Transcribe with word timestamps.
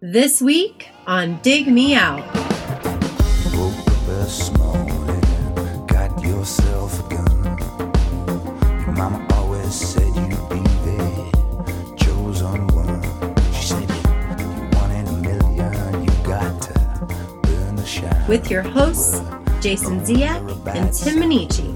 This 0.00 0.40
week 0.40 0.90
on 1.08 1.40
Dig 1.42 1.66
Me 1.66 1.96
Out. 1.96 2.22
With 18.28 18.48
your 18.48 18.62
hosts, 18.62 19.20
Jason 19.60 19.98
Ziak 20.02 20.76
and 20.76 20.94
Tim 20.94 21.16
Minichi. 21.16 21.74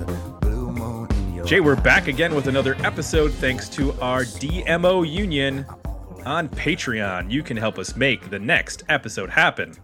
Jay, 1.44 1.58
we're 1.58 1.74
back 1.74 2.06
again 2.06 2.36
with 2.36 2.46
another 2.46 2.76
episode 2.84 3.32
thanks 3.32 3.68
to 3.70 3.92
our 4.00 4.22
DMO 4.22 5.10
union 5.10 5.66
on 6.24 6.48
Patreon. 6.48 7.30
You 7.30 7.42
can 7.42 7.56
help 7.56 7.78
us 7.78 7.96
make 7.96 8.30
the 8.30 8.38
next 8.38 8.82
episode 8.88 9.30
happen 9.30 9.74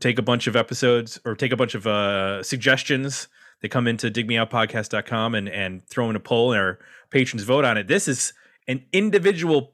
take 0.00 0.18
a 0.18 0.22
bunch 0.22 0.46
of 0.46 0.56
episodes 0.56 1.18
or 1.24 1.34
take 1.34 1.52
a 1.52 1.56
bunch 1.56 1.74
of 1.74 1.86
uh, 1.86 2.42
suggestions. 2.42 3.28
They 3.60 3.68
come 3.68 3.86
into 3.86 4.10
digmeoutpodcast.com 4.10 5.34
and 5.34 5.48
and 5.48 5.86
throw 5.88 6.10
in 6.10 6.16
a 6.16 6.20
poll 6.20 6.52
and 6.52 6.60
our 6.60 6.78
patrons 7.10 7.44
vote 7.44 7.64
on 7.64 7.76
it. 7.76 7.86
This 7.88 8.08
is 8.08 8.32
an 8.68 8.84
individual 8.92 9.72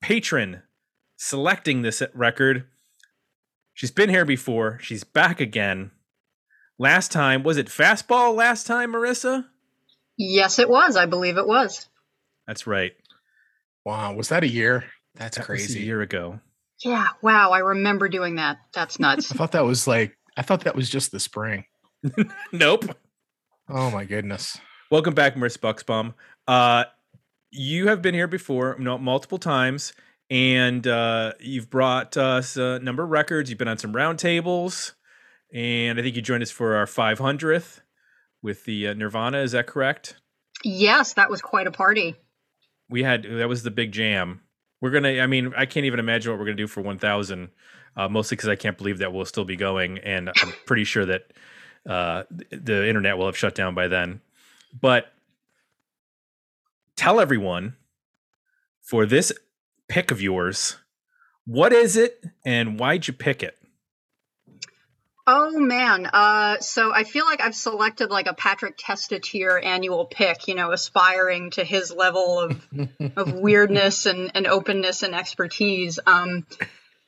patron 0.00 0.62
selecting 1.16 1.82
this 1.82 2.02
record. 2.14 2.64
She's 3.74 3.90
been 3.90 4.08
here 4.10 4.24
before. 4.24 4.78
She's 4.80 5.04
back 5.04 5.40
again. 5.40 5.90
Last 6.78 7.10
time 7.10 7.42
was 7.42 7.56
it 7.56 7.66
fastball? 7.66 8.34
Last 8.34 8.66
time, 8.66 8.92
Marissa? 8.92 9.46
Yes, 10.16 10.58
it 10.58 10.68
was. 10.68 10.96
I 10.96 11.06
believe 11.06 11.36
it 11.38 11.46
was. 11.46 11.88
That's 12.46 12.66
right. 12.66 12.92
Wow. 13.84 14.14
Was 14.14 14.28
that 14.28 14.42
a 14.44 14.48
year? 14.48 14.84
That's 15.14 15.36
That 15.36 15.48
was 15.48 15.60
crazy. 15.60 15.80
a 15.80 15.84
year 15.84 16.00
ago. 16.02 16.40
Yeah. 16.84 17.06
Wow. 17.22 17.50
I 17.50 17.58
remember 17.58 18.08
doing 18.08 18.36
that. 18.36 18.58
That's 18.72 18.98
nuts. 19.00 19.32
I 19.32 19.34
thought 19.36 19.52
that 19.52 19.64
was 19.64 19.86
like, 19.86 20.16
I 20.36 20.42
thought 20.42 20.64
that 20.64 20.76
was 20.76 20.88
just 20.88 21.10
the 21.12 21.20
spring. 21.20 21.64
Nope. 22.52 22.84
Oh 23.68 23.90
my 23.90 24.04
goodness. 24.04 24.58
Welcome 24.90 25.14
back, 25.14 25.34
Marissa 25.34 25.58
Bucksbaum. 25.58 26.14
Uh, 26.46 26.84
you 27.50 27.88
have 27.88 28.00
been 28.00 28.14
here 28.14 28.28
before, 28.28 28.76
no, 28.78 28.96
multiple 28.98 29.38
times, 29.38 29.92
and 30.30 30.86
uh, 30.86 31.32
you've 31.40 31.68
brought 31.68 32.16
us 32.16 32.56
a 32.56 32.78
number 32.78 33.02
of 33.02 33.10
records. 33.10 33.50
You've 33.50 33.58
been 33.58 33.68
on 33.68 33.78
some 33.78 33.92
roundtables, 33.92 34.92
and 35.52 35.98
I 35.98 36.02
think 36.02 36.16
you 36.16 36.22
joined 36.22 36.42
us 36.42 36.50
for 36.50 36.76
our 36.76 36.86
500th 36.86 37.80
with 38.42 38.64
the 38.64 38.88
uh, 38.88 38.94
Nirvana. 38.94 39.38
Is 39.38 39.52
that 39.52 39.66
correct? 39.66 40.16
yes, 40.64 41.14
that 41.14 41.30
was 41.30 41.40
quite 41.42 41.66
a 41.66 41.70
party. 41.70 42.16
We 42.88 43.02
had 43.02 43.24
that 43.24 43.48
was 43.48 43.62
the 43.64 43.70
big 43.70 43.92
jam. 43.92 44.40
We're 44.80 44.90
gonna. 44.90 45.20
I 45.20 45.26
mean, 45.26 45.52
I 45.56 45.66
can't 45.66 45.86
even 45.86 46.00
imagine 46.00 46.30
what 46.32 46.38
we're 46.38 46.46
gonna 46.46 46.56
do 46.56 46.66
for 46.66 46.80
1,000. 46.80 47.50
Uh, 47.96 48.08
mostly 48.08 48.36
because 48.36 48.48
I 48.48 48.54
can't 48.54 48.78
believe 48.78 48.98
that 48.98 49.12
we'll 49.12 49.24
still 49.24 49.44
be 49.44 49.56
going, 49.56 49.98
and 49.98 50.28
I'm 50.28 50.52
pretty 50.66 50.84
sure 50.84 51.04
that 51.04 51.32
uh, 51.84 52.24
the 52.50 52.88
internet 52.88 53.18
will 53.18 53.26
have 53.26 53.36
shut 53.36 53.56
down 53.56 53.74
by 53.74 53.88
then. 53.88 54.20
But 54.78 55.12
tell 56.94 57.18
everyone 57.18 57.74
for 58.82 59.04
this 59.04 59.32
pick 59.88 60.12
of 60.12 60.22
yours, 60.22 60.76
what 61.44 61.72
is 61.72 61.96
it, 61.96 62.24
and 62.44 62.78
why'd 62.78 63.08
you 63.08 63.14
pick 63.14 63.42
it? 63.42 63.57
Oh 65.30 65.60
man. 65.60 66.06
Uh, 66.06 66.58
so 66.60 66.90
I 66.90 67.04
feel 67.04 67.26
like 67.26 67.42
I've 67.42 67.54
selected 67.54 68.08
like 68.08 68.26
a 68.26 68.32
Patrick 68.32 68.78
Testatier 68.78 69.62
annual 69.62 70.06
pick. 70.06 70.48
You 70.48 70.54
know, 70.54 70.72
aspiring 70.72 71.50
to 71.50 71.64
his 71.64 71.92
level 71.92 72.40
of 72.40 72.66
of 73.16 73.34
weirdness 73.34 74.06
and, 74.06 74.30
and 74.34 74.46
openness 74.46 75.02
and 75.02 75.14
expertise. 75.14 75.98
Um, 76.06 76.46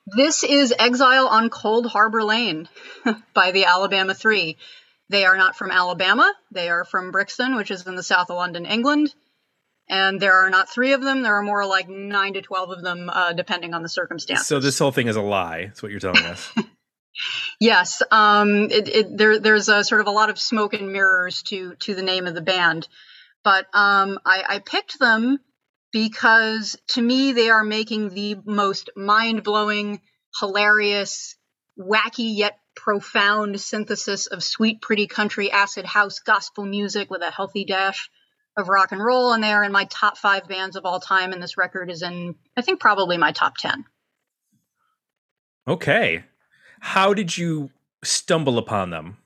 this 0.04 0.44
is 0.44 0.74
Exile 0.78 1.28
on 1.28 1.48
Coldharbour 1.48 2.22
Lane 2.22 2.68
by 3.34 3.52
the 3.52 3.64
Alabama 3.64 4.12
Three. 4.12 4.58
They 5.08 5.24
are 5.24 5.38
not 5.38 5.56
from 5.56 5.70
Alabama. 5.70 6.30
They 6.52 6.68
are 6.68 6.84
from 6.84 7.12
Brixton, 7.12 7.56
which 7.56 7.70
is 7.70 7.86
in 7.86 7.94
the 7.94 8.02
south 8.02 8.28
of 8.28 8.36
London, 8.36 8.66
England. 8.66 9.14
And 9.88 10.20
there 10.20 10.44
are 10.44 10.50
not 10.50 10.68
three 10.68 10.92
of 10.92 11.00
them. 11.00 11.22
There 11.22 11.36
are 11.36 11.42
more 11.42 11.64
like 11.64 11.88
nine 11.88 12.34
to 12.34 12.42
twelve 12.42 12.70
of 12.70 12.82
them, 12.82 13.08
uh, 13.10 13.32
depending 13.32 13.72
on 13.72 13.82
the 13.82 13.88
circumstances. 13.88 14.46
So 14.46 14.60
this 14.60 14.78
whole 14.78 14.92
thing 14.92 15.08
is 15.08 15.16
a 15.16 15.22
lie. 15.22 15.64
That's 15.64 15.82
what 15.82 15.90
you're 15.90 16.00
telling 16.00 16.26
us. 16.26 16.52
Yes, 17.60 18.02
um, 18.10 18.70
it, 18.70 18.88
it, 18.88 19.18
there, 19.18 19.38
there's 19.38 19.68
a 19.68 19.84
sort 19.84 20.00
of 20.00 20.06
a 20.06 20.12
lot 20.12 20.30
of 20.30 20.38
smoke 20.38 20.72
and 20.72 20.92
mirrors 20.92 21.42
to 21.44 21.74
to 21.80 21.94
the 21.94 22.02
name 22.02 22.26
of 22.26 22.34
the 22.34 22.40
band, 22.40 22.88
but 23.44 23.66
um, 23.74 24.18
I, 24.24 24.44
I 24.48 24.58
picked 24.60 24.98
them 24.98 25.38
because 25.92 26.78
to 26.88 27.02
me 27.02 27.32
they 27.32 27.50
are 27.50 27.62
making 27.62 28.10
the 28.10 28.38
most 28.46 28.88
mind 28.96 29.42
blowing, 29.42 30.00
hilarious, 30.38 31.36
wacky 31.78 32.34
yet 32.34 32.58
profound 32.74 33.60
synthesis 33.60 34.26
of 34.26 34.42
sweet, 34.42 34.80
pretty 34.80 35.06
country 35.06 35.50
acid 35.50 35.84
house 35.84 36.20
gospel 36.20 36.64
music 36.64 37.10
with 37.10 37.20
a 37.20 37.30
healthy 37.30 37.66
dash 37.66 38.08
of 38.56 38.70
rock 38.70 38.92
and 38.92 39.04
roll, 39.04 39.34
and 39.34 39.44
they 39.44 39.52
are 39.52 39.64
in 39.64 39.72
my 39.72 39.84
top 39.84 40.16
five 40.16 40.48
bands 40.48 40.76
of 40.76 40.86
all 40.86 40.98
time. 40.98 41.34
And 41.34 41.42
this 41.42 41.58
record 41.58 41.90
is 41.90 42.00
in, 42.00 42.36
I 42.56 42.62
think, 42.62 42.80
probably 42.80 43.18
my 43.18 43.32
top 43.32 43.58
ten. 43.58 43.84
okay. 45.68 46.24
How 46.80 47.14
did 47.14 47.36
you 47.36 47.70
stumble 48.02 48.58
upon 48.58 48.90
them? 48.90 49.16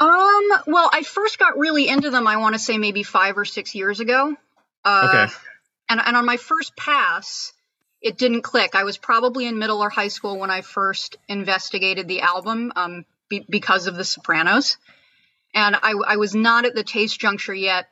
Um, 0.00 0.48
well, 0.66 0.90
I 0.92 1.02
first 1.02 1.38
got 1.38 1.56
really 1.58 1.86
into 1.86 2.10
them, 2.10 2.26
I 2.26 2.38
want 2.38 2.54
to 2.54 2.58
say 2.58 2.76
maybe 2.76 3.04
five 3.04 3.38
or 3.38 3.44
six 3.44 3.74
years 3.74 4.00
ago. 4.00 4.34
Uh, 4.84 5.08
Okay. 5.08 5.32
And, 5.88 6.00
and 6.04 6.16
on 6.16 6.24
my 6.24 6.38
first 6.38 6.74
pass, 6.74 7.52
it 8.00 8.16
didn't 8.16 8.42
click. 8.42 8.74
I 8.74 8.84
was 8.84 8.96
probably 8.96 9.46
in 9.46 9.58
middle 9.58 9.82
or 9.82 9.90
high 9.90 10.08
school 10.08 10.38
when 10.38 10.50
I 10.50 10.62
first 10.62 11.16
investigated 11.28 12.08
the 12.08 12.22
album 12.22 12.72
um, 12.74 13.04
be- 13.28 13.46
because 13.48 13.86
of 13.86 13.94
The 13.94 14.04
Sopranos. 14.04 14.78
And 15.54 15.76
I, 15.76 15.92
I 16.06 16.16
was 16.16 16.34
not 16.34 16.64
at 16.64 16.74
the 16.74 16.82
taste 16.82 17.20
juncture 17.20 17.54
yet 17.54 17.86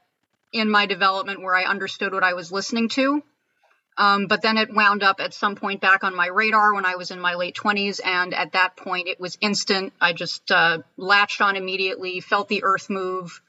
in 0.53 0.71
my 0.71 0.87
development 0.87 1.43
where 1.43 1.55
I 1.55 1.65
understood 1.65 2.13
what 2.15 2.25
I 2.25 2.33
was 2.33 2.51
listening 2.51 2.89
to. 2.91 3.23
Um, 3.99 4.27
but 4.27 4.41
then 4.41 4.57
it 4.57 4.73
wound 4.73 5.03
up 5.03 5.21
at 5.21 5.35
some 5.35 5.57
point 5.57 5.81
back 5.81 6.05
on 6.05 6.15
my 6.15 6.29
radar 6.29 6.75
when 6.75 6.87
I 6.87 6.97
was 6.97 7.11
in 7.11 7.21
my 7.21 7.35
late 7.35 7.55
20s. 7.55 8.01
And 8.05 8.33
at 8.33 8.53
that 8.53 8.77
point, 8.77 9.09
it 9.09 9.21
was 9.21 9.37
instant. 9.41 9.93
I 10.01 10.13
just 10.13 10.51
uh, 10.51 10.79
latched 10.97 11.41
on 11.41 11.57
immediately, 11.57 12.21
felt 12.21 12.49
the 12.49 12.65
earth 12.65 12.89
move. 12.89 13.43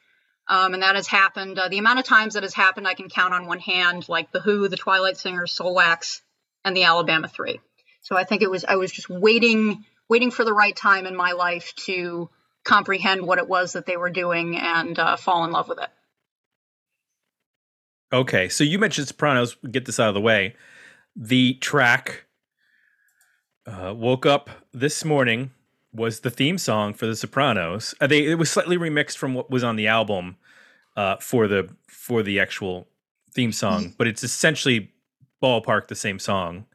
Um, 0.48 0.74
and 0.74 0.84
that 0.84 0.96
has 0.96 1.08
happened. 1.08 1.58
Uh, 1.58 1.70
the 1.70 1.78
amount 1.78 2.00
of 2.00 2.06
times 2.06 2.34
that 2.34 2.44
has 2.44 2.54
happened, 2.54 2.88
I 2.88 2.94
can 2.94 3.08
count 3.08 3.34
on 3.34 3.46
one 3.46 3.60
hand, 3.60 4.10
like 4.10 4.32
The 4.32 4.42
Who, 4.42 4.68
The 4.68 4.76
Twilight 4.76 5.16
Singers, 5.16 5.58
Soulwax, 5.58 6.22
and 6.66 6.76
the 6.76 6.84
Alabama 6.84 7.30
Three. 7.30 7.62
So 8.02 8.18
I 8.18 8.26
think 8.26 8.42
it 8.42 8.50
was, 8.50 8.66
I 8.66 8.76
was 8.76 8.92
just 8.92 9.10
waiting, 9.10 9.86
waiting 10.10 10.32
for 10.32 10.44
the 10.44 10.54
right 10.54 10.76
time 10.76 11.06
in 11.06 11.16
my 11.16 11.32
life 11.32 11.74
to 11.86 12.30
comprehend 12.64 13.22
what 13.26 13.38
it 13.38 13.48
was 13.48 13.74
that 13.74 13.86
they 13.86 13.98
were 13.98 14.10
doing 14.10 14.58
and 14.58 14.98
uh, 15.00 15.16
fall 15.16 15.46
in 15.46 15.52
love 15.52 15.70
with 15.70 15.80
it. 15.80 15.90
Okay, 18.14 18.50
so 18.50 18.64
you 18.64 18.78
mentioned 18.78 19.08
Sopranos. 19.08 19.56
Get 19.70 19.86
this 19.86 20.00
out 20.00 20.10
of 20.10 20.14
the 20.14 20.22
way. 20.22 20.56
The 21.16 21.56
track 21.56 22.26
uh, 23.66 23.94
"Woke 23.96 24.26
Up 24.26 24.50
This 24.74 25.06
Morning" 25.06 25.52
was 25.94 26.22
the 26.22 26.30
theme 26.30 26.58
song 26.58 26.94
for 26.94 27.06
The 27.06 27.16
Sopranos. 27.16 27.96
Uh, 28.02 28.08
they 28.08 28.26
it 28.26 28.36
was 28.36 28.52
slightly 28.52 28.78
remixed 28.78 29.18
from 29.18 29.34
what 29.34 29.50
was 29.50 29.64
on 29.64 29.76
the 29.76 29.88
album 29.88 30.38
uh, 30.98 31.18
for 31.18 31.48
the 31.48 31.70
for 31.88 32.24
the 32.24 32.40
actual 32.40 32.88
theme 33.34 33.52
song, 33.52 33.94
but 33.98 34.08
it's 34.08 34.24
essentially 34.24 34.92
ballpark 35.42 35.88
the 35.88 35.96
same 35.96 36.20
song. 36.20 36.66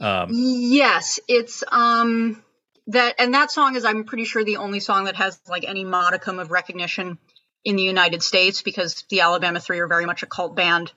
Um, 0.00 0.28
Yes, 0.30 1.18
it's 1.28 1.64
um 1.70 2.42
that 2.88 3.14
and 3.18 3.32
that 3.34 3.50
song 3.50 3.76
is 3.76 3.84
I'm 3.84 4.04
pretty 4.04 4.24
sure 4.24 4.44
the 4.44 4.58
only 4.58 4.80
song 4.80 5.04
that 5.04 5.16
has 5.16 5.40
like 5.48 5.64
any 5.64 5.84
modicum 5.84 6.38
of 6.38 6.50
recognition 6.50 7.18
in 7.64 7.76
the 7.76 7.82
United 7.82 8.22
States 8.22 8.62
because 8.62 9.04
the 9.08 9.20
Alabama 9.20 9.60
3 9.60 9.78
are 9.78 9.88
very 9.88 10.06
much 10.06 10.22
a 10.22 10.26
cult 10.26 10.54
band 10.54 10.92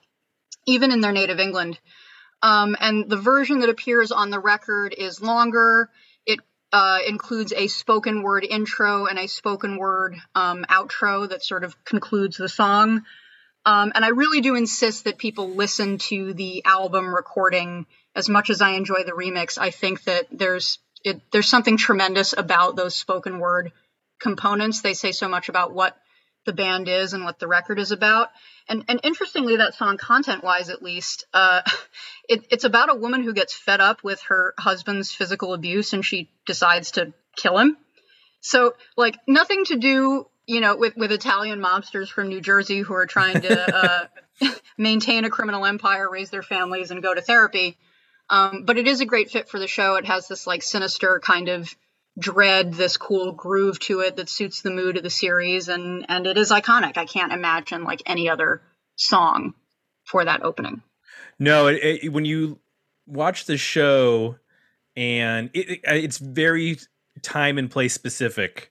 even 0.66 0.92
in 0.92 1.00
their 1.00 1.12
native 1.12 1.40
England. 1.40 1.78
Um 2.42 2.76
and 2.80 3.08
the 3.08 3.16
version 3.16 3.60
that 3.60 3.70
appears 3.70 4.12
on 4.12 4.30
the 4.30 4.38
record 4.38 4.94
is 4.96 5.22
longer. 5.22 5.90
It 6.26 6.40
uh, 6.72 6.98
includes 7.06 7.52
a 7.52 7.66
spoken 7.68 8.22
word 8.22 8.44
intro 8.44 9.06
and 9.06 9.18
a 9.18 9.26
spoken 9.26 9.78
word 9.78 10.16
um, 10.34 10.66
outro 10.68 11.28
that 11.28 11.42
sort 11.42 11.64
of 11.64 11.82
concludes 11.84 12.36
the 12.36 12.48
song. 12.48 13.04
Um, 13.64 13.92
and 13.94 14.04
I 14.04 14.08
really 14.08 14.40
do 14.40 14.54
insist 14.54 15.04
that 15.04 15.18
people 15.18 15.50
listen 15.50 15.98
to 16.08 16.32
the 16.32 16.64
album 16.64 17.14
recording 17.14 17.86
as 18.14 18.28
much 18.28 18.50
as 18.50 18.62
I 18.62 18.70
enjoy 18.72 19.04
the 19.04 19.12
remix. 19.12 19.58
I 19.58 19.70
think 19.70 20.04
that 20.04 20.26
there's 20.30 20.78
it 21.04 21.20
there's 21.30 21.48
something 21.48 21.76
tremendous 21.76 22.34
about 22.36 22.76
those 22.76 22.94
spoken 22.94 23.38
word 23.38 23.72
components. 24.20 24.80
They 24.80 24.94
say 24.94 25.12
so 25.12 25.28
much 25.28 25.48
about 25.48 25.72
what 25.74 25.96
the 26.48 26.54
band 26.54 26.88
is 26.88 27.12
and 27.12 27.24
what 27.24 27.38
the 27.38 27.46
record 27.46 27.78
is 27.78 27.92
about. 27.92 28.30
And 28.68 28.84
and 28.88 29.00
interestingly, 29.02 29.58
that 29.58 29.74
song, 29.74 29.98
content 29.98 30.42
wise 30.42 30.70
at 30.70 30.82
least, 30.82 31.26
uh, 31.34 31.60
it, 32.28 32.46
it's 32.50 32.64
about 32.64 32.90
a 32.90 32.94
woman 32.94 33.22
who 33.22 33.34
gets 33.34 33.54
fed 33.54 33.80
up 33.80 34.02
with 34.02 34.20
her 34.28 34.54
husband's 34.58 35.12
physical 35.12 35.52
abuse 35.52 35.92
and 35.92 36.04
she 36.04 36.30
decides 36.46 36.92
to 36.92 37.12
kill 37.36 37.58
him. 37.58 37.76
So 38.40 38.74
like 38.96 39.16
nothing 39.26 39.66
to 39.66 39.76
do, 39.76 40.26
you 40.46 40.60
know, 40.60 40.76
with 40.76 40.96
with 40.96 41.12
Italian 41.12 41.60
mobsters 41.60 42.08
from 42.08 42.28
New 42.28 42.40
Jersey 42.40 42.80
who 42.80 42.94
are 42.94 43.06
trying 43.06 43.42
to 43.42 43.76
uh, 44.42 44.50
maintain 44.78 45.26
a 45.26 45.30
criminal 45.30 45.66
empire, 45.66 46.08
raise 46.10 46.30
their 46.30 46.42
families, 46.42 46.90
and 46.90 47.02
go 47.02 47.14
to 47.14 47.20
therapy. 47.20 47.76
Um, 48.30 48.64
but 48.64 48.78
it 48.78 48.88
is 48.88 49.00
a 49.00 49.06
great 49.06 49.30
fit 49.30 49.48
for 49.48 49.58
the 49.58 49.68
show. 49.68 49.96
It 49.96 50.06
has 50.06 50.28
this 50.28 50.46
like 50.46 50.62
sinister 50.62 51.20
kind 51.20 51.48
of 51.48 51.74
dread, 52.18 52.74
this 52.74 52.96
cool 52.96 53.32
groove 53.32 53.78
to 53.80 54.00
it 54.00 54.16
that 54.16 54.28
suits 54.28 54.60
the 54.60 54.70
mood 54.70 54.96
of 54.96 55.02
the 55.02 55.10
series, 55.10 55.68
and 55.68 56.06
and 56.08 56.26
it 56.26 56.36
is 56.36 56.50
iconic. 56.50 56.96
I 56.96 57.04
can't 57.04 57.32
imagine 57.32 57.84
like 57.84 58.02
any 58.06 58.28
other 58.28 58.62
song 58.96 59.54
for 60.04 60.24
that 60.24 60.42
opening. 60.42 60.82
No, 61.38 61.68
it, 61.68 62.02
it, 62.02 62.12
when 62.12 62.24
you 62.24 62.58
watch 63.06 63.44
the 63.44 63.56
show, 63.56 64.36
and 64.96 65.50
it, 65.54 65.80
uh, 65.86 65.94
it's 65.94 66.18
very 66.18 66.78
time 67.22 67.58
and 67.58 67.70
place 67.70 67.94
specific, 67.94 68.70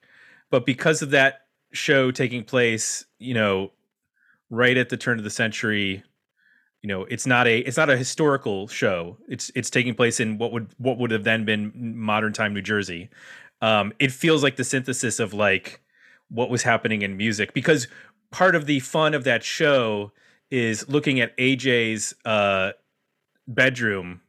but 0.50 0.66
because 0.66 1.02
of 1.02 1.10
that 1.10 1.46
show 1.72 2.10
taking 2.10 2.44
place, 2.44 3.04
you 3.18 3.34
know, 3.34 3.72
right 4.50 4.76
at 4.76 4.88
the 4.88 4.96
turn 4.96 5.18
of 5.18 5.24
the 5.24 5.30
century, 5.30 6.02
you 6.82 6.88
know, 6.88 7.04
it's 7.04 7.26
not 7.26 7.46
a 7.46 7.58
it's 7.58 7.76
not 7.76 7.90
a 7.90 7.96
historical 7.96 8.68
show. 8.68 9.16
It's 9.28 9.50
it's 9.54 9.70
taking 9.70 9.94
place 9.94 10.20
in 10.20 10.38
what 10.38 10.52
would 10.52 10.68
what 10.78 10.98
would 10.98 11.10
have 11.10 11.24
then 11.24 11.44
been 11.44 11.72
modern 11.96 12.32
time 12.32 12.54
New 12.54 12.62
Jersey. 12.62 13.08
Um, 13.60 13.92
it 13.98 14.12
feels 14.12 14.42
like 14.42 14.56
the 14.56 14.64
synthesis 14.64 15.18
of 15.18 15.34
like 15.34 15.80
what 16.28 16.50
was 16.50 16.62
happening 16.62 17.02
in 17.02 17.16
music 17.16 17.52
because 17.52 17.88
part 18.30 18.54
of 18.54 18.66
the 18.66 18.80
fun 18.80 19.14
of 19.14 19.24
that 19.24 19.42
show 19.42 20.12
is 20.50 20.88
looking 20.88 21.20
at 21.20 21.36
AJ's 21.36 22.14
uh, 22.24 22.72
bedroom 23.48 24.20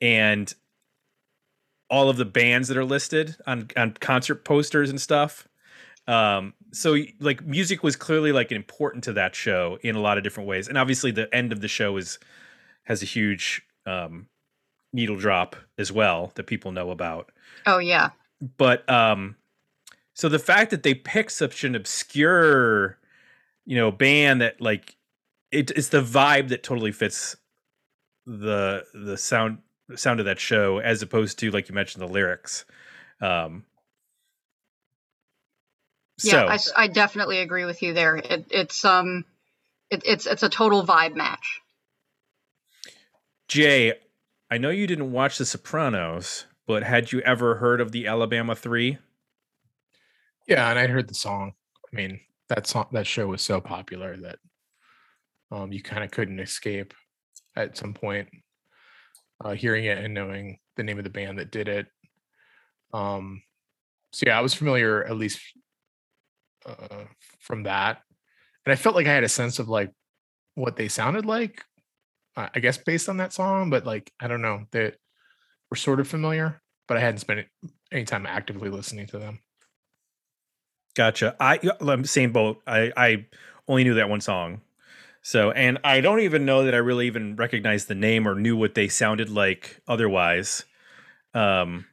and 0.00 0.52
all 1.88 2.10
of 2.10 2.16
the 2.16 2.24
bands 2.24 2.68
that 2.68 2.76
are 2.76 2.84
listed 2.84 3.36
on 3.46 3.68
on 3.76 3.92
concert 3.92 4.44
posters 4.44 4.90
and 4.90 5.00
stuff. 5.00 5.48
Um, 6.06 6.52
so 6.72 6.96
like 7.20 7.44
music 7.44 7.82
was 7.82 7.96
clearly 7.96 8.32
like 8.32 8.50
important 8.50 9.04
to 9.04 9.12
that 9.12 9.34
show 9.34 9.78
in 9.82 9.94
a 9.94 10.00
lot 10.00 10.18
of 10.18 10.24
different 10.24 10.48
ways, 10.48 10.68
and 10.68 10.78
obviously 10.78 11.10
the 11.10 11.32
end 11.34 11.52
of 11.52 11.60
the 11.60 11.68
show 11.68 11.96
is 11.96 12.18
has 12.84 13.02
a 13.02 13.06
huge 13.06 13.62
um, 13.86 14.26
needle 14.92 15.16
drop 15.16 15.54
as 15.78 15.92
well 15.92 16.32
that 16.34 16.46
people 16.46 16.72
know 16.72 16.90
about. 16.90 17.30
Oh 17.66 17.78
yeah, 17.78 18.10
but 18.56 18.88
um, 18.90 19.36
so 20.14 20.28
the 20.28 20.38
fact 20.38 20.70
that 20.70 20.82
they 20.82 20.94
picked 20.94 21.32
such 21.32 21.62
an 21.64 21.74
obscure, 21.74 22.98
you 23.66 23.76
know, 23.76 23.90
band 23.90 24.40
that 24.40 24.60
like 24.60 24.96
it, 25.50 25.70
it's 25.72 25.88
the 25.88 26.02
vibe 26.02 26.48
that 26.48 26.62
totally 26.62 26.92
fits 26.92 27.36
the 28.26 28.84
the 28.94 29.16
sound 29.16 29.58
sound 29.94 30.20
of 30.20 30.26
that 30.26 30.40
show 30.40 30.78
as 30.78 31.02
opposed 31.02 31.38
to 31.38 31.50
like 31.50 31.68
you 31.68 31.74
mentioned 31.74 32.00
the 32.00 32.08
lyrics 32.08 32.64
um 33.20 33.64
yeah 36.24 36.44
I, 36.44 36.84
I 36.84 36.86
definitely 36.88 37.38
agree 37.38 37.64
with 37.64 37.82
you 37.82 37.94
there. 37.94 38.16
It, 38.16 38.46
it's 38.50 38.84
um 38.84 39.24
it, 39.90 40.02
it's 40.04 40.26
it's 40.26 40.42
a 40.42 40.48
total 40.48 40.84
vibe 40.84 41.14
match. 41.14 41.60
Jay 43.48 43.94
i 44.50 44.58
know 44.58 44.70
you 44.70 44.86
didn't 44.86 45.12
watch 45.12 45.38
the 45.38 45.46
sopranos 45.46 46.46
but 46.66 46.82
had 46.82 47.12
you 47.12 47.20
ever 47.20 47.56
heard 47.56 47.80
of 47.80 47.92
the 47.92 48.06
alabama 48.06 48.54
three? 48.54 48.98
Yeah 50.46 50.70
and 50.70 50.78
i'd 50.78 50.90
heard 50.90 51.08
the 51.08 51.14
song. 51.14 51.52
I 51.92 51.96
mean 51.96 52.20
that 52.48 52.66
song 52.66 52.88
that 52.92 53.06
show 53.06 53.26
was 53.26 53.42
so 53.42 53.60
popular 53.60 54.16
that 54.18 54.38
um 55.50 55.72
you 55.72 55.82
kind 55.82 56.04
of 56.04 56.10
couldn't 56.10 56.40
escape 56.40 56.94
at 57.56 57.76
some 57.76 57.94
point 57.94 58.28
uh, 59.44 59.54
hearing 59.54 59.84
it 59.84 59.98
and 59.98 60.14
knowing 60.14 60.58
the 60.76 60.82
name 60.82 60.98
of 60.98 61.04
the 61.04 61.10
band 61.10 61.38
that 61.38 61.50
did 61.50 61.68
it. 61.68 61.86
Um, 62.92 63.42
so 64.12 64.24
yeah, 64.26 64.38
I 64.38 64.42
was 64.42 64.54
familiar 64.54 65.04
at 65.04 65.16
least 65.16 65.40
uh, 66.66 67.04
from 67.40 67.64
that, 67.64 68.02
and 68.64 68.72
I 68.72 68.76
felt 68.76 68.94
like 68.94 69.06
I 69.06 69.14
had 69.14 69.24
a 69.24 69.28
sense 69.28 69.58
of 69.58 69.68
like 69.68 69.90
what 70.54 70.76
they 70.76 70.88
sounded 70.88 71.26
like. 71.26 71.64
I 72.34 72.60
guess 72.60 72.78
based 72.78 73.10
on 73.10 73.18
that 73.18 73.34
song, 73.34 73.68
but 73.68 73.84
like 73.84 74.10
I 74.18 74.26
don't 74.26 74.40
know 74.40 74.64
that 74.70 74.96
were 75.70 75.76
sort 75.76 76.00
of 76.00 76.08
familiar, 76.08 76.62
but 76.88 76.96
I 76.96 77.00
hadn't 77.00 77.18
spent 77.18 77.46
any 77.90 78.04
time 78.04 78.24
actively 78.24 78.70
listening 78.70 79.06
to 79.08 79.18
them. 79.18 79.40
Gotcha. 80.94 81.36
I 81.38 81.60
I'm 81.80 82.04
same 82.04 82.32
boat. 82.32 82.62
I 82.66 82.92
I 82.96 83.26
only 83.68 83.84
knew 83.84 83.94
that 83.94 84.08
one 84.08 84.20
song. 84.20 84.62
So, 85.22 85.52
and 85.52 85.78
I 85.84 86.00
don't 86.00 86.20
even 86.20 86.44
know 86.44 86.64
that 86.64 86.74
I 86.74 86.78
really 86.78 87.06
even 87.06 87.36
recognized 87.36 87.88
the 87.88 87.94
name 87.94 88.26
or 88.26 88.34
knew 88.34 88.56
what 88.56 88.74
they 88.74 88.88
sounded 88.88 89.30
like 89.30 89.80
otherwise. 89.86 90.64
Um, 91.32 91.86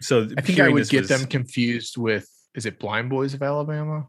so 0.00 0.28
I 0.38 0.40
think 0.40 0.60
I 0.60 0.68
would 0.68 0.88
get 0.88 1.00
was, 1.00 1.08
them 1.08 1.26
confused 1.26 1.96
with 1.96 2.28
is 2.54 2.66
it 2.66 2.78
Blind 2.78 3.10
Boys 3.10 3.34
of 3.34 3.42
Alabama? 3.42 4.08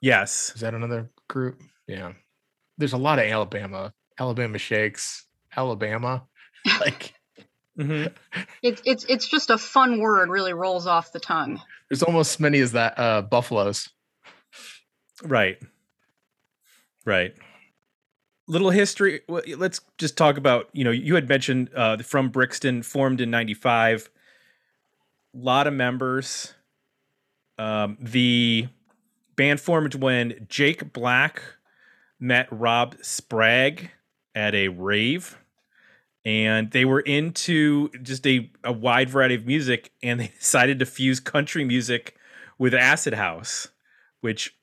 Yes. 0.00 0.52
Is 0.54 0.60
that 0.62 0.74
another 0.74 1.10
group? 1.28 1.60
Yeah. 1.86 2.12
There's 2.78 2.92
a 2.92 2.98
lot 2.98 3.18
of 3.18 3.26
Alabama, 3.26 3.92
Alabama 4.18 4.58
Shakes, 4.58 5.26
Alabama. 5.56 6.24
like 6.80 7.14
mm-hmm. 7.78 8.12
it's 8.62 8.82
it's 8.84 9.04
it's 9.08 9.28
just 9.28 9.50
a 9.50 9.58
fun 9.58 10.00
word, 10.00 10.28
really 10.28 10.52
rolls 10.52 10.86
off 10.86 11.12
the 11.12 11.20
tongue. 11.20 11.60
There's 11.88 12.02
almost 12.02 12.36
as 12.36 12.40
many 12.40 12.60
as 12.60 12.72
that 12.72 12.98
uh 12.98 13.22
buffaloes. 13.22 13.88
Right. 15.22 15.58
Right. 17.04 17.34
Little 18.48 18.70
history. 18.70 19.20
Let's 19.28 19.80
just 19.98 20.16
talk 20.16 20.36
about. 20.36 20.68
You 20.72 20.84
know, 20.84 20.90
you 20.90 21.14
had 21.14 21.28
mentioned 21.28 21.70
uh, 21.74 21.98
from 21.98 22.28
Brixton, 22.28 22.82
formed 22.82 23.20
in 23.20 23.30
'95. 23.30 24.10
A 25.34 25.38
lot 25.38 25.66
of 25.66 25.74
members. 25.74 26.52
Um, 27.62 27.96
the 28.00 28.68
band 29.36 29.60
formed 29.60 29.94
when 29.94 30.46
Jake 30.48 30.92
Black 30.92 31.42
met 32.18 32.48
Rob 32.50 32.96
Spragg 33.02 33.90
at 34.34 34.54
a 34.54 34.68
rave 34.68 35.38
and 36.24 36.70
they 36.70 36.84
were 36.84 37.00
into 37.00 37.90
just 38.02 38.26
a, 38.26 38.50
a 38.64 38.72
wide 38.72 39.10
variety 39.10 39.34
of 39.34 39.46
music 39.46 39.92
and 40.02 40.20
they 40.20 40.28
decided 40.38 40.78
to 40.78 40.86
fuse 40.86 41.20
country 41.20 41.64
music 41.64 42.16
with 42.58 42.74
acid 42.74 43.14
house 43.14 43.68
which 44.20 44.54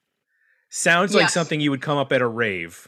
Sounds 0.70 1.14
yes. 1.14 1.22
like 1.22 1.30
something 1.30 1.60
you 1.60 1.72
would 1.72 1.82
come 1.82 1.98
up 1.98 2.12
at 2.12 2.22
a 2.22 2.28
rave. 2.28 2.88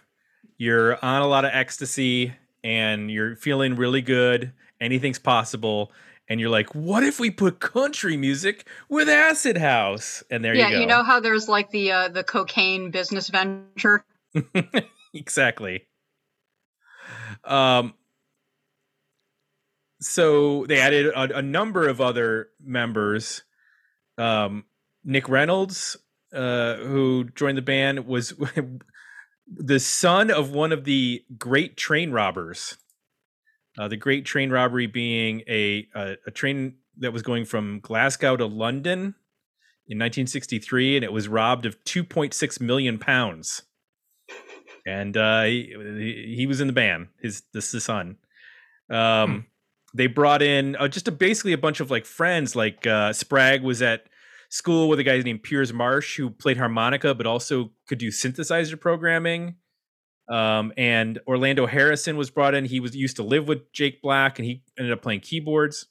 You're 0.57 1.03
on 1.03 1.24
a 1.24 1.27
lot 1.27 1.45
of 1.45 1.51
ecstasy 1.53 2.33
and 2.63 3.09
you're 3.09 3.36
feeling 3.36 3.75
really 3.75 4.03
good. 4.03 4.53
Anything's 4.79 5.17
possible. 5.17 5.91
And 6.31 6.39
you're 6.39 6.50
like, 6.50 6.73
what 6.73 7.03
if 7.03 7.19
we 7.19 7.29
put 7.29 7.59
country 7.59 8.15
music 8.15 8.65
with 8.88 9.09
acid 9.09 9.57
house? 9.57 10.23
And 10.31 10.45
there 10.45 10.55
yeah, 10.55 10.67
you 10.67 10.69
go. 10.69 10.75
Yeah, 10.75 10.79
you 10.79 10.88
know 10.88 11.03
how 11.03 11.19
there's 11.19 11.50
like 11.50 11.71
the 11.71 11.91
uh, 11.91 12.07
the 12.07 12.23
cocaine 12.23 12.89
business 12.89 13.27
venture. 13.27 14.05
exactly. 15.13 15.88
Um. 17.43 17.95
So 20.00 20.65
they 20.67 20.79
added 20.79 21.07
a, 21.07 21.39
a 21.39 21.41
number 21.41 21.89
of 21.89 22.00
other 22.00 22.47
members. 22.63 23.43
Um, 24.17 24.63
Nick 25.03 25.27
Reynolds 25.27 25.97
uh, 26.33 26.75
who 26.75 27.25
joined 27.35 27.57
the 27.57 27.61
band 27.61 28.07
was 28.07 28.33
the 29.53 29.81
son 29.81 30.31
of 30.31 30.51
one 30.51 30.71
of 30.71 30.85
the 30.85 31.25
great 31.38 31.75
train 31.75 32.11
robbers. 32.11 32.77
Uh, 33.81 33.88
the 33.88 33.97
great 33.97 34.25
train 34.25 34.51
robbery 34.51 34.85
being 34.85 35.41
a, 35.47 35.88
a, 35.95 36.15
a 36.27 36.31
train 36.31 36.75
that 37.00 37.11
was 37.11 37.23
going 37.23 37.45
from 37.45 37.79
Glasgow 37.79 38.38
to 38.38 38.45
London 38.45 39.15
in 39.88 39.97
1963, 39.97 40.97
and 40.97 41.03
it 41.03 41.11
was 41.11 41.27
robbed 41.27 41.65
of 41.65 41.83
2.6 41.85 42.61
million 42.61 43.00
pounds. 43.00 43.63
And 44.85 45.17
uh, 45.17 45.45
he, 45.45 46.35
he 46.38 46.45
was 46.45 46.61
in 46.61 46.67
the 46.67 46.73
band. 46.73 47.07
His 47.23 47.41
this 47.53 47.65
is 47.65 47.71
the 47.71 47.81
son. 47.81 48.17
Um, 48.91 49.31
hmm. 49.31 49.39
They 49.95 50.05
brought 50.05 50.43
in 50.43 50.75
uh, 50.75 50.88
just 50.88 51.07
a, 51.07 51.11
basically 51.11 51.53
a 51.53 51.57
bunch 51.57 51.79
of 51.79 51.89
like 51.89 52.05
friends. 52.05 52.55
Like 52.55 52.85
uh, 52.85 53.13
Spragg 53.13 53.63
was 53.63 53.81
at 53.81 54.05
school 54.50 54.89
with 54.89 55.00
a 55.00 55.03
guy 55.03 55.19
named 55.21 55.41
Piers 55.41 55.73
Marsh 55.73 56.17
who 56.17 56.29
played 56.29 56.57
harmonica 56.57 57.15
but 57.15 57.25
also 57.25 57.71
could 57.88 57.97
do 57.97 58.09
synthesizer 58.09 58.79
programming. 58.79 59.55
Um, 60.31 60.71
and 60.77 61.19
Orlando 61.27 61.65
Harrison 61.65 62.15
was 62.15 62.29
brought 62.29 62.53
in. 62.53 62.63
He 62.63 62.79
was 62.79 62.95
used 62.95 63.17
to 63.17 63.23
live 63.23 63.47
with 63.47 63.71
Jake 63.73 64.01
Black, 64.01 64.39
and 64.39 64.45
he 64.45 64.63
ended 64.79 64.93
up 64.93 65.01
playing 65.01 65.19
keyboards. 65.19 65.88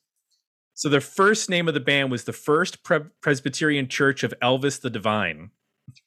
So 0.72 0.88
the 0.88 1.00
first 1.00 1.50
name 1.50 1.68
of 1.68 1.74
the 1.74 1.80
band 1.80 2.10
was 2.10 2.24
the 2.24 2.32
First 2.32 2.82
Pre- 2.82 3.00
Presbyterian 3.20 3.86
Church 3.86 4.22
of 4.22 4.32
Elvis 4.42 4.80
the 4.80 4.88
Divine. 4.88 5.50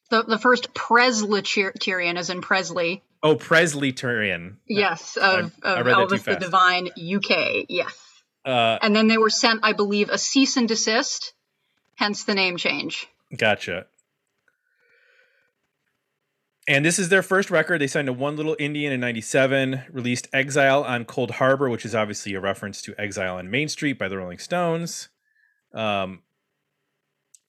The 0.09 0.23
the 0.23 0.39
first 0.39 0.73
Presbyterian, 0.73 2.17
as 2.17 2.31
in 2.31 2.41
Presley. 2.41 3.03
Oh, 3.21 3.35
Presbyterian. 3.35 4.57
Yes, 4.67 5.15
of, 5.15 5.53
of 5.61 5.85
Elvis 5.85 6.23
the 6.23 6.35
Divine, 6.35 6.87
UK. 6.87 7.65
Yes. 7.69 7.95
Uh, 8.43 8.79
And 8.81 8.95
then 8.95 9.07
they 9.07 9.17
were 9.17 9.29
sent, 9.29 9.61
I 9.63 9.73
believe, 9.73 10.09
a 10.09 10.17
cease 10.17 10.57
and 10.57 10.67
desist, 10.67 11.33
hence 11.95 12.23
the 12.23 12.33
name 12.33 12.57
change. 12.57 13.07
Gotcha. 13.35 13.85
And 16.67 16.85
this 16.85 16.97
is 16.97 17.09
their 17.09 17.21
first 17.21 17.51
record. 17.51 17.81
They 17.81 17.87
signed 17.87 18.07
to 18.07 18.13
One 18.13 18.37
Little 18.37 18.55
Indian 18.57 18.93
in 18.93 19.01
97, 19.01 19.83
released 19.91 20.29
Exile 20.31 20.83
on 20.83 21.03
Coldharbour, 21.03 21.69
which 21.69 21.83
is 21.83 21.93
obviously 21.93 22.33
a 22.35 22.39
reference 22.39 22.81
to 22.83 22.95
Exile 22.97 23.35
on 23.35 23.51
Main 23.51 23.67
Street 23.67 23.99
by 23.99 24.07
the 24.07 24.17
Rolling 24.17 24.37
Stones. 24.37 25.09
Um, 25.75 26.21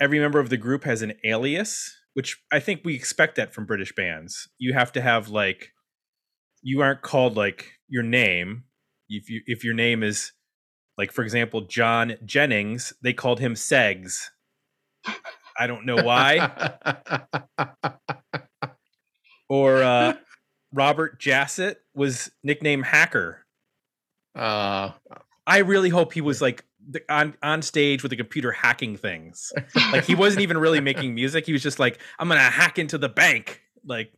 every 0.01 0.19
member 0.19 0.41
of 0.41 0.49
the 0.49 0.57
group 0.57 0.83
has 0.83 1.03
an 1.03 1.13
alias, 1.23 1.97
which 2.15 2.43
I 2.53 2.59
think 2.59 2.81
we 2.85 2.97
expect 2.97 3.37
that 3.37 3.55
from 3.55 3.67
British 3.67 3.95
bands. 3.95 4.49
You 4.59 4.73
have 4.73 4.91
to 4.93 5.01
have 5.01 5.29
like, 5.29 5.73
you 6.63 6.81
aren't 6.81 7.03
called 7.03 7.37
like 7.37 7.79
your 7.89 8.03
name. 8.03 8.65
If 9.09 9.31
you 9.31 9.43
if 9.47 9.63
your 9.63 9.75
name 9.75 10.03
is 10.03 10.33
like, 10.99 11.13
for 11.13 11.23
example, 11.23 11.61
John 11.61 12.15
Jennings, 12.25 12.95
they 13.03 13.13
called 13.13 13.39
him 13.39 13.55
Segs. 13.55 14.31
I 15.59 15.67
don't 15.69 15.87
know 15.87 16.03
why. 16.03 16.73
or 19.49 19.83
uh, 19.83 20.15
Robert 20.73 21.19
Jassett 21.21 21.77
was 21.95 22.31
nicknamed 22.43 22.85
Hacker. 22.85 23.45
uh, 24.35 24.91
I 25.47 25.59
really 25.59 25.91
hope 25.91 26.15
he 26.15 26.21
was 26.23 26.41
like 26.41 26.65
the, 26.89 27.03
on 27.09 27.35
on 27.43 27.63
stage 27.63 28.03
with 28.03 28.11
the 28.11 28.17
computer 28.17 28.51
hacking 28.51 28.97
things. 28.97 29.53
Like 29.93 30.05
he 30.05 30.15
wasn't 30.15 30.43
even 30.43 30.59
really 30.59 30.81
making 30.81 31.15
music. 31.15 31.47
He 31.47 31.53
was 31.53 31.63
just 31.63 31.79
like, 31.79 32.01
"I'm 32.19 32.29
gonna 32.29 32.41
hack 32.41 32.79
into 32.79 32.99
the 32.99 33.09
bank." 33.09 33.61
Like, 33.87 34.13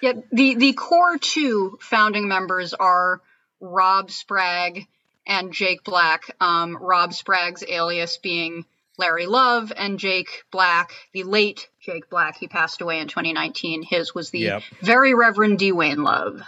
Yeah, 0.00 0.12
the 0.30 0.54
the 0.54 0.72
core 0.74 1.18
two 1.18 1.78
founding 1.80 2.28
members 2.28 2.74
are 2.74 3.20
Rob 3.60 4.10
Spragg 4.10 4.86
and 5.26 5.52
Jake 5.52 5.82
Black. 5.84 6.36
Um, 6.40 6.76
Rob 6.80 7.12
Spragg's 7.12 7.64
alias 7.66 8.18
being 8.18 8.64
Larry 8.98 9.26
Love, 9.26 9.72
and 9.76 9.98
Jake 9.98 10.42
Black, 10.50 10.90
the 11.12 11.22
late 11.22 11.68
Jake 11.80 12.10
Black, 12.10 12.36
he 12.36 12.48
passed 12.48 12.80
away 12.80 12.98
in 12.98 13.08
2019. 13.08 13.82
His 13.82 14.14
was 14.14 14.30
the 14.30 14.40
Yep. 14.40 14.62
very 14.82 15.14
Reverend 15.14 15.58
Dwayne 15.58 16.04
Love. 16.04 16.42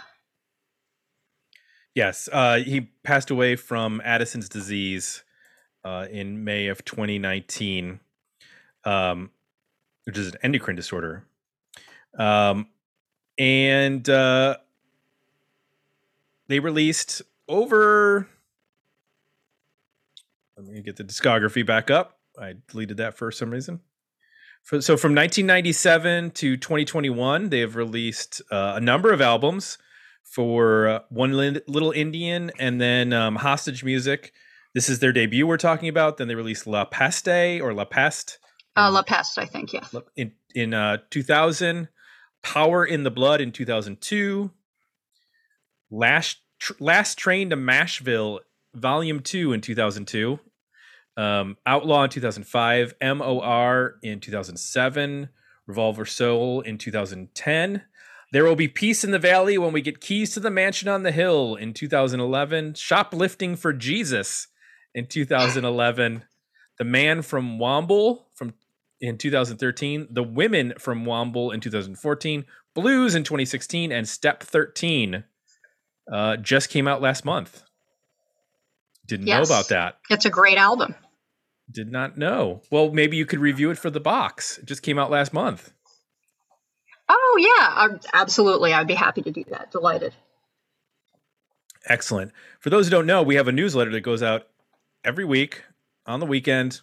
yes, 1.95 2.29
uh, 2.31 2.57
he 2.57 2.81
passed 3.03 3.31
away 3.31 3.55
from 3.55 4.01
Addison's 4.03 4.47
disease 4.49 5.23
uh, 5.83 6.07
in 6.11 6.43
May 6.43 6.67
of 6.67 6.85
2019, 6.85 7.99
um, 8.85 9.31
which 10.05 10.17
is 10.17 10.27
an 10.27 10.33
endocrine 10.43 10.75
disorder. 10.75 11.25
Um, 12.17 12.67
and 13.37 14.07
uh, 14.09 14.57
they 16.47 16.59
released 16.59 17.21
over. 17.47 18.27
Let 20.57 20.65
me 20.67 20.81
get 20.81 20.97
the 20.97 21.03
discography 21.03 21.65
back 21.65 21.89
up. 21.89 22.19
I 22.41 22.55
deleted 22.67 22.97
that 22.97 23.17
for 23.17 23.31
some 23.31 23.51
reason. 23.51 23.81
For, 24.63 24.81
so 24.81 24.97
from 24.97 25.11
1997 25.11 26.31
to 26.31 26.57
2021, 26.57 27.49
they 27.49 27.59
have 27.59 27.75
released 27.75 28.41
uh, 28.51 28.73
a 28.75 28.79
number 28.79 29.11
of 29.11 29.21
albums 29.21 29.77
for 30.23 30.87
uh, 30.87 30.99
One 31.09 31.31
Little 31.31 31.91
Indian 31.91 32.51
and 32.59 32.79
then 32.79 33.13
um, 33.13 33.35
Hostage 33.35 33.83
Music. 33.83 34.33
This 34.73 34.87
is 34.89 34.99
their 34.99 35.11
debut 35.11 35.45
we're 35.45 35.57
talking 35.57 35.89
about. 35.89 36.17
Then 36.17 36.27
they 36.27 36.35
released 36.35 36.67
La 36.67 36.85
Peste 36.85 37.59
or 37.61 37.73
La 37.73 37.85
Peste 37.85 38.39
Uh, 38.75 38.91
La 38.91 39.03
Peste, 39.03 39.39
I 39.39 39.45
think, 39.45 39.73
yeah. 39.73 39.85
in 40.15 40.31
in 40.55 40.73
uh, 40.73 40.97
2000, 41.09 41.89
Power 42.41 42.85
in 42.85 43.03
the 43.03 43.11
Blood 43.11 43.41
in 43.41 43.51
2002, 43.51 44.51
Last 45.89 46.39
tr- 46.59 46.73
Last 46.79 47.17
Train 47.17 47.49
to 47.49 47.57
Mashville 47.57 48.39
Volume 48.73 49.19
2 49.19 49.53
in 49.53 49.61
2002, 49.61 50.39
um, 51.21 51.57
Outlaw 51.65 52.03
in 52.03 52.09
2005, 52.09 52.95
MOR 53.01 53.99
in 54.01 54.19
2007, 54.19 55.29
Revolver 55.67 56.05
Soul 56.05 56.61
in 56.61 56.77
2010. 56.77 57.83
There 58.31 58.43
will 58.45 58.55
be 58.55 58.67
peace 58.67 59.03
in 59.03 59.11
the 59.11 59.19
valley 59.19 59.57
when 59.57 59.73
we 59.73 59.81
get 59.81 59.99
keys 60.01 60.33
to 60.33 60.39
the 60.39 60.49
mansion 60.49 60.87
on 60.87 61.03
the 61.03 61.11
hill 61.11 61.55
in 61.55 61.73
2011. 61.73 62.73
Shoplifting 62.75 63.55
for 63.55 63.73
Jesus 63.73 64.47
in 64.95 65.05
2011. 65.05 66.23
The 66.77 66.83
Man 66.85 67.21
from 67.21 67.59
Womble 67.59 68.23
from 68.33 68.53
in 68.99 69.17
2013, 69.17 70.07
The 70.11 70.23
Women 70.23 70.73
from 70.79 71.05
Womble 71.05 71.53
in 71.53 71.59
2014, 71.59 72.45
Blues 72.73 73.15
in 73.15 73.23
2016, 73.23 73.91
and 73.91 74.07
Step 74.07 74.43
13 74.43 75.23
uh, 76.11 76.37
just 76.37 76.69
came 76.69 76.87
out 76.87 77.01
last 77.01 77.25
month. 77.25 77.63
Didn't 79.07 79.27
Yes. 79.27 79.49
know 79.49 79.55
about 79.55 79.69
that. 79.69 79.97
It's 80.09 80.25
a 80.25 80.29
great 80.29 80.57
album. 80.57 80.95
Did 81.71 81.91
not 81.91 82.17
know. 82.17 82.61
Well, 82.69 82.91
maybe 82.91 83.17
you 83.17 83.25
could 83.25 83.39
review 83.39 83.71
it 83.71 83.77
for 83.77 83.89
the 83.89 83.99
box. 83.99 84.57
It 84.57 84.65
just 84.65 84.83
came 84.83 84.99
out 84.99 85.11
last 85.11 85.33
month. 85.33 85.71
Oh, 87.07 87.37
yeah, 87.39 87.97
absolutely. 88.13 88.73
I'd 88.73 88.87
be 88.87 88.93
happy 88.93 89.21
to 89.21 89.31
do 89.31 89.43
that. 89.49 89.71
Delighted. 89.71 90.13
Excellent. 91.85 92.31
For 92.59 92.69
those 92.69 92.85
who 92.87 92.91
don't 92.91 93.05
know, 93.05 93.23
we 93.23 93.35
have 93.35 93.47
a 93.47 93.51
newsletter 93.51 93.91
that 93.91 94.01
goes 94.01 94.21
out 94.21 94.47
every 95.03 95.25
week 95.25 95.63
on 96.05 96.19
the 96.19 96.25
weekend. 96.25 96.81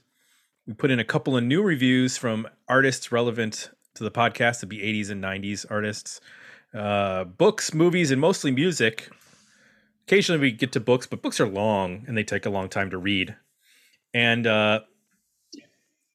We 0.67 0.75
put 0.75 0.91
in 0.91 0.99
a 0.99 1.05
couple 1.05 1.37
of 1.37 1.45
new 1.45 1.63
reviews 1.63 2.17
from 2.17 2.49
artists 2.69 3.11
relevant 3.13 3.71
to 3.95 4.05
the 4.05 4.11
podcast, 4.11 4.61
to 4.61 4.67
be 4.67 4.79
80s 4.79 5.11
and 5.11 5.23
90s 5.23 5.67
artists, 5.71 6.21
uh, 6.75 7.25
books, 7.25 7.73
movies, 7.73 8.11
and 8.11 8.21
mostly 8.21 8.51
music. 8.51 9.11
Occasionally 10.07 10.41
we 10.41 10.53
get 10.53 10.73
to 10.73 10.81
books, 10.81 11.07
but 11.07 11.23
books 11.23 11.41
are 11.41 11.49
long 11.49 12.05
and 12.07 12.17
they 12.17 12.25
take 12.25 12.47
a 12.47 12.51
long 12.51 12.69
time 12.69 12.91
to 12.91 12.99
read. 12.99 13.37
And 14.15 14.47
uh, 14.47 14.81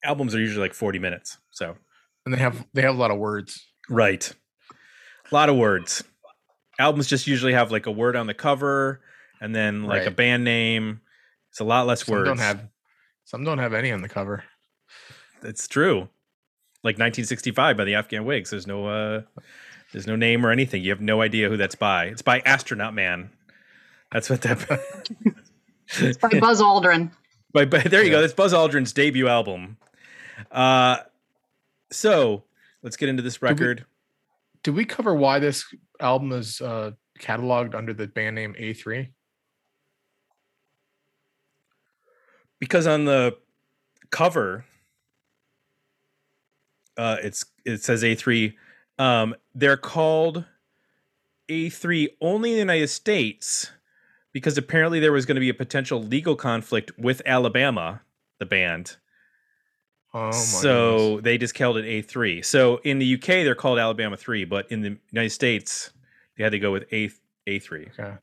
albums 0.04 0.36
are 0.36 0.40
usually 0.40 0.62
like 0.62 0.74
40 0.74 1.00
minutes. 1.00 1.38
So, 1.52 1.76
and 2.26 2.34
they 2.34 2.40
have 2.40 2.66
they 2.74 2.82
have 2.82 2.96
a 2.96 2.98
lot 2.98 3.12
of 3.12 3.18
words. 3.18 3.66
right. 3.90 4.32
A 5.32 5.34
lot 5.34 5.50
of 5.50 5.56
words. 5.56 6.04
Albums 6.80 7.08
just 7.08 7.28
usually 7.28 7.54
have 7.54 7.72
like 7.72 7.86
a 7.86 7.92
word 7.92 8.16
on 8.16 8.28
the 8.28 8.34
cover 8.34 9.02
and 9.42 9.56
then 9.56 9.84
like 9.84 10.06
a 10.06 10.12
band 10.12 10.44
name. 10.44 11.02
It's 11.50 11.60
a 11.60 11.64
lot 11.64 11.88
less 11.88 12.06
Some 12.06 12.14
words. 12.14 12.28
don't 12.28 12.40
have 12.40 12.68
some 13.26 13.44
don't 13.44 13.58
have 13.58 13.74
any 13.74 13.92
on 13.92 14.02
the 14.02 14.10
cover. 14.10 14.44
It's 15.44 15.68
true. 15.68 16.10
Like 16.84 16.96
1965 16.96 17.78
by 17.78 17.84
the 17.84 17.96
Afghan 17.96 18.26
Whigs. 18.26 18.50
There's 18.50 18.68
no 18.68 18.86
uh 18.88 19.22
there's 19.92 20.08
no 20.08 20.16
name 20.16 20.46
or 20.46 20.52
anything. 20.52 20.84
You 20.84 20.90
have 20.92 21.02
no 21.02 21.22
idea 21.22 21.50
who 21.50 21.58
that's 21.58 21.76
by. 21.76 22.06
It's 22.06 22.22
by 22.22 22.40
Astronaut 22.42 22.94
Man. 22.94 23.30
That's 24.12 24.30
what 24.30 24.42
that 24.42 24.60
it's 25.98 26.18
By 26.18 26.30
Buzz 26.40 26.62
Aldrin. 26.62 27.12
But, 27.54 27.70
but 27.70 27.84
there 27.86 28.04
you 28.04 28.10
go. 28.10 28.20
That's 28.20 28.34
Buzz 28.34 28.54
Aldrin's 28.54 28.94
debut 28.94 29.28
album. 29.28 29.78
Uh 30.52 30.98
so 31.92 32.44
let's 32.82 32.98
get 32.98 33.10
into 33.10 33.22
this 33.24 33.42
we- 33.42 33.50
record. 33.50 33.86
Did 34.64 34.76
we 34.76 34.86
cover 34.86 35.14
why 35.14 35.40
this 35.40 35.66
album 36.00 36.32
is 36.32 36.62
uh, 36.62 36.92
cataloged 37.20 37.76
under 37.76 37.94
the 37.94 38.08
band 38.08 38.36
name 38.36 38.56
A3? 38.58 39.10
because 42.64 42.88
on 42.88 43.04
the 43.04 43.36
cover 44.10 44.64
uh 46.96 47.18
it's 47.22 47.44
it 47.66 47.84
says 47.84 48.04
A3 48.04 48.54
um 49.00 49.36
they're 49.54 49.76
called 49.76 50.46
A3 51.50 52.08
only 52.22 52.52
in 52.52 52.56
the 52.56 52.60
United 52.62 52.88
States 52.88 53.70
because 54.34 54.58
apparently 54.58 55.00
there 55.00 55.12
was 55.12 55.26
going 55.26 55.36
to 55.36 55.42
be 55.42 55.50
a 55.50 55.54
potential 55.54 56.02
legal 56.02 56.36
conflict 56.36 56.92
with 56.98 57.22
Alabama 57.26 58.02
the 58.40 58.46
band 58.46 58.98
Oh 60.16 60.26
my 60.26 60.32
so 60.32 60.98
goodness. 61.16 61.24
they 61.24 61.38
just 61.38 61.56
called 61.56 61.78
it 61.78 61.86
A3 61.86 62.44
so 62.46 62.78
in 62.84 63.00
the 63.00 63.16
UK 63.16 63.26
they're 63.46 63.56
called 63.56 63.80
Alabama 63.80 64.18
3 64.18 64.46
but 64.46 64.70
in 64.72 64.82
the 64.82 64.98
United 65.12 65.32
States 65.32 65.92
they 66.38 66.44
had 66.44 66.52
to 66.52 66.60
go 66.60 66.72
with 66.72 66.84
A 66.92 67.10
A3 67.48 67.90
Okay. 68.00 68.14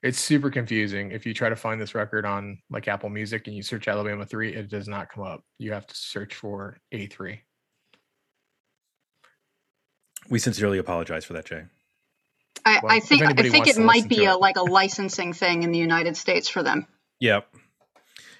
It's 0.00 0.20
super 0.20 0.48
confusing. 0.48 1.10
If 1.10 1.26
you 1.26 1.34
try 1.34 1.48
to 1.48 1.56
find 1.56 1.80
this 1.80 1.92
record 1.92 2.24
on 2.24 2.58
like 2.70 2.86
Apple 2.86 3.08
Music 3.08 3.48
and 3.48 3.56
you 3.56 3.64
search 3.64 3.88
Alabama 3.88 4.24
3, 4.24 4.54
it 4.54 4.68
does 4.68 4.86
not 4.86 5.08
come 5.08 5.24
up. 5.24 5.42
You 5.58 5.72
have 5.72 5.88
to 5.88 5.94
search 5.96 6.36
for 6.36 6.78
A3. 6.94 7.40
we 10.30 10.38
sincerely 10.38 10.78
apologize 10.78 11.24
for 11.24 11.32
that 11.32 11.46
Jay 11.46 11.64
I, 12.68 12.80
Well, 12.82 12.92
I 12.92 13.00
think 13.00 13.22
I 13.22 13.32
think 13.32 13.66
it 13.66 13.78
might 13.78 14.08
be 14.08 14.16
to 14.16 14.24
a, 14.24 14.34
it. 14.34 14.40
like 14.40 14.56
a 14.56 14.62
licensing 14.62 15.32
thing 15.32 15.62
in 15.62 15.72
the 15.72 15.78
United 15.78 16.16
States 16.16 16.48
for 16.48 16.62
them. 16.62 16.86
Yep. 17.20 17.48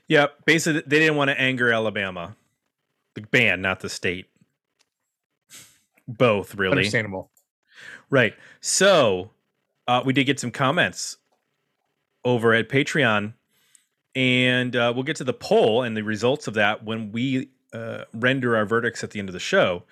Yep. 0.08 0.44
Basically, 0.46 0.82
they 0.86 0.98
didn't 0.98 1.16
want 1.16 1.30
to 1.30 1.40
anger 1.40 1.72
Alabama, 1.72 2.36
the 3.14 3.22
band, 3.22 3.62
not 3.62 3.80
the 3.80 3.88
state. 3.88 4.26
Both, 6.06 6.54
really. 6.54 6.72
Understandable. 6.78 7.30
Right. 8.10 8.34
So, 8.60 9.30
uh, 9.86 10.02
we 10.04 10.12
did 10.12 10.24
get 10.24 10.40
some 10.40 10.50
comments 10.50 11.18
over 12.24 12.54
at 12.54 12.68
Patreon, 12.68 13.34
and 14.14 14.74
uh, 14.74 14.92
we'll 14.94 15.04
get 15.04 15.16
to 15.16 15.24
the 15.24 15.34
poll 15.34 15.82
and 15.82 15.96
the 15.96 16.02
results 16.02 16.46
of 16.46 16.54
that 16.54 16.84
when 16.84 17.12
we 17.12 17.50
uh, 17.72 18.04
render 18.14 18.56
our 18.56 18.64
verdicts 18.64 19.04
at 19.04 19.10
the 19.10 19.18
end 19.18 19.28
of 19.28 19.32
the 19.32 19.40
show. 19.40 19.82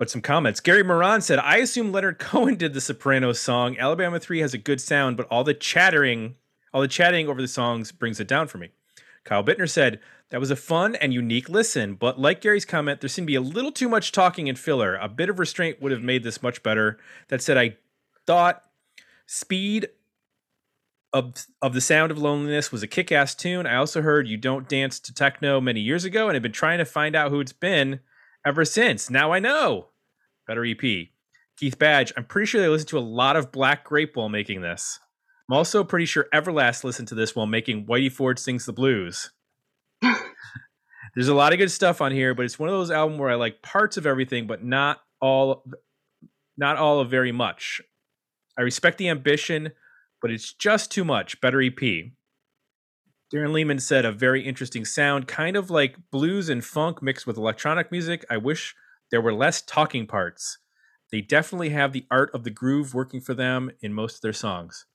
But 0.00 0.08
some 0.08 0.22
comments. 0.22 0.60
Gary 0.60 0.82
Moran 0.82 1.20
said, 1.20 1.38
I 1.40 1.58
assume 1.58 1.92
Leonard 1.92 2.18
Cohen 2.18 2.54
did 2.54 2.72
the 2.72 2.80
Sopranos 2.80 3.38
song. 3.38 3.78
Alabama 3.78 4.18
3 4.18 4.38
has 4.38 4.54
a 4.54 4.58
good 4.58 4.80
sound, 4.80 5.18
but 5.18 5.26
all 5.26 5.44
the 5.44 5.52
chattering 5.52 6.36
All 6.72 6.80
the 6.80 6.88
chatting 6.88 7.28
over 7.28 7.42
the 7.42 7.46
songs 7.46 7.92
brings 7.92 8.18
it 8.18 8.26
down 8.26 8.48
for 8.48 8.56
me. 8.56 8.70
Kyle 9.24 9.44
Bittner 9.44 9.68
said, 9.68 10.00
That 10.30 10.40
was 10.40 10.50
a 10.50 10.56
fun 10.56 10.94
and 10.94 11.12
unique 11.12 11.50
listen, 11.50 11.96
but 11.96 12.18
like 12.18 12.40
Gary's 12.40 12.64
comment, 12.64 13.02
there 13.02 13.08
seemed 13.08 13.26
to 13.26 13.30
be 13.30 13.34
a 13.34 13.42
little 13.42 13.70
too 13.70 13.90
much 13.90 14.10
talking 14.10 14.48
and 14.48 14.58
filler. 14.58 14.96
A 14.96 15.06
bit 15.06 15.28
of 15.28 15.38
restraint 15.38 15.82
would 15.82 15.92
have 15.92 16.02
made 16.02 16.22
this 16.22 16.42
much 16.42 16.62
better. 16.62 16.98
That 17.28 17.42
said, 17.42 17.58
I 17.58 17.76
thought 18.26 18.64
Speed 19.26 19.90
of, 21.12 21.44
of 21.60 21.74
the 21.74 21.80
Sound 21.82 22.10
of 22.10 22.16
Loneliness 22.16 22.72
was 22.72 22.82
a 22.82 22.86
kick 22.86 23.12
ass 23.12 23.34
tune. 23.34 23.66
I 23.66 23.76
also 23.76 24.00
heard 24.00 24.26
You 24.26 24.38
Don't 24.38 24.66
Dance 24.66 24.98
to 25.00 25.12
Techno 25.12 25.60
many 25.60 25.80
years 25.80 26.06
ago 26.06 26.28
and 26.28 26.36
have 26.36 26.42
been 26.42 26.52
trying 26.52 26.78
to 26.78 26.86
find 26.86 27.14
out 27.14 27.30
who 27.30 27.40
it's 27.40 27.52
been 27.52 28.00
ever 28.46 28.64
since. 28.64 29.10
Now 29.10 29.32
I 29.32 29.40
know. 29.40 29.89
Better 30.50 30.64
EP. 30.64 31.06
Keith 31.56 31.78
Badge, 31.78 32.12
I'm 32.16 32.24
pretty 32.24 32.46
sure 32.46 32.60
they 32.60 32.66
listened 32.66 32.88
to 32.88 32.98
a 32.98 33.00
lot 33.00 33.36
of 33.36 33.52
Black 33.52 33.84
Grape 33.84 34.16
while 34.16 34.28
making 34.28 34.62
this. 34.62 34.98
I'm 35.48 35.56
also 35.56 35.84
pretty 35.84 36.06
sure 36.06 36.26
Everlast 36.34 36.82
listened 36.82 37.06
to 37.06 37.14
this 37.14 37.36
while 37.36 37.46
making 37.46 37.86
Whitey 37.86 38.10
Ford 38.10 38.36
Sings 38.36 38.66
the 38.66 38.72
Blues. 38.72 39.30
There's 40.02 41.28
a 41.28 41.34
lot 41.34 41.52
of 41.52 41.60
good 41.60 41.70
stuff 41.70 42.00
on 42.00 42.10
here, 42.10 42.34
but 42.34 42.44
it's 42.44 42.58
one 42.58 42.68
of 42.68 42.74
those 42.74 42.90
albums 42.90 43.20
where 43.20 43.30
I 43.30 43.36
like 43.36 43.62
parts 43.62 43.96
of 43.96 44.06
everything, 44.06 44.48
but 44.48 44.64
not 44.64 44.98
all 45.20 45.62
not 46.58 46.76
all 46.76 46.98
of 46.98 47.08
very 47.08 47.30
much. 47.30 47.80
I 48.58 48.62
respect 48.62 48.98
the 48.98 49.08
ambition, 49.08 49.70
but 50.20 50.32
it's 50.32 50.52
just 50.52 50.90
too 50.90 51.04
much. 51.04 51.40
Better 51.40 51.62
EP. 51.62 51.78
Darren 53.32 53.52
Lehman 53.52 53.78
said 53.78 54.04
a 54.04 54.10
very 54.10 54.44
interesting 54.44 54.84
sound, 54.84 55.28
kind 55.28 55.56
of 55.56 55.70
like 55.70 56.10
blues 56.10 56.48
and 56.48 56.64
funk 56.64 57.00
mixed 57.00 57.24
with 57.24 57.36
electronic 57.36 57.92
music. 57.92 58.24
I 58.28 58.36
wish 58.36 58.74
there 59.10 59.20
were 59.20 59.34
less 59.34 59.62
talking 59.62 60.06
parts. 60.06 60.58
They 61.10 61.20
definitely 61.20 61.70
have 61.70 61.92
the 61.92 62.06
art 62.10 62.30
of 62.34 62.44
the 62.44 62.50
groove 62.50 62.94
working 62.94 63.20
for 63.20 63.34
them 63.34 63.70
in 63.80 63.92
most 63.92 64.16
of 64.16 64.20
their 64.22 64.32
songs. 64.32 64.86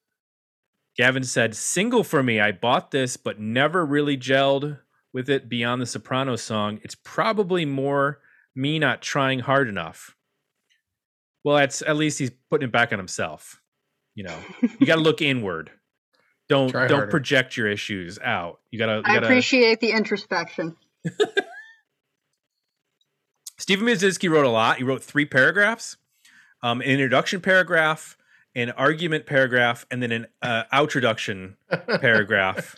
Gavin 0.96 1.24
said, 1.24 1.56
Single 1.56 2.04
for 2.04 2.24
me. 2.24 2.40
I 2.40 2.52
bought 2.54 2.92
this, 2.92 3.18
but 3.18 3.40
never 3.40 3.86
really 3.86 4.18
gelled 4.18 4.80
with 5.14 5.30
it 5.30 5.50
beyond 5.50 5.82
the 5.82 5.86
Soprano 5.86 6.36
song. 6.38 6.80
It's 6.84 6.96
probably 6.96 7.66
more 7.66 8.20
me 8.56 8.80
not 8.80 9.02
trying 9.02 9.40
hard 9.40 9.68
enough. 9.68 10.16
Well, 11.44 11.58
that's 11.58 11.82
at 11.82 11.98
least 11.98 12.20
he's 12.20 12.32
putting 12.50 12.70
it 12.70 12.72
back 12.72 12.94
on 12.94 13.00
himself. 13.00 13.62
You 14.16 14.24
know, 14.24 14.38
you 14.80 14.88
got 14.88 14.96
to 14.96 15.02
look 15.02 15.22
inward. 15.22 15.72
Don't 16.48 16.70
Try 16.70 16.88
don't 16.88 17.00
harder. 17.00 17.12
project 17.12 17.58
your 17.58 17.68
issues 17.68 18.20
out. 18.20 18.60
You 18.70 18.78
gotta. 18.78 18.98
You 18.98 19.04
I 19.06 19.14
gotta 19.16 19.26
appreciate 19.26 19.80
the 19.80 19.92
introspection. 19.92 20.76
Stephen 23.66 23.88
Mizinski 23.88 24.30
wrote 24.30 24.46
a 24.46 24.50
lot. 24.50 24.78
He 24.78 24.84
wrote 24.84 25.04
three 25.04 25.26
paragraphs, 25.26 25.98
um, 26.62 26.82
an 26.82 26.88
introduction 26.88 27.42
paragraph, 27.42 28.16
an 28.54 28.70
argument 28.70 29.26
paragraph, 29.26 29.88
and 29.90 30.04
then 30.04 30.12
an 30.12 30.28
uh, 30.44 30.66
outroduction 30.72 31.58
paragraph. 32.00 32.76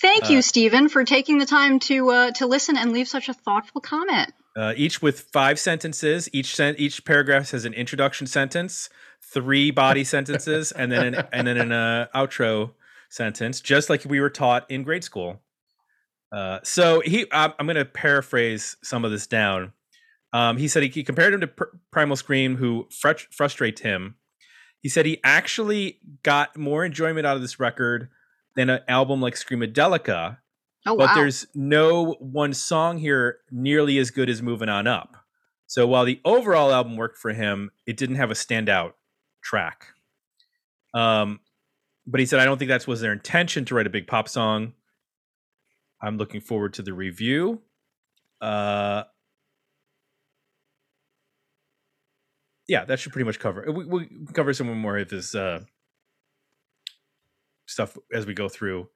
Thank 0.00 0.26
Uh, 0.26 0.28
you, 0.28 0.42
Stephen, 0.42 0.88
for 0.88 1.02
taking 1.04 1.38
the 1.38 1.44
time 1.46 1.80
to 1.80 2.08
uh, 2.10 2.30
to 2.34 2.46
listen 2.46 2.76
and 2.76 2.92
leave 2.92 3.08
such 3.08 3.28
a 3.28 3.34
thoughtful 3.34 3.80
comment. 3.80 4.32
uh, 4.56 4.74
each 4.76 5.02
with 5.02 5.22
five 5.32 5.58
sentences. 5.58 6.28
Each 6.32 6.54
sen- 6.54 6.76
each 6.78 7.04
paragraph 7.04 7.50
has 7.50 7.64
an 7.64 7.74
introduction 7.74 8.28
sentence, 8.28 8.90
three 9.20 9.72
body 9.72 10.04
sentences, 10.04 10.70
and 10.70 10.92
then 10.92 11.14
an, 11.14 11.26
and 11.32 11.48
then 11.48 11.56
an 11.56 11.72
uh, 11.72 12.06
outro 12.14 12.74
sentence, 13.10 13.60
just 13.60 13.90
like 13.90 14.04
we 14.04 14.20
were 14.20 14.30
taught 14.30 14.70
in 14.70 14.84
grade 14.84 15.02
school. 15.02 15.40
Uh, 16.30 16.60
so 16.62 17.00
he, 17.00 17.26
I'm, 17.32 17.54
I'm 17.58 17.66
going 17.66 17.74
to 17.74 17.84
paraphrase 17.84 18.76
some 18.84 19.04
of 19.04 19.10
this 19.10 19.26
down. 19.26 19.72
Um, 20.32 20.56
he 20.56 20.68
said 20.68 20.82
he, 20.82 20.88
he 20.88 21.04
compared 21.04 21.34
him 21.34 21.40
to 21.40 21.46
Pr- 21.46 21.64
Primal 21.90 22.16
Scream, 22.16 22.56
who 22.56 22.88
frut- 22.90 23.32
frustrates 23.32 23.82
him. 23.82 24.16
He 24.80 24.88
said 24.88 25.06
he 25.06 25.20
actually 25.22 26.00
got 26.22 26.56
more 26.56 26.84
enjoyment 26.84 27.26
out 27.26 27.36
of 27.36 27.42
this 27.42 27.60
record 27.60 28.08
than 28.56 28.70
an 28.70 28.80
album 28.88 29.20
like 29.20 29.34
Screamadelica, 29.34 30.38
Oh 30.84 30.96
but 30.96 31.08
wow! 31.10 31.14
there's 31.14 31.46
no 31.54 32.16
one 32.18 32.52
song 32.52 32.98
here 32.98 33.38
nearly 33.50 33.98
as 33.98 34.10
good 34.10 34.28
as 34.28 34.42
moving 34.42 34.68
on 34.68 34.86
up 34.88 35.16
so 35.68 35.86
while 35.86 36.04
the 36.04 36.20
overall 36.24 36.72
album 36.72 36.96
worked 36.96 37.16
for 37.16 37.32
him 37.32 37.70
it 37.86 37.96
didn't 37.96 38.16
have 38.16 38.32
a 38.32 38.34
standout 38.34 38.94
track 39.44 39.86
um 40.92 41.38
but 42.04 42.18
he 42.18 42.26
said 42.26 42.40
i 42.40 42.44
don't 42.44 42.58
think 42.58 42.68
that 42.68 42.86
was 42.88 43.00
their 43.00 43.12
intention 43.12 43.64
to 43.64 43.76
write 43.76 43.86
a 43.86 43.90
big 43.90 44.08
pop 44.08 44.28
song 44.28 44.72
i'm 46.02 46.18
looking 46.18 46.40
forward 46.40 46.74
to 46.74 46.82
the 46.82 46.92
review 46.92 47.62
uh 48.40 49.04
yeah 52.68 52.84
that 52.84 52.98
should 52.98 53.12
pretty 53.12 53.26
much 53.26 53.38
cover 53.38 53.66
we, 53.70 54.06
can 54.06 54.26
cover 54.32 54.52
some 54.52 54.72
more 54.78 54.98
of 54.98 55.10
his 55.10 55.34
uh 55.34 55.60
stuff 57.66 57.96
as 58.12 58.26
we 58.26 58.34
go 58.34 58.48
through 58.48 58.88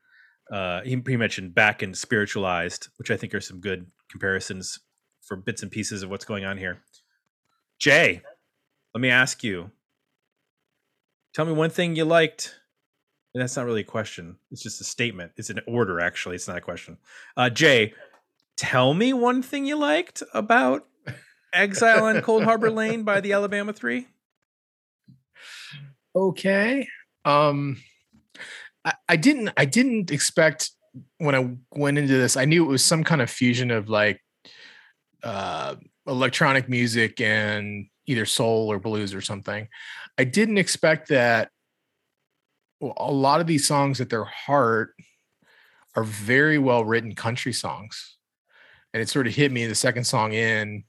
uh, 0.50 0.83
he, 0.83 1.02
he 1.07 1.16
mentioned 1.16 1.55
back 1.55 1.83
and 1.83 1.96
spiritualized, 1.96 2.88
which 2.98 3.11
I 3.11 3.16
think 3.16 3.35
are 3.35 3.40
some 3.40 3.61
good 3.61 3.87
comparisons 4.09 4.79
for 5.22 5.37
bits 5.37 5.62
and 5.62 5.70
pieces 5.70 6.02
of 6.02 6.11
what's 6.11 6.24
going 6.24 6.44
on 6.44 6.57
here. 6.57 6.83
Jay, 7.79 8.22
let 8.94 9.00
me 9.00 9.11
ask 9.11 9.42
you. 9.42 9.70
Tell 11.35 11.44
me 11.44 11.52
one 11.52 11.70
thing 11.70 11.96
you 11.96 12.05
liked. 12.05 12.55
And 13.35 13.42
that's 13.42 13.57
not 13.57 13.66
really 13.66 13.83
a 13.83 13.85
question. 13.85 14.37
It's 14.50 14.62
just 14.62 14.81
a 14.81 14.85
statement. 14.85 15.33
It's 15.37 15.50
an 15.50 15.61
order, 15.66 16.00
actually. 16.00 16.37
It's 16.37 16.48
not 16.48 16.57
a 16.57 16.62
question. 16.62 16.96
Uh, 17.37 17.50
Jay, 17.50 17.92
tell 18.57 18.94
me 18.94 19.12
one 19.12 19.42
thing 19.42 19.66
you 19.66 19.76
liked 19.76 20.22
about 20.33 20.87
Exile 21.52 22.04
on 22.04 22.16
Coldharbour 22.16 22.74
Lane 22.74 23.02
by 23.02 23.20
the 23.20 23.32
Alabama 23.32 23.72
Three. 23.72 24.06
okay. 26.14 26.88
Um 27.24 27.78
I, 28.85 28.94
I 29.09 29.16
didn't 29.16 29.50
i 29.56 29.64
didn't 29.64 30.11
expect 30.11 30.70
when 31.18 31.35
i 31.35 31.56
went 31.72 31.98
into 31.98 32.16
this 32.16 32.37
i 32.37 32.44
knew 32.44 32.64
it 32.64 32.68
was 32.68 32.85
some 32.85 33.02
kind 33.04 33.20
of 33.20 33.28
fusion 33.28 33.70
of 33.70 33.88
like 33.88 34.22
uh 35.24 35.74
electronic 36.06 36.68
music 36.68 37.20
and 37.20 37.88
either 38.06 38.26
soul 38.26 38.70
or 38.70 38.78
blues 38.78 39.14
or 39.14 39.20
something. 39.20 39.68
I 40.16 40.24
didn't 40.24 40.59
expect 40.59 41.09
that 41.09 41.50
well, 42.80 42.94
a 42.96 43.12
lot 43.12 43.40
of 43.40 43.46
these 43.46 43.66
songs 43.66 44.00
at 44.00 44.11
their 44.11 44.24
heart 44.24 44.94
are 45.94 46.04
very 46.04 46.59
well 46.59 46.85
written 46.85 47.14
country 47.14 47.52
songs. 47.52 48.16
And 48.92 49.02
it 49.02 49.09
sort 49.09 49.26
of 49.26 49.35
hit 49.35 49.52
me 49.52 49.66
the 49.66 49.74
second 49.74 50.04
song 50.04 50.32
in 50.32 50.85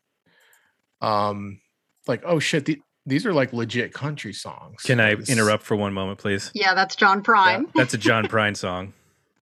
um 1.02 1.60
like 2.08 2.22
oh 2.26 2.40
shit 2.40 2.66
the, 2.66 2.80
these 3.06 3.26
are 3.26 3.34
like 3.34 3.54
legit 3.54 3.94
country 3.94 4.34
songs 4.34 4.82
Can 4.84 5.00
I 5.00 5.12
interrupt 5.14 5.64
for 5.64 5.76
one 5.76 5.94
moment, 5.94 6.20
please? 6.20 6.52
yeah, 6.54 6.74
that's 6.74 6.96
John 6.96 7.24
Prine. 7.24 7.66
That's 7.74 7.94
a 7.94 7.98
John 7.98 8.26
Prine 8.30 8.56
song. 8.58 8.94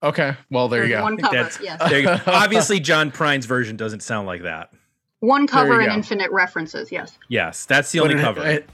okay 0.04 0.36
well 0.52 0.68
there 0.68 0.84
you 0.84 0.90
There's 0.90 1.00
go 1.00 1.04
One 1.04 1.18
cover, 1.18 1.36
That's- 1.36 1.60
yes. 1.62 1.80
There 1.90 2.00
you 2.00 2.06
go. 2.06 2.20
Obviously, 2.28 2.80
John 2.80 3.12
Prine's 3.12 3.46
version 3.46 3.76
doesn't 3.78 4.02
sound 4.02 4.28
like 4.28 4.44
that. 4.44 4.70
One 5.22 5.48
cover 5.48 5.80
and 5.80 5.88
go. 5.90 5.94
infinite 5.96 6.30
references. 6.32 6.92
Yes. 6.92 7.18
Yes, 7.30 7.66
that's 7.66 7.92
the 7.92 8.00
But 8.00 8.12
only 8.12 8.20
it, 8.22 8.24
cover. 8.24 8.46
It, 8.48 8.70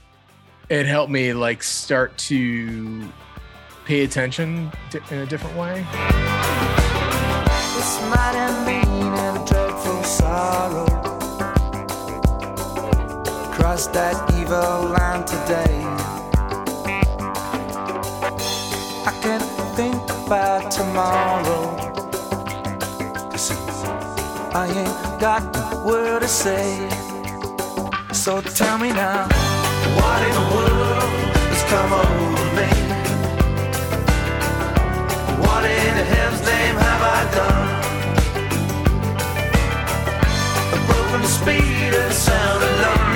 it 0.68 0.86
helped 0.86 1.10
me 1.10 1.32
like 1.32 1.62
start 1.62 2.16
to 2.28 3.08
pay 3.86 4.02
attention 4.04 4.70
di- 4.90 5.00
in 5.10 5.18
a 5.20 5.26
different 5.26 5.56
way. 5.56 5.86
This 7.74 8.00
might 8.10 8.34
have 8.34 8.66
been 8.66 8.91
Cross 13.62 13.86
that 13.94 14.18
evil 14.34 14.90
line 14.90 15.24
today. 15.24 15.78
I 19.06 19.12
can't 19.22 19.46
think 19.76 20.02
about 20.26 20.68
tomorrow. 20.72 21.76
I 24.52 24.66
ain't 24.66 25.20
got 25.20 25.54
a 25.54 25.80
word 25.86 26.22
to 26.22 26.28
say. 26.28 26.88
So 28.12 28.40
tell 28.40 28.78
me 28.78 28.88
now, 28.88 29.28
what 29.94 30.20
in 30.26 30.34
the 30.40 30.46
world 30.56 31.12
has 31.52 31.62
come 31.70 31.92
over 32.02 32.46
me? 32.58 32.70
What 35.38 35.62
in 35.64 35.94
heaven's 36.14 36.44
name 36.44 36.76
have 36.88 37.02
I 37.16 37.20
done? 37.38 37.68
A 40.74 40.78
broken 40.88 41.22
speed 41.28 41.94
and 41.94 42.12
sound 42.12 42.64
of 42.64 43.11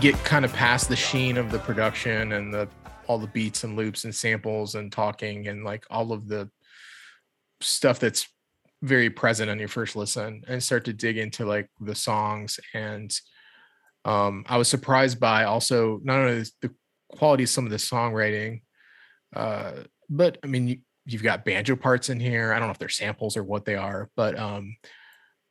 Get 0.00 0.14
kind 0.24 0.46
of 0.46 0.52
past 0.54 0.88
the 0.88 0.96
sheen 0.96 1.36
of 1.36 1.50
the 1.50 1.58
production 1.58 2.32
and 2.32 2.54
the 2.54 2.68
all 3.06 3.18
the 3.18 3.26
beats 3.26 3.64
and 3.64 3.76
loops 3.76 4.04
and 4.04 4.14
samples 4.14 4.74
and 4.74 4.90
talking 4.90 5.48
and 5.48 5.62
like 5.62 5.84
all 5.90 6.12
of 6.12 6.26
the 6.26 6.48
stuff 7.60 8.00
that's 8.00 8.26
very 8.82 9.10
present 9.10 9.50
on 9.50 9.58
your 9.58 9.68
first 9.68 9.96
listen 9.96 10.42
and 10.48 10.62
start 10.62 10.86
to 10.86 10.94
dig 10.94 11.18
into 11.18 11.44
like 11.44 11.68
the 11.80 11.94
songs. 11.94 12.58
And 12.72 13.12
um 14.06 14.46
i 14.48 14.56
was 14.56 14.68
surprised 14.68 15.20
by 15.20 15.44
also 15.44 16.00
not 16.02 16.18
only 16.20 16.44
the 16.62 16.74
quality 17.10 17.42
of 17.42 17.50
some 17.50 17.66
of 17.66 17.70
the 17.70 17.76
songwriting 17.76 18.62
uh 19.36 19.72
but 20.08 20.38
i 20.42 20.46
mean 20.46 20.68
you, 20.68 20.78
you've 21.04 21.22
got 21.22 21.44
banjo 21.44 21.76
parts 21.76 22.08
in 22.08 22.18
here. 22.18 22.54
I 22.54 22.58
don't 22.58 22.68
know 22.68 22.72
if 22.72 22.78
they're 22.78 22.88
samples 22.88 23.36
or 23.36 23.44
what 23.44 23.66
they 23.66 23.76
are 23.76 24.08
but 24.16 24.38
um 24.38 24.76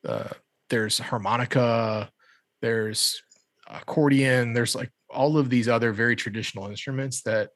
uh, 0.08 0.30
there's 0.70 0.98
harmonica, 0.98 2.10
there's 2.62 3.22
accordion, 3.70 4.54
there's 4.54 4.76
like 4.76 4.92
all 5.10 5.38
of 5.38 5.50
these 5.50 5.68
other 5.68 5.92
very 5.92 6.16
traditional 6.16 6.68
instruments 6.68 7.22
that 7.24 7.50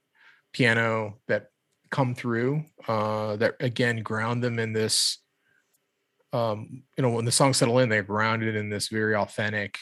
piano 0.53 1.19
that 1.27 1.47
come 1.91 2.15
through 2.15 2.63
uh, 2.87 3.35
that 3.37 3.55
again 3.59 4.01
ground 4.01 4.43
them 4.43 4.57
in 4.59 4.73
this 4.73 5.19
um, 6.31 6.83
you 6.97 7.01
know 7.01 7.09
when 7.09 7.25
the 7.25 7.31
songs 7.31 7.57
settle 7.57 7.79
in 7.79 7.89
they're 7.89 8.01
grounded 8.01 8.55
in 8.55 8.69
this 8.69 8.87
very 8.87 9.15
authentic 9.15 9.77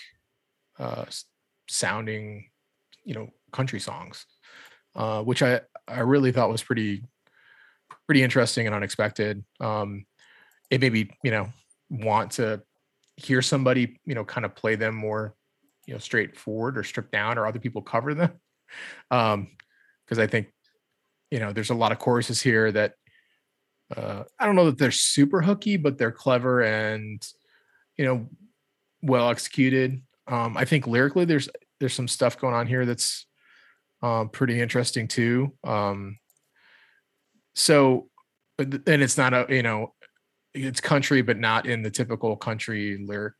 uh, 0.79 1.05
sounding 1.69 2.49
you 3.05 3.13
know 3.13 3.29
country 3.53 3.79
songs 3.79 4.25
uh, 4.95 5.21
which 5.21 5.41
i 5.41 5.61
i 5.87 5.99
really 5.99 6.33
thought 6.33 6.49
was 6.49 6.63
pretty 6.63 7.01
pretty 8.11 8.23
interesting 8.23 8.67
and 8.67 8.75
unexpected. 8.75 9.41
Um, 9.61 10.05
it 10.69 10.81
made 10.81 10.91
me 10.91 11.09
you 11.23 11.31
know 11.31 11.47
want 11.89 12.31
to 12.31 12.61
hear 13.15 13.41
somebody 13.41 13.99
you 14.05 14.15
know 14.15 14.25
kind 14.25 14.45
of 14.45 14.53
play 14.53 14.75
them 14.75 14.95
more 14.95 15.33
you 15.85 15.93
know 15.93 15.99
straightforward 15.99 16.77
or 16.77 16.83
stripped 16.83 17.11
down 17.11 17.37
or 17.37 17.45
other 17.45 17.59
people 17.59 17.81
cover 17.81 18.13
them. 18.13 18.31
Um 19.09 19.49
because 20.05 20.19
i 20.19 20.27
think 20.27 20.51
you 21.29 21.39
know 21.39 21.53
there's 21.53 21.69
a 21.69 21.75
lot 21.75 21.91
of 21.91 21.99
choruses 21.99 22.41
here 22.41 22.71
that 22.71 22.93
uh 23.95 24.23
i 24.39 24.45
don't 24.45 24.55
know 24.55 24.65
that 24.65 24.77
they're 24.77 24.91
super 24.91 25.41
hooky 25.41 25.77
but 25.77 25.97
they're 25.97 26.11
clever 26.11 26.61
and 26.61 27.25
you 27.97 28.05
know 28.05 28.29
well 29.01 29.29
executed. 29.29 30.01
Um 30.27 30.57
i 30.57 30.65
think 30.65 30.87
lyrically 30.87 31.25
there's 31.25 31.49
there's 31.79 31.93
some 31.93 32.07
stuff 32.07 32.37
going 32.37 32.53
on 32.53 32.67
here 32.67 32.85
that's 32.85 33.25
um 34.01 34.29
pretty 34.29 34.59
interesting 34.59 35.07
too. 35.07 35.53
Um 35.63 36.17
so 37.55 38.09
and 38.59 39.01
it's 39.01 39.17
not 39.17 39.33
a 39.33 39.45
you 39.49 39.63
know 39.63 39.93
it's 40.53 40.81
country 40.81 41.21
but 41.21 41.39
not 41.39 41.65
in 41.65 41.81
the 41.81 41.91
typical 41.91 42.35
country 42.35 43.03
lyric 43.05 43.33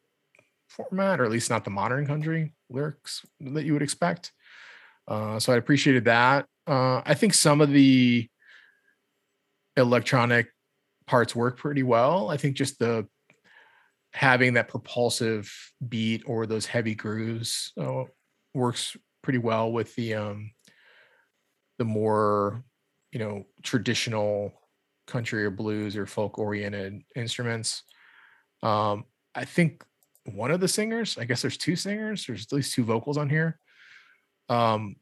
format, 0.72 1.20
or 1.20 1.26
at 1.26 1.32
least 1.32 1.50
not 1.50 1.64
the 1.64 1.70
modern 1.70 2.06
country 2.06 2.54
lyrics 2.70 3.26
that 3.40 3.66
you 3.66 3.74
would 3.74 3.82
expect. 3.82 4.32
Uh, 5.08 5.40
so 5.40 5.54
I 5.54 5.58
appreciated 5.58 6.06
that. 6.06 6.46
Uh, 6.68 7.02
I 7.06 7.14
think 7.14 7.34
some 7.34 7.62
of 7.62 7.72
the 7.72 8.30
electronic 9.78 10.48
parts 11.08 11.36
work 11.36 11.58
pretty 11.58 11.84
well. 11.84 12.30
I 12.30 12.38
think 12.38 12.56
just 12.56 12.80
the 12.80 13.08
having 14.14 14.54
that 14.54 14.68
propulsive 14.68 15.52
beat 15.88 16.24
or 16.26 16.46
those 16.46 16.66
heavy 16.66 16.96
grooves 16.96 17.72
uh, 17.80 18.04
works 18.54 18.96
pretty 19.24 19.40
well 19.40 19.72
with 19.72 19.96
the 19.96 20.14
um, 20.14 20.52
the 21.78 21.86
more 21.86 22.64
you 23.12 23.20
know 23.20 23.44
traditional 23.64 24.54
country 25.08 25.44
or 25.44 25.52
blues 25.52 25.98
or 25.98 26.06
folk 26.06 26.38
oriented 26.38 27.02
instruments. 27.16 27.84
Um, 28.64 29.06
I 29.34 29.46
think 29.46 29.84
one 30.26 30.52
of 30.52 30.60
the 30.60 30.68
singers. 30.68 31.18
I 31.18 31.26
guess 31.26 31.42
there's 31.42 31.58
two 31.58 31.76
singers. 31.76 32.26
There's 32.26 32.46
at 32.46 32.54
least 32.54 32.74
two 32.74 32.84
vocals 32.84 33.18
on 33.18 33.30
here. 33.30 33.60
Um, 34.50 34.96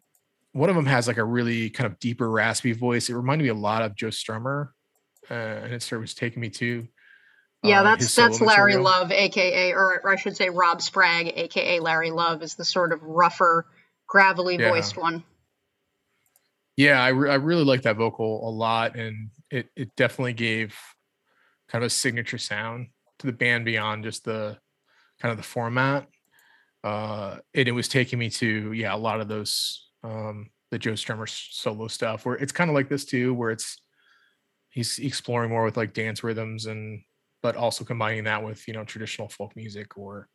one 0.52 0.70
of 0.70 0.76
them 0.76 0.86
has 0.86 1.08
like 1.08 1.18
a 1.18 1.24
really 1.24 1.70
kind 1.70 1.86
of 1.88 2.00
deeper, 2.00 2.30
raspy 2.30 2.74
voice. 2.74 3.10
It 3.10 3.16
reminded 3.16 3.44
me 3.44 3.50
a 3.50 3.54
lot 3.54 3.82
of 3.82 3.96
Joe 3.96 4.08
Strummer, 4.08 4.70
uh, 5.30 5.34
and 5.34 5.74
it 5.74 5.84
sort 5.84 5.98
of 5.98 6.02
was 6.04 6.14
taking 6.14 6.42
me 6.42 6.50
to. 6.52 6.88
Yeah, 7.64 7.80
um, 7.80 7.86
that's 7.86 8.16
that's 8.16 8.40
Larry 8.42 8.74
material. 8.74 8.84
Love, 8.84 9.12
aka, 9.12 9.74
or 9.74 10.10
I 10.10 10.16
should 10.16 10.38
say 10.38 10.50
Rob 10.50 10.80
Spragg, 10.80 11.34
aka 11.36 11.80
Larry 11.80 12.12
Love, 12.12 12.42
is 12.42 12.56
the 12.56 12.66
sort 12.66 12.94
of 12.94 13.04
rougher, 13.04 13.66
gravelly 14.08 14.58
Yeah. 14.58 14.70
voiced 14.70 14.98
one. 14.98 15.24
Yeah, 16.78 17.04
I, 17.04 17.10
re- 17.10 17.30
I 17.30 17.36
really 17.36 17.66
like 17.66 17.82
that 17.82 17.98
vocal 17.98 18.48
a 18.48 18.52
lot, 18.52 18.96
and 18.96 19.30
it 19.52 19.70
it 19.76 19.96
definitely 19.98 20.34
gave 20.34 20.76
kind 21.68 21.84
of 21.84 21.88
a 21.88 21.90
signature 21.90 22.38
sound 22.38 22.88
to 23.20 23.28
the 23.28 23.34
band 23.34 23.66
beyond 23.66 24.06
just 24.06 24.24
the 24.24 24.58
kind 25.20 25.32
of 25.32 25.38
the 25.38 25.44
format. 25.44 26.08
Uh, 26.84 27.38
and 27.54 27.68
it 27.68 27.74
was 27.74 27.88
taking 27.88 28.20
me 28.20 28.30
to 28.30 28.72
yeah 28.72 28.96
a 28.96 28.98
lot 28.98 29.20
of 29.20 29.28
those 29.28 29.90
um, 30.04 30.50
the 30.72 30.80
Joe 30.80 30.94
Strummer 30.94 31.28
solo 31.28 31.88
stuff 31.88 32.26
where 32.26 32.36
it's 32.36 32.52
kind 32.52 32.70
of 32.70 32.76
like 32.76 32.90
this 32.90 33.06
too, 33.06 33.34
where 33.34 33.52
it's 33.52 33.78
he's 34.70 35.00
exploring 35.00 35.50
more 35.50 35.66
with 35.66 35.78
like 35.78 35.94
dance 35.94 36.24
rhythms 36.24 36.66
and 36.68 37.02
but 37.42 37.56
also 37.56 37.84
combining 37.84 38.26
that 38.26 38.44
with 38.44 38.68
you 38.68 38.74
know 38.74 38.84
traditional 38.84 39.30
folk 39.30 39.56
music 39.56 39.98
or 39.98 40.28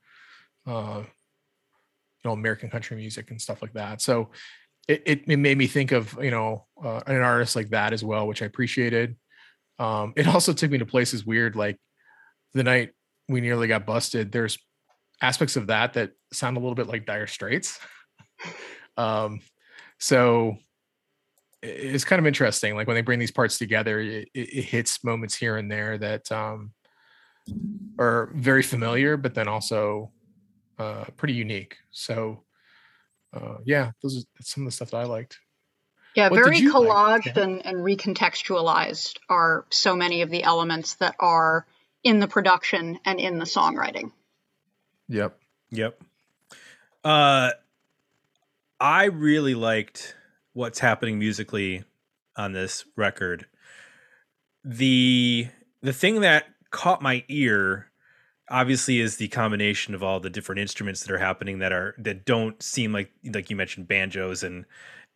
uh, 0.67 1.03
you 1.03 2.25
know 2.25 2.33
American 2.33 2.71
country 2.71 2.97
music 2.97 3.31
and 3.31 3.41
stuff 3.41 3.63
like 3.63 3.73
that. 3.75 4.01
So 4.01 4.31
it, 4.89 5.03
it, 5.07 5.23
it 5.27 5.39
made 5.39 5.57
me 5.57 5.67
think 5.67 5.93
of 5.93 6.19
you 6.21 6.31
know 6.31 6.67
uh, 6.83 7.01
an 7.07 7.23
artist 7.23 7.57
like 7.57 7.71
that 7.71 7.93
as 7.93 8.05
well, 8.05 8.27
which 8.27 8.43
I 8.43 8.47
appreciated. 8.47 9.17
Um, 9.79 10.13
it 10.17 10.27
also 10.35 10.53
took 10.53 10.71
me 10.71 10.79
to 10.79 10.87
places 10.87 11.25
weird, 11.25 11.57
like 11.57 11.79
the 12.53 12.65
night 12.65 12.91
we 13.29 13.41
nearly 13.41 13.69
got 13.69 13.87
busted. 13.87 14.33
There's 14.33 14.59
aspects 15.23 15.57
of 15.57 15.69
that 15.69 15.95
that 15.95 16.13
sound 16.33 16.57
a 16.57 16.61
little 16.61 16.75
bit 16.75 16.87
like 16.87 17.07
Dire 17.07 17.27
Straits. 17.27 17.79
um, 18.97 19.41
so 19.99 20.57
it's 21.63 22.05
kind 22.05 22.21
of 22.21 22.27
interesting. 22.27 22.75
Like 22.75 22.87
when 22.87 22.95
they 22.95 23.03
bring 23.03 23.19
these 23.19 23.31
parts 23.31 23.59
together, 23.59 24.01
it, 24.01 24.29
it 24.35 24.49
it 24.49 24.65
hits 24.65 25.03
moments 25.05 25.35
here 25.35 25.57
and 25.57 25.71
there 25.71 25.99
that 25.99 26.31
um, 26.31 26.73
are 27.99 28.31
very 28.35 28.63
familiar, 28.63 29.17
but 29.17 29.35
then 29.35 29.49
also 29.49 30.11
uh, 30.79 31.05
pretty 31.17 31.35
unique. 31.35 31.77
So 31.91 32.45
uh, 33.33 33.59
yeah, 33.65 33.93
those 34.03 34.19
are 34.19 34.27
some 34.41 34.65
of 34.65 34.67
the 34.67 34.73
stuff 34.73 34.91
that 34.91 34.99
I 34.99 35.05
liked. 35.05 35.39
Yeah, 36.15 36.29
What 36.29 36.45
very 36.45 36.61
like? 36.61 36.73
collaged 36.73 37.37
Yeah. 37.37 37.43
and, 37.43 37.67
and 37.67 37.79
recontextualized 37.79 39.19
are 39.29 39.67
so 39.71 39.97
many 39.97 40.23
of 40.23 40.31
the 40.31 40.45
elements 40.45 40.95
that 40.97 41.17
are 41.19 41.67
in 42.05 42.21
the 42.21 42.29
production 42.29 43.01
and 43.05 43.19
in 43.19 43.39
the 43.39 43.45
songwriting. 43.45 44.13
Yep. 45.09 45.39
Yep. 45.71 46.03
Uh, 47.05 47.51
I 48.81 49.05
really 49.07 49.55
liked 49.55 50.17
what's 50.53 50.79
happening 50.79 51.19
musically 51.19 51.85
on 52.37 52.53
this 52.53 52.85
record. 52.97 53.47
The 54.65 55.49
the 55.83 55.93
thing 55.93 56.23
that 56.23 56.47
caught 56.71 57.03
my 57.03 57.25
ear 57.29 57.91
obviously 58.51 59.01
is 59.01 59.17
the 59.17 59.29
combination 59.29 59.95
of 59.95 60.03
all 60.03 60.21
the 60.21 60.31
different 60.31 60.61
instruments 60.61 61.03
that 61.03 61.13
are 61.13 61.19
happening 61.19 61.59
that 61.59 61.73
are 61.73 61.95
that 61.99 62.25
don't 62.25 62.63
seem 62.63 62.93
like 62.93 63.11
like 63.33 63.51
you 63.51 63.57
mentioned 63.57 63.89
banjos 63.89 64.43
and 64.43 64.65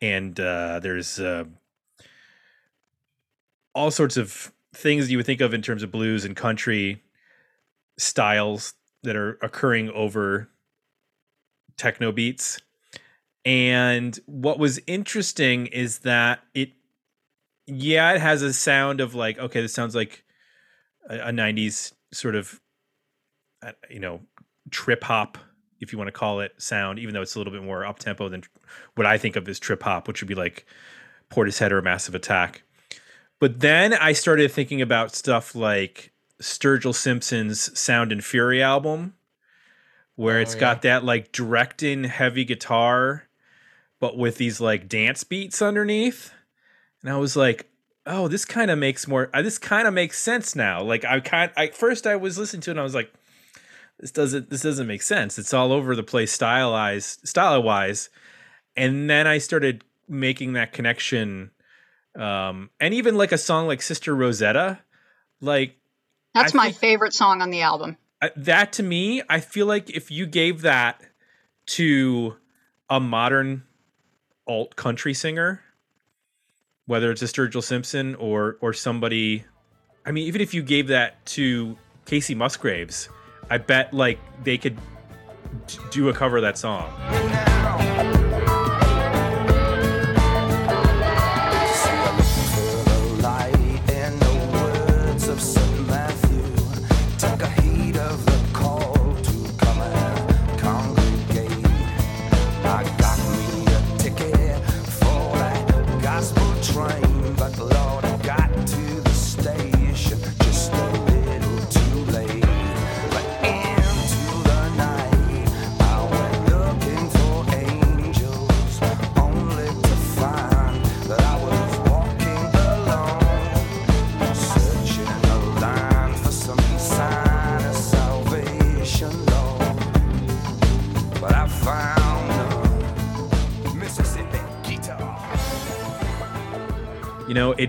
and 0.01 0.39
uh 0.41 0.79
there's 0.81 1.19
uh 1.19 1.45
all 3.75 3.91
sorts 3.91 4.17
of 4.17 4.53
things 4.75 5.11
you 5.11 5.17
would 5.17 5.27
think 5.27 5.41
of 5.41 5.55
in 5.55 5.63
terms 5.63 5.83
of 5.83 5.91
blues 5.91 6.25
and 6.25 6.37
country 6.37 7.03
styles 7.99 8.75
that 9.03 9.17
are 9.17 9.39
occurring 9.43 9.91
over 9.91 10.49
techno 11.77 12.13
beats. 12.13 12.61
And 13.45 14.19
what 14.27 14.59
was 14.59 14.81
interesting 14.87 15.67
is 15.69 16.01
that 16.01 16.41
it, 16.55 16.73
yeah, 17.67 18.13
it 18.13 18.21
has 18.21 18.43
a 18.43 18.53
sound 18.53 19.01
of 19.01 19.15
like, 19.15 19.39
okay, 19.39 19.61
this 19.61 19.73
sounds 19.73 19.95
like 19.95 20.25
a, 21.09 21.29
a 21.29 21.31
90s 21.31 21.93
sort 22.13 22.35
of, 22.35 22.61
uh, 23.63 23.73
you 23.89 24.01
know, 24.01 24.21
trip 24.71 25.05
hop, 25.05 25.39
if 25.81 25.93
you 25.93 25.99
want 25.99 26.09
to 26.09 26.13
call 26.13 26.41
it, 26.41 26.53
sound, 26.59 26.99
even 26.99 27.15
though 27.15 27.23
it's 27.23 27.37
a 27.37 27.39
little 27.39 27.53
bit 27.53 27.63
more 27.63 27.87
up 27.87 27.99
tempo 27.99 28.29
than 28.29 28.43
what 28.97 29.07
I 29.07 29.17
think 29.17 29.37
of 29.37 29.49
as 29.49 29.59
trip 29.59 29.83
hop, 29.83 30.09
which 30.09 30.21
would 30.21 30.29
be 30.29 30.35
like 30.35 30.67
Portishead 31.31 31.71
or 31.71 31.81
Massive 31.81 32.15
Attack. 32.15 32.63
But 33.41 33.61
then 33.61 33.95
I 33.95 34.13
started 34.13 34.51
thinking 34.51 34.83
about 34.83 35.15
stuff 35.15 35.55
like 35.55 36.13
Sturgill 36.41 36.95
Simpson's 36.95 37.79
Sound 37.79 38.13
and 38.13 38.25
Fury 38.25 38.63
album, 38.63 39.15
where 40.17 40.39
Oh, 40.39 40.43
it's 40.43 40.55
yeah. 40.55 40.61
got 40.61 40.83
that 40.83 41.05
like 41.05 41.33
direct 41.33 41.83
in 41.83 42.05
heavy 42.05 42.45
guitar, 42.45 43.25
but 44.01 44.17
with 44.17 44.37
these 44.37 44.61
like 44.61 44.89
dance 44.89 45.25
beats 45.25 45.61
underneath. 45.61 46.33
And 47.03 47.11
I 47.13 47.17
was 47.17 47.37
like, 47.37 47.69
oh, 48.07 48.29
this 48.29 48.45
kind 48.45 48.71
of 48.71 48.79
makes 48.79 49.07
more, 49.07 49.31
uh, 49.35 49.43
this 49.43 49.59
kind 49.59 49.87
of 49.87 49.95
makes 49.95 50.19
sense 50.19 50.57
now. 50.57 50.83
Like 50.83 51.05
I 51.05 51.21
kind, 51.21 51.51
I 51.57 51.69
first 51.69 52.07
I 52.07 52.17
was 52.17 52.39
listening 52.39 52.63
to 52.63 52.71
it 52.71 52.73
and 52.73 52.81
I 52.81 52.85
was 52.85 52.95
like, 52.95 53.13
this 54.01 54.11
doesn't, 54.13 54.51
this 54.51 54.63
doesn't 54.63 54.87
make 54.87 55.03
sense. 55.03 55.39
It's 55.39 55.53
all 55.53 55.73
over 55.73 55.97
the 55.97 56.03
place, 56.05 56.33
stylized, 56.33 57.27
style 57.27 57.63
wise. 57.63 58.11
And 58.77 59.11
then 59.11 59.27
I 59.27 59.39
started 59.39 59.83
making 60.09 60.53
that 60.53 60.73
connection. 60.73 61.51
Um, 62.17 62.71
and 62.81 62.95
even 62.95 63.17
like 63.17 63.33
a 63.33 63.39
song 63.39 63.67
like 63.67 63.83
Sister 63.83 64.15
Rosetta, 64.15 64.79
like 65.41 65.78
That's 66.43 66.55
I 66.55 66.57
my 66.57 66.65
think- 66.67 66.79
favorite 66.79 67.15
song 67.15 67.43
on 67.43 67.51
the 67.51 67.63
album. 67.63 67.97
I- 68.23 68.33
that 68.37 68.73
to 68.75 68.83
me, 68.83 69.23
I 69.29 69.41
feel 69.41 69.67
like 69.67 69.91
if 69.91 70.11
you 70.11 70.27
gave 70.27 70.63
that 70.63 71.01
to 71.67 72.37
a 72.91 72.99
modern 73.01 73.65
alt 74.47 74.75
country 74.77 75.15
singer, 75.15 75.61
whether 76.87 77.11
it's 77.11 77.23
a 77.23 77.27
Sturgill 77.27 77.63
Simpson 77.63 78.15
or 78.15 78.57
or 78.61 78.73
somebody, 78.73 79.45
I 80.07 80.11
mean, 80.13 80.27
even 80.27 80.41
if 80.41 80.55
you 80.55 80.63
gave 80.63 80.89
that 80.89 81.25
to 81.27 81.77
Kacey 82.07 82.35
Musgraves, 82.35 83.09
I 83.51 83.59
bet 83.59 83.93
like 83.93 84.19
they 84.45 84.57
could 84.59 84.77
d- 85.67 85.79
do 85.91 86.09
a 86.09 86.13
cover 86.15 86.39
of 86.39 86.43
that 86.43 86.57
song. 86.59 86.91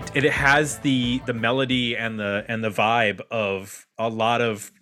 It 0.00 0.24
it 0.24 0.32
has 0.32 0.78
the 0.80 1.20
the 1.26 1.32
melody 1.32 1.96
and 1.96 2.18
the 2.18 2.44
and 2.48 2.62
the 2.62 2.70
vibe 2.70 3.20
of 3.30 3.86
a 3.98 4.08
lot 4.08 4.40
of 4.40 4.72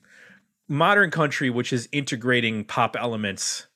modern 0.68 1.10
country, 1.10 1.50
which 1.50 1.72
is 1.72 1.88
integrating 1.92 2.64
pop 2.64 2.96
elements 2.96 3.66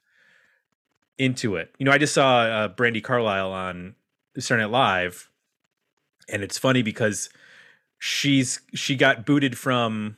into 1.18 1.56
it. 1.56 1.74
You 1.78 1.86
know, 1.86 1.92
I 1.92 1.98
just 1.98 2.14
saw 2.14 2.40
uh, 2.40 2.68
Brandi 2.68 3.02
Carlile 3.02 3.52
on 3.52 3.94
Saturday 4.38 4.66
Live, 4.66 5.30
and 6.28 6.42
it's 6.42 6.58
funny 6.58 6.82
because 6.82 7.30
she's 7.98 8.60
she 8.74 8.96
got 8.96 9.24
booted 9.24 9.56
from 9.56 10.16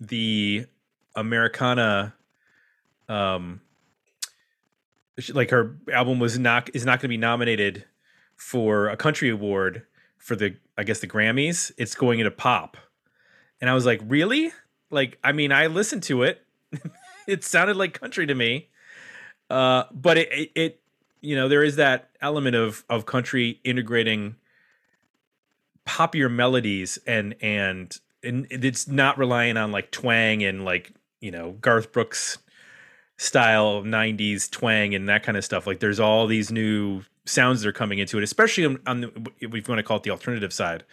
the 0.00 0.66
Americana 1.14 2.14
um 3.08 3.60
like 5.32 5.50
her 5.50 5.76
album 5.92 6.18
was 6.18 6.38
not 6.38 6.68
is 6.74 6.84
not 6.84 6.98
going 6.98 7.02
to 7.02 7.08
be 7.08 7.16
nominated 7.16 7.84
for 8.36 8.88
a 8.88 8.96
country 8.96 9.28
award 9.28 9.84
for 10.24 10.34
the 10.34 10.56
I 10.76 10.84
guess 10.84 11.00
the 11.00 11.06
Grammys. 11.06 11.70
It's 11.76 11.94
going 11.94 12.18
into 12.18 12.30
pop. 12.30 12.78
And 13.60 13.68
I 13.68 13.74
was 13.74 13.84
like, 13.84 14.00
"Really?" 14.06 14.52
Like 14.90 15.18
I 15.22 15.32
mean, 15.32 15.52
I 15.52 15.66
listened 15.66 16.02
to 16.04 16.22
it. 16.22 16.44
it 17.28 17.44
sounded 17.44 17.76
like 17.76 18.00
country 18.00 18.26
to 18.26 18.34
me. 18.34 18.70
Uh 19.50 19.84
but 19.92 20.16
it, 20.16 20.32
it 20.32 20.52
it 20.54 20.80
you 21.20 21.36
know, 21.36 21.48
there 21.48 21.62
is 21.62 21.76
that 21.76 22.10
element 22.22 22.56
of 22.56 22.84
of 22.88 23.04
country 23.04 23.60
integrating 23.64 24.36
poppier 25.86 26.32
melodies 26.32 26.98
and 27.06 27.34
and 27.42 28.00
and 28.22 28.46
it's 28.50 28.88
not 28.88 29.18
relying 29.18 29.58
on 29.58 29.72
like 29.72 29.90
twang 29.90 30.42
and 30.42 30.64
like, 30.64 30.92
you 31.20 31.30
know, 31.30 31.52
Garth 31.60 31.92
Brooks 31.92 32.38
style 33.18 33.82
90s 33.82 34.50
twang 34.50 34.94
and 34.94 35.08
that 35.08 35.22
kind 35.22 35.36
of 35.36 35.44
stuff 35.44 35.66
like 35.66 35.78
there's 35.78 36.00
all 36.00 36.26
these 36.26 36.50
new 36.50 37.02
sounds 37.26 37.62
that 37.62 37.68
are 37.68 37.72
coming 37.72 37.98
into 37.98 38.18
it 38.18 38.24
especially 38.24 38.66
on, 38.66 38.78
on 38.86 39.00
the, 39.00 39.32
if 39.40 39.50
we 39.50 39.62
want 39.66 39.78
to 39.78 39.82
call 39.82 39.96
it 39.96 40.02
the 40.02 40.10
alternative 40.10 40.52
side. 40.52 40.84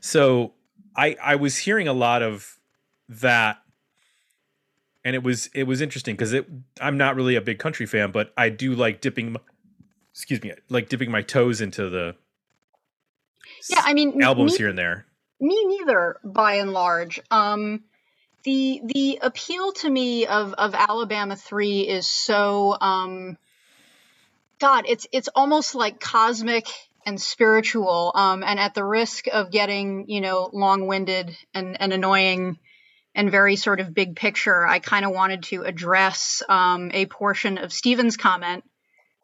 So 0.00 0.52
i 0.96 1.16
i 1.22 1.36
was 1.36 1.56
hearing 1.56 1.88
a 1.88 1.92
lot 1.92 2.22
of 2.22 2.58
that 3.08 3.58
and 5.04 5.14
it 5.14 5.22
was 5.22 5.48
it 5.54 5.64
was 5.64 5.80
interesting 5.80 6.14
because 6.14 6.32
it 6.32 6.46
i'm 6.80 6.98
not 6.98 7.16
really 7.16 7.36
a 7.36 7.40
big 7.40 7.58
country 7.58 7.86
fan 7.86 8.10
but 8.10 8.32
i 8.36 8.48
do 8.48 8.74
like 8.74 9.00
dipping 9.00 9.36
excuse 10.12 10.42
me 10.42 10.52
like 10.68 10.88
dipping 10.88 11.10
my 11.10 11.22
toes 11.22 11.60
into 11.60 11.88
the 11.88 12.14
yeah 13.70 13.80
i 13.84 13.94
mean 13.94 14.20
albums 14.22 14.52
me, 14.52 14.58
here 14.58 14.68
and 14.68 14.78
there. 14.78 15.06
me 15.40 15.64
neither 15.66 16.18
by 16.24 16.54
and 16.54 16.72
large. 16.72 17.20
Um 17.30 17.84
the 18.44 18.80
the 18.84 19.18
appeal 19.22 19.72
to 19.72 19.90
me 19.90 20.26
of 20.26 20.54
of 20.54 20.74
Alabama 20.74 21.36
3 21.36 21.80
is 21.80 22.06
so 22.06 22.76
um 22.80 23.36
god 24.58 24.84
it's 24.88 25.06
it's 25.12 25.28
almost 25.34 25.74
like 25.74 26.00
cosmic 26.00 26.66
and 27.06 27.20
spiritual 27.20 28.12
um 28.14 28.42
and 28.42 28.58
at 28.58 28.74
the 28.74 28.84
risk 28.84 29.26
of 29.28 29.50
getting 29.50 30.08
you 30.08 30.20
know 30.20 30.50
long-winded 30.52 31.36
and 31.54 31.80
and 31.80 31.92
annoying 31.92 32.58
and 33.14 33.30
very 33.30 33.56
sort 33.56 33.80
of 33.80 33.94
big 33.94 34.14
picture 34.14 34.66
I 34.66 34.78
kind 34.78 35.04
of 35.04 35.12
wanted 35.12 35.44
to 35.44 35.62
address 35.62 36.42
um 36.48 36.90
a 36.92 37.06
portion 37.06 37.58
of 37.58 37.72
Steven's 37.72 38.16
comment 38.16 38.64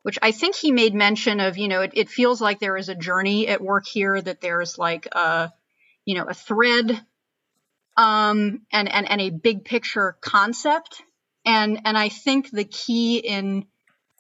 which 0.03 0.18
I 0.20 0.33
think 0.33 0.55
he 0.55 0.73
made 0.73 0.94
mention 0.94 1.40
of 1.40 1.59
you 1.59 1.68
know 1.68 1.83
it, 1.83 1.92
it 1.94 2.09
feels 2.09 2.40
like 2.40 2.61
there 2.61 2.77
is 2.77 2.88
a 2.88 2.94
journey 2.94 3.49
at 3.49 3.61
work 3.61 3.87
here 3.87 4.20
that 4.20 4.40
there's 4.40 4.79
like 4.79 5.07
a 5.12 5.53
you 6.05 6.14
know 6.14 6.25
a 6.25 6.35
thread 6.35 7.01
um, 7.97 8.62
and, 8.73 8.92
and, 8.92 9.09
and 9.09 9.20
a 9.20 9.31
big 9.31 9.64
picture 9.64 10.16
concept. 10.20 11.03
And, 11.44 11.83
and 11.85 11.97
I 11.97 12.09
think 12.09 12.51
the 12.51 12.64
key 12.64 13.18
in 13.18 13.66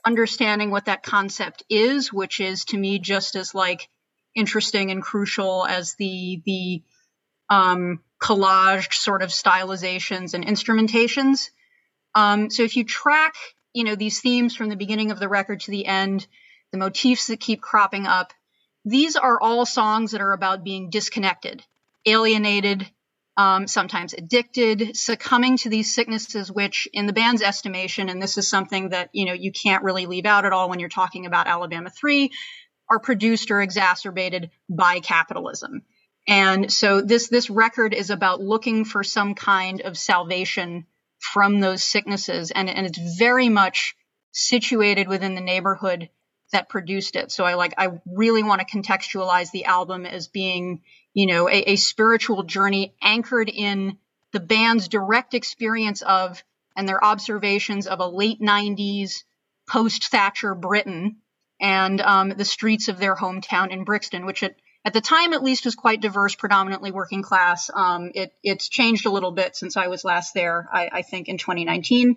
understanding 0.04 0.70
what 0.70 0.86
that 0.86 1.02
concept 1.02 1.62
is, 1.68 2.12
which 2.12 2.40
is 2.40 2.64
to 2.66 2.78
me 2.78 2.98
just 2.98 3.36
as 3.36 3.54
like 3.54 3.88
interesting 4.34 4.90
and 4.90 5.02
crucial 5.02 5.66
as 5.66 5.94
the, 5.94 6.42
the, 6.44 6.82
um, 7.48 8.00
collaged 8.20 8.94
sort 8.94 9.22
of 9.22 9.30
stylizations 9.30 10.34
and 10.34 10.46
instrumentations. 10.46 11.50
Um, 12.14 12.50
so 12.50 12.62
if 12.62 12.76
you 12.76 12.84
track, 12.84 13.34
you 13.72 13.84
know, 13.84 13.96
these 13.96 14.20
themes 14.20 14.56
from 14.56 14.68
the 14.68 14.76
beginning 14.76 15.10
of 15.10 15.18
the 15.18 15.28
record 15.28 15.60
to 15.60 15.70
the 15.70 15.84
end, 15.84 16.26
the 16.72 16.78
motifs 16.78 17.26
that 17.26 17.40
keep 17.40 17.60
cropping 17.60 18.06
up, 18.06 18.32
these 18.84 19.16
are 19.16 19.40
all 19.40 19.66
songs 19.66 20.12
that 20.12 20.20
are 20.20 20.32
about 20.32 20.64
being 20.64 20.90
disconnected, 20.90 21.62
alienated, 22.06 22.90
um, 23.36 23.66
sometimes 23.66 24.14
addicted, 24.14 24.96
succumbing 24.96 25.56
to 25.58 25.68
these 25.68 25.94
sicknesses, 25.94 26.50
which, 26.52 26.88
in 26.92 27.06
the 27.06 27.12
band's 27.12 27.42
estimation, 27.42 28.08
and 28.08 28.22
this 28.22 28.38
is 28.38 28.48
something 28.48 28.90
that 28.90 29.10
you 29.12 29.26
know 29.26 29.32
you 29.32 29.52
can't 29.52 29.82
really 29.82 30.06
leave 30.06 30.26
out 30.26 30.44
at 30.44 30.52
all 30.52 30.68
when 30.68 30.78
you're 30.78 30.88
talking 30.88 31.26
about 31.26 31.46
Alabama 31.46 31.90
Three, 31.90 32.30
are 32.88 33.00
produced 33.00 33.50
or 33.50 33.60
exacerbated 33.60 34.50
by 34.68 35.00
capitalism. 35.00 35.82
And 36.26 36.72
so 36.72 37.00
this 37.00 37.28
this 37.28 37.50
record 37.50 37.92
is 37.92 38.10
about 38.10 38.40
looking 38.40 38.84
for 38.84 39.02
some 39.02 39.34
kind 39.34 39.80
of 39.80 39.98
salvation 39.98 40.86
from 41.18 41.60
those 41.60 41.82
sicknesses, 41.82 42.50
and, 42.50 42.68
and 42.70 42.86
it's 42.86 43.18
very 43.18 43.48
much 43.48 43.94
situated 44.32 45.08
within 45.08 45.34
the 45.34 45.40
neighborhood 45.40 46.08
that 46.54 46.68
produced 46.68 47.14
it. 47.14 47.30
So 47.30 47.44
I 47.44 47.54
like 47.54 47.74
I 47.78 48.00
really 48.06 48.42
want 48.42 48.66
to 48.66 48.66
contextualize 48.66 49.50
the 49.52 49.66
album 49.66 50.06
as 50.06 50.26
being 50.26 50.82
you 51.14 51.26
know, 51.26 51.48
a, 51.48 51.72
a 51.72 51.76
spiritual 51.76 52.42
journey 52.42 52.94
anchored 53.00 53.48
in 53.48 53.96
the 54.32 54.40
band's 54.40 54.88
direct 54.88 55.32
experience 55.32 56.02
of 56.02 56.42
and 56.76 56.88
their 56.88 57.02
observations 57.02 57.86
of 57.86 58.00
a 58.00 58.06
late 58.06 58.40
90s 58.40 59.22
post 59.68 60.08
Thatcher 60.08 60.56
Britain 60.56 61.18
and 61.60 62.00
um, 62.00 62.30
the 62.30 62.44
streets 62.44 62.88
of 62.88 62.98
their 62.98 63.14
hometown 63.14 63.70
in 63.70 63.84
Brixton, 63.84 64.26
which 64.26 64.42
at, 64.42 64.56
at 64.84 64.92
the 64.92 65.00
time 65.00 65.32
at 65.32 65.44
least 65.44 65.64
was 65.64 65.76
quite 65.76 66.02
diverse, 66.02 66.34
predominantly 66.34 66.90
working 66.90 67.22
class. 67.22 67.70
Um, 67.72 68.10
it, 68.12 68.32
it's 68.42 68.68
changed 68.68 69.06
a 69.06 69.10
little 69.10 69.30
bit 69.30 69.54
since 69.54 69.76
I 69.76 69.86
was 69.86 70.04
last 70.04 70.34
there, 70.34 70.68
I, 70.70 70.90
I 70.92 71.02
think 71.02 71.28
in 71.28 71.38
2019. 71.38 72.16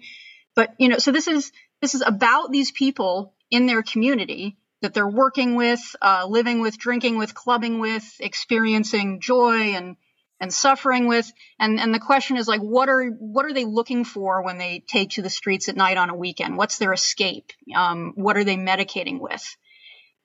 But 0.55 0.73
you 0.79 0.89
know, 0.89 0.97
so 0.97 1.11
this 1.11 1.27
is 1.27 1.51
this 1.81 1.93
is 1.93 2.01
about 2.01 2.51
these 2.51 2.71
people 2.71 3.35
in 3.51 3.65
their 3.65 3.83
community 3.83 4.57
that 4.81 4.93
they're 4.93 5.07
working 5.07 5.55
with, 5.55 5.79
uh, 6.01 6.25
living 6.27 6.61
with, 6.61 6.77
drinking 6.77 7.17
with, 7.17 7.33
clubbing 7.33 7.79
with, 7.79 8.05
experiencing 8.19 9.19
joy 9.19 9.73
and 9.73 9.95
and 10.39 10.53
suffering 10.53 11.07
with. 11.07 11.31
And 11.59 11.79
and 11.79 11.93
the 11.93 11.99
question 11.99 12.37
is 12.37 12.47
like, 12.47 12.61
what 12.61 12.89
are 12.89 13.05
what 13.05 13.45
are 13.45 13.53
they 13.53 13.65
looking 13.65 14.03
for 14.03 14.43
when 14.43 14.57
they 14.57 14.83
take 14.87 15.11
to 15.11 15.21
the 15.21 15.29
streets 15.29 15.67
at 15.67 15.75
night 15.75 15.97
on 15.97 16.09
a 16.09 16.15
weekend? 16.15 16.57
What's 16.57 16.77
their 16.77 16.93
escape? 16.93 17.51
Um, 17.75 18.13
what 18.15 18.37
are 18.37 18.43
they 18.43 18.55
medicating 18.57 19.19
with? 19.19 19.43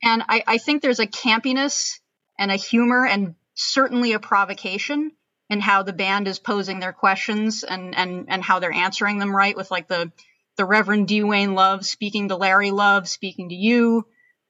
And 0.03 0.23
I, 0.29 0.43
I 0.47 0.59
think 0.59 0.83
there's 0.83 1.01
a 1.01 1.07
campiness 1.07 2.01
and 2.39 2.51
a 2.51 2.57
humor 2.57 3.07
and 3.07 3.37
certainly 3.55 4.13
a 4.13 4.19
provocation 4.19 5.13
in 5.49 5.61
how 5.61 5.83
the 5.83 5.93
band 5.93 6.27
is 6.29 6.39
posing 6.39 6.81
their 6.81 6.93
questions 6.93 7.63
and 7.63 7.95
and 7.95 8.27
and 8.29 8.43
how 8.43 8.59
they're 8.59 8.73
answering 8.73 9.19
them 9.19 9.35
right 9.35 9.57
with 9.57 9.71
like 9.71 9.89
the 9.89 10.13
the 10.57 10.65
Reverend 10.65 11.09
Dwayne 11.09 11.55
Love 11.55 11.85
speaking 11.85 12.29
to 12.29 12.37
Larry 12.37 12.71
Love, 12.71 13.09
speaking 13.09 13.49
to 13.49 13.55
you, 13.55 14.07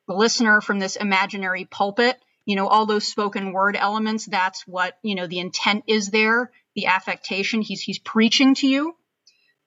the 0.08 0.14
listener 0.14 0.60
from 0.60 0.78
this 0.78 0.96
imaginary 0.96 1.64
pulpit 1.64 2.18
you 2.44 2.56
know 2.56 2.66
all 2.66 2.86
those 2.86 3.06
spoken 3.06 3.52
word 3.52 3.76
elements 3.76 4.26
that's 4.26 4.66
what 4.66 4.98
you 5.02 5.14
know 5.14 5.28
the 5.28 5.38
intent 5.38 5.84
is 5.86 6.10
there 6.10 6.50
the 6.74 6.86
affectation. 6.86 7.62
He's 7.62 7.80
he's 7.80 7.98
preaching 7.98 8.54
to 8.56 8.66
you. 8.66 8.96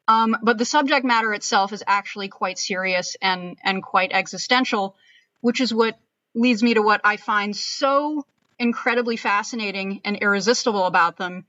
Um, 0.08 0.38
but 0.44 0.58
the 0.58 0.66
subject 0.66 1.04
matter 1.04 1.34
itself 1.34 1.74
is 1.74 1.84
actually 1.88 2.28
quite 2.28 2.60
serious 2.60 3.16
and 3.22 3.58
and 3.64 3.82
quite 3.82 4.12
existential 4.12 4.96
which 5.42 5.62
is 5.62 5.74
what 5.74 6.00
leads 6.34 6.64
me 6.64 6.74
to 6.74 6.82
what 6.82 7.02
i 7.04 7.18
find 7.18 7.56
so 7.56 8.26
incredibly 8.58 9.18
fascinating 9.18 10.02
and 10.06 10.18
irresistible 10.18 10.86
about 10.86 11.18
them. 11.18 11.46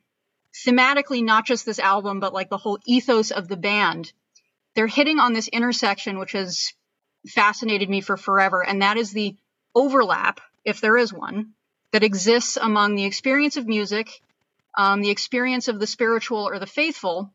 Thematically 0.55 1.23
not 1.23 1.47
just 1.47 1.67
this 1.67 1.79
album 1.79 2.21
but 2.21 2.33
like 2.33 2.49
the 2.49 2.57
whole 2.57 2.79
ethos 2.87 3.31
of 3.31 3.49
the 3.49 3.57
band 3.57 4.13
they're 4.77 4.87
hitting 4.87 5.19
on 5.19 5.33
this 5.33 5.49
intersection 5.49 6.19
which 6.19 6.33
has 6.33 6.73
fascinated 7.27 7.91
me 7.91 8.01
for 8.01 8.17
forever, 8.17 8.65
and 8.65 8.83
that 8.83 8.97
is 8.97 9.11
the 9.11 9.37
overlap, 9.75 10.41
if 10.65 10.81
there 10.81 10.97
is 10.97 11.13
one, 11.13 11.55
that 11.93 12.05
exists 12.05 12.57
among 12.57 12.95
the 12.95 13.05
experience 13.05 13.57
of 13.57 13.67
music, 13.67 14.09
um, 14.79 15.01
the 15.01 15.11
experience 15.11 15.69
of 15.69 15.81
the 15.81 15.87
spiritual 15.87 16.47
or 16.47 16.59
the 16.59 16.67
faithful, 16.67 17.33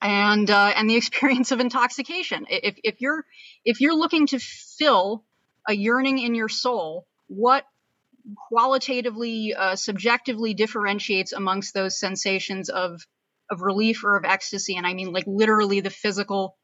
and 0.00 0.50
uh, 0.50 0.72
and 0.76 0.88
the 0.88 0.96
experience 1.02 1.50
of 1.50 1.60
intoxication. 1.60 2.46
If 2.48 2.78
if 2.84 3.00
you're 3.00 3.24
if 3.64 3.80
you're 3.80 3.96
looking 3.96 4.28
to 4.28 4.38
fill 4.38 5.24
a 5.66 5.74
yearning 5.74 6.18
in 6.18 6.34
your 6.34 6.48
soul, 6.48 7.06
what 7.28 7.64
qualitatively, 8.48 9.54
uh, 9.54 9.76
subjectively 9.76 10.54
differentiates 10.54 11.32
amongst 11.32 11.74
those 11.74 11.98
sensations 11.98 12.68
of 12.68 13.06
of 13.50 13.62
relief 13.62 14.04
or 14.04 14.16
of 14.16 14.24
ecstasy, 14.24 14.76
and 14.76 14.86
I 14.86 14.94
mean 14.94 15.12
like 15.12 15.24
literally 15.26 15.80
the 15.80 15.90
physical 15.90 16.56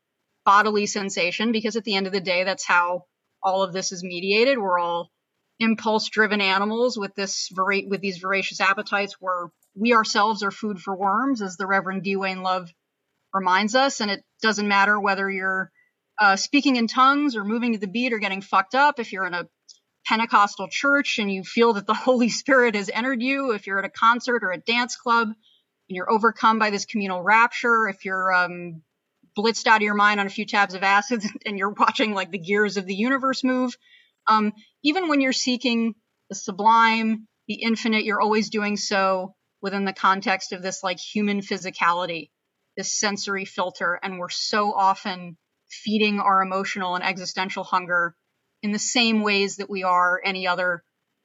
bodily 0.44 0.87
sensation 0.87 1.53
because 1.53 1.77
at 1.77 1.85
the 1.85 1.96
end 1.96 2.07
of 2.07 2.12
the 2.12 2.20
day 2.20 2.44
that's 2.44 2.64
how 2.64 3.05
all 3.42 3.62
of 3.62 3.72
this 3.72 3.92
is 3.92 4.03
mediated. 4.03 4.59
We're 4.59 4.79
all 4.79 5.11
impulse 5.59 6.09
driven 6.09 6.40
animals 6.40 6.99
with 6.99 7.14
this 7.14 7.51
with 7.55 8.01
these 8.01 8.18
voracious 8.18 8.61
appetites 8.61 9.16
where 9.20 9.49
we 9.75 9.94
ourselves 9.94 10.42
are 10.42 10.51
food 10.51 10.79
for 10.79 10.96
worms 10.96 11.42
as 11.42 11.57
the 11.57 11.66
reverend 11.66 12.03
D. 12.03 12.16
Wayne 12.16 12.42
Love 12.42 12.70
reminds 13.33 13.75
us 13.75 14.01
and 14.01 14.11
it 14.11 14.25
doesn't 14.42 14.68
matter 14.68 14.99
whether 14.99 15.29
you're 15.31 15.70
uh, 16.18 16.37
speaking 16.37 16.77
in 16.77 16.87
tongues 16.87 17.37
or 17.37 17.44
moving 17.44 17.72
to 17.72 17.79
the 17.79 17.87
beat 17.87 18.12
or 18.12 18.18
getting 18.18 18.40
fucked 18.40 18.75
up. 18.75 18.99
If 18.99 19.12
you're 19.12 19.27
in 19.27 19.35
a 19.35 19.49
Pentecostal 20.07 20.68
church 20.70 21.18
and 21.18 21.31
you 21.31 21.42
feel 21.42 21.75
that 21.75 21.87
the 21.87 21.94
Holy 22.09 22.29
Spirit 22.29 22.75
has 22.75 22.90
entered 22.92 23.22
you, 23.22 23.53
if 23.53 23.66
you're 23.66 23.79
at 23.79 23.85
a 23.85 23.90
concert 23.90 24.44
or 24.44 24.53
a 24.53 24.59
dance 24.59 24.96
club 24.96 25.29
and 25.88 25.96
you're 25.96 26.11
overcome 26.11 26.59
by 26.59 26.70
this 26.70 26.85
communal 26.85 27.22
rapture, 27.22 27.88
if 27.88 28.05
you're 28.05 28.33
um, 28.35 28.83
blitzed 29.37 29.66
out 29.66 29.77
of 29.77 29.83
your 29.83 29.94
mind 29.94 30.20
on 30.20 30.27
a 30.27 30.31
few 30.31 30.46
tabs 30.46 30.75
of 30.75 30.83
acid 30.83 31.22
and 31.46 31.59
you're 31.59 31.70
watching 31.70 32.14
like 32.14 32.31
the 32.31 32.38
gears 32.38 32.77
of 32.77 32.87
the 32.87 32.94
universe 32.94 33.44
move, 33.44 33.77
um, 34.29 34.53
even 34.83 35.09
when 35.09 35.20
you're 35.20 35.33
seeking 35.33 35.94
the 36.29 36.35
sublime, 36.35 37.29
the 37.46 37.62
infinite, 37.62 38.05
you're 38.05 38.20
always 38.20 38.51
doing 38.51 38.77
so 38.77 39.35
within 39.62 39.85
the 39.85 39.92
context 39.92 40.53
of 40.53 40.62
this 40.62 40.83
like 40.83 40.99
human 40.99 41.40
physicality, 41.40 42.31
this 42.77 42.92
sensory 42.92 43.44
filter. 43.44 43.99
And 44.03 44.18
we're 44.18 44.29
so 44.29 44.72
often 44.72 45.37
feeding 45.68 46.20
our 46.20 46.42
emotional 46.42 46.94
and 46.94 47.05
existential 47.05 47.64
hunger 47.64 48.14
in 48.62 48.72
the 48.72 48.79
same 48.79 49.22
ways 49.22 49.57
that 49.57 49.70
we 49.70 49.83
are 49.83 50.20
any 50.25 50.46
other 50.46 50.83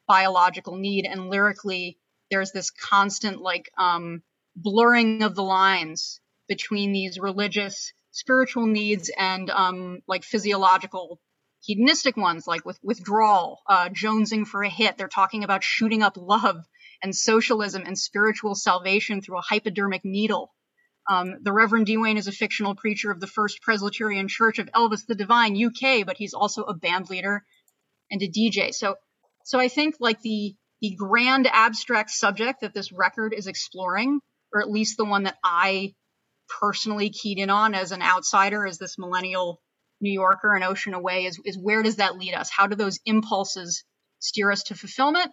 biological 0.08 0.76
need. 0.76 1.06
And 1.06 1.30
lyrically, 1.30 1.98
there's 2.30 2.52
this 2.52 2.72
constant 2.72 3.42
like 3.42 3.72
um, 3.78 4.22
blurring 4.56 5.24
of 5.24 5.36
the 5.36 5.44
lines 5.44 6.20
between 6.48 6.92
these 6.92 7.20
religious, 7.20 7.94
spiritual 8.12 8.66
needs 8.66 9.10
and 9.18 9.50
um, 9.50 10.00
like 10.08 10.24
physiological 10.24 11.20
hedonistic 11.64 12.18
ones 12.18 12.48
like 12.48 12.66
with 12.66 12.80
withdrawal, 12.84 13.62
uh, 13.68 13.90
jonesing 13.90 14.46
for 14.46 14.64
a 14.64 14.70
hit. 14.70 14.98
They're 14.98 15.08
talking 15.08 15.44
about 15.44 15.64
shooting 15.64 16.02
up 16.02 16.18
love 16.18 16.66
and 17.04 17.16
socialism 17.16 17.84
and 17.86 17.98
spiritual 17.98 18.56
salvation 18.56 19.22
through 19.22 19.38
a 19.38 19.44
hypodermic 19.48 20.04
needle. 20.04 20.52
Um, 21.10 21.38
the 21.42 21.52
Reverend 21.52 21.88
D. 21.88 21.98
Wayne 21.98 22.18
is 22.18 22.28
a 22.28 22.32
fictional 22.32 22.76
preacher 22.76 23.12
of 23.12 23.20
the 23.20 23.28
First 23.28 23.62
Presbyterian 23.62 24.28
Church 24.28 24.60
of 24.60 24.70
Elvis 24.72 25.06
the 25.06 25.16
Divine, 25.16 25.56
UK, 25.56 26.06
but 26.06 26.18
he's 26.18 26.34
also 26.34 26.64
a 26.64 26.76
band 26.76 27.10
leader 27.10 27.44
and 28.12 28.22
a 28.22 28.30
DJ. 28.30 28.74
So, 28.74 28.96
so 29.46 29.60
I 29.60 29.68
think 29.68 29.96
like 30.00 30.22
the 30.22 30.56
the 30.82 30.96
grand 30.96 31.48
abstract 31.48 32.10
subject 32.10 32.62
that 32.62 32.74
this 32.74 32.92
record 32.92 33.34
is 33.34 33.46
exploring, 33.46 34.20
or 34.54 34.62
at 34.62 34.70
least 34.70 34.98
the 34.98 35.06
one 35.06 35.24
that 35.24 35.38
I 35.44 35.94
personally 36.60 37.10
keyed 37.10 37.40
in 37.40 37.50
on 37.50 37.74
as 37.74 37.92
an 37.92 38.02
outsider, 38.02 38.66
as 38.66 38.78
this 38.78 38.98
millennial 38.98 39.62
New 40.02 40.12
Yorker 40.12 40.54
and 40.56 40.64
Ocean 40.64 40.94
Away 40.94 41.26
is, 41.26 41.40
is 41.46 41.58
where 41.58 41.84
does 41.84 41.98
that 41.98 42.18
lead 42.18 42.34
us? 42.34 42.50
How 42.50 42.68
do 42.68 42.76
those 42.76 43.00
impulses 43.06 43.84
steer 44.20 44.52
us 44.52 44.64
to 44.64 44.76
fulfillment? 44.76 45.32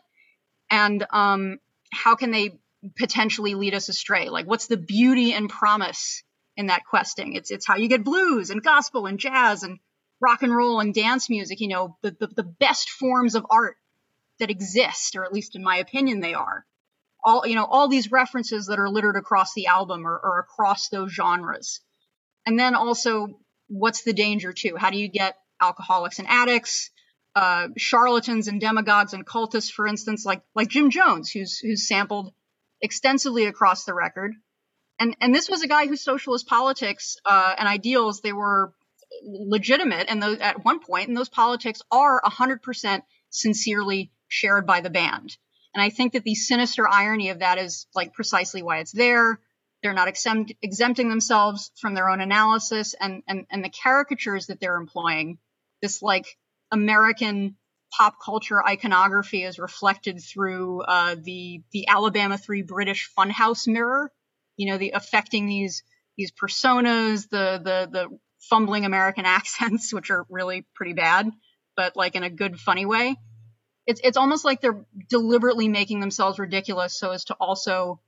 And 0.71 1.05
um, 1.11 1.59
how 1.93 2.15
can 2.15 2.31
they 2.31 2.59
potentially 2.97 3.55
lead 3.55 3.75
us 3.75 3.89
astray? 3.89 4.29
Like, 4.29 4.47
what's 4.47 4.67
the 4.67 4.77
beauty 4.77 5.33
and 5.33 5.49
promise 5.49 6.23
in 6.57 6.67
that 6.67 6.85
questing? 6.85 7.35
It's 7.35 7.51
it's 7.51 7.67
how 7.67 7.77
you 7.77 7.89
get 7.89 8.05
blues 8.05 8.51
and 8.51 8.63
gospel 8.63 9.07
and 9.07 9.19
jazz 9.19 9.63
and 9.63 9.79
rock 10.21 10.43
and 10.43 10.55
roll 10.55 10.81
and 10.81 10.95
dance 10.95 11.31
music. 11.31 11.61
You 11.61 11.69
know, 11.69 11.97
the 12.03 12.15
the, 12.21 12.27
the 12.29 12.43
best 12.43 12.91
forms 12.91 13.35
of 13.35 13.47
art 13.51 13.77
that 14.39 14.51
exist, 14.51 15.17
or 15.17 15.25
at 15.25 15.33
least 15.33 15.57
in 15.57 15.65
my 15.65 15.79
opinion, 15.79 16.21
they 16.21 16.35
are. 16.35 16.65
All 17.29 17.47
you 17.47 17.57
know, 17.57 17.67
all 17.67 17.89
these 17.89 18.11
references 18.11 18.69
that 18.69 18.79
are 18.79 18.89
littered 18.89 19.17
across 19.17 19.53
the 19.53 19.67
album 19.67 20.07
or, 20.07 20.19
or 20.19 20.39
across 20.39 20.89
those 20.89 21.13
genres, 21.13 21.81
and 22.47 22.59
then 22.59 22.75
also 22.75 23.39
what's 23.67 24.03
the 24.03 24.15
danger 24.15 24.55
too? 24.55 24.77
How 24.79 24.89
do 24.89 24.97
you 24.97 25.09
get 25.09 25.37
alcoholics 25.61 26.19
and 26.19 26.27
addicts, 26.27 26.91
uh, 27.37 27.69
charlatans 27.77 28.49
and 28.49 28.59
demagogues 28.63 29.13
and 29.13 29.27
cultists, 29.27 29.71
for 29.71 29.87
instance, 29.87 30.25
like 30.25 30.41
like 30.55 30.69
Jim 30.69 30.89
Jones, 30.89 31.31
who's 31.31 31.59
who's 31.59 31.87
sampled 31.87 32.33
extensively 32.81 33.45
across 33.45 33.85
the 33.85 33.93
record, 33.93 34.33
and 34.99 35.15
and 35.21 35.35
this 35.35 35.51
was 35.51 35.63
a 35.63 35.69
guy 35.69 35.87
whose 35.87 36.03
socialist 36.03 36.47
politics 36.47 37.19
uh, 37.27 37.55
and 37.59 37.69
ideals 37.69 38.23
they 38.23 38.33
were 38.33 38.73
legitimate, 39.23 40.07
and 40.09 40.23
those 40.23 40.39
at 40.39 40.65
one 40.65 40.81
point, 40.81 41.09
and 41.09 41.17
those 41.17 41.29
politics 41.29 41.83
are 41.91 42.23
hundred 42.25 42.63
percent 42.63 43.05
sincerely 43.29 44.13
shared 44.29 44.67
by 44.67 44.81
the 44.81 44.89
band. 44.89 45.37
And 45.75 45.83
I 45.83 45.91
think 45.91 46.15
that 46.15 46.25
the 46.25 46.35
sinister 46.35 46.89
irony 46.89 47.31
of 47.31 47.41
that 47.41 47.59
is 47.59 47.87
like 47.95 48.15
precisely 48.15 48.63
why 48.63 48.79
it's 48.79 48.93
there 48.93 49.39
they're 49.83 49.95
not 49.95 50.09
exempt, 50.09 50.53
exempting 50.61 51.09
themselves 51.09 51.71
from 51.81 51.95
their 51.95 52.09
own 52.09 52.21
analysis 52.21 52.95
and, 53.01 53.23
and, 53.29 53.47
and 53.51 53.65
the 53.65 53.71
caricatures 53.71 54.47
that 54.47 54.61
they're 54.61 54.77
employing. 54.77 55.39
This 55.81 56.03
like 56.03 56.37
American 56.73 57.57
pop 57.97 58.17
culture 58.23 58.65
iconography 58.65 59.45
is 59.45 59.59
reflected 59.59 60.21
through 60.21 60.83
uh, 60.83 61.15
the 61.23 61.63
the 61.73 61.87
Alabama 61.89 62.37
Three 62.37 62.63
British 62.63 63.09
Funhouse 63.17 63.69
mirror. 63.69 64.13
You 64.57 64.73
know, 64.73 64.79
the 64.79 64.91
affecting 64.91 65.47
these 65.47 65.85
these 66.17 66.33
personas, 66.33 67.29
the 67.29 67.61
the 67.63 67.89
the 67.91 68.19
fumbling 68.41 68.85
American 68.85 69.25
accents, 69.27 69.93
which 69.95 70.11
are 70.11 70.27
really 70.29 70.67
pretty 70.75 70.95
bad, 70.95 71.31
but 71.77 71.97
like 71.97 72.17
in 72.17 72.25
a 72.25 72.31
good 72.31 72.59
funny 72.59 72.85
way. 72.85 73.17
It's 73.89 74.03
it's 74.05 74.19
almost 74.19 74.45
like 74.45 74.61
they're 74.61 74.85
deliberately 75.09 75.67
making 75.67 76.01
themselves 76.01 76.39
ridiculous 76.39 76.99
so 76.99 77.11
as 77.11 77.25
to 77.25 77.35
also 77.41 78.01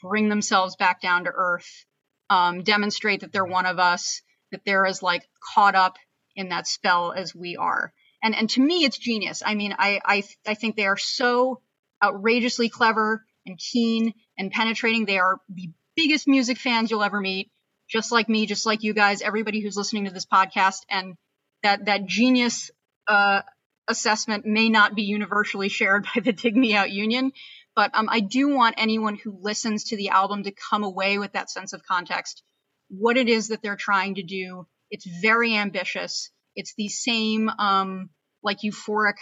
bring 0.00 0.30
themselves 0.30 0.74
back 0.76 1.02
down 1.02 1.24
to 1.24 1.30
earth, 1.34 1.84
um, 2.30 2.62
demonstrate 2.62 3.20
that 3.20 3.30
they're 3.30 3.44
one 3.44 3.66
of 3.66 3.78
us, 3.78 4.22
that 4.52 4.62
they're 4.64 4.86
as 4.86 5.02
like 5.02 5.28
caught 5.54 5.74
up 5.74 5.98
in 6.34 6.48
that 6.48 6.66
spell 6.66 7.12
as 7.12 7.34
we 7.34 7.56
are. 7.56 7.92
And 8.22 8.34
and 8.34 8.48
to 8.50 8.60
me, 8.62 8.84
it's 8.84 8.96
genius. 8.96 9.42
I 9.44 9.54
mean, 9.54 9.74
I 9.78 10.00
I 10.02 10.22
I 10.46 10.54
think 10.54 10.76
they 10.76 10.86
are 10.86 10.96
so 10.96 11.60
outrageously 12.02 12.70
clever 12.70 13.22
and 13.44 13.58
keen 13.58 14.14
and 14.38 14.50
penetrating. 14.50 15.04
They 15.04 15.18
are 15.18 15.40
the 15.50 15.68
biggest 15.94 16.26
music 16.26 16.56
fans 16.56 16.90
you'll 16.90 17.02
ever 17.02 17.20
meet, 17.20 17.50
just 17.86 18.12
like 18.12 18.30
me, 18.30 18.46
just 18.46 18.64
like 18.64 18.82
you 18.82 18.94
guys, 18.94 19.20
everybody 19.20 19.60
who's 19.60 19.76
listening 19.76 20.06
to 20.06 20.10
this 20.10 20.24
podcast. 20.24 20.86
And 20.88 21.16
that 21.62 21.84
that 21.84 22.06
genius 22.06 22.70
uh, 23.06 23.42
assessment 23.88 24.44
may 24.46 24.68
not 24.68 24.94
be 24.94 25.02
universally 25.02 25.68
shared 25.68 26.06
by 26.14 26.20
the 26.20 26.32
Dig 26.32 26.56
Me 26.56 26.74
Out 26.74 26.90
Union, 26.90 27.32
but 27.74 27.90
um, 27.94 28.08
I 28.10 28.20
do 28.20 28.48
want 28.48 28.74
anyone 28.78 29.16
who 29.16 29.38
listens 29.40 29.84
to 29.84 29.96
the 29.96 30.10
album 30.10 30.44
to 30.44 30.52
come 30.52 30.84
away 30.84 31.18
with 31.18 31.32
that 31.32 31.50
sense 31.50 31.72
of 31.72 31.82
context, 31.84 32.42
what 32.88 33.16
it 33.16 33.28
is 33.28 33.48
that 33.48 33.62
they're 33.62 33.76
trying 33.76 34.16
to 34.16 34.22
do. 34.22 34.66
It's 34.90 35.06
very 35.22 35.54
ambitious. 35.56 36.30
It's 36.54 36.74
the 36.76 36.88
same 36.88 37.48
um, 37.48 38.10
like 38.42 38.58
euphoric 38.64 39.16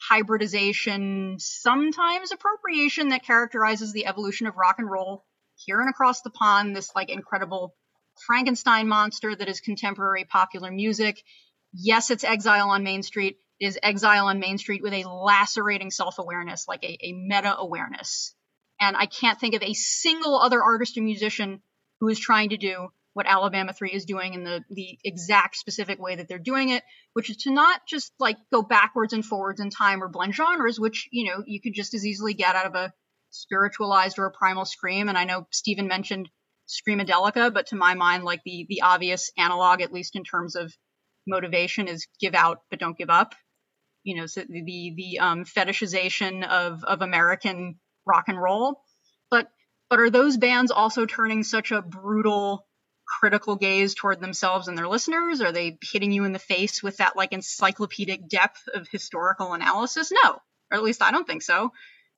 hybridization, 0.00 1.36
sometimes 1.38 2.30
appropriation 2.30 3.08
that 3.08 3.24
characterizes 3.24 3.92
the 3.92 4.06
evolution 4.06 4.46
of 4.46 4.56
rock 4.56 4.76
and 4.78 4.90
roll 4.90 5.24
here 5.56 5.80
and 5.80 5.88
across 5.88 6.20
the 6.22 6.30
pond. 6.30 6.76
This 6.76 6.90
like 6.94 7.08
incredible 7.08 7.74
Frankenstein 8.26 8.86
monster 8.86 9.34
that 9.34 9.48
is 9.48 9.60
contemporary 9.60 10.24
popular 10.24 10.70
music. 10.70 11.22
Yes, 11.72 12.10
it's 12.10 12.24
Exile 12.24 12.70
on 12.70 12.84
Main 12.84 13.02
Street 13.02 13.38
is 13.60 13.78
Exile 13.82 14.26
on 14.26 14.40
Main 14.40 14.58
Street 14.58 14.82
with 14.82 14.92
a 14.92 15.08
lacerating 15.08 15.90
self 15.90 16.18
awareness, 16.18 16.66
like 16.68 16.82
a, 16.82 16.98
a 17.00 17.12
meta 17.12 17.56
awareness. 17.56 18.34
And 18.80 18.96
I 18.96 19.06
can't 19.06 19.38
think 19.38 19.54
of 19.54 19.62
a 19.62 19.74
single 19.74 20.38
other 20.38 20.62
artist 20.62 20.98
or 20.98 21.02
musician 21.02 21.62
who 22.00 22.08
is 22.08 22.18
trying 22.18 22.50
to 22.50 22.56
do 22.56 22.88
what 23.12 23.26
Alabama 23.28 23.72
3 23.72 23.90
is 23.90 24.04
doing 24.04 24.34
in 24.34 24.42
the, 24.42 24.64
the 24.70 24.98
exact 25.04 25.56
specific 25.56 26.00
way 26.00 26.16
that 26.16 26.26
they're 26.28 26.38
doing 26.38 26.70
it, 26.70 26.82
which 27.12 27.30
is 27.30 27.36
to 27.38 27.52
not 27.52 27.80
just 27.86 28.12
like 28.18 28.36
go 28.52 28.60
backwards 28.60 29.12
and 29.12 29.24
forwards 29.24 29.60
in 29.60 29.70
time 29.70 30.02
or 30.02 30.08
blend 30.08 30.34
genres, 30.34 30.80
which, 30.80 31.08
you 31.12 31.30
know, 31.30 31.44
you 31.46 31.60
could 31.60 31.74
just 31.74 31.94
as 31.94 32.04
easily 32.04 32.34
get 32.34 32.56
out 32.56 32.66
of 32.66 32.74
a 32.74 32.92
spiritualized 33.30 34.18
or 34.18 34.26
a 34.26 34.32
primal 34.32 34.64
scream. 34.64 35.08
And 35.08 35.16
I 35.16 35.24
know 35.24 35.46
Stephen 35.52 35.86
mentioned 35.86 36.28
Screamadelica, 36.68 37.54
but 37.54 37.68
to 37.68 37.76
my 37.76 37.94
mind, 37.94 38.24
like 38.24 38.40
the 38.44 38.66
the 38.68 38.82
obvious 38.82 39.30
analog, 39.38 39.80
at 39.80 39.92
least 39.92 40.16
in 40.16 40.24
terms 40.24 40.56
of 40.56 40.72
motivation, 41.26 41.86
is 41.86 42.08
give 42.20 42.34
out 42.34 42.62
but 42.70 42.80
don't 42.80 42.98
give 42.98 43.10
up 43.10 43.34
you 44.04 44.16
know, 44.16 44.26
so 44.26 44.42
the 44.48 44.94
the 44.96 45.18
um, 45.18 45.44
fetishization 45.44 46.46
of 46.46 46.84
of 46.84 47.02
American 47.02 47.80
rock 48.06 48.24
and 48.28 48.40
roll. 48.40 48.82
But 49.30 49.48
but 49.90 49.98
are 49.98 50.10
those 50.10 50.36
bands 50.36 50.70
also 50.70 51.06
turning 51.06 51.42
such 51.42 51.72
a 51.72 51.82
brutal 51.82 52.66
critical 53.06 53.56
gaze 53.56 53.94
toward 53.94 54.20
themselves 54.20 54.68
and 54.68 54.76
their 54.76 54.88
listeners? 54.88 55.40
Are 55.40 55.52
they 55.52 55.78
hitting 55.82 56.12
you 56.12 56.24
in 56.24 56.32
the 56.32 56.38
face 56.38 56.82
with 56.82 56.98
that 56.98 57.16
like 57.16 57.32
encyclopedic 57.32 58.28
depth 58.28 58.62
of 58.72 58.88
historical 58.88 59.52
analysis? 59.52 60.12
No, 60.12 60.38
or 60.70 60.76
at 60.76 60.82
least 60.82 61.02
I 61.02 61.10
don't 61.10 61.26
think 61.26 61.42
so. 61.42 61.72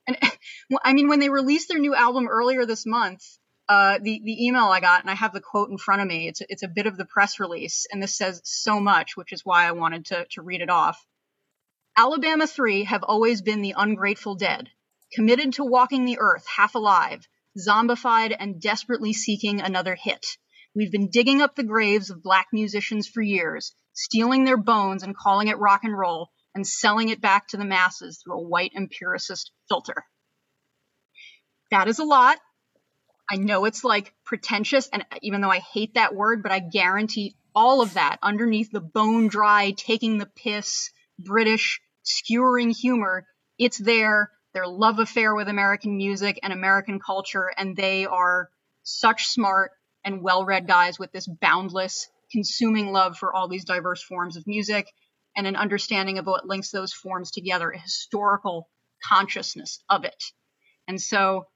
And 0.06 0.18
I 0.84 0.92
mean, 0.92 1.08
when 1.08 1.20
they 1.20 1.28
released 1.28 1.68
their 1.68 1.78
new 1.78 1.94
album 1.94 2.28
earlier 2.28 2.66
this 2.66 2.84
month, 2.84 3.22
uh, 3.68 3.98
the 4.00 4.20
the 4.24 4.46
email 4.46 4.64
I 4.64 4.80
got, 4.80 5.02
and 5.02 5.10
I 5.10 5.14
have 5.14 5.32
the 5.32 5.40
quote 5.40 5.70
in 5.70 5.78
front 5.78 6.02
of 6.02 6.08
me. 6.08 6.28
It's 6.28 6.40
it's 6.48 6.62
a 6.62 6.68
bit 6.68 6.86
of 6.86 6.96
the 6.96 7.04
press 7.04 7.40
release, 7.40 7.86
and 7.90 8.02
this 8.02 8.16
says 8.16 8.40
so 8.44 8.80
much, 8.80 9.16
which 9.16 9.32
is 9.32 9.44
why 9.44 9.66
I 9.66 9.72
wanted 9.72 10.06
to 10.06 10.26
to 10.32 10.42
read 10.42 10.60
it 10.60 10.70
off. 10.70 11.04
Alabama 11.98 12.46
3 12.46 12.84
have 12.84 13.02
always 13.04 13.40
been 13.40 13.62
the 13.62 13.72
ungrateful 13.74 14.34
dead, 14.34 14.68
committed 15.14 15.54
to 15.54 15.64
walking 15.64 16.04
the 16.04 16.18
earth 16.18 16.46
half 16.46 16.74
alive, 16.74 17.26
zombified 17.58 18.36
and 18.38 18.60
desperately 18.60 19.14
seeking 19.14 19.62
another 19.62 19.94
hit. 19.94 20.36
We've 20.74 20.92
been 20.92 21.08
digging 21.08 21.40
up 21.40 21.54
the 21.54 21.64
graves 21.64 22.10
of 22.10 22.22
black 22.22 22.48
musicians 22.52 23.08
for 23.08 23.22
years, 23.22 23.74
stealing 23.94 24.44
their 24.44 24.58
bones 24.58 25.02
and 25.02 25.16
calling 25.16 25.48
it 25.48 25.56
rock 25.58 25.84
and 25.84 25.96
roll, 25.96 26.32
and 26.54 26.66
selling 26.66 27.08
it 27.08 27.22
back 27.22 27.48
to 27.48 27.56
the 27.56 27.64
masses 27.64 28.20
through 28.22 28.40
a 28.40 28.46
white 28.46 28.72
empiricist 28.76 29.52
filter. 29.66 30.04
That 31.70 31.88
is 31.88 31.98
a 31.98 32.04
lot. 32.04 32.36
I 33.30 33.36
know 33.36 33.64
it's 33.64 33.84
like 33.84 34.12
pretentious, 34.22 34.86
and 34.92 35.06
even 35.22 35.40
though 35.40 35.50
I 35.50 35.60
hate 35.60 35.94
that 35.94 36.14
word, 36.14 36.42
but 36.42 36.52
I 36.52 36.58
guarantee 36.58 37.36
all 37.54 37.80
of 37.80 37.94
that 37.94 38.18
underneath 38.22 38.70
the 38.70 38.82
bone 38.82 39.28
dry, 39.28 39.72
taking 39.74 40.18
the 40.18 40.26
piss, 40.26 40.90
British 41.18 41.80
skewering 42.06 42.70
humor. 42.70 43.26
It's 43.58 43.78
there. 43.78 44.30
Their 44.54 44.66
love 44.66 44.98
affair 44.98 45.34
with 45.34 45.48
American 45.48 45.96
music 45.96 46.38
and 46.42 46.52
American 46.52 46.98
culture, 46.98 47.50
and 47.56 47.76
they 47.76 48.06
are 48.06 48.48
such 48.84 49.26
smart 49.26 49.72
and 50.04 50.22
well-read 50.22 50.66
guys 50.66 50.98
with 50.98 51.12
this 51.12 51.26
boundless, 51.26 52.08
consuming 52.32 52.92
love 52.92 53.18
for 53.18 53.34
all 53.34 53.48
these 53.48 53.64
diverse 53.64 54.02
forms 54.02 54.36
of 54.36 54.46
music 54.46 54.86
and 55.36 55.46
an 55.46 55.56
understanding 55.56 56.18
of 56.18 56.26
what 56.26 56.46
links 56.46 56.70
those 56.70 56.92
forms 56.92 57.30
together, 57.30 57.70
a 57.70 57.78
historical 57.78 58.68
consciousness 59.04 59.80
of 59.90 60.04
it. 60.04 60.24
And 60.88 61.00
so 61.00 61.46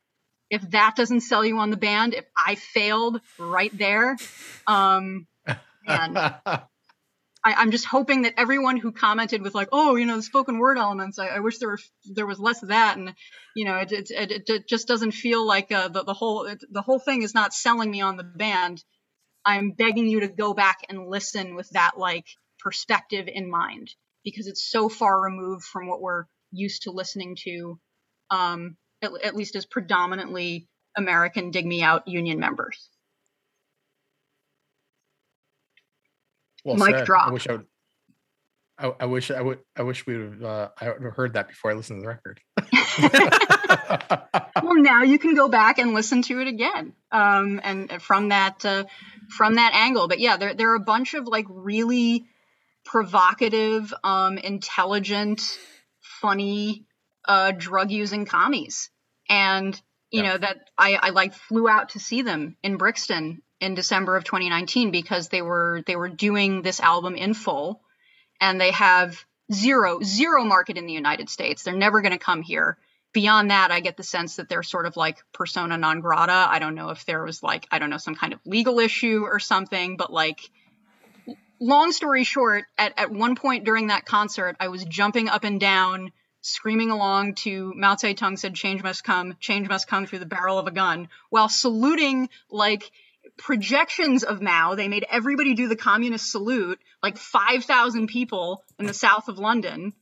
if 0.51 0.69
that 0.71 0.97
doesn't 0.97 1.21
sell 1.21 1.45
you 1.45 1.59
on 1.59 1.71
the 1.71 1.77
band, 1.77 2.13
if 2.13 2.27
I 2.37 2.57
failed 2.57 3.21
right 3.39 3.77
there, 3.77 4.17
um, 4.67 5.27
and 5.87 6.35
I, 7.43 7.63
am 7.63 7.71
just 7.71 7.87
hoping 7.87 8.23
that 8.23 8.35
everyone 8.37 8.77
who 8.77 8.93
commented 8.93 9.43
with 9.43 9.55
like, 9.55 9.69
oh, 9.73 9.97
you 9.97 10.05
know, 10.05 10.17
the 10.17 10.23
spoken 10.23 10.59
word 10.59 10.77
elements, 10.79 11.19
I, 11.19 11.29
I 11.29 11.39
wish 11.41 11.59
there 11.59 11.71
were 11.71 11.79
there 12.05 12.27
was 12.27 12.39
less 12.39 12.63
of 12.63 12.69
that, 12.69 12.99
and 12.99 13.15
you 13.57 13.65
know, 13.65 13.77
it 13.77 13.93
it, 13.93 14.11
it, 14.11 14.43
it 14.49 14.69
just 14.69 14.87
doesn't 14.87 15.13
feel 15.13 15.47
like 15.47 15.73
uh, 15.73 15.89
the 15.89 16.05
the 16.05 16.15
whole 16.15 16.45
it, 16.45 16.63
the 16.71 16.83
whole 16.83 16.99
thing 16.99 17.23
is 17.23 17.35
not 17.35 17.55
selling 17.55 17.91
me 17.91 18.01
on 18.03 18.17
the 18.17 18.25
band. 18.25 18.85
I'm 19.45 19.71
begging 19.71 20.07
you 20.07 20.21
to 20.21 20.29
go 20.29 20.53
back 20.53 20.79
and 20.89 21.09
listen 21.09 21.55
with 21.55 21.71
that 21.71 21.97
like 21.97 22.27
perspective 22.59 23.27
in 23.27 23.51
mind 23.51 23.95
because 24.23 24.47
it's 24.47 24.71
so 24.71 24.91
far 24.91 25.19
removed 25.19 25.65
from 25.65 25.89
what 25.89 26.03
we're 26.03 26.25
used 26.53 26.83
to 26.83 26.91
listening 26.91 27.37
to 27.45 27.81
um, 28.31 28.77
at, 29.03 29.13
at 29.25 29.37
least 29.37 29.57
as 29.57 29.65
predominantly 29.65 30.69
American 30.97 31.51
Dig 31.51 31.67
Me 31.67 31.83
Out 31.83 32.07
union 32.07 32.39
members. 32.39 32.91
Well 36.65 36.77
Mic 36.77 36.97
said. 36.97 37.07
drop. 37.07 37.29
I 37.29 37.33
wish 37.33 37.49
I 37.49 37.53
would. 37.53 37.67
I, 38.79 38.93
I 39.01 39.07
wish 39.07 39.31
I 39.31 39.41
would. 39.41 39.59
I 39.77 39.83
wish 39.83 40.07
we 40.07 40.17
would. 40.19 40.43
Uh, 40.43 40.69
I 40.81 40.89
would 40.89 41.03
have 41.03 41.15
heard 41.15 41.35
that 41.35 41.49
before 41.49 41.71
I 41.71 41.75
listened 41.75 42.01
to 42.01 42.03
the 42.03 42.09
record. 42.09 42.41
well, 44.63 44.77
now 44.77 45.03
you 45.03 45.19
can 45.19 45.35
go 45.35 45.49
back 45.49 45.79
and 45.79 45.93
listen 45.93 46.23
to 46.23 46.41
it 46.41 46.49
again, 46.49 46.95
um, 47.13 47.61
and 47.63 48.03
from 48.03 48.31
that 48.31 48.65
uh, 48.65 48.85
from 49.29 49.55
that 49.55 49.75
angle. 49.75 50.09
But 50.09 50.19
yeah, 50.21 50.39
there 50.39 50.55
there 50.55 50.73
are 50.73 50.77
a 50.77 50.81
bunch 50.81 51.15
of 51.15 51.27
like 51.27 51.47
really 51.49 52.27
provocative, 52.85 53.93
um, 54.03 54.39
intelligent, 54.39 55.59
funny 56.01 56.87
uh, 57.25 57.53
drug 57.53 57.91
using 57.91 58.25
commies. 58.25 58.91
And, 59.29 59.81
you 60.11 60.23
know, 60.23 60.37
that 60.37 60.59
I, 60.77 60.99
I 61.01 61.11
like 61.11 61.35
flew 61.35 61.69
out 61.69 61.91
to 61.91 62.01
see 62.01 62.23
them 62.23 62.57
in 62.63 62.77
Brixton 62.77 63.43
in 63.61 63.75
December 63.75 64.17
of 64.17 64.25
2019 64.25 64.91
because 64.91 65.29
they 65.29 65.43
were 65.43 65.83
they 65.87 65.97
were 65.97 66.09
doing 66.09 66.63
this 66.63 66.81
album 66.81 67.15
in 67.15 67.35
full 67.35 67.81
and 68.41 68.61
they 68.61 68.71
have 68.71 69.25
zero 69.53 70.01
zero 70.03 70.45
market 70.45 70.79
in 70.79 70.87
the 70.87 70.93
United 70.93 71.29
States. 71.29 71.63
They're 71.63 71.77
never 71.77 72.01
going 72.01 72.13
to 72.13 72.19
come 72.19 72.43
here. 72.43 72.79
Beyond 73.13 73.51
that, 73.51 73.73
I 73.73 73.81
get 73.81 73.97
the 73.97 74.05
sense 74.05 74.37
that 74.37 74.49
they're 74.49 74.63
sort 74.63 74.87
of 74.87 74.97
like 74.97 75.19
persona 75.33 75.77
non 75.77 76.01
grata. 76.01 76.47
I 76.49 76.59
don't 76.59 76.75
know 76.75 76.91
if 76.91 77.05
there 77.05 77.23
was 77.23 77.43
like 77.43 77.67
I 77.71 77.79
don't 77.79 77.91
know 77.91 77.99
some 77.99 78.15
kind 78.15 78.33
of 78.33 78.41
legal 78.45 78.79
issue 78.79 79.25
or 79.25 79.39
something, 79.41 79.97
but 79.97 80.13
like 80.13 80.51
long 81.61 81.93
story 81.93 82.25
short, 82.25 82.65
at, 82.79 82.95
at 82.97 83.13
one 83.13 83.37
point 83.37 83.65
during 83.65 83.89
that 83.89 84.07
concert, 84.07 84.57
I 84.59 84.69
was 84.69 84.85
jumping 84.85 85.29
up 85.29 85.45
and 85.45 85.61
down 85.61 86.13
screaming 86.43 86.91
along 86.91 87.35
to 87.35 87.73
Mao 87.77 87.97
Zedong 87.97 88.39
said, 88.39 88.55
change 88.55 88.83
must 88.83 89.05
come, 89.05 89.37
change 89.41 89.69
must 89.69 89.87
come 89.87 90.07
through 90.07 90.21
the 90.21 90.27
barrel 90.27 90.59
of 90.59 90.67
a 90.67 90.71
gun, 90.71 91.09
while 91.29 91.51
saluting 91.51 92.31
like 92.51 92.91
projections 93.41 94.23
of 94.23 94.43
Mao. 94.43 94.75
They 94.75 94.89
made 94.89 95.07
everybody 95.11 95.55
do 95.55 95.67
the 95.67 95.77
communist 95.77 96.31
salute, 96.31 96.79
like 97.03 97.17
5,000 97.17 98.07
people 98.07 98.63
in 98.79 98.87
the 98.87 98.95
south 98.95 99.29
of 99.29 99.39
London. 99.39 99.95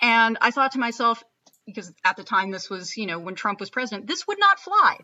And 0.00 0.38
I 0.40 0.50
thought 0.50 0.72
to 0.72 0.78
myself, 0.78 1.22
because 1.66 1.92
at 2.04 2.16
the 2.16 2.24
time 2.24 2.50
this 2.50 2.70
was, 2.70 2.96
you 2.96 3.06
know, 3.06 3.18
when 3.18 3.34
Trump 3.34 3.60
was 3.60 3.70
president, 3.70 4.06
this 4.06 4.26
would 4.26 4.38
not 4.40 4.58
fly. 4.58 4.98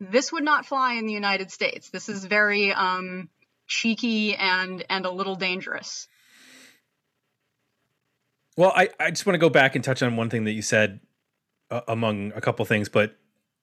This 0.00 0.32
would 0.32 0.42
not 0.42 0.66
fly 0.66 0.94
in 0.94 1.06
the 1.06 1.12
United 1.12 1.50
States. 1.50 1.90
This 1.90 2.08
is 2.08 2.24
very 2.24 2.72
um, 2.72 3.28
cheeky 3.66 4.34
and 4.34 4.84
and 4.88 5.06
a 5.06 5.10
little 5.10 5.36
dangerous. 5.36 6.08
Well, 8.56 8.72
I, 8.74 8.88
I 8.98 9.10
just 9.10 9.26
want 9.26 9.34
to 9.34 9.38
go 9.38 9.48
back 9.48 9.76
and 9.76 9.84
touch 9.84 10.02
on 10.02 10.16
one 10.16 10.28
thing 10.28 10.44
that 10.44 10.52
you 10.52 10.62
said 10.62 11.00
uh, 11.70 11.82
among 11.88 12.32
a 12.32 12.40
couple 12.40 12.64
things, 12.64 12.88
but 12.88 13.16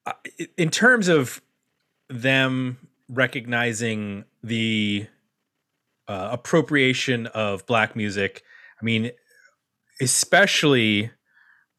uh, 0.05 0.13
in 0.57 0.69
terms 0.69 1.09
of 1.09 1.41
them 2.09 2.88
recognizing 3.09 4.25
the 4.43 5.07
uh, 6.07 6.29
appropriation 6.31 7.27
of 7.27 7.65
black 7.65 7.95
music, 7.95 8.43
I 8.81 8.85
mean, 8.85 9.11
especially 9.99 11.11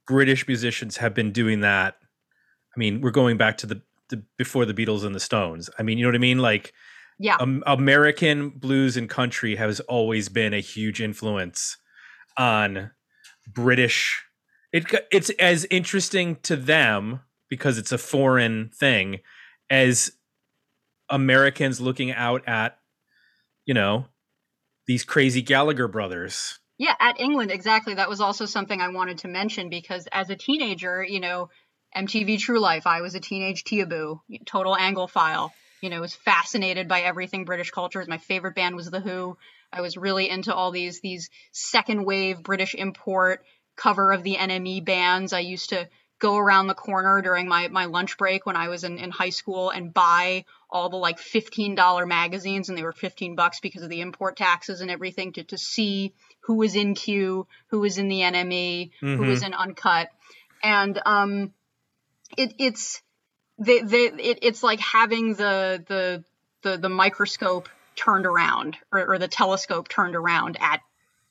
British 0.07 0.47
musicians 0.47 0.99
have 0.99 1.15
been 1.15 1.33
doing 1.33 1.61
that. 1.61 1.97
I 2.77 2.79
mean, 2.79 3.01
we're 3.01 3.11
going 3.11 3.37
back 3.37 3.57
to 3.59 3.67
the, 3.67 3.83
the 4.09 4.23
before 4.37 4.65
the 4.67 4.75
Beatles 4.75 5.05
and 5.05 5.15
the 5.15 5.21
Stones. 5.21 5.71
I 5.79 5.83
mean, 5.83 5.99
you 5.99 6.05
know 6.05 6.09
what 6.09 6.17
I 6.17 6.19
mean? 6.19 6.39
Like, 6.39 6.73
yeah, 7.19 7.37
um, 7.39 7.63
American 7.67 8.51
blues 8.51 8.97
and 8.97 9.09
country 9.09 9.57
has 9.57 9.81
always 9.81 10.29
been 10.29 10.55
a 10.55 10.61
huge 10.61 11.01
influence 11.01 11.77
on 12.37 12.91
British. 13.53 14.23
It 14.73 14.85
it's 15.11 15.31
as 15.31 15.67
interesting 15.71 16.37
to 16.43 16.57
them 16.57 17.21
because 17.49 17.79
it's 17.79 17.93
a 17.93 17.99
foreign 17.99 18.71
thing 18.75 19.19
as 19.69 20.13
Americans 21.11 21.81
looking 21.81 22.13
out 22.13 22.47
at 22.47 22.79
you 23.67 23.75
know 23.75 24.07
these 24.87 25.05
crazy 25.05 25.43
Gallagher 25.43 25.89
brothers. 25.89 26.59
Yeah, 26.79 26.95
at 26.99 27.21
England 27.21 27.51
exactly. 27.51 27.95
That 27.95 28.09
was 28.09 28.21
also 28.21 28.47
something 28.47 28.81
I 28.81 28.89
wanted 28.89 29.19
to 29.19 29.29
mention 29.29 29.69
because 29.69 30.09
as 30.11 30.31
a 30.31 30.37
teenager, 30.37 31.05
you 31.05 31.21
know, 31.21 31.51
MTV 31.95 32.39
True 32.39 32.59
Life, 32.59 32.87
I 32.87 33.03
was 33.03 33.15
a 33.15 33.21
teenage 33.21 33.65
Teaboo, 33.65 34.21
total 34.47 34.75
Anglophile. 34.75 35.51
You 35.83 35.91
know, 35.91 36.01
was 36.01 36.15
fascinated 36.15 36.89
by 36.89 37.03
everything 37.03 37.45
British 37.45 37.71
culture. 37.71 38.05
My 38.09 38.19
favorite 38.19 38.55
band 38.55 38.77
was 38.77 38.91
The 38.91 39.01
Who. 39.01 39.37
I 39.73 39.81
was 39.81 39.97
really 39.97 40.29
into 40.29 40.55
all 40.55 40.73
these 40.73 41.01
these 41.01 41.31
second 41.53 42.05
wave 42.05 42.43
British 42.43 42.75
import 42.75 43.45
cover 43.77 44.13
of 44.13 44.23
the 44.23 44.37
NME 44.37 44.85
bands. 44.85 45.33
I 45.33 45.41
used 45.41 45.71
to 45.71 45.89
go 46.21 46.37
around 46.37 46.69
the 46.69 46.75
corner 46.75 47.21
during 47.23 47.49
my, 47.49 47.69
my 47.69 47.87
lunch 47.87 48.17
break 48.17 48.47
when 48.47 48.55
I 48.55 48.69
was 48.69 48.85
in, 48.85 48.99
in 48.99 49.11
high 49.11 49.31
school 49.31 49.71
and 49.71 49.93
buy 49.93 50.45
all 50.69 50.91
the 50.91 50.97
like 50.97 51.19
$15 51.19 52.07
magazines 52.07 52.69
and 52.69 52.79
they 52.79 52.83
were 52.83 52.93
15 52.93 53.35
bucks 53.35 53.59
because 53.61 53.83
of 53.83 53.89
the 53.89 54.03
import 54.03 54.37
taxes 54.37 54.83
and 54.83 54.91
everything 54.91 55.33
to, 55.33 55.45
to 55.45 55.59
see 55.59 56.13
who 56.41 56.55
was 56.55 56.77
in 56.77 56.95
Q, 56.95 57.47
who 57.69 57.81
was 57.81 57.99
in 57.99 58.09
the 58.09 58.21
NME, 58.21 58.91
mm-hmm. 59.03 59.17
who 59.17 59.29
was 59.29 59.41
mm-hmm. 59.41 59.47
in 59.47 59.55
Uncut. 59.55 60.11
And 60.63 61.01
um, 61.05 61.55
it, 62.37 62.55
it's 62.59 63.03
they, 63.59 63.81
they, 63.81 64.05
it, 64.05 64.39
it's 64.43 64.63
like 64.63 64.81
having 64.81 65.35
the, 65.35 65.83
the, 65.89 66.25
the, 66.63 66.77
the 66.77 66.89
microscope 66.91 67.69
turned 67.97 68.27
around 68.27 68.77
or, 68.93 69.15
or 69.15 69.19
the 69.19 69.29
telescope 69.29 69.89
turned 69.89 70.15
around 70.15 70.59
at 70.61 70.81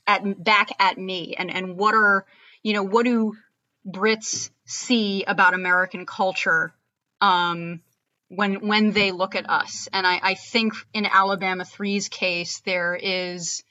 at 0.07 0.43
back 0.43 0.71
at 0.79 0.97
me 0.97 1.35
and 1.37 1.51
and 1.51 1.77
what 1.77 1.93
are 1.93 2.25
you 2.63 2.73
know 2.73 2.83
what 2.83 3.05
do 3.05 3.35
Brits 3.88 4.49
see 4.65 5.23
about 5.23 5.53
American 5.53 6.05
culture 6.05 6.73
um, 7.21 7.82
when 8.30 8.67
when 8.67 8.91
they 8.91 9.11
look 9.11 9.36
at 9.36 9.49
us. 9.49 9.88
And 9.91 10.05
I, 10.05 10.19
I 10.21 10.34
think 10.36 10.73
in 10.93 11.05
Alabama 11.05 11.63
3's 11.63 12.09
case 12.09 12.61
there 12.65 12.95
is 12.95 13.63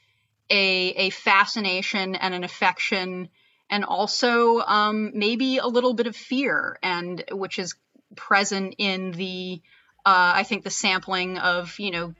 a 0.50 0.88
a 0.90 1.10
fascination 1.10 2.14
and 2.14 2.34
an 2.34 2.44
affection 2.44 3.28
and 3.70 3.84
also 3.84 4.60
um, 4.60 5.12
maybe 5.14 5.58
a 5.58 5.66
little 5.66 5.94
bit 5.94 6.06
of 6.06 6.16
fear 6.16 6.78
and 6.82 7.22
which 7.30 7.58
is 7.58 7.74
present 8.16 8.74
in 8.78 9.12
the 9.12 9.60
uh, 10.06 10.32
I 10.36 10.42
think 10.42 10.64
the 10.64 10.70
sampling 10.70 11.38
of 11.38 11.78
you 11.78 11.90
know 11.90 12.14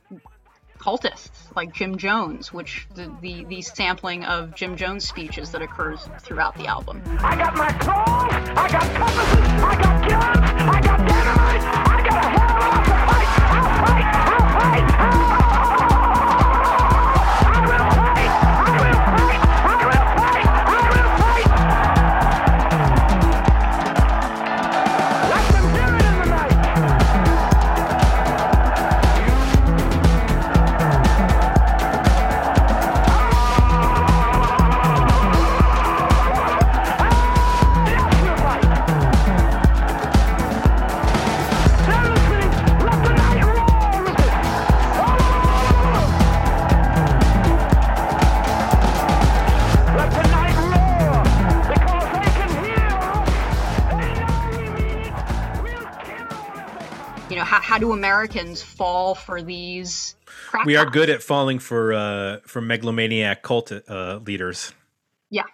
cultists 0.78 1.30
like 1.54 1.74
Jim 1.74 1.98
Jones, 1.98 2.52
which 2.52 2.86
the, 2.94 3.14
the, 3.20 3.44
the 3.44 3.62
sampling 3.62 4.24
of 4.24 4.54
Jim 4.54 4.76
Jones 4.76 5.06
speeches 5.06 5.50
that 5.52 5.62
occurs 5.62 6.08
throughout 6.20 6.56
the 6.56 6.66
album. 6.66 7.02
I 7.20 7.36
got 7.36 7.56
my 7.56 7.66
I 7.66 8.68
got 8.70 8.82
compasses, 8.94 9.62
I 9.62 9.82
got 9.82 10.08
guns, 10.08 10.62
I 10.62 10.80
got 10.80 11.08
dynamite, 11.08 11.62
I 11.62 12.08
got 12.08 12.24
a 12.24 12.28
hell 12.28 12.72
of 12.72 13.04
a 13.04 13.07
how, 57.68 57.74
how 57.74 57.78
do 57.78 57.92
Americans 57.92 58.62
fall 58.62 59.14
for 59.14 59.42
these? 59.42 60.16
We 60.64 60.76
are 60.76 60.86
good 60.86 61.10
at 61.10 61.22
falling 61.22 61.58
for 61.58 61.92
uh, 61.92 62.38
for 62.46 62.60
megalomaniac 62.60 63.42
cult 63.42 63.72
uh, 63.72 64.20
leaders. 64.24 64.72
Yeah. 65.30 65.44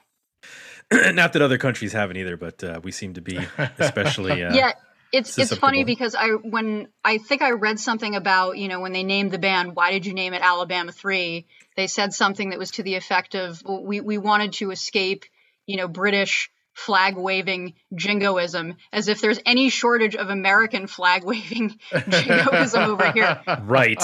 Not 0.93 1.33
that 1.33 1.43
other 1.43 1.59
countries 1.59 1.93
haven't 1.93 2.17
either, 2.17 2.37
but 2.37 2.62
uh, 2.62 2.81
we 2.83 2.93
seem 2.93 3.15
to 3.15 3.21
be 3.21 3.39
especially. 3.79 4.45
Uh, 4.45 4.55
yeah 4.55 4.73
it's 5.15 5.39
it's 5.39 5.55
funny 5.55 5.85
because 5.85 6.17
i 6.17 6.29
when 6.29 6.89
i 7.05 7.19
think 7.19 7.41
i 7.41 7.53
read 7.53 7.79
something 7.79 8.17
about 8.17 8.59
you 8.59 8.67
know 8.67 8.81
when 8.81 8.93
they 8.93 9.05
named 9.05 9.31
the 9.31 9.39
band 9.39 9.77
why 9.77 9.93
did 9.93 10.05
you 10.05 10.12
name 10.12 10.35
it 10.35 10.43
alabama 10.43 10.91
3 10.91 11.47
they 11.77 11.87
said 11.87 12.12
something 12.12 12.51
that 12.51 12.59
was 12.59 12.73
to 12.73 12.83
the 12.83 12.97
effect 12.97 13.37
of 13.37 13.62
we 13.65 14.01
we 14.01 14.19
wanted 14.19 14.55
to 14.55 14.73
escape 14.73 15.25
you 15.67 15.77
know 15.77 15.87
british 15.87 16.51
flag 16.75 17.16
waving 17.16 17.75
jingoism 17.95 18.77
as 18.93 19.09
if 19.09 19.20
there's 19.20 19.41
any 19.47 19.70
shortage 19.70 20.14
of 20.16 20.29
american 20.29 20.87
flag 20.87 21.25
waving 21.25 21.79
jingoism 22.09 22.83
over 22.83 23.11
here 23.12 23.41
Right. 23.62 24.03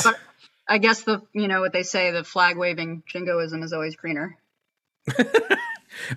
i 0.68 0.78
guess 0.78 1.02
the 1.02 1.20
you 1.32 1.48
know 1.48 1.60
what 1.60 1.72
they 1.72 1.82
say 1.82 2.10
the 2.12 2.24
flag 2.24 2.56
waving 2.56 3.02
jingoism 3.06 3.62
is 3.62 3.72
always 3.72 3.96
greener 3.96 4.36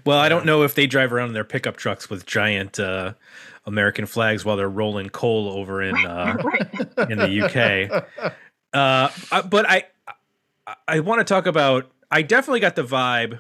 Well, 0.06 0.18
I 0.20 0.30
don't 0.30 0.46
know 0.46 0.62
if 0.64 0.76
they 0.76 0.88
drive 0.88 1.12
around 1.12 1.30
in 1.30 1.34
their 1.34 1.44
pickup 1.44 1.78
trucks 1.78 2.10
with 2.10 2.26
giant 2.26 2.80
uh, 2.80 3.14
American 3.66 4.06
flags 4.06 4.46
while 4.46 4.56
they're 4.56 4.70
rolling 4.70 5.10
coal 5.10 5.50
over 5.50 5.82
in 5.82 5.96
uh, 6.06 6.38
right 6.44 7.10
in 7.10 7.18
the 7.18 7.42
UK. 7.44 8.34
Uh, 8.72 9.10
but 9.50 9.70
I 9.70 9.84
I, 10.68 10.76
I 10.88 11.00
want 11.02 11.20
to 11.20 11.26
talk 11.26 11.48
about. 11.48 11.92
I 12.10 12.22
definitely 12.22 12.60
got 12.60 12.76
the 12.76 12.84
vibe. 12.84 13.40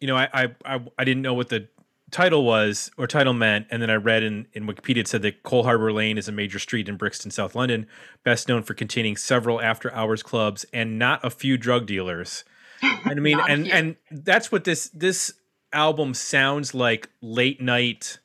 You 0.00 0.06
know, 0.06 0.16
I, 0.16 0.28
I 0.32 0.54
I 0.64 0.80
I 0.98 1.04
didn't 1.04 1.22
know 1.22 1.34
what 1.34 1.48
the 1.48 1.68
title 2.10 2.44
was 2.44 2.90
or 2.96 3.06
title 3.06 3.32
meant, 3.32 3.66
and 3.70 3.80
then 3.80 3.90
I 3.90 3.94
read 3.94 4.22
in 4.22 4.46
in 4.52 4.66
Wikipedia 4.66 4.98
it 4.98 5.08
said 5.08 5.22
that 5.22 5.42
Coldharbour 5.42 5.92
Lane 5.94 6.18
is 6.18 6.28
a 6.28 6.32
major 6.32 6.58
street 6.58 6.88
in 6.88 6.96
Brixton, 6.96 7.30
South 7.30 7.54
London, 7.54 7.86
best 8.24 8.48
known 8.48 8.62
for 8.62 8.74
containing 8.74 9.16
several 9.16 9.60
after 9.60 9.92
hours 9.94 10.22
clubs 10.22 10.64
and 10.72 10.98
not 10.98 11.24
a 11.24 11.30
few 11.30 11.56
drug 11.56 11.86
dealers. 11.86 12.44
And 12.82 13.12
I 13.12 13.14
mean, 13.22 13.38
and 13.48 13.64
few. 13.66 13.74
and 13.74 13.96
that's 14.10 14.50
what 14.50 14.64
this 14.64 14.88
this 14.90 15.32
album 15.72 16.14
sounds 16.14 16.74
like 16.74 17.08
late 17.20 17.60
night 17.60 18.18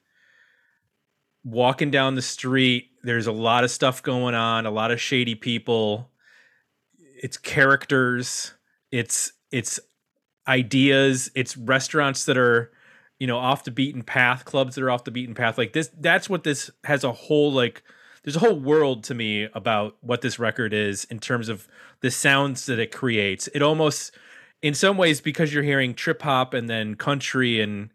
walking 1.44 1.92
down 1.92 2.16
the 2.16 2.22
street 2.24 2.90
there's 3.04 3.28
a 3.28 3.32
lot 3.32 3.64
of 3.64 3.70
stuff 3.70 4.02
going 4.02 4.34
on 4.34 4.66
a 4.66 4.72
lot 4.72 4.90
of 4.90 5.00
shady 5.00 5.36
people 5.36 6.10
it's 6.98 7.38
characters 7.38 8.56
it's 8.92 9.32
it's 9.52 9.80
ideas. 10.48 11.32
It's 11.36 11.58
restaurants 11.58 12.26
that 12.26 12.38
are 12.38 12.72
you 13.20 13.28
know 13.28 13.38
off 13.38 13.64
the 13.64 13.72
beaten 13.72 14.04
path 14.04 14.46
clubs 14.46 14.76
that 14.76 14.84
are 14.84 14.92
off 14.92 15.04
the 15.04 15.12
beaten 15.12 15.36
path. 15.36 15.58
Like 15.58 15.74
this 15.74 15.90
that's 16.00 16.30
what 16.30 16.44
this 16.44 16.70
has 16.84 17.04
a 17.04 17.12
whole 17.12 17.52
like 17.52 17.84
there's 18.24 18.36
a 18.36 18.40
whole 18.40 18.60
world 18.60 19.04
to 19.06 19.14
me 19.14 19.48
about 19.54 19.98
what 20.02 20.22
this 20.22 20.40
record 20.40 20.74
is 20.74 21.06
in 21.06 21.20
terms 21.20 21.48
of 21.48 21.68
the 22.02 22.10
sounds 22.10 22.66
that 22.66 22.80
it 22.80 22.92
creates. 22.92 23.48
It 23.54 23.62
almost 23.62 24.16
in 24.62 24.74
some 24.74 24.98
ways 24.98 25.22
because 25.22 25.54
you're 25.54 25.64
hearing 25.64 25.94
trip 25.94 26.22
hop 26.22 26.54
and 26.54 26.70
then 26.70 26.96
country 26.96 27.62
and 27.62 27.90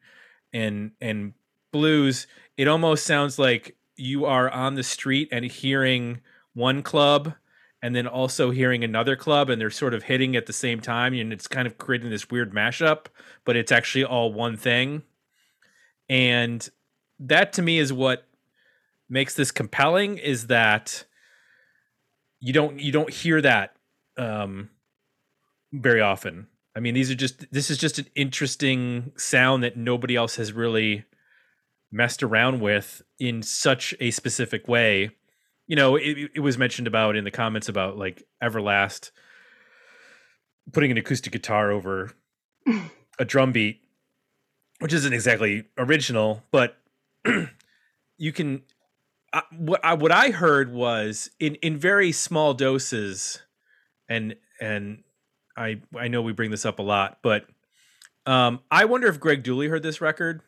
and 0.52 0.92
and 1.00 1.34
blues 1.72 2.26
it 2.56 2.68
almost 2.68 3.06
sounds 3.06 3.38
like 3.38 3.76
you 3.96 4.24
are 4.26 4.50
on 4.50 4.74
the 4.74 4.82
street 4.82 5.28
and 5.32 5.44
hearing 5.44 6.20
one 6.54 6.82
club 6.82 7.34
and 7.82 7.94
then 7.94 8.06
also 8.06 8.50
hearing 8.50 8.84
another 8.84 9.16
club 9.16 9.48
and 9.48 9.60
they're 9.60 9.70
sort 9.70 9.94
of 9.94 10.04
hitting 10.04 10.36
at 10.36 10.46
the 10.46 10.52
same 10.52 10.80
time 10.80 11.14
and 11.14 11.32
it's 11.32 11.46
kind 11.46 11.66
of 11.66 11.78
creating 11.78 12.10
this 12.10 12.30
weird 12.30 12.52
mashup 12.52 13.06
but 13.44 13.56
it's 13.56 13.72
actually 13.72 14.04
all 14.04 14.32
one 14.32 14.56
thing. 14.56 15.02
And 16.08 16.68
that 17.20 17.52
to 17.54 17.62
me 17.62 17.78
is 17.78 17.92
what 17.92 18.26
makes 19.08 19.34
this 19.34 19.50
compelling 19.50 20.18
is 20.18 20.48
that 20.48 21.04
you 22.40 22.52
don't 22.52 22.80
you 22.80 22.92
don't 22.92 23.12
hear 23.12 23.40
that 23.40 23.76
um 24.16 24.70
very 25.72 26.00
often. 26.00 26.48
I 26.74 26.80
mean 26.80 26.94
these 26.94 27.10
are 27.10 27.16
just 27.16 27.50
this 27.52 27.70
is 27.70 27.78
just 27.78 27.98
an 27.98 28.06
interesting 28.14 29.12
sound 29.16 29.62
that 29.62 29.76
nobody 29.76 30.16
else 30.16 30.36
has 30.36 30.52
really 30.52 31.04
messed 31.92 32.22
around 32.22 32.60
with 32.60 33.02
in 33.18 33.42
such 33.42 33.94
a 34.00 34.10
specific 34.10 34.68
way 34.68 35.10
you 35.70 35.76
know 35.76 35.94
it, 35.94 36.32
it 36.34 36.40
was 36.40 36.58
mentioned 36.58 36.88
about 36.88 37.14
in 37.14 37.22
the 37.22 37.30
comments 37.30 37.68
about 37.68 37.96
like 37.96 38.24
everlast 38.42 39.12
putting 40.72 40.90
an 40.90 40.98
acoustic 40.98 41.32
guitar 41.32 41.70
over 41.70 42.10
a 43.20 43.24
drum 43.24 43.52
beat 43.52 43.80
which 44.80 44.92
isn't 44.92 45.12
exactly 45.12 45.64
original 45.78 46.42
but 46.50 46.76
you 48.18 48.32
can 48.32 48.62
I, 49.32 49.42
what 49.56 49.84
I, 49.84 49.94
what 49.94 50.10
I 50.10 50.30
heard 50.30 50.72
was 50.72 51.30
in 51.38 51.54
in 51.56 51.78
very 51.78 52.10
small 52.10 52.52
doses 52.52 53.40
and 54.08 54.34
and 54.60 55.04
I 55.56 55.82
I 55.96 56.08
know 56.08 56.20
we 56.20 56.32
bring 56.32 56.50
this 56.50 56.66
up 56.66 56.80
a 56.80 56.82
lot 56.82 57.18
but 57.22 57.46
um 58.26 58.58
I 58.72 58.86
wonder 58.86 59.06
if 59.06 59.20
Greg 59.20 59.44
Dulli 59.44 59.68
heard 59.68 59.84
this 59.84 60.00
record 60.00 60.42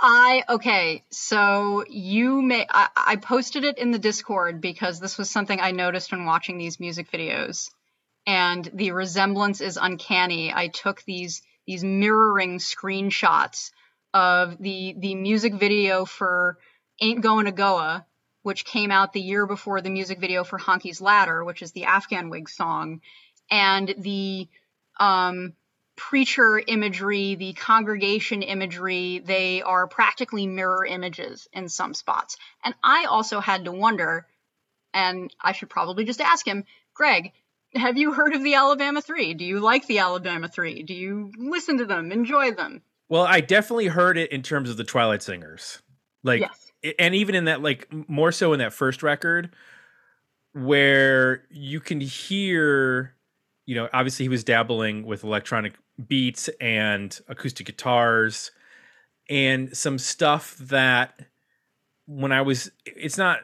I 0.00 0.44
okay, 0.48 1.04
so 1.10 1.84
you 1.88 2.42
may 2.42 2.66
I, 2.68 2.88
I 2.96 3.16
posted 3.16 3.64
it 3.64 3.78
in 3.78 3.90
the 3.90 3.98
Discord 3.98 4.60
because 4.60 5.00
this 5.00 5.16
was 5.16 5.30
something 5.30 5.60
I 5.60 5.70
noticed 5.70 6.12
when 6.12 6.24
watching 6.24 6.58
these 6.58 6.80
music 6.80 7.10
videos, 7.10 7.70
and 8.26 8.68
the 8.74 8.90
resemblance 8.90 9.60
is 9.60 9.76
uncanny. 9.76 10.52
I 10.52 10.68
took 10.68 11.02
these 11.04 11.42
these 11.66 11.84
mirroring 11.84 12.58
screenshots 12.58 13.70
of 14.12 14.58
the 14.58 14.94
the 14.98 15.14
music 15.14 15.54
video 15.54 16.04
for 16.04 16.58
"Ain't 17.00 17.20
Going 17.22 17.46
to 17.46 17.52
Goa," 17.52 18.04
which 18.42 18.64
came 18.64 18.90
out 18.90 19.12
the 19.12 19.20
year 19.20 19.46
before 19.46 19.80
the 19.80 19.90
music 19.90 20.18
video 20.20 20.44
for 20.44 20.58
"Honky's 20.58 21.00
Ladder," 21.00 21.44
which 21.44 21.62
is 21.62 21.72
the 21.72 21.84
Afghan 21.84 22.30
Whig 22.30 22.48
song, 22.48 23.00
and 23.50 23.94
the 23.98 24.48
um 24.98 25.54
preacher 25.96 26.60
imagery, 26.66 27.34
the 27.34 27.52
congregation 27.52 28.42
imagery, 28.42 29.20
they 29.24 29.62
are 29.62 29.86
practically 29.86 30.46
mirror 30.46 30.84
images 30.84 31.48
in 31.52 31.68
some 31.68 31.94
spots. 31.94 32.36
And 32.64 32.74
I 32.82 33.06
also 33.06 33.40
had 33.40 33.64
to 33.64 33.72
wonder, 33.72 34.26
and 34.92 35.32
I 35.40 35.52
should 35.52 35.70
probably 35.70 36.04
just 36.04 36.20
ask 36.20 36.46
him, 36.46 36.64
Greg, 36.94 37.32
have 37.74 37.96
you 37.96 38.12
heard 38.12 38.34
of 38.34 38.42
the 38.42 38.54
Alabama 38.54 39.00
3? 39.00 39.34
Do 39.34 39.44
you 39.44 39.60
like 39.60 39.86
the 39.86 39.98
Alabama 40.00 40.48
3? 40.48 40.82
Do 40.82 40.94
you 40.94 41.32
listen 41.36 41.78
to 41.78 41.84
them, 41.84 42.12
enjoy 42.12 42.52
them? 42.52 42.82
well 43.08 43.22
I 43.22 43.40
definitely 43.40 43.86
heard 43.86 44.18
it 44.18 44.32
in 44.32 44.42
terms 44.42 44.70
of 44.70 44.76
the 44.76 44.84
Twilight 44.84 45.22
Singers 45.22 45.82
like 46.22 46.40
yes. 46.40 46.94
and 46.98 47.14
even 47.14 47.34
in 47.34 47.44
that 47.44 47.62
like 47.62 47.88
more 48.08 48.32
so 48.32 48.52
in 48.52 48.58
that 48.58 48.72
first 48.72 49.02
record 49.02 49.50
where 50.52 51.44
you 51.50 51.80
can 51.80 52.00
hear 52.00 53.14
you 53.66 53.74
know 53.74 53.88
obviously 53.92 54.24
he 54.24 54.28
was 54.28 54.44
dabbling 54.44 55.04
with 55.04 55.24
electronic 55.24 55.74
beats 56.08 56.48
and 56.60 57.20
acoustic 57.28 57.66
guitars 57.66 58.50
and 59.28 59.76
some 59.76 59.98
stuff 59.98 60.56
that 60.58 61.20
when 62.06 62.32
i 62.32 62.42
was 62.42 62.70
it's 62.84 63.16
not 63.16 63.40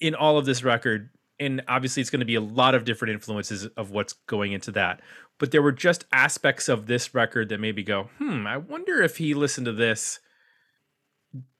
in 0.00 0.14
all 0.14 0.36
of 0.36 0.44
this 0.46 0.64
record 0.64 1.10
and 1.38 1.62
obviously 1.68 2.00
it's 2.00 2.10
going 2.10 2.20
to 2.20 2.26
be 2.26 2.34
a 2.34 2.40
lot 2.40 2.74
of 2.74 2.84
different 2.84 3.12
influences 3.12 3.66
of 3.76 3.90
what's 3.90 4.12
going 4.12 4.52
into 4.52 4.72
that 4.72 5.00
but 5.38 5.50
there 5.50 5.62
were 5.62 5.72
just 5.72 6.04
aspects 6.12 6.68
of 6.68 6.86
this 6.86 7.14
record 7.14 7.48
that 7.48 7.60
maybe 7.60 7.82
go 7.82 8.10
hmm 8.18 8.46
i 8.46 8.56
wonder 8.56 9.02
if 9.02 9.18
he 9.18 9.32
listened 9.34 9.66
to 9.66 9.72
this 9.72 10.18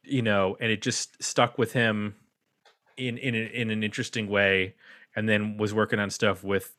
you 0.02 0.22
know 0.22 0.56
and 0.60 0.72
it 0.72 0.82
just 0.82 1.22
stuck 1.22 1.56
with 1.56 1.72
him 1.72 2.16
in 2.96 3.16
in 3.18 3.34
in 3.34 3.70
an 3.70 3.84
interesting 3.84 4.28
way 4.28 4.74
and 5.14 5.28
then 5.28 5.56
was 5.56 5.72
working 5.72 6.00
on 6.00 6.10
stuff 6.10 6.42
with 6.42 6.74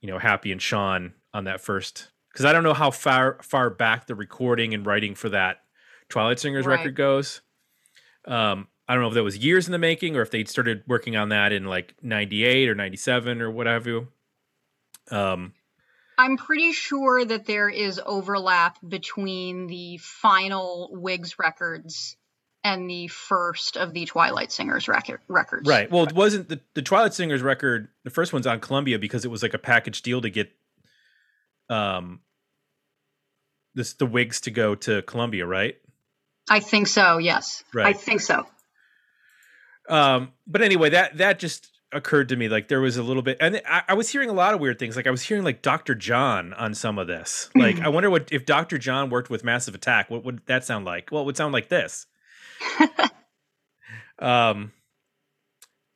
you 0.00 0.08
know 0.08 0.18
happy 0.18 0.52
and 0.52 0.62
sean 0.62 1.12
on 1.34 1.44
that 1.44 1.60
first 1.60 2.11
because 2.32 2.44
i 2.44 2.52
don't 2.52 2.62
know 2.64 2.74
how 2.74 2.90
far 2.90 3.38
far 3.42 3.70
back 3.70 4.06
the 4.06 4.14
recording 4.14 4.74
and 4.74 4.86
writing 4.86 5.14
for 5.14 5.28
that 5.28 5.58
twilight 6.08 6.38
singers 6.40 6.66
Right. 6.66 6.76
record 6.78 6.94
goes 6.96 7.40
um 8.26 8.68
i 8.88 8.94
don't 8.94 9.02
know 9.02 9.08
if 9.08 9.14
that 9.14 9.22
was 9.22 9.38
years 9.38 9.66
in 9.66 9.72
the 9.72 9.78
making 9.78 10.16
or 10.16 10.22
if 10.22 10.30
they 10.30 10.44
started 10.44 10.82
working 10.86 11.16
on 11.16 11.30
that 11.30 11.52
in 11.52 11.64
like 11.64 11.94
98 12.02 12.68
or 12.68 12.74
97 12.74 13.40
or 13.42 13.50
what 13.50 13.66
have 13.66 13.86
you 13.86 14.08
um 15.10 15.52
I'm 16.18 16.36
pretty 16.36 16.72
sure 16.72 17.24
that 17.24 17.46
there 17.46 17.70
is 17.70 18.00
overlap 18.04 18.78
between 18.86 19.66
the 19.66 19.96
final 19.96 20.90
Whigs 20.92 21.38
records 21.38 22.16
and 22.62 22.88
the 22.88 23.08
first 23.08 23.76
of 23.78 23.92
the 23.94 24.04
Twilight 24.04 24.52
Singers 24.52 24.86
record- 24.88 25.22
records. 25.26 25.66
Right. 25.68 25.90
Well, 25.90 26.04
it 26.04 26.12
wasn't 26.12 26.48
the, 26.50 26.60
the 26.74 26.82
Twilight 26.82 27.14
Singers 27.14 27.42
record. 27.42 27.88
The 28.04 28.10
first 28.10 28.32
one's 28.32 28.46
on 28.46 28.60
Columbia 28.60 28.98
because 28.98 29.24
it 29.24 29.30
was 29.32 29.42
like 29.42 29.54
a 29.54 29.58
package 29.58 30.02
deal 30.02 30.20
to 30.20 30.28
get 30.30 30.52
um 31.68 32.20
this 33.74 33.94
the 33.94 34.06
Whigs 34.06 34.42
to 34.42 34.50
go 34.50 34.74
to 34.74 35.02
Columbia, 35.02 35.46
right? 35.46 35.76
I 36.48 36.60
think 36.60 36.88
so, 36.88 37.18
yes. 37.18 37.62
I 37.86 37.92
think 37.92 38.20
so. 38.20 38.46
Um, 39.88 40.32
but 40.46 40.62
anyway, 40.62 40.90
that 40.90 41.18
that 41.18 41.38
just 41.38 41.70
occurred 41.92 42.30
to 42.30 42.36
me 42.36 42.48
like 42.48 42.68
there 42.68 42.80
was 42.80 42.96
a 42.96 43.02
little 43.02 43.22
bit, 43.22 43.36
and 43.40 43.60
I, 43.66 43.82
I 43.88 43.94
was 43.94 44.08
hearing 44.08 44.30
a 44.30 44.34
lot 44.34 44.54
of 44.54 44.60
weird 44.60 44.78
things. 44.78 44.96
Like 44.96 45.06
I 45.06 45.10
was 45.10 45.22
hearing 45.22 45.44
like 45.44 45.62
Dr. 45.62 45.94
John 45.94 46.52
on 46.54 46.74
some 46.74 46.98
of 46.98 47.06
this. 47.06 47.50
Like 47.62 47.80
I 47.80 47.88
wonder 47.88 48.10
what 48.10 48.32
if 48.32 48.44
Dr. 48.44 48.78
John 48.78 49.10
worked 49.10 49.30
with 49.30 49.44
Massive 49.44 49.74
Attack. 49.74 50.10
What 50.10 50.24
would 50.24 50.42
that 50.46 50.64
sound 50.64 50.84
like? 50.84 51.10
Well, 51.12 51.22
it 51.22 51.26
would 51.26 51.36
sound 51.36 51.52
like 51.52 51.68
this. 51.68 52.06
um, 54.18 54.72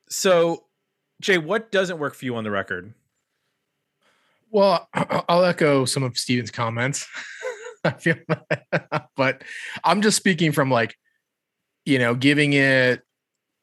So, 0.09 0.65
Jay, 1.21 1.39
what 1.39 1.73
doesn't 1.73 1.99
work 1.99 2.15
for 2.15 2.25
you 2.25 2.37
on 2.37 2.45
the 2.45 2.51
record? 2.51 2.95
Well, 4.51 4.89
I'll 5.29 5.45
echo 5.45 5.85
some 5.85 6.03
of 6.03 6.17
Steven's 6.19 6.51
comments. 6.51 7.07
I 7.85 7.93
feel, 7.93 8.17
but 9.17 9.43
I'm 9.85 10.03
just 10.03 10.17
speaking 10.17 10.53
from 10.53 10.71
like, 10.71 10.97
you 11.85 11.99
know, 11.99 12.15
giving 12.15 12.53
it 12.53 13.03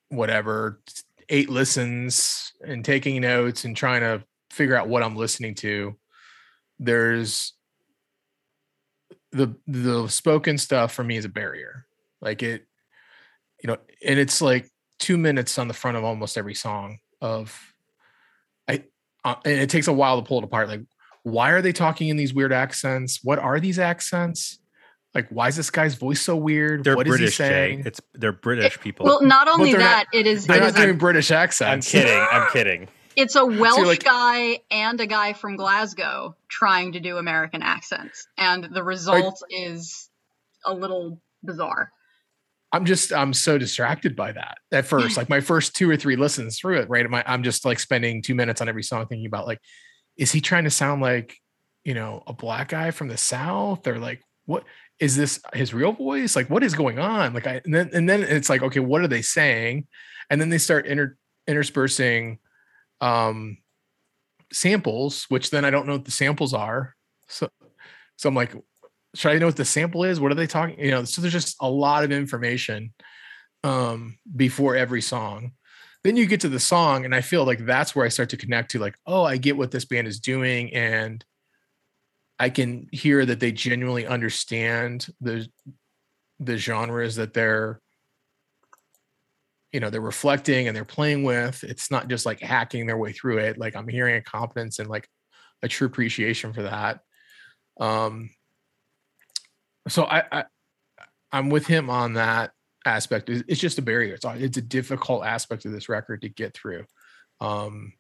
whatever 0.10 0.82
eight 1.30 1.50
listens 1.50 2.54
and 2.66 2.86
taking 2.86 3.22
notes 3.22 3.66
and 3.66 3.76
trying 3.76 4.02
to 4.02 4.24
figure 4.50 4.76
out 4.76 4.88
what 4.88 5.04
I'm 5.04 5.16
listening 5.16 5.56
to. 5.56 5.98
There's 6.80 7.54
the 9.32 9.56
the 9.68 10.08
spoken 10.08 10.58
stuff 10.58 10.94
for 10.94 11.04
me 11.04 11.18
is 11.18 11.26
a 11.26 11.30
barrier. 11.30 11.86
Like 12.22 12.44
it, 12.44 12.66
you 13.62 13.68
know, 13.68 13.78
and 14.06 14.20
it's 14.20 14.42
like 14.42 14.70
two 15.00 15.18
minutes 15.18 15.58
on 15.58 15.68
the 15.68 15.74
front 15.74 15.98
of 15.98 16.04
almost 16.04 16.38
every 16.38 16.56
song 16.56 17.00
of 17.20 17.72
uh, 19.24 19.36
and 19.45 19.59
it 19.59 19.69
takes 19.69 19.88
a 19.88 19.93
while 19.93 20.21
to 20.21 20.28
pull 20.28 20.39
it 20.39 20.43
apart. 20.43 20.67
Like, 20.67 20.82
why 21.24 21.51
are 21.51 21.61
they 21.61 21.71
talking 21.74 22.09
in 22.09 22.17
these 22.17 22.34
weird 22.34 22.51
accents? 22.53 23.19
What 23.24 23.39
are 23.39 23.59
these 23.59 23.80
accents? 23.80 24.59
Like, 25.15 25.30
why 25.30 25.47
is 25.47 25.55
this 25.55 25.69
guy's 25.69 25.95
voice 25.95 26.21
so 26.21 26.36
weird? 26.36 26.84
They're 26.84 26.95
what 26.95 27.05
British, 27.05 27.39
is 27.39 27.45
he 27.45 27.51
Jay. 27.51 27.84
It's 27.86 28.01
they're 28.13 28.32
British 28.32 28.80
people. 28.80 29.05
Well, 29.05 29.21
not 29.21 29.47
only 29.47 29.71
they're 29.71 29.80
not- 29.80 30.07
that, 30.11 30.17
it 30.17 30.26
is 30.28 30.47
They're 30.47 30.57
it 30.57 30.61
not 30.61 30.69
is 30.69 30.76
doing 30.76 30.97
British 30.97 31.30
accents. 31.32 31.93
I'm 31.93 32.01
kidding. 32.01 32.28
I'm 32.32 32.51
kidding. 32.51 32.88
it's 33.15 33.36
a 33.36 33.45
Welsh 33.45 33.86
like- 33.88 34.03
guy 34.03 34.59
and 34.71 34.99
a 34.99 35.05
guy 35.05 35.34
from 35.34 35.55
Glasgow 35.55 36.36
trying 36.49 36.93
to 36.93 36.99
do 36.99 37.17
American 37.17 37.61
accents, 37.61 38.28
and 38.38 38.63
the 38.74 38.84
result 38.84 39.39
is 39.51 40.09
a 40.65 40.74
little 40.74 41.21
bizarre. 41.43 41.91
I'm 42.74 42.86
just 42.86 43.13
I'm 43.13 43.34
so 43.34 43.59
distracted 43.59 44.15
by 44.15 44.32
that 44.32 44.57
at 44.71 44.86
first. 44.86 45.15
Like 45.15 45.30
my 45.30 45.41
first 45.41 45.76
two 45.76 45.88
or 45.88 45.95
three 45.95 46.15
listens 46.15 46.57
through 46.57 46.80
it, 46.80 46.89
right? 46.89 47.07
My, 47.07 47.24
I'm 47.28 47.43
just 47.43 47.65
like 47.65 47.80
spending 47.80 48.24
two 48.24 48.34
minutes 48.34 48.61
on 48.61 48.67
every 48.67 48.82
song 48.82 49.05
thinking 49.05 49.28
about 49.28 49.45
like, 49.45 49.59
is 50.17 50.32
he 50.32 50.41
trying 50.41 50.63
to 50.63 50.71
sound 50.71 50.99
like, 50.99 51.38
you 51.86 51.93
know, 51.93 52.24
a 52.26 52.34
black 52.34 52.69
guy 52.69 52.89
from 52.89 53.09
the 53.09 53.17
South? 53.17 53.86
Or 53.86 53.99
like 53.99 54.24
what 54.45 54.63
is 54.99 55.15
this 55.15 55.39
his 55.53 55.71
real 55.71 55.91
voice? 55.91 56.36
Like 56.36 56.49
what 56.49 56.63
is 56.63 56.74
going 56.74 56.97
on? 56.97 57.36
Like 57.36 57.45
I 57.45 57.61
and 57.63 57.76
then 57.76 57.91
and 57.93 58.09
then 58.09 58.24
it's 58.24 58.49
like, 58.49 58.63
okay, 58.63 58.80
what 58.80 59.01
are 59.01 59.07
they 59.07 59.21
saying? 59.21 59.86
And 60.32 60.41
then 60.41 60.49
they 60.49 60.57
start 60.57 60.88
inter, 60.88 61.15
interspersing 61.47 62.39
um 63.01 63.57
samples, 64.51 65.26
which 65.30 65.51
then 65.51 65.63
I 65.63 65.69
don't 65.69 65.86
know 65.86 65.93
what 65.93 66.05
the 66.05 66.11
samples 66.11 66.55
are. 66.55 66.95
So 67.28 67.49
so 68.17 68.30
I'm 68.30 68.36
like, 68.36 68.55
should 69.16 69.32
I 69.32 69.38
know 69.38 69.45
what 69.45 69.55
the 69.55 69.66
sample 69.66 70.03
is? 70.03 70.20
What 70.20 70.32
are 70.32 70.36
they 70.36 70.47
talking? 70.47 70.80
You 70.80 70.91
know, 70.91 71.03
so 71.03 71.22
there's 71.22 71.34
just 71.34 71.55
a 71.61 71.70
lot 71.70 72.03
of 72.03 72.11
information 72.11 72.93
um 73.64 74.18
before 74.36 74.76
every 74.76 75.01
song. 75.01 75.53
Then 76.03 76.18
you 76.18 76.26
get 76.26 76.41
to 76.41 76.49
the 76.49 76.59
song, 76.59 77.05
and 77.05 77.16
I 77.16 77.22
feel 77.22 77.45
like 77.45 77.66
that's 77.66 77.95
where 77.95 78.05
I 78.05 78.09
start 78.09 78.30
to 78.30 78.38
connect 78.38 78.72
to 78.72 78.80
like, 78.80 78.97
oh, 79.05 79.24
I 79.24 79.38
get 79.38 79.55
what 79.55 79.72
this 79.72 79.86
band 79.86 80.07
is 80.07 80.20
doing, 80.20 80.74
and 80.74 81.24
I 82.39 82.49
can 82.49 82.88
hear 82.91 83.26
that 83.26 83.39
they 83.39 83.51
genuinely 83.51 84.05
understand 84.05 85.07
the 85.22 85.47
the 86.39 86.57
genres 86.57 87.16
that 87.16 87.34
they're 87.34 87.80
you 89.72 89.80
know 89.80 89.89
they're 89.89 90.01
reflecting 90.01 90.68
and 90.68 90.76
they're 90.76 90.86
playing 90.86 91.24
with 91.24 91.64
it's 91.64 91.89
not 91.89 92.07
just 92.07 92.26
like 92.26 92.39
hacking 92.39 92.86
their 92.86 92.97
way 92.97 93.11
through 93.11 93.39
it 93.39 93.57
like 93.57 93.76
i'm 93.76 93.88
hearing 93.88 94.16
a 94.16 94.22
confidence 94.22 94.80
and 94.80 94.89
like 94.89 95.07
a 95.64 95.68
true 95.68 95.88
appreciation 95.88 96.53
for 96.53 96.64
that 96.64 96.99
um 97.80 98.30
so 99.88 100.04
I, 100.06 100.24
I 100.32 100.44
i'm 101.32 101.50
with 101.50 101.68
him 101.68 101.90
on 101.90 102.14
that 102.14 102.52
aspect. 102.86 103.30
It's- 103.30 103.58
just 103.58 103.80
a 103.80 103.82
barrier. 103.82 104.16
It's, 104.16 104.26
it's 104.26 104.58
a 104.58 104.62
difficult 104.62 105.26
aspect 105.26 105.66
of 105.66 105.72
this 105.72 105.90
record 105.90 106.22
to 106.22 106.30
get 106.30 106.54
through. 106.54 106.86
Um 107.40 107.94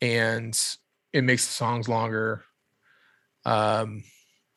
and 0.00 0.58
it 1.12 1.24
makes 1.24 1.46
the 1.46 1.52
songs 1.52 1.88
longer. 1.88 2.44
Um 3.44 4.04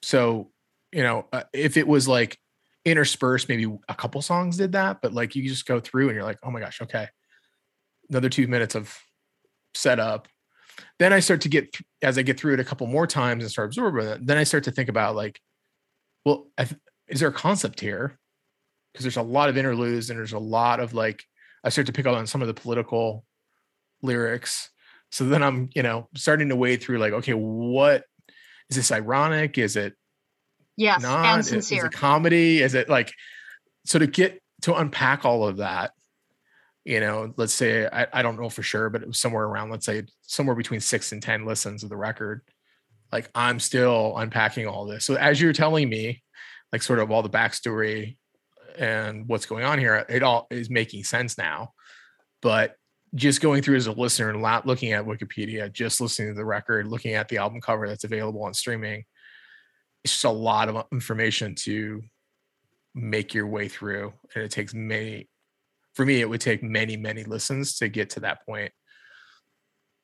so 0.02 0.52
you 0.92 1.04
know 1.04 1.28
uh, 1.32 1.44
if 1.54 1.78
it 1.78 1.88
was 1.88 2.08
like 2.08 2.38
interspersed 2.86 3.48
maybe 3.48 3.66
a 3.88 3.96
couple 3.96 4.22
songs 4.22 4.58
did 4.58 4.74
that 4.74 5.02
but 5.02 5.14
like 5.14 5.36
you 5.36 5.48
just 5.48 5.66
go 5.66 5.80
through 5.80 6.10
and 6.10 6.16
you're 6.16 6.26
like 6.26 6.40
oh 6.44 6.52
my 6.52 6.60
gosh 6.60 6.82
okay. 6.82 7.08
Another 8.10 8.30
two 8.30 8.48
minutes 8.48 8.76
of 8.76 8.96
setup. 9.74 10.28
Then 11.00 11.14
i 11.14 11.20
start 11.20 11.42
to 11.42 11.50
get 11.50 11.74
as 12.02 12.18
i 12.18 12.22
get 12.22 12.38
through 12.38 12.56
it 12.56 12.60
a 12.60 12.66
couple 12.66 12.88
more 12.88 13.08
times 13.08 13.44
and 13.44 13.52
start 13.52 13.68
absorbing 13.68 14.08
it 14.08 14.26
then 14.26 14.38
i 14.38 14.44
start 14.44 14.66
to 14.66 14.72
think 14.72 14.90
about 14.90 15.16
like 15.16 15.40
well 16.26 16.48
I 16.58 16.66
th- 16.66 16.80
is 17.08 17.20
there 17.20 17.30
a 17.30 17.34
concept 17.34 17.80
here 17.80 18.18
because 18.92 19.04
there's 19.04 19.18
a 19.18 19.22
lot 19.22 19.50
of 19.50 19.58
interludes 19.58 20.10
and 20.10 20.18
there's 20.20 20.34
a 20.34 20.40
lot 20.40 20.80
of 20.80 20.94
like 20.94 21.24
i 21.64 21.70
start 21.70 21.88
to 21.88 21.94
pick 21.94 22.06
up 22.06 22.16
on 22.16 22.28
some 22.28 22.42
of 22.42 22.48
the 22.48 22.54
political 22.54 23.26
lyrics 24.02 24.70
so 25.12 25.26
then 25.26 25.42
i'm 25.44 25.70
you 25.76 25.84
know 25.84 26.08
starting 26.16 26.50
to 26.50 26.56
wade 26.56 26.82
through 26.82 26.98
like 27.00 27.14
okay 27.14 27.34
what 27.34 28.04
is 28.70 28.78
this 28.78 28.92
ironic 28.92 29.58
is 29.58 29.76
it 29.76 29.94
Yes, 30.76 31.02
not 31.02 31.26
and 31.26 31.40
Is- 31.42 31.48
sincere. 31.50 31.78
Is 31.80 31.84
it 31.86 31.92
comedy? 31.92 32.62
Is 32.62 32.74
it 32.74 32.90
like 32.90 33.14
so 33.86 34.00
to 34.00 34.08
get 34.08 34.42
to 34.64 34.76
unpack 34.76 35.26
all 35.26 35.48
of 35.48 35.58
that? 35.58 35.92
You 36.86 37.00
know, 37.00 37.34
let's 37.38 37.54
say 37.54 37.88
I, 37.88 38.08
I 38.12 38.22
don't 38.22 38.40
know 38.40 38.50
for 38.50 38.64
sure, 38.64 38.90
but 38.90 39.02
it 39.02 39.08
was 39.08 39.20
somewhere 39.20 39.46
around, 39.46 39.70
let's 39.70 39.86
say 39.86 40.04
somewhere 40.22 40.56
between 40.56 40.80
six 40.80 41.12
and 41.12 41.22
ten 41.22 41.46
listens 41.46 41.84
of 41.84 41.90
the 41.90 41.96
record. 41.96 42.42
Like 43.14 43.30
I'm 43.36 43.60
still 43.60 44.18
unpacking 44.18 44.66
all 44.68 44.88
this. 44.88 45.06
So 45.06 45.14
as 45.14 45.40
you're 45.40 45.54
telling 45.54 45.88
me, 45.88 46.24
like 46.72 46.82
sort 46.82 46.98
of 46.98 47.12
all 47.12 47.22
the 47.22 47.30
backstory 47.30 48.18
and 48.78 49.28
what's 49.28 49.46
going 49.46 49.64
on 49.64 49.78
here, 49.78 50.04
it 50.10 50.24
all 50.24 50.48
is 50.50 50.72
making 50.72 51.04
sense 51.04 51.38
now. 51.38 51.74
But 52.42 52.76
just 53.14 53.40
going 53.40 53.62
through 53.62 53.76
as 53.76 53.86
a 53.86 53.92
listener 53.92 54.32
and 54.32 54.42
not 54.42 54.66
looking 54.66 54.94
at 54.94 55.06
Wikipedia, 55.06 55.72
just 55.72 56.02
listening 56.02 56.30
to 56.30 56.34
the 56.34 56.44
record, 56.44 56.88
looking 56.88 57.14
at 57.14 57.30
the 57.30 57.38
album 57.38 57.62
cover 57.62 57.88
that's 57.88 58.04
available 58.04 58.44
on 58.44 58.56
streaming, 58.56 59.06
it's 60.04 60.14
just 60.14 60.26
a 60.26 60.30
lot 60.32 60.68
of 60.68 60.88
information 60.92 61.54
to 61.54 62.02
make 62.96 63.36
your 63.36 63.48
way 63.48 63.68
through 63.68 64.14
and 64.36 64.44
it 64.44 64.52
takes 64.52 64.74
many 64.74 65.28
for 65.96 66.06
me 66.06 66.22
it 66.22 66.30
would 66.30 66.42
take 66.42 66.62
many 66.62 66.96
many 66.96 67.24
listens 67.24 67.76
to 67.78 67.88
get 67.88 68.12
to 68.12 68.20
that 68.20 68.46
point 68.46 68.72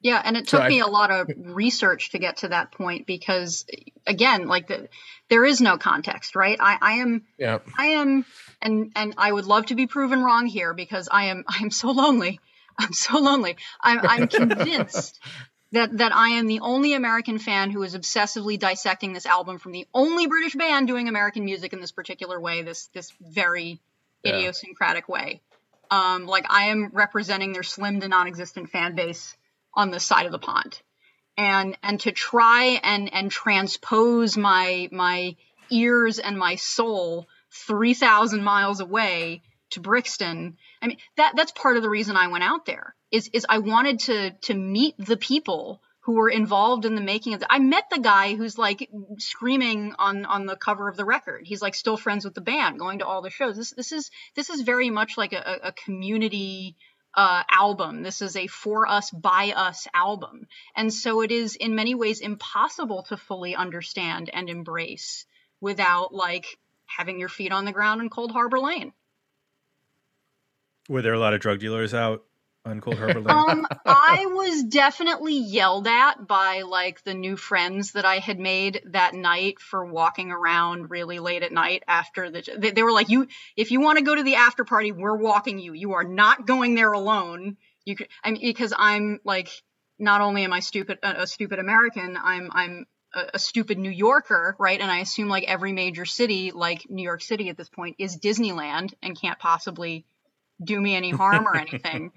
Yeah, 0.01 0.21
and 0.23 0.37
it 0.37 0.47
So 0.47 0.57
took 0.57 0.65
I- 0.65 0.69
me 0.69 0.79
a 0.79 0.87
lot 0.87 1.11
of 1.11 1.29
research 1.37 2.11
to 2.11 2.19
get 2.19 2.37
to 2.37 2.49
that 2.49 2.71
point 2.71 3.05
because, 3.05 3.65
again, 4.07 4.47
like 4.47 4.67
the, 4.67 4.87
there 5.29 5.43
is 5.43 5.59
no 5.61 5.77
context, 5.77 6.35
right? 6.35 6.57
I, 6.59 6.77
I 6.81 6.91
am, 6.99 7.25
yeah 7.37 7.59
I 7.77 7.85
am, 7.87 8.25
and 8.61 8.91
and 8.95 9.13
I 9.17 9.31
would 9.31 9.45
love 9.45 9.67
to 9.67 9.75
be 9.75 9.87
proven 9.87 10.23
wrong 10.23 10.45
here 10.45 10.73
because 10.73 11.09
I 11.11 11.25
am, 11.25 11.43
I 11.49 11.61
am 11.61 11.71
so 11.71 11.91
lonely. 11.91 12.39
I'm 12.77 12.93
so 12.93 13.19
lonely. 13.19 13.57
I'm, 13.81 13.99
I'm 14.07 14.27
convinced 14.39 15.19
that 15.73 15.97
that 15.97 16.15
I 16.15 16.29
am 16.29 16.47
the 16.47 16.61
only 16.61 16.93
American 16.93 17.37
fan 17.37 17.69
who 17.69 17.83
is 17.83 17.93
obsessively 17.93 18.57
dissecting 18.57 19.11
this 19.11 19.25
album 19.25 19.59
from 19.59 19.73
the 19.73 19.85
only 19.93 20.27
British 20.27 20.55
band 20.55 20.87
doing 20.87 21.09
American 21.09 21.43
music 21.43 21.73
in 21.73 21.81
this 21.81 21.91
particular 21.91 22.39
way, 22.39 22.61
this 22.61 22.87
this 22.93 23.11
very 23.19 23.81
Yeah. 24.23 24.31
idiosyncratic 24.35 25.09
way. 25.09 25.41
Um, 25.91 26.25
like 26.25 26.45
I 26.49 26.65
am 26.69 26.89
representing 26.93 27.51
their 27.51 27.63
slim 27.63 27.99
to 27.99 28.07
non-existent 28.07 28.69
fan 28.69 28.95
base 28.95 29.35
on 29.74 29.91
this 29.91 30.03
side 30.03 30.26
of 30.26 30.32
the 30.32 30.39
pond, 30.39 30.80
and 31.38 31.78
and 31.84 31.99
to 32.01 32.11
try 32.11 32.80
and 32.84 33.13
and 33.13 33.32
transpose 33.32 34.38
my 34.38 34.89
my 34.91 35.36
ears 35.70 36.20
and 36.20 36.38
my 36.38 36.55
soul 36.55 37.28
three 37.51 37.93
thousand 37.93 38.43
miles 38.43 38.80
away 38.80 39.41
to 39.72 39.80
Brixton. 39.80 40.57
I 40.82 40.88
mean 40.88 40.97
that 41.17 41.34
that's 41.36 41.51
part 41.51 41.78
of 41.78 41.84
the 41.84 41.89
reason 41.89 42.15
I 42.15 42.28
went 42.28 42.43
out 42.43 42.65
there 42.65 42.95
is 43.11 43.30
is 43.34 43.45
I 43.47 43.59
wanted 43.59 43.99
to 44.01 44.32
to 44.32 44.53
meet 44.53 44.95
the 44.97 45.17
people 45.17 45.82
who 46.01 46.13
were 46.13 46.30
involved 46.30 46.86
in 46.86 46.95
the 46.95 47.01
making 47.01 47.36
of 47.36 47.39
the 47.39 47.51
I 47.51 47.59
met 47.59 47.86
the 47.91 47.99
guy 47.99 48.36
who's 48.36 48.57
like 48.57 48.89
screaming 49.17 49.93
on 49.99 50.26
on 50.26 50.45
the 50.45 50.55
cover 50.55 50.89
of 50.89 50.97
the 50.97 51.05
record. 51.05 51.45
He's 51.45 51.61
like 51.61 51.76
still 51.76 51.97
friends 51.97 52.26
with 52.26 52.34
the 52.34 52.41
band, 52.41 52.80
going 52.80 52.99
to 52.99 53.05
all 53.05 53.22
the 53.22 53.30
shows. 53.30 53.57
This 53.57 53.72
this 53.72 53.91
is 53.91 54.09
this 54.36 54.49
is 54.49 54.61
very 54.61 54.89
much 54.89 55.17
like 55.17 55.34
a, 55.34 55.59
a 55.63 55.72
community 55.72 56.78
uh, 57.16 57.43
album. 57.49 58.03
This 58.03 58.22
is 58.22 58.36
a 58.36 58.47
for 58.47 58.88
us 58.88 59.10
by 59.12 59.53
us 59.55 59.88
album. 59.93 60.47
And 60.76 60.93
so 60.93 61.22
it 61.22 61.32
is 61.32 61.55
in 61.55 61.76
many 61.76 61.95
ways 61.95 62.20
impossible 62.20 63.03
to 63.10 63.18
fully 63.18 63.55
understand 63.55 64.30
and 64.32 64.49
embrace 64.49 65.26
without 65.60 66.14
like 66.14 66.45
having 66.86 67.20
your 67.20 67.30
feet 67.30 67.51
on 67.51 67.66
the 67.66 67.72
ground 67.72 68.01
in 68.01 68.10
Coldharbour 68.10 68.62
Lane. 68.62 68.93
Were 70.88 71.01
there 71.01 71.14
a 71.14 71.20
lot 71.20 71.34
of 71.34 71.41
drug 71.41 71.60
dealers 71.60 71.93
out 71.93 72.24
Harbor 72.95 73.30
Um, 73.30 73.68
I 73.86 74.26
was 74.28 74.64
definitely 74.64 75.38
yelled 75.38 75.88
at 75.88 76.28
by 76.28 76.62
like 76.62 77.03
the 77.03 77.14
new 77.14 77.38
friends 77.38 77.93
that 77.93 78.05
I 78.05 78.18
had 78.18 78.39
made 78.39 78.82
that 78.91 79.14
night 79.14 79.60
for 79.60 79.86
walking 79.86 80.32
around 80.32 80.89
really 80.89 81.20
late 81.20 81.43
at 81.43 81.51
night 81.51 81.84
after 81.88 82.30
the. 82.30 82.43
They, 82.57 82.72
they 82.72 82.84
were 82.84 82.91
like, 82.91 83.10
"You, 83.10 83.28
if 83.55 83.72
you 83.72 83.80
want 83.80 83.97
to 83.97 84.03
go 84.03 84.14
to 84.14 84.24
the 84.24 84.36
after 84.36 84.66
party, 84.66 84.91
we're 84.91 85.16
walking 85.16 85.60
you. 85.60 85.74
You 85.74 85.93
are 85.93 86.03
not 86.03 86.45
going 86.45 86.76
there 86.76 86.91
alone. 86.91 87.57
You 87.86 87.95
could, 87.95 88.07
I 88.24 88.32
mean, 88.32 88.41
because 88.41 88.74
I'm 88.78 89.20
like, 89.24 89.49
not 89.97 90.22
only 90.22 90.43
am 90.43 90.53
I 90.53 90.60
stupid, 90.60 90.99
a, 91.01 91.26
stupid 91.28 91.60
American, 91.60 92.18
I'm 92.22 92.49
I'm 92.51 92.86
a 93.34 93.39
stupid 93.39 93.80
New 93.80 93.89
Yorker, 93.89 94.55
right? 94.60 94.80
And 94.80 94.91
I 94.91 94.99
assume 94.99 95.30
like 95.30 95.43
every 95.45 95.74
major 95.74 96.05
city, 96.05 96.51
like 96.51 96.88
New 96.89 97.03
York 97.03 97.22
City 97.22 97.49
at 97.49 97.57
this 97.57 97.70
point, 97.70 97.95
is 97.99 98.18
Disneyland 98.18 98.93
and 99.01 99.20
can't 99.20 99.39
possibly 99.39 100.05
do 100.64 100.80
me 100.80 100.95
any 100.95 101.12
harm 101.12 101.47
or 101.47 101.55
anything. 101.55 102.12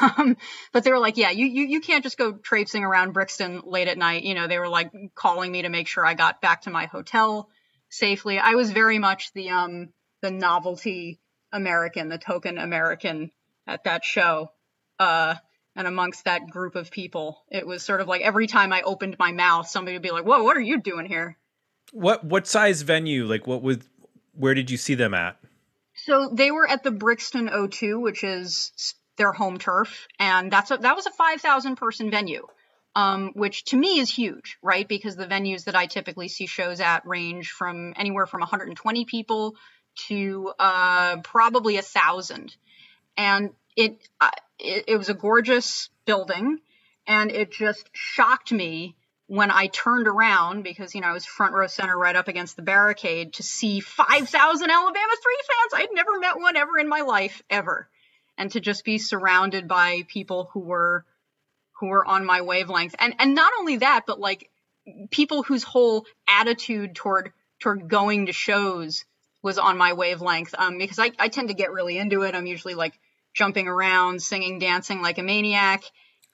um, 0.00 0.36
but 0.72 0.84
they 0.84 0.90
were 0.90 0.98
like, 0.98 1.16
yeah, 1.16 1.30
you, 1.30 1.46
you 1.46 1.66
you 1.66 1.80
can't 1.80 2.02
just 2.02 2.18
go 2.18 2.32
traipsing 2.32 2.84
around 2.84 3.12
Brixton 3.12 3.62
late 3.64 3.88
at 3.88 3.98
night. 3.98 4.22
You 4.22 4.34
know, 4.34 4.46
they 4.46 4.58
were 4.58 4.68
like 4.68 4.90
calling 5.14 5.52
me 5.52 5.62
to 5.62 5.68
make 5.68 5.86
sure 5.86 6.04
I 6.04 6.14
got 6.14 6.40
back 6.40 6.62
to 6.62 6.70
my 6.70 6.86
hotel 6.86 7.48
safely. 7.90 8.38
I 8.38 8.54
was 8.54 8.72
very 8.72 8.98
much 8.98 9.32
the 9.32 9.50
um 9.50 9.90
the 10.22 10.30
novelty 10.30 11.20
American, 11.52 12.08
the 12.08 12.18
token 12.18 12.58
American 12.58 13.30
at 13.66 13.84
that 13.84 14.04
show. 14.04 14.50
Uh, 14.98 15.34
and 15.74 15.86
amongst 15.86 16.24
that 16.24 16.48
group 16.50 16.74
of 16.74 16.90
people, 16.90 17.42
it 17.50 17.66
was 17.66 17.82
sort 17.82 18.00
of 18.00 18.08
like 18.08 18.22
every 18.22 18.46
time 18.46 18.72
I 18.72 18.82
opened 18.82 19.16
my 19.18 19.32
mouth, 19.32 19.68
somebody 19.68 19.96
would 19.96 20.02
be 20.02 20.10
like, 20.10 20.24
"Whoa, 20.24 20.42
what 20.42 20.56
are 20.56 20.60
you 20.60 20.80
doing 20.80 21.06
here?" 21.06 21.38
What 21.92 22.24
what 22.24 22.46
size 22.46 22.82
venue? 22.82 23.26
Like 23.26 23.46
what 23.46 23.62
was 23.62 23.78
where 24.34 24.54
did 24.54 24.70
you 24.70 24.76
see 24.76 24.94
them 24.94 25.14
at? 25.14 25.36
So 26.04 26.30
they 26.32 26.50
were 26.50 26.68
at 26.68 26.82
the 26.82 26.90
Brixton 26.90 27.48
O2, 27.48 28.00
which 28.00 28.24
is 28.24 28.94
their 29.16 29.32
home 29.32 29.58
turf, 29.58 30.08
and 30.18 30.50
that's 30.50 30.70
a, 30.70 30.76
that 30.78 30.96
was 30.96 31.06
a 31.06 31.10
5,000 31.10 31.76
person 31.76 32.10
venue, 32.10 32.46
um, 32.96 33.32
which 33.34 33.64
to 33.66 33.76
me 33.76 34.00
is 34.00 34.10
huge, 34.10 34.58
right? 34.62 34.88
Because 34.88 35.14
the 35.14 35.26
venues 35.26 35.64
that 35.64 35.76
I 35.76 35.86
typically 35.86 36.28
see 36.28 36.46
shows 36.46 36.80
at 36.80 37.06
range 37.06 37.50
from 37.50 37.92
anywhere 37.96 38.26
from 38.26 38.40
120 38.40 39.04
people 39.04 39.54
to 40.08 40.52
uh, 40.58 41.18
probably 41.18 41.76
a 41.76 41.82
thousand, 41.82 42.56
and 43.16 43.50
it, 43.76 44.08
uh, 44.20 44.30
it 44.58 44.84
it 44.88 44.96
was 44.96 45.08
a 45.08 45.14
gorgeous 45.14 45.90
building, 46.04 46.58
and 47.06 47.30
it 47.30 47.52
just 47.52 47.88
shocked 47.92 48.50
me 48.50 48.96
when 49.32 49.50
I 49.50 49.68
turned 49.68 50.08
around 50.08 50.62
because 50.62 50.94
you 50.94 51.00
know 51.00 51.06
I 51.06 51.12
was 51.14 51.24
front 51.24 51.54
row 51.54 51.66
center 51.66 51.96
right 51.96 52.14
up 52.14 52.28
against 52.28 52.54
the 52.54 52.60
barricade 52.60 53.32
to 53.34 53.42
see 53.42 53.80
5,000 53.80 54.70
Alabama 54.70 55.12
3 55.22 55.38
fans. 55.48 55.72
I'd 55.82 55.94
never 55.94 56.18
met 56.18 56.36
one 56.36 56.54
ever 56.54 56.78
in 56.78 56.86
my 56.86 57.00
life 57.00 57.42
ever. 57.48 57.88
And 58.36 58.50
to 58.50 58.60
just 58.60 58.84
be 58.84 58.98
surrounded 58.98 59.68
by 59.68 60.02
people 60.06 60.50
who 60.52 60.60
were 60.60 61.06
who 61.80 61.86
were 61.86 62.06
on 62.06 62.26
my 62.26 62.42
wavelength. 62.42 62.94
And 62.98 63.14
and 63.18 63.34
not 63.34 63.54
only 63.58 63.78
that, 63.78 64.02
but 64.06 64.20
like 64.20 64.50
people 65.10 65.42
whose 65.42 65.62
whole 65.62 66.04
attitude 66.28 66.94
toward 66.94 67.32
toward 67.58 67.88
going 67.88 68.26
to 68.26 68.34
shows 68.34 69.06
was 69.42 69.56
on 69.56 69.78
my 69.78 69.94
wavelength 69.94 70.54
um 70.58 70.76
because 70.76 70.98
I 70.98 71.10
I 71.18 71.28
tend 71.28 71.48
to 71.48 71.54
get 71.54 71.72
really 71.72 71.96
into 71.96 72.20
it. 72.20 72.34
I'm 72.34 72.44
usually 72.44 72.74
like 72.74 73.00
jumping 73.32 73.66
around, 73.66 74.20
singing, 74.20 74.58
dancing 74.58 75.00
like 75.00 75.16
a 75.16 75.22
maniac 75.22 75.84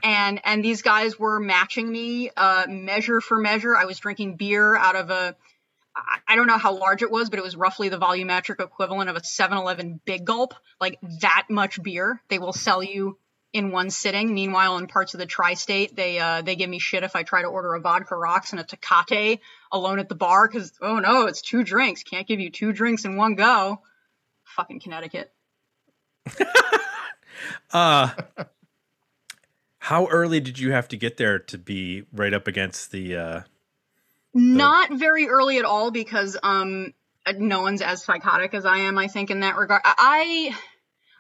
and 0.03 0.41
and 0.45 0.65
these 0.65 0.83
guys 0.83 1.19
were 1.19 1.41
matching 1.41 1.91
me 1.91 2.31
uh, 2.37 2.67
measure 2.69 3.21
for 3.21 3.39
measure. 3.39 3.77
I 3.77 3.85
was 3.85 3.99
drinking 3.99 4.37
beer 4.37 4.77
out 4.77 4.97
of 4.97 5.11
a 5.11 5.37
I 6.27 6.37
don't 6.37 6.47
know 6.47 6.59
how 6.59 6.77
large 6.77 7.03
it 7.03 7.11
was, 7.11 7.31
but 7.31 7.39
it 7.39 7.43
was 7.43 7.57
roughly 7.57 7.89
the 7.89 7.99
volumetric 7.99 8.63
equivalent 8.63 9.11
of 9.11 9.17
a 9.17 9.21
7-Eleven 9.21 10.01
Big 10.05 10.25
Gulp, 10.25 10.55
like 10.81 10.99
that 11.21 11.47
much 11.51 11.83
beer. 11.83 12.23
They 12.29 12.39
will 12.39 12.53
sell 12.53 12.83
you 12.83 13.19
in 13.53 13.73
one 13.73 13.91
sitting. 13.91 14.35
Meanwhile, 14.35 14.79
in 14.79 14.87
parts 14.87 15.15
of 15.15 15.21
the 15.21 15.27
tri-state, 15.27 15.97
they 15.97 16.19
uh, 16.19 16.43
they 16.43 16.57
give 16.57 16.69
me 16.69 16.79
shit 16.79 17.03
if 17.03 17.17
I 17.17 17.23
try 17.23 17.43
to 17.43 17.49
order 17.49 17.75
a 17.75 17.81
vodka 17.81 18.17
rocks 18.17 18.53
and 18.53 18.61
a 18.61 18.65
Tecate 18.65 19.41
alone 19.73 19.99
at 19.99 20.09
the 20.09 20.15
bar 20.15 20.47
because 20.47 20.73
oh 20.81 20.99
no, 20.99 21.27
it's 21.27 21.43
two 21.43 21.65
drinks. 21.65 22.03
Can't 22.03 22.27
give 22.27 22.41
you 22.41 22.51
two 22.51 22.73
drinks 22.73 23.05
in 23.05 23.17
one 23.17 23.35
go. 23.35 23.81
Fucking 24.57 24.81
Connecticut. 24.81 25.33
Uh 27.73 28.11
how 29.89 30.07
early 30.09 30.39
did 30.39 30.59
you 30.59 30.71
have 30.71 30.87
to 30.87 30.99
get 30.99 31.17
there 31.17 31.39
to 31.39 31.57
be 31.57 32.05
right 32.13 32.35
up 32.35 32.47
against 32.47 32.93
the 32.93 33.17
uh 33.17 33.41
Not 34.35 34.93
very 34.93 35.29
early 35.29 35.57
at 35.57 35.65
all 35.65 35.91
because 35.91 36.37
um 36.43 36.93
no 37.35 37.63
one's 37.63 37.81
as 37.81 38.05
psychotic 38.05 38.53
as 38.53 38.67
I 38.67 38.79
am, 38.81 38.99
I 38.99 39.09
think, 39.09 39.31
in 39.31 39.41
that 39.41 39.57
regard. 39.57 39.81
I 39.85 40.55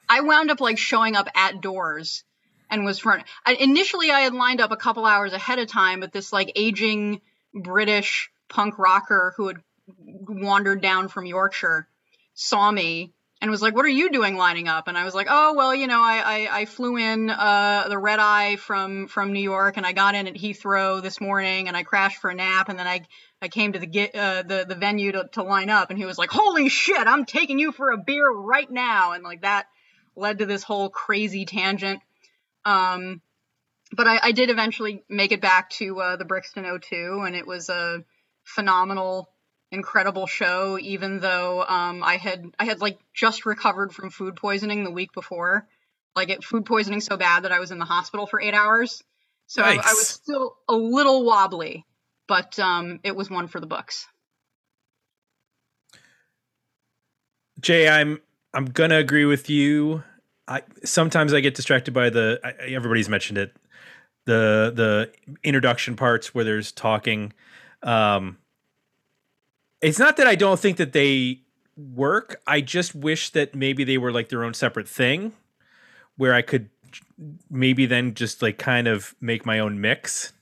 I 0.06 0.20
wound 0.20 0.50
up 0.50 0.60
like 0.60 0.76
showing 0.76 1.16
up 1.16 1.28
at 1.34 1.62
doors 1.62 2.24
and 2.70 2.84
was 2.84 2.98
front. 2.98 3.24
I, 3.46 3.54
initially, 3.54 4.10
I 4.10 4.20
had 4.20 4.34
lined 4.34 4.60
up 4.60 4.70
a 4.70 4.76
couple 4.76 5.06
hours 5.06 5.32
ahead 5.32 5.58
of 5.58 5.68
time, 5.68 6.00
but 6.00 6.12
this 6.12 6.30
like 6.30 6.52
aging 6.54 7.22
British 7.54 8.30
punk 8.50 8.78
rocker 8.78 9.32
who 9.38 9.48
had 9.48 9.56
wandered 9.86 10.82
down 10.82 11.08
from 11.08 11.24
Yorkshire 11.24 11.88
saw 12.34 12.70
me 12.70 13.14
and 13.40 13.50
was 13.50 13.62
like, 13.62 13.74
"What 13.74 13.84
are 13.84 13.88
you 13.88 14.10
doing 14.10 14.36
lining 14.36 14.68
up?" 14.68 14.88
And 14.88 14.98
I 14.98 15.04
was 15.04 15.14
like, 15.14 15.28
"Oh 15.30 15.54
well, 15.54 15.74
you 15.74 15.86
know, 15.86 16.00
I 16.00 16.18
I, 16.18 16.60
I 16.60 16.64
flew 16.64 16.96
in 16.96 17.30
uh, 17.30 17.86
the 17.88 17.98
red 17.98 18.18
eye 18.18 18.56
from 18.56 19.06
from 19.06 19.32
New 19.32 19.40
York, 19.40 19.76
and 19.76 19.86
I 19.86 19.92
got 19.92 20.14
in 20.14 20.26
at 20.26 20.34
Heathrow 20.34 21.00
this 21.02 21.20
morning, 21.20 21.68
and 21.68 21.76
I 21.76 21.82
crashed 21.82 22.18
for 22.18 22.30
a 22.30 22.34
nap, 22.34 22.68
and 22.68 22.78
then 22.78 22.86
I 22.86 23.06
I 23.40 23.48
came 23.48 23.72
to 23.72 23.78
the 23.78 24.10
uh, 24.14 24.42
the 24.42 24.64
the 24.68 24.74
venue 24.74 25.12
to, 25.12 25.28
to 25.32 25.42
line 25.42 25.70
up, 25.70 25.90
and 25.90 25.98
he 25.98 26.04
was 26.04 26.18
like, 26.18 26.30
"Holy 26.30 26.68
shit, 26.68 27.06
I'm 27.06 27.24
taking 27.24 27.58
you 27.58 27.72
for 27.72 27.90
a 27.90 27.98
beer 27.98 28.28
right 28.30 28.70
now," 28.70 29.12
and 29.12 29.22
like 29.22 29.42
that 29.42 29.66
led 30.16 30.38
to 30.38 30.46
this 30.46 30.64
whole 30.64 30.90
crazy 30.90 31.44
tangent. 31.44 32.00
Um, 32.64 33.22
but 33.92 34.06
I, 34.06 34.18
I 34.22 34.32
did 34.32 34.50
eventually 34.50 35.04
make 35.08 35.32
it 35.32 35.40
back 35.40 35.70
to 35.70 36.00
uh, 36.00 36.16
the 36.16 36.24
Brixton 36.24 36.64
O2, 36.64 37.26
and 37.26 37.36
it 37.36 37.46
was 37.46 37.68
a 37.68 38.04
phenomenal 38.42 39.30
incredible 39.70 40.26
show 40.26 40.78
even 40.80 41.20
though 41.20 41.62
um, 41.62 42.02
i 42.02 42.16
had 42.16 42.44
i 42.58 42.64
had 42.64 42.80
like 42.80 42.98
just 43.14 43.44
recovered 43.46 43.92
from 43.92 44.10
food 44.10 44.36
poisoning 44.36 44.84
the 44.84 44.90
week 44.90 45.12
before. 45.12 45.66
Like 46.16 46.30
it 46.30 46.42
food 46.42 46.64
poisoning 46.66 47.00
so 47.00 47.16
bad 47.16 47.44
that 47.44 47.52
i 47.52 47.60
was 47.60 47.70
in 47.70 47.78
the 47.78 47.84
hospital 47.84 48.26
for 48.26 48.40
eight 48.40 48.54
hours. 48.54 49.02
So 49.46 49.62
I, 49.62 49.72
I 49.72 49.94
was 49.94 50.08
still 50.08 50.56
a 50.68 50.74
little 50.74 51.24
wobbly 51.24 51.84
but 52.28 52.58
um, 52.60 53.00
it 53.02 53.16
was 53.16 53.28
one 53.28 53.48
for 53.48 53.58
the 53.58 53.66
books. 53.66 54.06
Jay, 57.60 57.88
I'm 57.88 58.20
I'm 58.54 58.66
gonna 58.66 58.98
agree 58.98 59.24
with 59.24 59.50
you. 59.50 60.04
I 60.46 60.62
sometimes 60.84 61.34
I 61.34 61.40
get 61.40 61.56
distracted 61.56 61.92
by 61.92 62.10
the 62.10 62.38
I, 62.44 62.48
I- 62.50 62.68
everybody's 62.68 63.08
mentioned 63.08 63.38
it. 63.38 63.56
The 64.26 64.72
the 64.74 65.12
introduction 65.42 65.96
parts 65.96 66.32
where 66.34 66.44
there's 66.44 66.70
talking. 66.70 67.32
Um, 67.82 68.38
it's 69.80 69.98
not 69.98 70.16
that 70.16 70.26
I 70.26 70.34
don't 70.34 70.58
think 70.58 70.76
that 70.78 70.92
they 70.92 71.42
work. 71.76 72.40
I 72.46 72.60
just 72.60 72.94
wish 72.94 73.30
that 73.30 73.54
maybe 73.54 73.84
they 73.84 73.98
were 73.98 74.12
like 74.12 74.28
their 74.28 74.44
own 74.44 74.54
separate 74.54 74.88
thing, 74.88 75.32
where 76.16 76.34
I 76.34 76.42
could 76.42 76.70
maybe 77.50 77.86
then 77.86 78.14
just 78.14 78.42
like 78.42 78.58
kind 78.58 78.88
of 78.88 79.14
make 79.20 79.46
my 79.46 79.58
own 79.58 79.80
mix. 79.80 80.32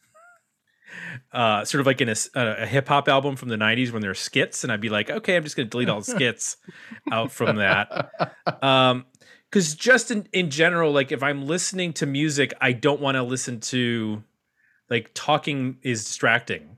Uh, 1.32 1.64
sort 1.64 1.80
of 1.80 1.86
like 1.86 2.00
in 2.00 2.08
a 2.08 2.66
hip 2.66 2.88
hop 2.88 3.08
album 3.08 3.36
from 3.36 3.48
the 3.48 3.56
'90s 3.56 3.92
when 3.92 4.00
there's 4.00 4.18
skits, 4.18 4.64
and 4.64 4.72
I'd 4.72 4.80
be 4.80 4.88
like, 4.88 5.10
okay, 5.10 5.36
I'm 5.36 5.42
just 5.44 5.56
gonna 5.56 5.68
delete 5.68 5.88
all 5.88 6.00
the 6.00 6.10
skits 6.10 6.56
out 7.12 7.32
from 7.32 7.56
that. 7.56 8.10
Um, 8.62 9.04
because 9.50 9.74
just 9.74 10.10
in 10.10 10.28
in 10.32 10.50
general, 10.50 10.92
like 10.92 11.12
if 11.12 11.22
I'm 11.22 11.46
listening 11.46 11.92
to 11.94 12.06
music, 12.06 12.52
I 12.60 12.72
don't 12.72 13.00
want 13.00 13.16
to 13.16 13.22
listen 13.22 13.60
to 13.60 14.22
like 14.90 15.10
talking 15.14 15.78
is 15.82 16.04
distracting. 16.04 16.75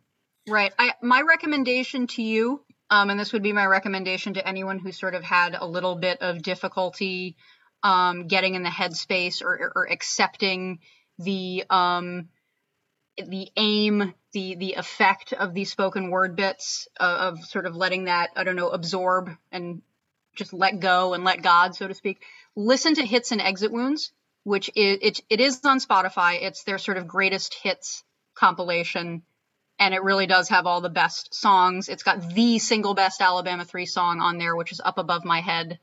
Right. 0.48 0.72
I 0.78 0.94
my 1.02 1.22
recommendation 1.22 2.06
to 2.08 2.22
you, 2.22 2.62
um, 2.90 3.10
and 3.10 3.20
this 3.20 3.32
would 3.32 3.42
be 3.42 3.52
my 3.52 3.66
recommendation 3.66 4.34
to 4.34 4.46
anyone 4.46 4.78
who 4.78 4.92
sort 4.92 5.14
of 5.14 5.22
had 5.22 5.54
a 5.54 5.66
little 5.66 5.96
bit 5.96 6.22
of 6.22 6.42
difficulty 6.42 7.36
um, 7.82 8.26
getting 8.26 8.54
in 8.54 8.62
the 8.62 8.70
headspace 8.70 9.42
or, 9.42 9.72
or 9.74 9.88
accepting 9.90 10.78
the 11.18 11.64
um, 11.68 12.28
the 13.18 13.50
aim, 13.56 14.14
the 14.32 14.54
the 14.54 14.74
effect 14.74 15.32
of 15.32 15.52
these 15.52 15.70
spoken 15.70 16.10
word 16.10 16.34
bits 16.34 16.88
of, 16.98 17.38
of 17.38 17.44
sort 17.44 17.66
of 17.66 17.76
letting 17.76 18.04
that 18.04 18.30
I 18.34 18.44
don't 18.44 18.56
know 18.56 18.70
absorb 18.70 19.30
and 19.52 19.82
just 20.34 20.52
let 20.52 20.80
go 20.80 21.14
and 21.14 21.24
let 21.24 21.42
God, 21.42 21.74
so 21.74 21.88
to 21.88 21.94
speak. 21.94 22.22
Listen 22.56 22.94
to 22.94 23.04
Hits 23.04 23.32
and 23.32 23.40
Exit 23.40 23.72
Wounds, 23.72 24.12
which 24.44 24.70
it, 24.74 25.20
it 25.28 25.40
is 25.40 25.60
on 25.64 25.80
Spotify. 25.80 26.42
It's 26.42 26.62
their 26.62 26.78
sort 26.78 26.96
of 26.96 27.08
greatest 27.08 27.54
hits 27.54 28.04
compilation 28.34 29.22
and 29.78 29.94
it 29.94 30.02
really 30.02 30.26
does 30.26 30.48
have 30.48 30.66
all 30.66 30.80
the 30.80 30.88
best 30.88 31.34
songs. 31.34 31.88
It's 31.88 32.02
got 32.02 32.34
the 32.34 32.58
single 32.58 32.94
best 32.94 33.20
Alabama 33.20 33.64
3 33.64 33.86
song 33.86 34.20
on 34.20 34.38
there, 34.38 34.56
which 34.56 34.72
is 34.72 34.80
Up 34.84 34.98
Above 34.98 35.24
My 35.24 35.40
Head. 35.40 35.78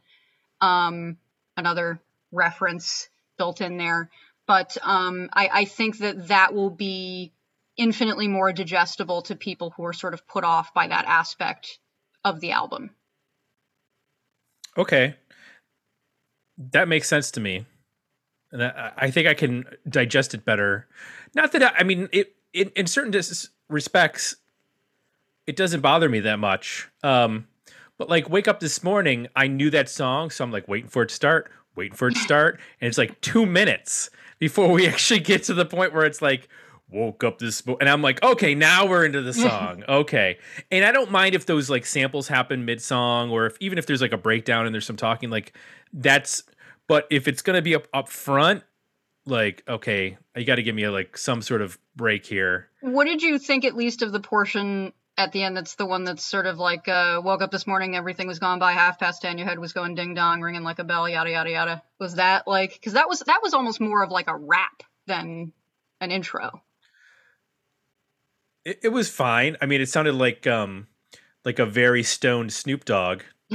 Um, 0.61 1.17
another 1.57 1.99
reference 2.31 3.09
built 3.37 3.61
in 3.61 3.77
there. 3.77 4.09
But 4.47 4.77
um, 4.83 5.29
I, 5.33 5.49
I 5.51 5.65
think 5.65 5.99
that 5.99 6.27
that 6.27 6.53
will 6.53 6.69
be 6.69 7.33
infinitely 7.77 8.27
more 8.27 8.53
digestible 8.53 9.23
to 9.23 9.35
people 9.35 9.71
who 9.71 9.85
are 9.85 9.93
sort 9.93 10.13
of 10.13 10.27
put 10.27 10.43
off 10.43 10.73
by 10.73 10.87
that 10.87 11.05
aspect 11.05 11.79
of 12.23 12.39
the 12.39 12.51
album. 12.51 12.91
Okay, 14.77 15.15
that 16.57 16.87
makes 16.87 17.07
sense 17.07 17.31
to 17.31 17.39
me, 17.39 17.65
and 18.51 18.61
I, 18.63 19.09
think 19.09 19.27
I 19.27 19.33
can 19.33 19.63
digest 19.87 20.33
it 20.33 20.43
better. 20.43 20.87
Not 21.33 21.53
that 21.53 21.63
I, 21.63 21.71
I 21.79 21.83
mean 21.83 22.09
it. 22.11 22.35
In, 22.53 22.71
in 22.75 22.87
certain 22.87 23.11
dis- 23.11 23.49
respects, 23.69 24.35
it 25.47 25.55
doesn't 25.55 25.81
bother 25.81 26.09
me 26.09 26.19
that 26.21 26.39
much. 26.39 26.89
Um, 27.03 27.47
but 27.97 28.09
like, 28.09 28.29
wake 28.29 28.47
up 28.47 28.59
this 28.59 28.83
morning, 28.83 29.27
I 29.35 29.47
knew 29.47 29.69
that 29.69 29.89
song, 29.89 30.29
so 30.29 30.43
I'm 30.43 30.51
like 30.51 30.67
waiting 30.67 30.89
for 30.89 31.03
it 31.03 31.09
to 31.09 31.15
start, 31.15 31.51
waiting 31.75 31.95
for 31.95 32.09
it 32.09 32.15
to 32.15 32.19
start, 32.21 32.59
and 32.81 32.87
it's 32.87 32.97
like 32.97 33.19
two 33.21 33.45
minutes 33.45 34.09
before 34.39 34.71
we 34.71 34.87
actually 34.87 35.21
get 35.21 35.43
to 35.43 35.53
the 35.53 35.65
point 35.65 35.93
where 35.93 36.05
it's 36.05 36.21
like 36.21 36.49
woke 36.89 37.23
up 37.23 37.39
this 37.39 37.65
mo-, 37.65 37.77
and 37.79 37.89
I'm 37.89 38.01
like, 38.01 38.21
okay, 38.23 38.55
now 38.55 38.85
we're 38.85 39.05
into 39.05 39.21
the 39.21 39.33
song. 39.47 39.83
Okay. 39.87 40.37
And 40.71 40.85
I 40.85 40.91
don't 40.91 41.11
mind 41.11 41.35
if 41.35 41.45
those 41.45 41.69
like 41.69 41.85
samples 41.85 42.27
happen 42.27 42.65
mid 42.65 42.81
song 42.81 43.31
or 43.31 43.45
if 43.45 43.57
even 43.59 43.77
if 43.77 43.85
there's 43.85 44.01
like 44.01 44.13
a 44.13 44.17
breakdown 44.17 44.65
and 44.65 44.73
there's 44.73 44.85
some 44.85 44.97
talking, 44.97 45.29
like 45.29 45.55
that's 45.93 46.43
But 46.87 47.07
if 47.09 47.27
it's 47.27 47.41
gonna 47.41 47.61
be 47.61 47.75
up 47.75 47.87
up 47.93 48.09
front, 48.09 48.63
like 49.25 49.63
okay, 49.67 50.17
you 50.35 50.45
got 50.45 50.55
to 50.55 50.63
give 50.63 50.75
me 50.75 50.83
a, 50.83 50.91
like 50.91 51.17
some 51.17 51.41
sort 51.41 51.61
of 51.61 51.77
break 51.95 52.25
here. 52.25 52.69
What 52.81 53.05
did 53.05 53.21
you 53.21 53.39
think, 53.39 53.65
at 53.65 53.75
least, 53.75 54.01
of 54.01 54.11
the 54.11 54.19
portion 54.19 54.93
at 55.17 55.31
the 55.31 55.43
end? 55.43 55.55
That's 55.57 55.75
the 55.75 55.85
one 55.85 56.03
that's 56.03 56.23
sort 56.23 56.45
of 56.45 56.57
like 56.57 56.87
uh, 56.87 57.21
woke 57.23 57.41
up 57.41 57.51
this 57.51 57.67
morning, 57.67 57.95
everything 57.95 58.27
was 58.27 58.39
gone 58.39 58.59
by 58.59 58.73
half 58.73 58.99
past 58.99 59.21
ten, 59.21 59.37
your 59.37 59.47
head 59.47 59.59
was 59.59 59.73
going 59.73 59.95
ding 59.95 60.13
dong, 60.13 60.41
ringing 60.41 60.63
like 60.63 60.79
a 60.79 60.83
bell, 60.83 61.07
yada 61.09 61.31
yada 61.31 61.49
yada. 61.49 61.83
Was 61.99 62.15
that 62.15 62.47
like? 62.47 62.73
Because 62.73 62.93
that 62.93 63.09
was 63.09 63.19
that 63.21 63.39
was 63.41 63.53
almost 63.53 63.79
more 63.79 64.03
of 64.03 64.11
like 64.11 64.27
a 64.27 64.35
rap 64.35 64.83
than 65.07 65.53
an 66.01 66.11
intro. 66.11 66.61
It, 68.63 68.79
it 68.83 68.89
was 68.89 69.09
fine. 69.09 69.57
I 69.61 69.65
mean, 69.65 69.81
it 69.81 69.89
sounded 69.89 70.15
like 70.15 70.45
um 70.47 70.87
like 71.43 71.59
a 71.59 71.65
very 71.65 72.03
stoned 72.03 72.51
Snoop 72.51 72.85
Dogg, 72.85 73.21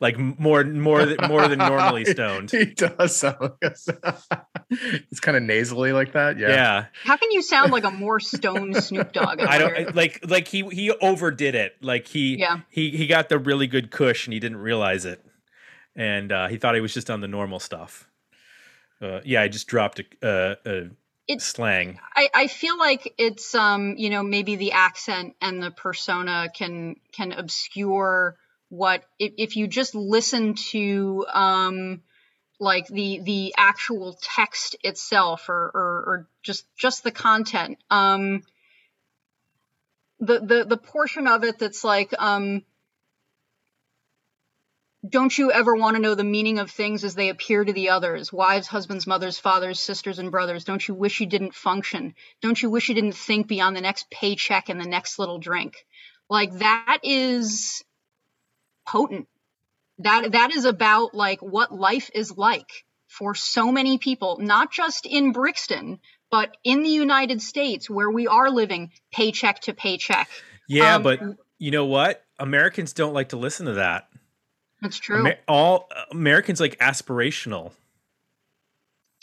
like 0.00 0.18
more 0.18 0.64
more 0.64 1.04
than 1.06 1.16
more 1.28 1.46
than 1.48 1.58
normally 1.58 2.04
stoned. 2.16 2.50
he 2.50 2.66
does 2.66 3.16
sound 3.16 3.36
like 3.40 3.58
it's 4.70 5.20
kind 5.20 5.36
of 5.36 5.42
nasally 5.42 5.92
like 5.92 6.12
that. 6.12 6.38
Yeah. 6.38 6.48
Yeah, 6.48 6.84
How 7.04 7.16
can 7.16 7.30
you 7.32 7.42
sound 7.42 7.72
like 7.72 7.84
a 7.84 7.90
more 7.90 8.20
stoned 8.20 8.76
Snoop 8.82 9.12
Dogg? 9.12 9.40
I 9.40 9.58
don't 9.58 9.94
like 9.94 10.20
like 10.28 10.48
he 10.48 10.62
he 10.70 10.90
overdid 10.90 11.54
it. 11.54 11.76
Like 11.82 12.06
he 12.06 12.38
Yeah. 12.38 12.60
he 12.70 12.90
he 12.90 13.06
got 13.06 13.28
the 13.28 13.38
really 13.38 13.66
good 13.66 13.90
kush 13.90 14.26
and 14.26 14.32
he 14.34 14.40
didn't 14.40 14.58
realize 14.58 15.04
it, 15.04 15.24
and 15.96 16.32
uh, 16.32 16.48
he 16.48 16.56
thought 16.56 16.74
he 16.74 16.80
was 16.80 16.94
just 16.94 17.10
on 17.10 17.20
the 17.20 17.28
normal 17.28 17.60
stuff. 17.60 18.08
Uh, 19.02 19.20
yeah, 19.24 19.42
I 19.42 19.48
just 19.48 19.66
dropped 19.66 20.00
a, 20.00 20.04
uh, 20.26 20.54
a 20.64 20.90
It- 21.28 21.42
slang. 21.42 21.98
I, 22.16 22.28
I 22.34 22.46
feel 22.46 22.78
like 22.78 23.12
it's 23.18 23.54
um 23.54 23.94
you 23.96 24.10
know 24.10 24.22
maybe 24.22 24.56
the 24.56 24.72
accent 24.72 25.34
and 25.40 25.62
the 25.62 25.70
persona 25.70 26.48
can 26.54 26.96
can 27.12 27.32
obscure 27.32 28.36
what 28.74 29.04
if, 29.18 29.32
if 29.38 29.56
you 29.56 29.66
just 29.66 29.94
listen 29.94 30.54
to 30.54 31.24
um 31.32 32.02
like 32.58 32.86
the 32.88 33.20
the 33.22 33.54
actual 33.56 34.18
text 34.20 34.76
itself 34.82 35.48
or 35.48 35.70
or, 35.74 36.04
or 36.06 36.28
just 36.42 36.64
just 36.76 37.04
the 37.04 37.10
content 37.10 37.78
um 37.90 38.42
the 40.20 40.40
the 40.40 40.64
the 40.64 40.76
portion 40.76 41.26
of 41.28 41.44
it 41.44 41.58
that's 41.58 41.84
like 41.84 42.12
um 42.18 42.62
don't 45.06 45.36
you 45.36 45.52
ever 45.52 45.74
want 45.74 45.96
to 45.96 46.02
know 46.02 46.14
the 46.14 46.24
meaning 46.24 46.58
of 46.58 46.70
things 46.70 47.04
as 47.04 47.14
they 47.14 47.28
appear 47.28 47.62
to 47.62 47.74
the 47.74 47.90
others? 47.90 48.32
Wives 48.32 48.66
husbands 48.66 49.06
mothers 49.06 49.38
fathers 49.38 49.78
sisters 49.78 50.18
and 50.18 50.30
brothers 50.30 50.64
don't 50.64 50.86
you 50.88 50.94
wish 50.94 51.20
you 51.20 51.26
didn't 51.26 51.54
function? 51.54 52.14
Don't 52.40 52.60
you 52.60 52.70
wish 52.70 52.88
you 52.88 52.94
didn't 52.94 53.12
think 53.12 53.46
beyond 53.46 53.76
the 53.76 53.82
next 53.82 54.10
paycheck 54.10 54.68
and 54.68 54.80
the 54.80 54.88
next 54.88 55.18
little 55.18 55.38
drink? 55.38 55.74
Like 56.30 56.52
that 56.58 57.00
is 57.02 57.84
potent 58.86 59.26
that 59.98 60.32
that 60.32 60.50
is 60.54 60.64
about 60.64 61.14
like 61.14 61.40
what 61.40 61.72
life 61.72 62.10
is 62.14 62.36
like 62.36 62.84
for 63.08 63.34
so 63.34 63.70
many 63.70 63.98
people 63.98 64.38
not 64.40 64.72
just 64.72 65.06
in 65.06 65.32
brixton 65.32 65.98
but 66.30 66.56
in 66.64 66.82
the 66.82 66.88
united 66.88 67.40
states 67.40 67.88
where 67.88 68.10
we 68.10 68.26
are 68.26 68.50
living 68.50 68.90
paycheck 69.12 69.60
to 69.60 69.72
paycheck 69.72 70.28
Yeah, 70.66 70.96
Um, 70.96 71.02
but 71.02 71.20
you 71.58 71.70
know 71.70 71.84
what? 71.86 72.24
Americans 72.38 72.92
don't 72.92 73.14
like 73.14 73.28
to 73.28 73.36
listen 73.36 73.66
to 73.66 73.74
that. 73.74 74.08
that's 74.82 74.98
true 74.98 75.20
Amer- 75.20 75.38
all 75.46 75.88
Americans 76.10 76.60
like 76.60 76.76
aspirational. 76.78 77.72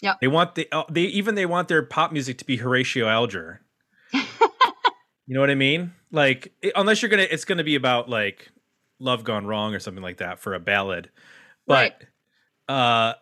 Yeah. 0.02 0.16
They 0.22 0.28
want 0.28 0.56
the 0.56 0.68
uh, 0.72 0.84
they 0.90 1.02
even 1.04 1.36
they 1.36 1.46
want 1.46 1.68
their 1.68 1.84
pop 1.84 2.12
music 2.12 2.38
to 2.40 2.46
be 2.46 2.56
Horatio 2.58 3.08
Alger. 3.08 3.62
you 4.14 4.22
know 5.28 5.40
what 5.42 5.50
I 5.52 5.56
mean? 5.56 5.94
Like 6.12 6.54
unless 6.76 7.02
you're 7.02 7.10
gonna, 7.10 7.28
it's 7.30 7.46
gonna 7.46 7.64
be 7.64 7.76
about 7.76 8.10
like 8.10 8.50
love 9.02 9.24
gone 9.24 9.46
wrong 9.46 9.74
or 9.74 9.80
something 9.80 10.04
like 10.04 10.18
that 10.18 10.40
for 10.40 10.54
a 10.54 10.60
ballad. 10.60 11.10
But 11.68 12.02
uh, 12.68 13.14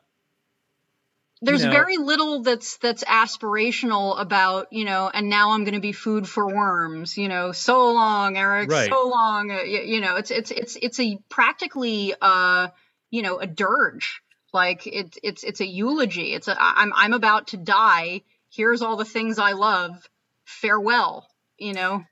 there's 1.42 1.64
know- 1.64 1.72
very 1.72 1.98
little 1.98 2.42
that's 2.44 2.78
that's 2.78 3.04
aspirational 3.04 4.20
about 4.20 4.68
you 4.72 4.86
know 4.86 5.10
and 5.14 5.30
now 5.30 5.52
i'm 5.52 5.64
going 5.64 5.74
to 5.74 5.80
be 5.80 5.92
food 5.92 6.28
for 6.28 6.48
worms 6.48 7.18
you 7.18 7.30
know 7.30 7.52
so 7.52 7.92
long 7.94 8.38
eric 8.38 8.70
Right. 8.70 8.90
so 8.90 9.08
long 9.08 9.52
uh, 9.52 9.62
you, 9.62 9.80
you 9.80 10.02
know 10.02 10.18
it's 10.18 10.32
it's 10.32 10.52
it's 10.52 10.76
it's 10.82 11.00
a 11.00 11.18
practically 11.30 12.14
uh 12.22 12.68
you 13.10 13.22
know 13.22 13.40
a 13.40 13.48
dirge. 13.48 14.22
Like 14.52 14.88
it's 14.88 15.18
it's 15.22 15.44
it's 15.44 15.62
a 15.62 15.66
eulogy. 15.66 16.34
It's 16.34 16.48
a 16.48 16.56
i'm 16.60 16.92
i'm 16.96 17.14
about 17.14 17.48
to 17.50 17.58
die. 17.58 18.24
Here's 18.52 18.82
all 18.82 18.98
the 18.98 19.06
things 19.06 19.38
i 19.40 19.52
love. 19.52 20.10
Farewell 20.46 21.28
you 21.60 21.74
know? 21.74 22.04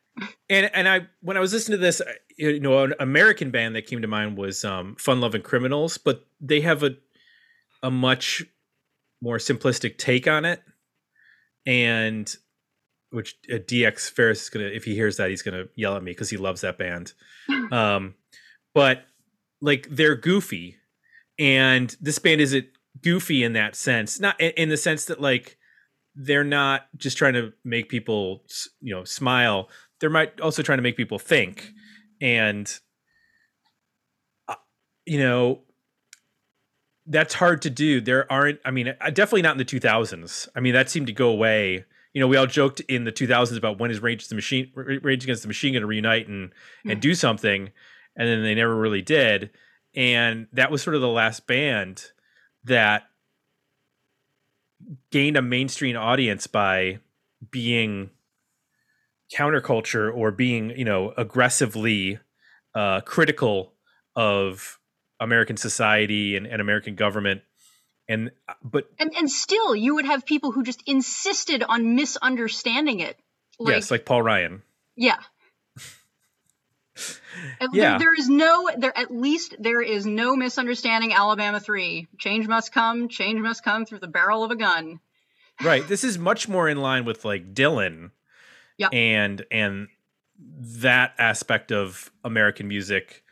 And 0.50 0.70
and 0.74 0.88
I 0.88 1.08
when 1.22 1.38
I 1.38 1.40
was 1.40 1.54
listening 1.54 1.78
to 1.80 1.82
this, 1.82 2.02
you 2.38 2.60
know, 2.60 2.84
an 2.84 2.94
American 3.00 3.52
band 3.52 3.76
that 3.76 3.88
came 3.88 4.02
to 4.02 4.08
mind 4.08 4.38
was 4.38 4.64
um, 4.64 4.96
Fun 4.96 5.20
Loving 5.20 5.42
Criminals, 5.42 5.98
but 5.98 6.26
they 6.40 6.62
have 6.62 6.84
a 6.84 6.96
a 7.84 7.92
much 7.92 8.44
more 9.22 9.38
simplistic 9.38 9.98
take 9.98 10.28
on 10.28 10.46
it, 10.46 10.62
and 11.66 12.36
which 13.10 13.36
uh, 13.52 13.56
DX 13.56 14.12
Ferris 14.12 14.44
is 14.44 14.50
gonna 14.50 14.66
if 14.66 14.84
he 14.84 14.94
hears 14.94 15.18
that 15.18 15.30
he's 15.30 15.42
gonna 15.42 15.66
yell 15.76 15.96
at 15.96 16.04
me 16.04 16.12
because 16.12 16.30
he 16.30 16.38
loves 16.38 16.62
that 16.62 16.78
band. 16.78 17.14
um, 17.72 18.14
but 18.74 19.06
like 19.60 19.88
they're 19.90 20.16
goofy, 20.16 20.78
and 21.40 21.96
this 22.00 22.20
band 22.20 22.42
isn't 22.42 22.68
goofy 23.02 23.44
in 23.44 23.54
that 23.54 23.76
sense, 23.76 24.20
not 24.20 24.40
in, 24.40 24.52
in 24.52 24.70
the 24.70 24.78
sense 24.78 25.06
that 25.06 25.20
like 25.20 25.58
they're 26.16 26.44
not 26.44 26.88
just 26.98 27.18
trying 27.18 27.34
to 27.34 27.52
make 27.64 27.90
people 27.90 28.44
you 28.80 28.94
know 28.94 29.04
smile. 29.04 29.70
They're 30.00 30.12
might 30.12 30.40
also 30.40 30.62
trying 30.62 30.78
to 30.78 30.84
make 30.84 30.98
people 30.98 31.18
think 31.18 31.74
and 32.22 32.80
uh, 34.48 34.56
you 35.06 35.20
know 35.20 35.62
that's 37.06 37.34
hard 37.34 37.62
to 37.62 37.70
do. 37.70 38.02
There 38.02 38.32
aren't 38.32 38.60
i 38.66 38.72
mean 38.72 38.94
uh, 39.00 39.10
definitely 39.10 39.44
not 39.44 39.54
in 39.54 39.58
the 39.58 39.66
2000s 39.66 40.48
i 40.56 40.60
mean 40.60 40.74
that 40.74 40.90
seemed 40.90 41.08
to 41.08 41.14
go 41.14 41.30
away. 41.30 41.86
You 42.14 42.22
know 42.22 42.28
we 42.28 42.38
all 42.38 42.48
joked 42.48 42.80
in 42.82 43.04
the 43.04 43.12
2000s 43.12 43.58
about 43.58 43.80
when 43.80 43.92
is 43.92 44.02
rage 44.02 44.20
Against 44.20 44.30
the 44.30 44.36
machine 44.36 44.72
rage 44.76 45.24
against 45.24 45.42
the 45.44 45.48
machine 45.48 45.74
going 45.74 45.82
to 45.82 45.88
reunite 45.88 46.28
and 46.28 46.52
and 46.86 47.02
do 47.02 47.14
something. 47.16 47.72
And 48.16 48.28
then 48.28 48.42
they 48.42 48.56
never 48.56 48.76
really 48.76 49.04
did. 49.04 49.52
And 49.96 50.48
that 50.54 50.72
was 50.72 50.82
sort 50.82 50.96
of 50.96 51.02
the 51.02 51.08
last 51.08 51.46
band 51.46 52.12
that 52.64 53.04
gained 55.12 55.38
a 55.38 55.42
mainstream 55.42 55.98
audience 55.98 56.48
by 56.48 57.00
being 57.52 58.10
counterculture 59.34 60.14
or 60.16 60.32
being 60.32 60.70
you 60.72 60.86
know 60.86 61.14
aggressively 61.18 62.20
uh, 62.76 63.02
critical 63.02 63.74
of 64.16 64.80
American 65.20 65.58
society 65.58 66.36
and, 66.38 66.46
and 66.48 66.62
American 66.62 66.96
government 66.96 67.42
and 68.08 68.32
uh, 68.48 68.54
but 68.64 68.90
and 69.00 69.12
and 69.18 69.30
still 69.30 69.76
you 69.76 69.96
would 69.96 70.06
have 70.06 70.26
people 70.26 70.52
who 70.52 70.64
just 70.64 70.82
insisted 70.88 71.64
on 71.64 71.96
misunderstanding 71.96 73.00
it 73.00 73.18
like 73.60 73.74
yes 73.74 73.92
like 73.92 74.06
Paul 74.06 74.22
Ryan 74.22 74.62
Yeah. 74.96 75.18
Yeah. 77.72 78.00
there 78.00 78.14
is 78.16 78.28
no 78.28 78.68
there 78.78 78.98
at 78.98 79.12
least 79.14 79.56
there 79.60 79.82
is 79.82 80.06
no 80.08 80.36
misunderstanding 80.36 81.14
Alabama 81.14 81.60
3. 81.60 82.08
Change 82.18 82.48
must 82.48 82.72
come, 82.74 83.10
change 83.10 83.40
must 83.40 83.64
come 83.64 83.86
through 83.86 84.00
the 84.00 84.08
barrel 84.08 84.44
of 84.44 84.50
a 84.50 84.56
gun. 84.56 85.00
right 85.64 85.88
this 85.88 86.04
is 86.04 86.18
much 86.18 86.48
more 86.50 86.68
in 86.68 86.78
line 86.78 87.06
with 87.06 87.24
like 87.26 87.54
Dylan 87.54 88.10
Yeah. 88.78 88.90
and 88.92 89.44
and 89.52 89.88
that 90.40 91.14
aspect 91.18 91.72
of 91.72 92.12
American 92.24 92.68
music 92.68 93.24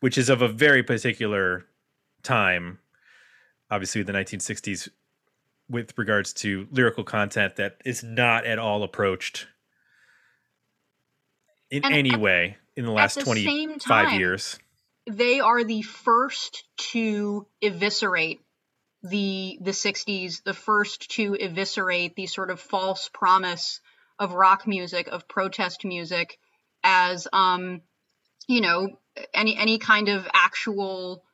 which 0.00 0.16
is 0.18 0.28
of 0.28 0.42
a 0.42 0.48
very 0.48 0.82
particular 0.82 1.66
time 2.22 2.78
obviously 3.70 4.02
the 4.02 4.12
1960s 4.12 4.88
with 5.68 5.96
regards 5.98 6.32
to 6.34 6.68
lyrical 6.70 7.02
content 7.04 7.56
that 7.56 7.80
is 7.84 8.04
not 8.04 8.44
at 8.44 8.58
all 8.58 8.82
approached 8.82 9.46
in 11.70 11.84
And 11.84 11.94
any 11.94 12.12
at- 12.12 12.20
way 12.20 12.56
in 12.76 12.84
the 12.84 12.92
last 12.92 13.16
the 13.16 13.22
25 13.24 13.78
time- 13.80 14.18
years 14.20 14.58
They 15.06 15.40
are 15.40 15.64
the 15.64 15.82
first 15.82 16.64
to 16.92 17.46
eviscerate 17.60 18.40
the 19.02 19.58
the 19.60 19.72
60s, 19.72 20.44
the 20.44 20.54
first 20.54 21.10
to 21.12 21.34
eviscerate 21.34 22.14
the 22.14 22.26
sort 22.28 22.50
of 22.50 22.60
false 22.60 23.08
promise 23.12 23.80
of 24.22 24.32
rock 24.32 24.66
music, 24.66 25.08
of 25.08 25.28
protest 25.28 25.84
music 25.84 26.38
as 26.84 27.28
um 27.32 27.82
you 28.48 28.60
know, 28.60 28.88
any 29.34 29.56
any 29.56 29.78
kind 29.78 30.08
of 30.08 30.26
actual 30.34 31.24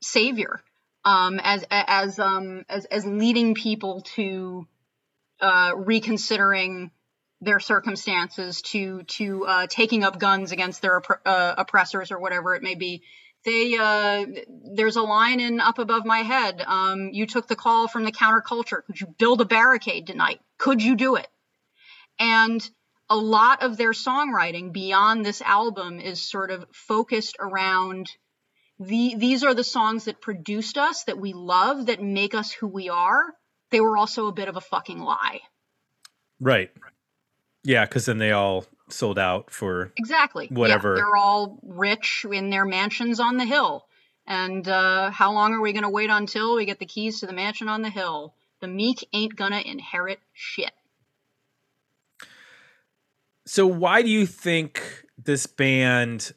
savior 0.00 0.62
um, 1.04 1.40
as 1.42 1.64
as 1.70 2.18
um, 2.18 2.64
as 2.68 2.84
as 2.86 3.06
leading 3.06 3.54
people 3.54 4.02
to 4.14 4.66
uh, 5.40 5.72
reconsidering 5.76 6.90
their 7.40 7.60
circumstances, 7.60 8.62
to 8.62 9.02
to 9.04 9.46
uh, 9.46 9.66
taking 9.68 10.04
up 10.04 10.18
guns 10.18 10.52
against 10.52 10.82
their 10.82 11.00
oppre- 11.00 11.20
uh, 11.26 11.54
oppressors 11.58 12.12
or 12.12 12.20
whatever 12.20 12.54
it 12.54 12.62
may 12.62 12.74
be. 12.74 13.02
They 13.44 13.76
uh, 13.76 14.26
there's 14.74 14.96
a 14.96 15.02
line 15.02 15.40
in 15.40 15.58
up 15.60 15.78
above 15.78 16.04
my 16.04 16.20
head. 16.20 16.62
Um, 16.64 17.10
you 17.12 17.26
took 17.26 17.48
the 17.48 17.56
call 17.56 17.88
from 17.88 18.04
the 18.04 18.12
counterculture. 18.12 18.84
Could 18.84 19.00
you 19.00 19.08
build 19.18 19.40
a 19.40 19.44
barricade 19.44 20.06
tonight? 20.06 20.40
Could 20.58 20.80
you 20.80 20.94
do 20.94 21.16
it? 21.16 21.26
And 22.18 22.68
a 23.10 23.16
lot 23.16 23.62
of 23.62 23.76
their 23.76 23.92
songwriting 23.92 24.72
beyond 24.72 25.24
this 25.24 25.42
album 25.42 26.00
is 26.00 26.20
sort 26.20 26.50
of 26.50 26.64
focused 26.72 27.36
around 27.40 28.10
the 28.78 29.14
these 29.16 29.44
are 29.44 29.54
the 29.54 29.64
songs 29.64 30.06
that 30.06 30.20
produced 30.20 30.78
us, 30.78 31.04
that 31.04 31.18
we 31.18 31.32
love, 31.32 31.86
that 31.86 32.02
make 32.02 32.34
us 32.34 32.52
who 32.52 32.66
we 32.66 32.88
are. 32.88 33.34
They 33.70 33.80
were 33.80 33.96
also 33.96 34.26
a 34.26 34.32
bit 34.32 34.48
of 34.48 34.56
a 34.56 34.60
fucking 34.60 34.98
lie. 34.98 35.40
Right. 36.40 36.70
Yeah, 37.64 37.84
because 37.84 38.06
then 38.06 38.18
they 38.18 38.32
all 38.32 38.64
sold 38.88 39.18
out 39.18 39.50
for 39.50 39.92
Exactly. 39.96 40.48
Yeah, 40.50 40.58
Whatever. 40.58 40.96
they're 40.96 41.16
all 41.16 41.58
rich 41.62 42.26
in 42.30 42.50
their 42.50 42.64
mansions 42.64 43.20
on 43.20 43.36
the 43.36 43.44
hill. 43.44 43.86
And 44.26 44.66
uh, 44.66 45.10
how 45.10 45.32
long 45.32 45.52
are 45.54 45.60
we 45.60 45.72
going 45.72 45.82
to 45.84 45.88
wait 45.88 46.10
until 46.10 46.56
we 46.56 46.64
get 46.64 46.78
the 46.78 46.86
keys 46.86 47.20
to 47.20 47.26
the 47.26 47.32
mansion 47.32 47.68
on 47.68 47.82
the 47.82 47.90
hill? 47.90 48.34
The 48.60 48.68
meek 48.68 49.08
ain't 49.12 49.34
gonna 49.34 49.60
inherit 49.60 50.20
shit. 50.32 50.70
So 53.46 53.66
why 53.66 54.02
do 54.02 54.08
you 54.08 54.26
think 54.26 55.04
this 55.18 55.46
band 55.46 56.32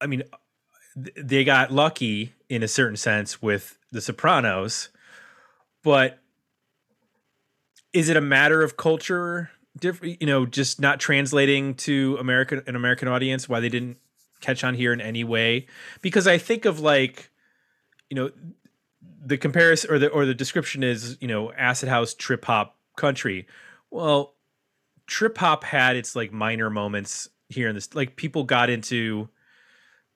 I 0.00 0.06
mean 0.06 0.22
they 0.96 1.44
got 1.44 1.70
lucky 1.70 2.34
in 2.48 2.62
a 2.62 2.68
certain 2.68 2.96
sense 2.96 3.40
with 3.40 3.78
the 3.92 4.00
Sopranos, 4.00 4.88
but 5.82 6.18
is 7.92 8.08
it 8.08 8.16
a 8.16 8.20
matter 8.20 8.62
of 8.62 8.76
culture 8.76 9.50
you 9.82 10.26
know 10.26 10.46
just 10.46 10.80
not 10.80 10.98
translating 11.00 11.74
to 11.74 12.16
American 12.18 12.62
an 12.66 12.76
American 12.76 13.08
audience 13.08 13.48
why 13.48 13.60
they 13.60 13.68
didn't 13.68 13.98
catch 14.40 14.64
on 14.64 14.74
here 14.74 14.92
in 14.92 15.00
any 15.00 15.24
way? 15.24 15.66
Because 16.02 16.26
I 16.26 16.38
think 16.38 16.64
of 16.64 16.80
like 16.80 17.30
you 18.08 18.16
know 18.16 18.30
the 19.24 19.36
comparison 19.36 19.90
or 19.90 19.98
the 19.98 20.08
or 20.08 20.24
the 20.24 20.34
description 20.34 20.82
is, 20.82 21.16
you 21.20 21.28
know, 21.28 21.52
acid 21.52 21.88
house 21.88 22.14
trip 22.14 22.44
hop 22.44 22.76
country. 22.96 23.46
Well, 23.90 24.34
trip 25.10 25.36
hop 25.38 25.64
had 25.64 25.96
its 25.96 26.14
like 26.14 26.32
minor 26.32 26.70
moments 26.70 27.28
here 27.48 27.68
in 27.68 27.74
this 27.74 27.94
like 27.94 28.14
people 28.14 28.44
got 28.44 28.70
into 28.70 29.28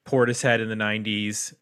Portishead 0.07 0.61
in 0.61 0.69
the 0.69 0.75
90s. 0.75 1.53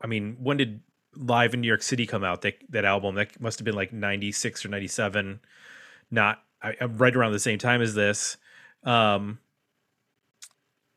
I 0.00 0.08
mean, 0.08 0.36
when 0.40 0.56
did 0.56 0.80
Live 1.14 1.54
in 1.54 1.60
New 1.60 1.68
York 1.68 1.82
City 1.82 2.06
come 2.06 2.24
out? 2.24 2.42
That 2.42 2.54
that 2.70 2.84
album 2.84 3.14
that 3.14 3.40
must 3.40 3.60
have 3.60 3.64
been 3.64 3.76
like 3.76 3.92
96 3.92 4.64
or 4.64 4.68
97. 4.68 5.40
Not 6.10 6.42
I, 6.60 6.74
I'm 6.80 6.98
right 6.98 7.14
around 7.14 7.32
the 7.32 7.38
same 7.38 7.58
time 7.58 7.80
as 7.80 7.94
this. 7.94 8.36
Um 8.84 9.38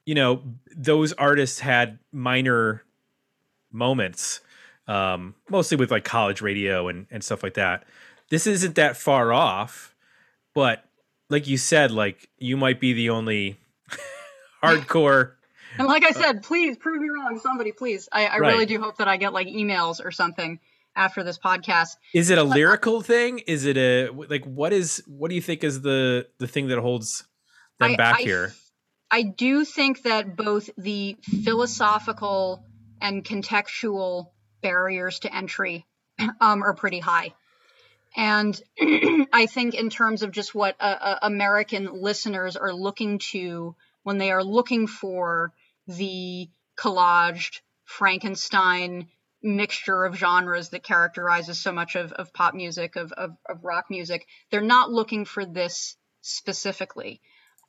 you 0.05 0.15
know, 0.15 0.41
those 0.75 1.13
artists 1.13 1.59
had 1.59 1.99
minor 2.11 2.83
moments 3.71 4.41
um, 4.87 5.33
mostly 5.49 5.77
with 5.77 5.89
like 5.89 6.03
college 6.03 6.41
radio 6.41 6.87
and, 6.87 7.07
and 7.09 7.23
stuff 7.23 7.41
like 7.41 7.55
that. 7.55 7.85
This 8.29 8.45
isn't 8.45 8.75
that 8.75 8.97
far 8.97 9.33
off, 9.33 9.95
but 10.53 10.85
like 11.35 11.47
you 11.47 11.57
said, 11.57 11.91
like 11.91 12.29
you 12.37 12.55
might 12.55 12.79
be 12.79 12.93
the 12.93 13.09
only 13.09 13.59
hardcore. 14.63 15.31
And 15.77 15.89
like 15.89 16.05
I 16.05 16.11
said, 16.11 16.41
please 16.41 16.77
prove 16.77 17.01
me 17.01 17.09
wrong. 17.09 17.37
Somebody, 17.43 17.73
please. 17.73 18.07
I, 18.09 18.27
I 18.27 18.37
Right. 18.37 18.53
really 18.53 18.65
do 18.65 18.79
hope 18.79 18.95
that 18.99 19.09
I 19.09 19.17
get 19.17 19.33
like 19.33 19.47
emails 19.47 19.99
or 20.01 20.09
something 20.09 20.61
after 20.95 21.21
this 21.21 21.37
podcast. 21.37 21.97
Is 22.13 22.29
it 22.29 22.37
a 22.37 22.45
lyrical 22.45 23.01
thing? 23.01 23.39
Is 23.39 23.65
it 23.65 23.75
a 23.75 24.07
like 24.09 24.45
what 24.45 24.71
is 24.71 25.03
what 25.05 25.27
do 25.27 25.35
you 25.35 25.41
think 25.41 25.65
is 25.65 25.81
the 25.81 26.27
the 26.37 26.47
thing 26.47 26.69
that 26.69 26.79
holds 26.79 27.25
them 27.81 27.91
I- 27.91 27.95
back 27.97 28.19
I- 28.19 28.21
here? 28.21 28.53
I 29.11 29.23
do 29.23 29.65
think 29.65 30.03
that 30.03 30.37
both 30.37 30.69
the 30.77 31.17
philosophical 31.43 32.63
and 33.01 33.25
contextual 33.25 34.27
barriers 34.61 35.19
to 35.19 35.35
entry 35.35 35.85
um, 36.39 36.63
are 36.63 36.73
pretty 36.73 36.99
high. 36.99 37.33
And 38.15 38.59
I 39.33 39.45
think, 39.47 39.75
in 39.75 39.89
terms 39.89 40.23
of 40.23 40.31
just 40.31 40.55
what 40.55 40.75
uh, 40.79 40.97
uh, 40.99 41.19
American 41.21 42.01
listeners 42.01 42.55
are 42.55 42.73
looking 42.73 43.19
to 43.31 43.75
when 44.03 44.17
they 44.17 44.31
are 44.31 44.43
looking 44.43 44.87
for 44.87 45.53
the 45.87 46.49
collaged 46.77 47.59
Frankenstein 47.83 49.07
mixture 49.43 50.05
of 50.05 50.15
genres 50.15 50.69
that 50.69 50.83
characterizes 50.83 51.59
so 51.59 51.71
much 51.71 51.95
of, 51.95 52.11
of 52.13 52.33
pop 52.33 52.55
music, 52.55 52.95
of, 52.95 53.11
of, 53.11 53.31
of 53.47 53.63
rock 53.63 53.85
music, 53.89 54.25
they're 54.49 54.61
not 54.61 54.89
looking 54.89 55.25
for 55.25 55.45
this 55.45 55.95
specifically. 56.21 57.21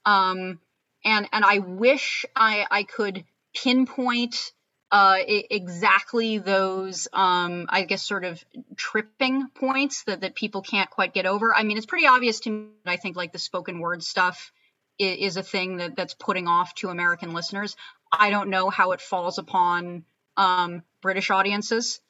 Um, 0.04 0.60
and 1.04 1.28
and 1.32 1.44
I 1.44 1.58
wish 1.58 2.24
I 2.34 2.66
I 2.70 2.82
could 2.82 3.24
pinpoint 3.54 4.52
uh, 4.90 5.16
exactly 5.26 6.38
those 6.38 7.08
um, 7.12 7.66
I 7.68 7.82
guess 7.82 8.02
sort 8.02 8.24
of 8.24 8.42
tripping 8.76 9.48
points 9.48 10.04
that 10.04 10.20
that 10.20 10.34
people 10.34 10.62
can't 10.62 10.88
quite 10.90 11.12
get 11.12 11.26
over. 11.26 11.54
I 11.54 11.62
mean, 11.62 11.76
it's 11.76 11.86
pretty 11.86 12.06
obvious 12.06 12.40
to 12.40 12.50
me. 12.50 12.68
that 12.84 12.92
I 12.92 12.96
think 12.96 13.16
like 13.16 13.32
the 13.32 13.38
spoken 13.38 13.80
word 13.80 14.02
stuff 14.02 14.52
is, 14.98 15.32
is 15.32 15.36
a 15.36 15.42
thing 15.42 15.78
that 15.78 15.96
that's 15.96 16.14
putting 16.14 16.46
off 16.46 16.74
to 16.76 16.88
American 16.88 17.32
listeners. 17.32 17.76
I 18.12 18.30
don't 18.30 18.50
know 18.50 18.70
how 18.70 18.92
it 18.92 19.00
falls 19.00 19.38
upon 19.38 20.04
um, 20.36 20.82
British 21.02 21.30
audiences, 21.30 22.00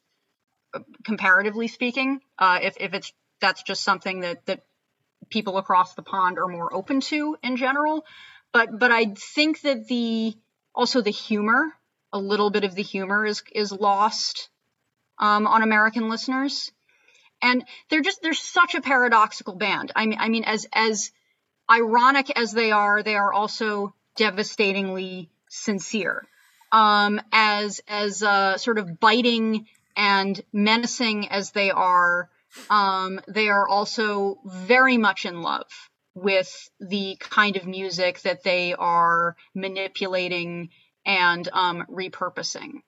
uh, 0.74 0.80
comparatively 1.04 1.68
speaking. 1.68 2.20
Uh, 2.38 2.58
if 2.62 2.76
if 2.78 2.94
it's 2.94 3.12
that's 3.40 3.62
just 3.62 3.82
something 3.82 4.20
that 4.20 4.44
that 4.46 4.64
people 5.30 5.56
across 5.58 5.94
the 5.94 6.02
pond 6.02 6.38
are 6.38 6.46
more 6.46 6.72
open 6.72 7.00
to 7.00 7.36
in 7.42 7.56
general 7.56 8.04
but 8.56 8.78
but 8.78 8.90
I 8.90 9.12
think 9.34 9.60
that 9.62 9.86
the 9.86 10.34
also 10.74 11.02
the 11.02 11.10
humor, 11.10 11.74
a 12.16 12.18
little 12.18 12.50
bit 12.50 12.64
of 12.64 12.74
the 12.74 12.82
humor 12.82 13.26
is 13.26 13.42
is 13.52 13.70
lost 13.70 14.48
um, 15.18 15.46
on 15.46 15.62
American 15.62 16.08
listeners, 16.08 16.72
and 17.42 17.62
they're 17.90 18.00
just 18.00 18.22
they're 18.22 18.32
such 18.34 18.74
a 18.74 18.80
paradoxical 18.80 19.54
band. 19.54 19.92
I 19.94 20.06
mean 20.06 20.18
I 20.18 20.28
mean 20.28 20.44
as 20.44 20.66
as 20.72 21.12
ironic 21.70 22.30
as 22.38 22.52
they 22.52 22.72
are, 22.72 23.02
they 23.02 23.16
are 23.16 23.32
also 23.32 23.94
devastatingly 24.16 25.30
sincere. 25.48 26.26
Um, 26.72 27.20
as 27.32 27.80
as 27.86 28.22
uh, 28.22 28.56
sort 28.56 28.78
of 28.78 28.98
biting 28.98 29.66
and 29.94 30.40
menacing 30.52 31.28
as 31.28 31.50
they 31.50 31.70
are, 31.70 32.30
um, 32.70 33.20
they 33.28 33.48
are 33.48 33.68
also 33.68 34.38
very 34.44 34.96
much 34.96 35.26
in 35.26 35.42
love 35.42 35.70
with 36.14 36.70
the 36.80 37.16
kind 37.20 37.56
of 37.56 37.66
music 37.66 38.22
that 38.22 38.42
they 38.42 38.72
are 38.74 39.36
manipulating 39.54 40.70
and 41.06 41.48
um, 41.52 41.86
repurposing. 41.90 42.82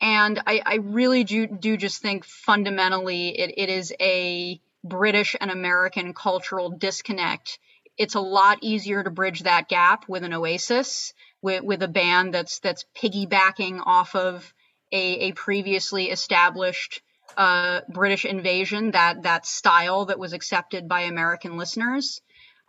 And 0.00 0.40
I, 0.46 0.62
I 0.64 0.74
really 0.76 1.24
do, 1.24 1.48
do 1.48 1.76
just 1.76 2.00
think 2.00 2.24
fundamentally 2.24 3.38
it, 3.38 3.54
it 3.56 3.68
is 3.68 3.92
a 4.00 4.60
British 4.84 5.34
and 5.38 5.50
American 5.50 6.14
cultural 6.14 6.70
disconnect. 6.70 7.58
It's 7.96 8.14
a 8.14 8.20
lot 8.20 8.58
easier 8.62 9.02
to 9.02 9.10
bridge 9.10 9.42
that 9.42 9.68
gap 9.68 10.08
with 10.08 10.22
an 10.22 10.32
Oasis, 10.32 11.12
with, 11.42 11.64
with 11.64 11.82
a 11.82 11.88
band 11.88 12.32
that's 12.32 12.60
that's 12.60 12.86
piggybacking 12.96 13.80
off 13.84 14.14
of 14.14 14.54
a, 14.92 15.28
a 15.28 15.32
previously 15.32 16.10
established 16.10 17.02
uh, 17.36 17.80
British 17.88 18.24
invasion, 18.24 18.92
that 18.92 19.24
that 19.24 19.46
style 19.46 20.06
that 20.06 20.18
was 20.18 20.32
accepted 20.32 20.88
by 20.88 21.02
American 21.02 21.58
listeners. 21.58 22.20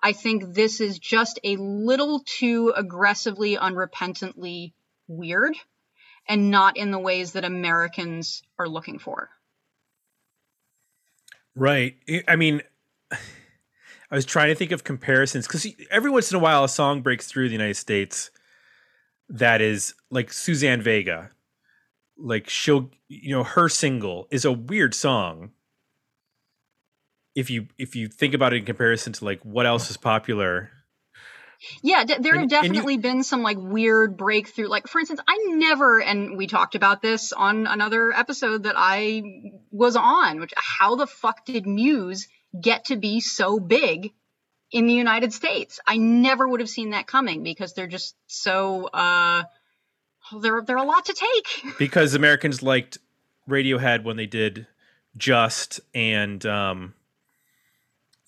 I 0.01 0.13
think 0.13 0.53
this 0.53 0.81
is 0.81 0.97
just 0.97 1.39
a 1.43 1.57
little 1.57 2.23
too 2.25 2.73
aggressively, 2.75 3.55
unrepentantly 3.55 4.73
weird 5.09 5.55
and 6.27 6.51
not 6.51 6.77
in 6.77 6.91
the 6.91 6.99
ways 6.99 7.33
that 7.33 7.43
Americans 7.43 8.43
are 8.57 8.69
looking 8.69 8.99
for. 8.99 9.29
Right. 11.55 11.97
I- 12.27 12.35
mean, 12.37 12.61
I 13.11 14.15
was 14.15 14.25
trying 14.25 14.49
to 14.49 14.55
think 14.55 14.71
of 14.71 14.83
comparisons 14.83 15.45
because 15.45 15.67
every 15.91 16.09
once 16.09 16.31
in 16.31 16.37
a 16.37 16.39
while 16.39 16.63
a 16.63 16.69
song 16.69 17.01
breaks 17.01 17.27
through 17.27 17.47
the 17.47 17.53
United 17.53 17.75
States 17.75 18.31
that 19.29 19.61
is 19.61 19.93
like 20.09 20.33
Suzanne 20.33 20.81
Vega. 20.81 21.31
Like 22.17 22.49
she'll, 22.49 22.89
you 23.07 23.29
know, 23.29 23.43
her 23.43 23.69
single 23.69 24.27
is 24.31 24.45
a 24.45 24.51
weird 24.51 24.93
song. 24.95 25.51
If 27.35 27.49
you 27.49 27.67
if 27.77 27.95
you 27.95 28.07
think 28.07 28.33
about 28.33 28.53
it 28.53 28.57
in 28.57 28.65
comparison 28.65 29.13
to 29.13 29.25
like 29.25 29.39
what 29.45 29.65
else 29.65 29.89
is 29.89 29.97
popular, 29.97 30.71
Yeah, 31.81 32.03
d- 32.05 32.15
there 32.19 32.35
And- 32.35 32.51
have 32.51 32.63
and 32.63 32.65
you- 32.67 32.73
definitely 32.73 32.97
been 32.97 33.23
some 33.23 33.41
like 33.41 33.57
weird 33.59 34.15
breakthrough. 34.17 34.67
Like, 34.67 34.87
for 34.87 34.99
instance, 34.99 35.19
I 35.27 35.37
never, 35.49 36.01
and 36.01 36.37
we 36.37 36.47
talked 36.47 36.75
about 36.75 37.01
this 37.01 37.33
on 37.33 37.67
another 37.67 38.11
episode 38.13 38.63
that 38.63 38.75
I 38.77 39.21
was 39.71 39.95
on, 39.95 40.39
which 40.39 40.53
how 40.55 40.95
the 40.95 41.07
fuck 41.07 41.45
did 41.45 41.65
Muse 41.67 42.27
get 42.59 42.85
to 42.85 42.95
be 42.95 43.19
so 43.19 43.59
big 43.59 44.13
in 44.71 44.87
the 44.87 44.93
United 44.93 45.33
States? 45.33 45.79
I 45.85 45.97
never 45.97 46.47
would 46.47 46.59
have 46.61 46.69
seen 46.69 46.91
that 46.91 47.07
coming 47.07 47.43
because 47.43 47.73
they're 47.73 47.87
just 47.87 48.15
so, 48.27 48.85
uh, 48.87 49.43
they're, 50.41 50.61
they're 50.61 50.77
a 50.77 50.83
lot 50.83 51.05
to 51.05 51.13
take. 51.13 51.77
because 51.77 52.13
Americans 52.13 52.61
liked 52.63 52.99
Radiohead 53.49 54.03
when 54.03 54.15
they 54.17 54.27
did 54.27 54.67
Just 55.17 55.79
and 55.95 56.45
um 56.45 56.93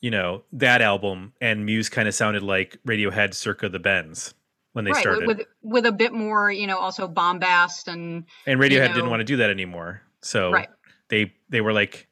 you 0.01 0.11
know, 0.11 0.43
that 0.51 0.81
album 0.81 1.33
and 1.39 1.65
Muse 1.65 1.89
kind 1.89 2.07
of 2.07 2.13
sounded 2.13 2.43
like 2.43 2.77
Radiohead 2.85 3.33
circa 3.33 3.69
the 3.69 3.79
Bends 3.79 4.33
when 4.73 4.85
they 4.85 4.91
right. 4.91 5.01
started. 5.01 5.27
With, 5.27 5.41
with, 5.61 5.85
a 5.85 5.91
bit 5.91 6.11
more, 6.11 6.51
you 6.51 6.67
know, 6.67 6.77
also 6.77 7.07
bombast 7.07 7.87
and, 7.87 8.25
and 8.45 8.59
Radiohead 8.59 8.89
you 8.89 8.95
didn't 8.95 9.09
want 9.09 9.21
to 9.21 9.25
do 9.25 9.37
that 9.37 9.49
anymore. 9.49 10.01
So 10.21 10.51
Right. 10.51 10.69
they 11.09 11.33
they 11.49 11.61
were 11.61 11.73
like, 11.73 12.07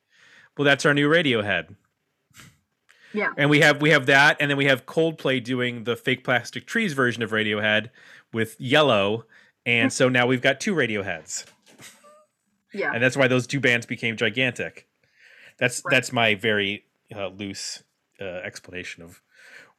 "Well, 0.58 0.66
that's 0.66 0.86
our 0.86 0.94
new 0.94 1.10
Radiohead." 1.10 1.76
yeah. 3.14 3.34
And 3.38 3.50
we 3.50 3.62
have 3.62 3.82
we 3.82 3.90
have 3.90 4.06
that 4.06 4.38
and 4.40 4.50
then 4.50 4.58
we 4.58 4.66
have 4.66 4.86
Coldplay 4.86 5.44
doing 5.44 5.84
the 5.84 5.96
fake 5.96 6.24
plastic 6.24 6.66
trees 6.66 6.94
version 6.94 7.24
of 7.24 7.32
Radiohead 7.32 7.90
with 8.34 8.56
Yellow 8.60 9.26
and 9.66 9.92
so 9.92 10.10
now 10.10 10.26
we've 10.26 10.42
got 10.42 10.60
two 10.60 10.74
Radioheads, 10.74 11.46
Yeah. 12.74 12.92
and 12.94 13.04
that's 13.04 13.18
why 13.18 13.28
those 13.28 13.46
two 13.46 13.60
bands 13.60 13.86
became 13.86 14.16
gigantic. 14.16 14.88
That's 15.58 15.82
Right. 15.86 15.92
that's 15.92 16.12
my 16.12 16.36
very 16.36 16.86
uh, 17.16 17.28
loose 17.28 17.84
uh, 18.22 18.26
explanation 18.26 19.04
of 19.04 19.22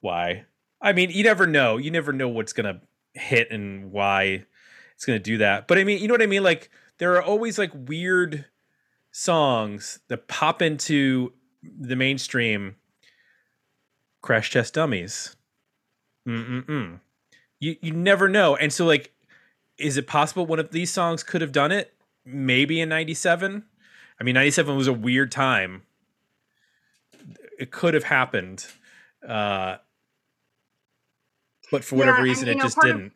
why. 0.00 0.44
I 0.80 0.92
mean, 0.92 1.10
you 1.10 1.24
never 1.24 1.46
know. 1.46 1.76
You 1.76 1.90
never 1.90 2.12
know 2.12 2.28
what's 2.28 2.52
gonna 2.52 2.80
hit 3.14 3.50
and 3.50 3.92
why 3.92 4.44
it's 4.94 5.04
gonna 5.04 5.18
do 5.18 5.38
that. 5.38 5.68
But 5.68 5.78
I 5.78 5.84
mean, 5.84 6.00
you 6.00 6.08
know 6.08 6.14
what 6.14 6.22
I 6.22 6.26
mean? 6.26 6.42
Like 6.42 6.70
there 6.98 7.14
are 7.14 7.22
always 7.22 7.58
like 7.58 7.70
weird 7.74 8.46
songs 9.12 10.00
that 10.08 10.28
pop 10.28 10.62
into 10.62 11.32
the 11.62 11.96
mainstream. 11.96 12.76
Crash 14.22 14.50
Test 14.50 14.74
Dummies. 14.74 15.36
Mm-mm-mm. 16.28 17.00
You 17.58 17.76
you 17.80 17.92
never 17.92 18.28
know, 18.28 18.56
and 18.56 18.72
so 18.72 18.86
like, 18.86 19.12
is 19.78 19.96
it 19.96 20.06
possible 20.06 20.46
one 20.46 20.58
of 20.58 20.70
these 20.70 20.90
songs 20.90 21.22
could 21.22 21.40
have 21.40 21.52
done 21.52 21.72
it? 21.72 21.94
Maybe 22.24 22.80
in 22.80 22.88
'97. 22.88 23.64
I 24.18 24.24
mean, 24.24 24.34
'97 24.34 24.76
was 24.76 24.86
a 24.86 24.92
weird 24.92 25.32
time. 25.32 25.82
It 27.60 27.70
could 27.70 27.92
have 27.92 28.04
happened, 28.04 28.66
uh, 29.26 29.76
but 31.70 31.84
for 31.84 31.96
whatever 31.96 32.16
Yeah, 32.16 32.24
reason, 32.24 32.48
you 32.48 32.54
it 32.54 32.56
know, 32.56 32.62
just 32.64 32.80
didn't. 32.80 33.12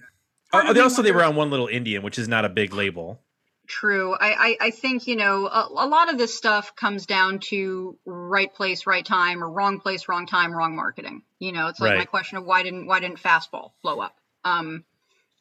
Uh, 0.52 0.64
of 0.68 0.74
they 0.74 0.80
also 0.82 1.00
they 1.00 1.12
were 1.12 1.24
on 1.24 1.34
one 1.34 1.50
little 1.50 1.66
Indian, 1.66 2.02
which 2.02 2.18
is 2.18 2.28
not 2.28 2.44
a 2.44 2.50
big 2.50 2.74
label. 2.74 3.20
True. 3.66 4.14
I, 4.14 4.56
I, 4.60 4.66
I 4.66 4.70
think, 4.70 5.06
you 5.06 5.16
know, 5.16 5.46
a, 5.46 5.68
a 5.70 5.88
lot 5.88 6.12
of 6.12 6.18
this 6.18 6.36
stuff 6.36 6.76
comes 6.76 7.06
down 7.06 7.38
to 7.48 7.98
right 8.04 8.52
place, 8.52 8.86
right 8.86 9.04
time, 9.04 9.42
or 9.42 9.48
wrong 9.48 9.80
place, 9.80 10.06
wrong 10.08 10.26
time, 10.26 10.52
wrong 10.52 10.76
marketing. 10.76 11.22
You 11.38 11.52
know, 11.52 11.68
it's 11.68 11.80
like 11.80 11.96
my 11.96 12.04
question 12.04 12.36
of 12.36 12.44
why 12.44 12.62
didn't 12.62 12.86
why 12.86 13.00
didn't 13.00 13.20
fastball 13.20 13.70
blow 13.82 14.00
up? 14.00 14.14
Um, 14.44 14.84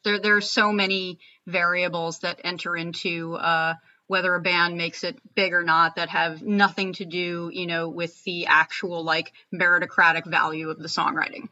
there 0.04 0.18
there 0.18 0.36
are 0.36 0.40
so 0.40 0.72
many 0.72 1.18
variables 1.46 2.20
that 2.20 2.40
enter 2.44 2.74
into 2.74 3.34
uh, 3.34 3.74
whether 4.06 4.34
a 4.34 4.40
band 4.40 4.76
makes 4.76 5.04
it 5.04 5.18
big 5.34 5.52
or 5.52 5.62
not 5.62 5.96
that 5.96 6.10
have 6.10 6.42
nothing 6.42 6.92
to 6.94 7.04
do, 7.04 7.50
you 7.52 7.66
know, 7.66 7.88
with 7.88 8.22
the 8.24 8.46
actual 8.46 9.02
like 9.02 9.32
meritocratic 9.52 10.26
value 10.26 10.70
of 10.70 10.78
the 10.78 10.88
songwriting. 10.88 11.48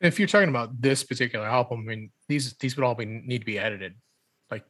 If 0.00 0.18
you're 0.18 0.28
talking 0.28 0.48
about 0.48 0.80
this 0.80 1.02
particular 1.02 1.46
album, 1.46 1.80
I 1.80 1.82
mean, 1.82 2.10
these 2.28 2.54
these 2.54 2.76
would 2.76 2.84
all 2.84 2.94
be 2.94 3.06
need 3.06 3.38
to 3.38 3.46
be 3.46 3.58
edited. 3.58 3.94
Like, 4.50 4.64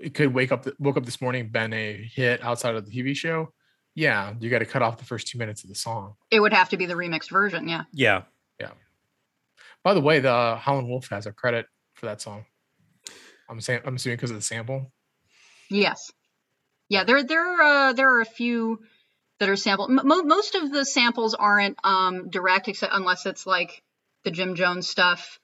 it 0.00 0.14
could 0.14 0.34
wake 0.34 0.52
up, 0.52 0.66
woke 0.78 0.96
up 0.96 1.04
this 1.04 1.20
morning, 1.20 1.48
been 1.50 1.72
a 1.72 2.08
hit 2.12 2.42
outside 2.42 2.74
of 2.74 2.84
the 2.84 2.90
TV 2.90 3.14
show. 3.14 3.52
Yeah, 3.94 4.34
you 4.40 4.50
got 4.50 4.60
to 4.60 4.66
cut 4.66 4.82
off 4.82 4.98
the 4.98 5.04
first 5.04 5.28
two 5.28 5.38
minutes 5.38 5.62
of 5.64 5.68
the 5.68 5.74
song. 5.74 6.14
It 6.30 6.40
would 6.40 6.52
have 6.52 6.70
to 6.70 6.76
be 6.76 6.86
the 6.86 6.94
remixed 6.94 7.30
version, 7.30 7.68
yeah. 7.68 7.84
Yeah, 7.92 8.22
Yeah. 8.58 8.70
By 9.84 9.94
the 9.94 10.00
way, 10.00 10.20
the 10.20 10.32
uh, 10.32 10.56
Howlin' 10.56 10.88
Wolf 10.88 11.08
has 11.08 11.26
a 11.26 11.32
credit 11.32 11.66
for 11.94 12.06
that 12.06 12.20
song. 12.20 12.46
I'm 13.52 13.60
saying, 13.60 13.82
I'm 13.84 13.96
assuming 13.96 14.16
because 14.16 14.30
of 14.30 14.36
the 14.36 14.42
sample. 14.42 14.90
Yes. 15.70 16.10
Yeah, 16.88 17.04
there 17.04 17.22
there 17.22 17.62
uh, 17.62 17.92
there 17.92 18.16
are 18.16 18.20
a 18.20 18.26
few 18.26 18.80
that 19.38 19.48
are 19.48 19.56
sampled. 19.56 19.90
Most 19.90 20.54
of 20.54 20.72
the 20.72 20.84
samples 20.84 21.34
aren't 21.34 21.76
um, 21.84 22.30
direct, 22.30 22.68
except 22.68 22.94
unless 22.94 23.26
it's 23.26 23.46
like 23.46 23.82
the 24.24 24.30
Jim 24.30 24.54
Jones 24.54 24.88
stuff. 24.88 25.38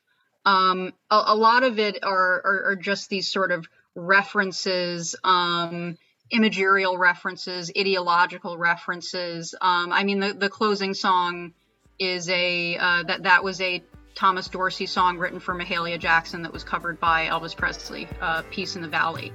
Um, 0.44 0.92
a, 1.11 1.22
a 1.26 1.34
lot 1.34 1.64
of 1.64 1.78
it 1.78 1.98
are, 2.02 2.42
are 2.44 2.64
are 2.70 2.76
just 2.76 3.11
these 3.11 3.30
sort 3.30 3.52
of 3.52 3.66
references, 3.94 5.16
um, 5.24 5.98
imagerial 6.30 6.96
references, 6.96 7.70
ideological 7.76 8.56
references. 8.56 9.54
Um, 9.61 9.92
I 9.92 10.04
mean, 10.04 10.20
the 10.20 10.32
the 10.32 10.48
closing 10.48 10.94
song 10.94 11.52
is 11.98 12.28
a 12.28 12.76
uh, 12.76 13.02
that 13.04 13.24
that 13.24 13.44
was 13.44 13.61
a 13.61 13.82
Thomas 14.18 14.48
Dorsey 14.48 14.84
song 14.84 15.16
written 15.16 15.38
for 15.38 15.54
Mahalia 15.54 15.96
Jackson 15.96 16.42
that 16.42 16.52
was 16.52 16.64
covered 16.64 16.98
by 16.98 17.28
Elvis 17.28 17.56
Presley, 17.56 18.08
uh, 18.20 18.42
"Peace 18.50 18.74
in 18.74 18.82
the 18.82 18.88
Valley." 18.88 19.32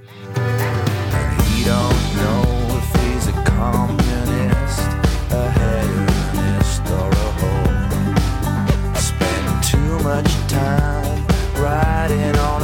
Much 10.02 10.32
time 10.48 11.26
riding 11.56 12.36
on 12.36 12.62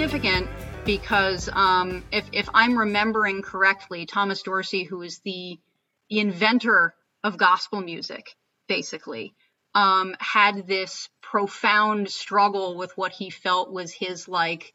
significant 0.00 0.48
because 0.86 1.50
um, 1.52 2.02
if, 2.10 2.24
if 2.32 2.48
I'm 2.54 2.78
remembering 2.78 3.42
correctly, 3.42 4.06
Thomas 4.06 4.40
Dorsey, 4.40 4.82
who 4.82 5.02
is 5.02 5.18
the, 5.26 5.58
the 6.08 6.20
inventor 6.20 6.94
of 7.22 7.36
gospel 7.36 7.82
music, 7.82 8.34
basically, 8.66 9.34
um, 9.74 10.16
had 10.18 10.66
this 10.66 11.10
profound 11.20 12.08
struggle 12.08 12.78
with 12.78 12.96
what 12.96 13.12
he 13.12 13.28
felt 13.28 13.70
was 13.70 13.92
his 13.92 14.26
like 14.26 14.72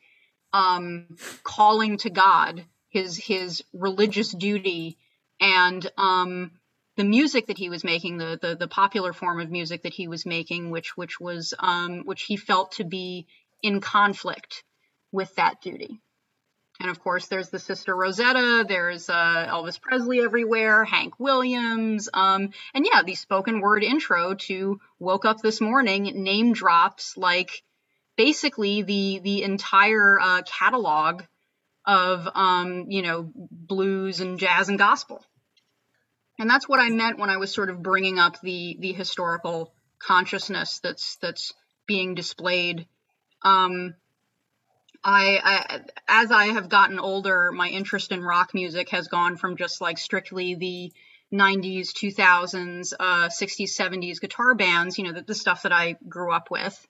um, 0.54 1.18
calling 1.42 1.98
to 1.98 2.12
God, 2.12 2.64
his 2.90 3.18
his 3.18 3.64
religious 3.74 4.32
duty, 4.32 4.96
and 5.42 5.90
um, 5.98 6.52
the 6.98 7.04
music 7.04 7.48
that 7.48 7.58
he 7.58 7.70
was 7.70 7.84
making, 7.84 8.20
the, 8.20 8.38
the 8.40 8.56
the 8.56 8.68
popular 8.68 9.12
form 9.12 9.42
of 9.42 9.50
music 9.50 9.82
that 9.84 9.94
he 9.94 10.08
was 10.08 10.24
making, 10.24 10.70
which 10.70 10.96
which 10.96 11.20
was 11.20 11.56
um, 11.58 12.02
which 12.06 12.22
he 12.22 12.38
felt 12.38 12.74
to 12.74 12.84
be 12.84 13.26
in 13.64 13.82
conflict 13.82 14.64
with 15.16 15.34
that 15.36 15.62
duty. 15.62 16.00
And 16.80 16.90
of 16.90 17.00
course, 17.00 17.28
there's 17.28 17.50
the 17.50 17.60
Sister 17.60 17.96
Rosetta, 17.96 18.66
there's 18.68 19.10
uh, 19.10 19.48
Elvis 19.48 19.80
Presley 19.80 20.20
everywhere, 20.20 20.84
Hank 20.84 21.14
Williams, 21.20 22.10
um, 22.14 22.50
and 22.74 22.86
yeah, 22.86 23.02
the 23.04 23.16
spoken 23.16 23.62
word 23.62 23.82
intro 23.82 24.36
to 24.36 24.82
"Woke 25.00 25.24
Up 25.24 25.40
This 25.40 25.62
Morning" 25.62 26.04
name 26.24 26.52
drops 26.52 27.16
like 27.16 27.64
basically 28.18 28.82
the 28.82 29.20
the 29.24 29.44
entire 29.44 30.20
uh, 30.20 30.42
catalog 30.46 31.24
of 31.86 32.28
um, 32.36 32.88
you 32.90 33.04
know 33.04 33.32
blues 33.34 34.20
and 34.20 34.38
jazz 34.38 34.68
and 34.68 34.78
gospel. 34.78 35.24
And 36.38 36.50
that's 36.50 36.68
what 36.68 36.82
I 36.82 36.90
meant 36.90 37.20
when 37.20 37.30
I 37.30 37.38
was 37.38 37.54
sort 37.54 37.70
of 37.70 37.82
bringing 37.82 38.20
up 38.20 38.42
the 38.42 38.76
the 38.82 38.92
historical 38.92 39.74
consciousness 40.00 40.82
that's 40.84 41.16
that's 41.22 41.54
being 41.88 42.16
displayed 42.16 42.86
um, 43.44 43.96
I, 45.06 45.40
I 45.44 45.80
as 46.08 46.32
I 46.32 46.46
have 46.46 46.68
gotten 46.68 46.98
older, 46.98 47.52
my 47.52 47.70
interest 47.70 48.12
in 48.12 48.24
rock 48.24 48.56
music 48.56 48.90
has 48.90 49.08
gone 49.08 49.38
from 49.38 49.56
just 49.56 49.80
like 49.80 50.00
strictly 50.00 50.56
the 50.56 50.92
90s, 51.32 51.92
2000s, 51.92 52.94
uh, 53.00 53.30
60s, 53.30 53.70
70s 53.70 54.20
guitar 54.20 54.56
bands, 54.56 54.98
you 54.98 55.04
know, 55.04 55.12
the, 55.12 55.22
the 55.22 55.36
stuff 55.36 55.62
that 55.64 55.72
I 55.72 55.98
grew 56.10 56.34
up 56.34 56.50
with, 56.50 56.88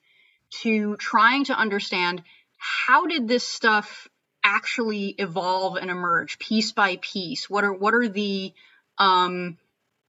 to 0.61 0.95
trying 0.95 1.45
to 1.45 1.53
understand 1.53 2.23
how 2.57 3.05
did 3.05 3.27
this 3.27 3.45
stuff 3.45 4.07
actually 4.45 5.07
evolve 5.17 5.75
and 5.75 5.91
emerge 5.91 6.39
piece 6.39 6.71
by 6.71 6.97
piece. 7.01 7.49
What 7.49 7.65
are 7.65 7.73
what 7.73 7.93
are 7.93 8.07
the 8.07 8.53
um, 8.97 9.57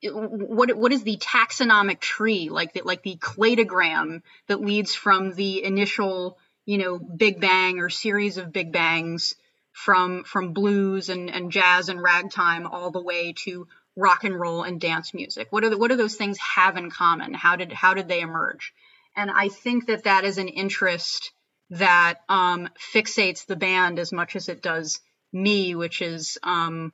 what 0.05 0.77
what 0.77 0.93
is 0.93 1.03
the 1.03 1.17
taxonomic 1.17 1.99
tree 1.99 2.51
like 2.51 2.73
the, 2.73 2.83
like 2.85 3.03
the 3.03 3.17
cladogram 3.17 4.23
that 4.47 4.61
leads 4.61 4.95
from 4.95 5.33
the 5.33 5.65
initial 5.65 6.39
you 6.67 6.79
know 6.79 6.99
big 6.99 7.41
bang 7.41 7.79
or 7.79 7.89
series 7.89 8.37
of 8.37 8.53
big 8.53 8.73
bangs 8.73 9.35
from 9.73 10.25
from 10.25 10.53
blues 10.53 11.09
and, 11.09 11.31
and 11.31 11.51
jazz 11.51 11.89
and 11.89 12.03
ragtime 12.03 12.67
all 12.67 12.91
the 12.91 13.03
way 13.03 13.33
to 13.45 13.67
rock 13.97 14.25
and 14.25 14.39
roll 14.39 14.63
and 14.63 14.81
dance 14.81 15.15
music. 15.15 15.49
What 15.51 15.65
are 15.65 15.71
the, 15.71 15.79
what 15.79 15.89
do 15.91 15.97
those 15.97 16.17
things 16.17 16.37
have 16.39 16.77
in 16.77 16.91
common? 16.91 17.33
How 17.33 17.57
did 17.57 17.73
how 17.73 17.95
did 17.95 18.09
they 18.09 18.21
emerge? 18.21 18.75
And 19.17 19.31
i 19.31 19.49
think 19.49 19.87
that 19.87 20.05
that 20.05 20.25
is 20.25 20.37
an 20.37 20.49
interest 20.49 21.33
that 21.71 22.21
um, 22.29 22.69
fixates 22.95 23.47
the 23.47 23.57
band 23.57 23.99
as 23.99 24.13
much 24.13 24.37
as 24.37 24.49
it 24.49 24.63
does 24.63 25.01
me 25.33 25.75
which 25.75 26.03
is 26.03 26.39
um, 26.43 26.93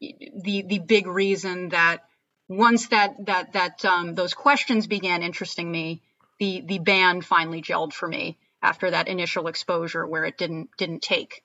the 0.00 0.62
the 0.66 0.78
big 0.78 1.06
reason 1.06 1.70
that 1.70 2.02
once 2.48 2.88
that 2.88 3.14
that 3.26 3.52
that 3.52 3.84
um, 3.84 4.14
those 4.14 4.34
questions 4.34 4.86
began 4.86 5.22
interesting 5.22 5.70
me, 5.70 6.02
the 6.38 6.62
the 6.66 6.78
band 6.78 7.24
finally 7.24 7.62
gelled 7.62 7.92
for 7.92 8.08
me, 8.08 8.38
after 8.62 8.90
that 8.90 9.08
initial 9.08 9.48
exposure 9.48 10.06
where 10.06 10.24
it 10.24 10.38
didn't 10.38 10.70
didn't 10.78 11.02
take. 11.02 11.42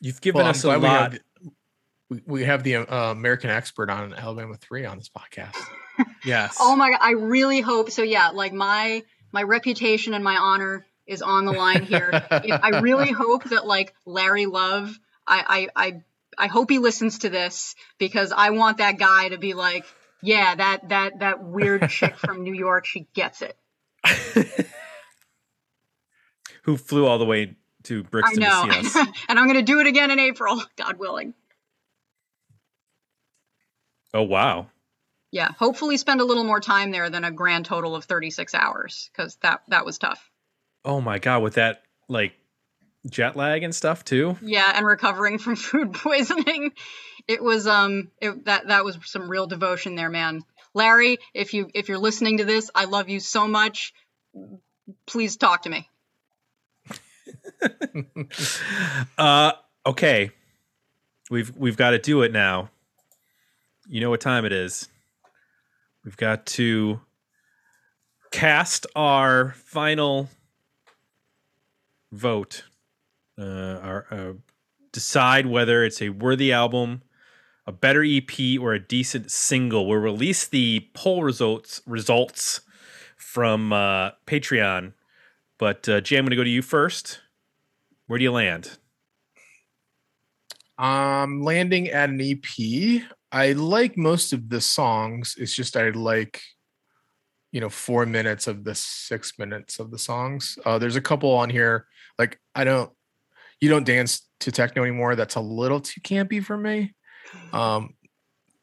You've 0.00 0.20
given 0.20 0.42
Well, 0.42 0.50
us 0.50 0.64
a 0.64 0.66
glad 0.68 0.80
we 0.80 0.86
lot. 0.88 1.12
have, 1.12 1.20
we, 2.08 2.22
we 2.26 2.44
have 2.44 2.62
the 2.62 2.76
uh, 2.76 3.10
American 3.12 3.50
expert 3.50 3.90
on 3.90 4.14
Alabama 4.14 4.56
3 4.56 4.84
on 4.86 4.98
this 4.98 5.08
podcast. 5.10 5.56
yes. 6.24 6.56
Oh 6.60 6.76
my 6.76 6.90
god, 6.90 6.98
I 7.02 7.12
really 7.12 7.60
hope 7.60 7.90
so. 7.90 8.02
Yeah, 8.02 8.28
like 8.28 8.52
my 8.52 9.02
my 9.32 9.42
reputation 9.42 10.14
and 10.14 10.24
my 10.24 10.36
honor 10.36 10.86
is 11.06 11.22
on 11.22 11.44
the 11.44 11.52
line 11.52 11.82
here. 11.82 12.10
I 12.30 12.80
really 12.80 13.10
hope 13.10 13.44
that 13.44 13.66
like 13.66 13.94
Larry 14.06 14.46
Love, 14.46 14.98
I 15.26 15.68
I 15.76 15.86
I 15.86 16.02
I 16.38 16.46
hope 16.46 16.70
he 16.70 16.78
listens 16.78 17.20
to 17.20 17.28
this 17.28 17.74
because 17.98 18.32
I 18.32 18.50
want 18.50 18.78
that 18.78 18.98
guy 18.98 19.28
to 19.28 19.38
be 19.38 19.54
like, 19.54 19.84
yeah, 20.22 20.54
that 20.54 20.88
that 20.88 21.18
that 21.18 21.42
weird 21.44 21.88
chick 21.90 22.16
from 22.16 22.42
New 22.42 22.54
York, 22.54 22.86
she 22.86 23.06
gets 23.14 23.42
it. 23.42 23.56
Who 26.64 26.76
flew 26.76 27.06
all 27.06 27.18
the 27.18 27.24
way 27.24 27.56
to 27.84 28.00
I 28.00 28.02
Brixton 28.10 28.40
know, 28.40 28.66
to 28.66 28.84
see 28.84 28.98
us? 28.98 29.08
and 29.28 29.38
I'm 29.38 29.46
gonna 29.46 29.62
do 29.62 29.80
it 29.80 29.86
again 29.86 30.10
in 30.10 30.18
April, 30.18 30.62
God 30.76 30.98
willing. 30.98 31.34
Oh 34.12 34.22
wow. 34.22 34.66
Yeah, 35.32 35.50
hopefully 35.58 35.96
spend 35.96 36.20
a 36.20 36.24
little 36.24 36.44
more 36.44 36.60
time 36.60 36.90
there 36.90 37.08
than 37.08 37.24
a 37.24 37.30
grand 37.30 37.64
total 37.64 37.94
of 37.94 38.04
36 38.04 38.54
hours 38.54 39.10
because 39.12 39.36
that 39.36 39.62
that 39.68 39.84
was 39.84 39.98
tough. 39.98 40.30
Oh 40.84 41.00
my 41.00 41.18
god, 41.18 41.42
with 41.42 41.54
that 41.54 41.82
like 42.08 42.32
jet 43.08 43.36
lag 43.36 43.62
and 43.62 43.74
stuff 43.74 44.04
too. 44.04 44.36
Yeah, 44.42 44.70
and 44.74 44.84
recovering 44.84 45.38
from 45.38 45.56
food 45.56 45.92
poisoning. 45.94 46.72
It 47.28 47.42
was 47.42 47.66
um 47.66 48.10
it, 48.20 48.44
that 48.46 48.68
that 48.68 48.84
was 48.84 48.98
some 49.04 49.30
real 49.30 49.46
devotion 49.46 49.94
there, 49.94 50.10
man. 50.10 50.42
Larry, 50.74 51.18
if 51.34 51.54
you 51.54 51.70
if 51.74 51.88
you're 51.88 51.98
listening 51.98 52.38
to 52.38 52.44
this, 52.44 52.70
I 52.74 52.84
love 52.84 53.08
you 53.08 53.20
so 53.20 53.48
much. 53.48 53.92
Please 55.06 55.36
talk 55.36 55.62
to 55.62 55.70
me. 55.70 55.88
uh 59.18 59.52
okay. 59.86 60.30
We've 61.30 61.56
we've 61.56 61.76
got 61.76 61.90
to 61.90 61.98
do 61.98 62.22
it 62.22 62.32
now. 62.32 62.70
You 63.88 64.00
know 64.00 64.10
what 64.10 64.20
time 64.20 64.44
it 64.44 64.52
is. 64.52 64.88
We've 66.04 66.16
got 66.16 66.46
to 66.46 67.00
cast 68.30 68.86
our 68.94 69.50
final 69.52 70.28
vote. 72.12 72.64
Uh, 73.38 73.78
our 73.82 74.06
uh, 74.10 74.32
decide 74.92 75.46
whether 75.46 75.84
it's 75.84 76.02
a 76.02 76.10
worthy 76.10 76.52
album, 76.52 77.02
a 77.70 77.72
better 77.72 78.04
EP, 78.04 78.58
or 78.60 78.74
a 78.74 78.84
decent 78.84 79.30
single. 79.30 79.86
We'll 79.86 79.98
release 80.00 80.48
the 80.48 80.88
poll 80.92 81.22
results 81.22 81.80
results 81.86 82.62
from 83.16 83.72
uh, 83.72 84.10
Patreon. 84.26 84.92
But 85.56 85.88
uh, 85.88 86.00
Jay, 86.00 86.16
I'm 86.16 86.24
going 86.24 86.30
to 86.30 86.36
go 86.36 86.42
to 86.42 86.50
you 86.50 86.62
first. 86.62 87.20
Where 88.08 88.18
do 88.18 88.24
you 88.24 88.32
land? 88.32 88.76
Um, 90.78 91.42
landing 91.42 91.88
at 91.90 92.10
an 92.10 92.20
EP. 92.20 93.04
I 93.30 93.52
like 93.52 93.96
most 93.96 94.32
of 94.32 94.48
the 94.48 94.60
songs. 94.60 95.36
It's 95.38 95.54
just 95.54 95.76
I 95.76 95.90
like, 95.90 96.42
you 97.52 97.60
know, 97.60 97.68
four 97.68 98.04
minutes 98.04 98.48
of 98.48 98.64
the 98.64 98.74
six 98.74 99.38
minutes 99.38 99.78
of 99.78 99.92
the 99.92 99.98
songs. 99.98 100.58
Uh, 100.64 100.80
there's 100.80 100.96
a 100.96 101.00
couple 101.00 101.30
on 101.30 101.50
here. 101.50 101.86
Like 102.18 102.40
I 102.52 102.64
don't, 102.64 102.90
you 103.60 103.68
don't 103.68 103.86
dance 103.86 104.28
to 104.40 104.50
techno 104.50 104.82
anymore. 104.82 105.14
That's 105.14 105.36
a 105.36 105.40
little 105.40 105.78
too 105.78 106.00
campy 106.00 106.42
for 106.42 106.56
me. 106.56 106.94
Um, 107.52 107.94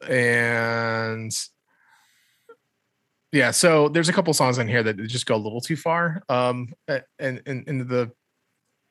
and 0.06 1.32
yeah, 3.32 3.50
so 3.50 3.88
there's 3.88 4.08
a 4.08 4.12
couple 4.12 4.32
songs 4.34 4.58
on 4.58 4.68
here 4.68 4.82
that 4.82 4.96
just 5.06 5.26
go 5.26 5.34
a 5.34 5.36
little 5.36 5.60
too 5.60 5.76
far. 5.76 6.22
Um, 6.28 6.72
and 6.86 7.02
and 7.18 7.64
into 7.66 7.84
the 7.84 8.12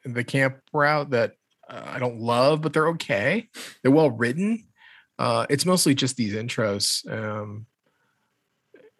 the 0.06 0.24
camp 0.24 0.60
route 0.74 1.10
that 1.12 1.34
uh, 1.70 1.84
I 1.86 2.00
don't 2.00 2.20
love, 2.20 2.62
but 2.62 2.74
they're 2.74 2.90
okay. 2.90 3.50
They're 3.82 3.92
well 3.92 4.12
written. 4.12 4.66
Uh, 5.20 5.46
it's 5.50 5.66
mostly 5.66 5.96
just 5.96 6.16
these 6.16 6.34
intros 6.34 7.10
um, 7.12 7.66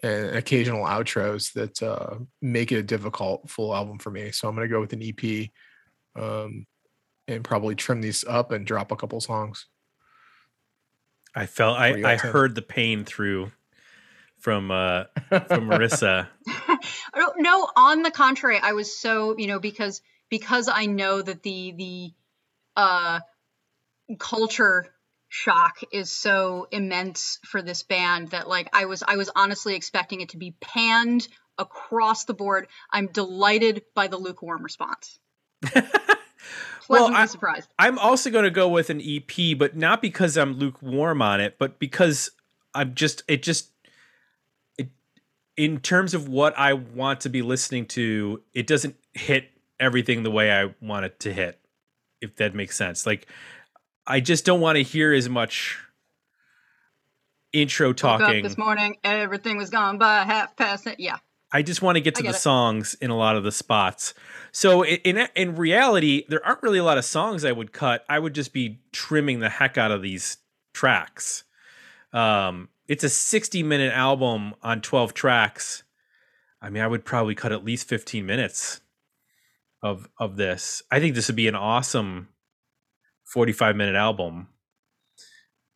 and 0.02 0.36
occasional 0.36 0.84
outros 0.84 1.54
that 1.54 1.82
uh, 1.84 2.18
make 2.42 2.72
it 2.72 2.80
a 2.80 2.84
difficult 2.84 3.50
full 3.50 3.76
album 3.76 4.00
for 4.00 4.10
me. 4.10 4.32
So 4.32 4.48
I'm 4.48 4.56
going 4.56 4.68
to 4.68 4.74
go 4.74 4.82
with 4.82 4.94
an 4.94 5.04
EP 5.04 5.50
um, 6.20 6.66
and 7.28 7.44
probably 7.44 7.76
trim 7.76 8.02
these 8.02 8.26
up 8.26 8.52
and 8.52 8.66
drop 8.66 8.92
a 8.92 8.96
couple 8.96 9.22
songs. 9.22 9.68
I 11.38 11.46
felt 11.46 11.78
I, 11.78 12.02
I 12.02 12.14
at, 12.14 12.22
heard 12.22 12.56
the 12.56 12.64
pain 12.64 13.06
through 13.06 13.52
from 14.40 14.72
uh 14.72 15.04
from 15.30 15.70
Marissa. 15.70 16.28
no. 17.38 17.70
On 17.76 18.02
the 18.02 18.10
contrary, 18.10 18.60
I 18.62 18.74
was 18.74 19.00
so 19.00 19.38
you 19.38 19.46
know 19.46 19.60
because 19.60 20.02
because 20.30 20.68
I 20.68 20.88
know 20.88 21.22
that 21.22 21.44
the 21.44 21.74
the 21.78 22.12
uh, 22.76 23.20
culture 24.18 24.88
shock 25.30 25.78
is 25.92 26.10
so 26.10 26.68
immense 26.72 27.38
for 27.46 27.62
this 27.62 27.84
band 27.84 28.30
that 28.30 28.48
like 28.48 28.70
I 28.74 28.86
was 28.86 29.04
I 29.08 29.18
was 29.18 29.30
honestly 29.36 29.76
expecting 29.76 30.22
it 30.22 30.30
to 30.30 30.38
be 30.38 30.56
panned 30.60 31.28
across 31.60 32.26
the 32.26 32.34
board. 32.34 32.68
I'm 32.92 33.08
delighted 33.08 33.84
by 33.94 34.08
the 34.08 34.18
lukewarm 34.18 34.64
response. 34.64 35.20
Pleasantly 36.86 37.16
I- 37.16 37.26
surprised. 37.26 37.70
I'm 37.78 38.00
also 38.00 38.30
going 38.30 38.46
to 38.46 38.52
go 38.52 38.68
with 38.68 38.90
an 38.90 39.02
EP, 39.02 39.58
but 39.58 39.76
not 39.76 40.02
because 40.02 40.38
I'm 40.38 40.54
lukewarm 40.54 41.22
on 41.22 41.42
it, 41.42 41.58
but 41.58 41.80
because 41.80 42.32
I'm 42.74 42.96
just 42.96 43.24
it 43.28 43.44
just 43.44 43.72
it 44.78 44.90
in 45.56 45.80
terms 45.80 46.14
of 46.14 46.28
what 46.28 46.58
I 46.58 46.74
want 46.74 47.22
to 47.22 47.30
be 47.30 47.42
listening 47.42 47.86
to, 47.88 48.42
it 48.54 48.68
doesn't 48.68 48.96
hit 49.14 49.50
everything 49.80 50.24
the 50.24 50.32
way 50.32 50.52
I 50.52 50.74
want 50.82 51.06
it 51.06 51.20
to 51.22 51.34
hit. 51.34 51.60
If 52.22 52.36
that 52.38 52.56
makes 52.56 52.76
sense. 52.76 53.06
Like 53.06 53.28
I 54.06 54.20
just 54.20 54.46
don't 54.46 54.62
want 54.62 54.78
to 54.78 54.84
hear 54.84 55.14
as 55.14 55.28
much 55.28 55.80
intro 57.54 57.90
Woke 57.90 58.04
up 58.06 58.20
talking. 58.20 58.44
this 58.44 58.58
morning, 58.58 58.98
everything 59.04 59.58
was 59.58 59.70
gone 59.70 59.98
by 59.98 60.24
half 60.24 60.56
past 60.56 60.88
it. 60.88 61.00
Yeah. 61.00 61.18
I 61.52 61.62
just 61.62 61.82
want 61.82 61.96
to 61.96 62.02
get 62.02 62.16
to 62.16 62.22
I 62.24 62.32
the 62.32 62.38
it. 62.38 62.42
songs 62.42 62.96
in 63.00 63.10
a 63.10 63.16
lot 63.18 63.36
of 63.38 63.44
the 63.44 63.52
spots. 63.52 64.14
So 64.52 64.84
i- 64.84 65.00
in 65.04 65.18
in 65.36 65.56
reality, 65.56 66.26
there 66.28 66.46
aren't 66.46 66.62
really 66.64 66.80
a 66.80 66.84
lot 66.84 66.98
of 66.98 67.06
songs 67.06 67.46
I 67.46 67.52
would 67.54 67.72
cut. 67.72 68.06
I 68.10 68.20
would 68.20 68.34
just 68.36 68.52
be 68.54 68.82
trimming 68.92 69.40
the 69.40 69.50
heck 69.50 69.78
out 69.78 69.92
of 69.92 70.02
these 70.02 70.38
tracks. 70.74 71.44
Um, 72.14 72.70
it's 72.88 73.04
a 73.04 73.10
60 73.10 73.64
minute 73.64 73.94
album 73.94 74.56
on 74.62 74.82
12 74.82 75.14
tracks. 75.14 75.84
I 76.62 76.70
mean, 76.70 76.84
I 76.84 76.88
would 76.88 77.06
probably 77.06 77.36
cut 77.36 77.52
at 77.52 77.64
least 77.64 77.88
15 77.88 78.26
minutes 78.26 78.82
of 79.84 80.10
of 80.20 80.36
this. 80.38 80.82
I 80.92 81.00
think 81.00 81.16
this 81.16 81.28
would 81.28 81.36
be 81.36 81.48
an 81.48 81.56
awesome 81.56 82.30
45 83.26 83.76
minute 83.76 83.96
album. 83.96 84.50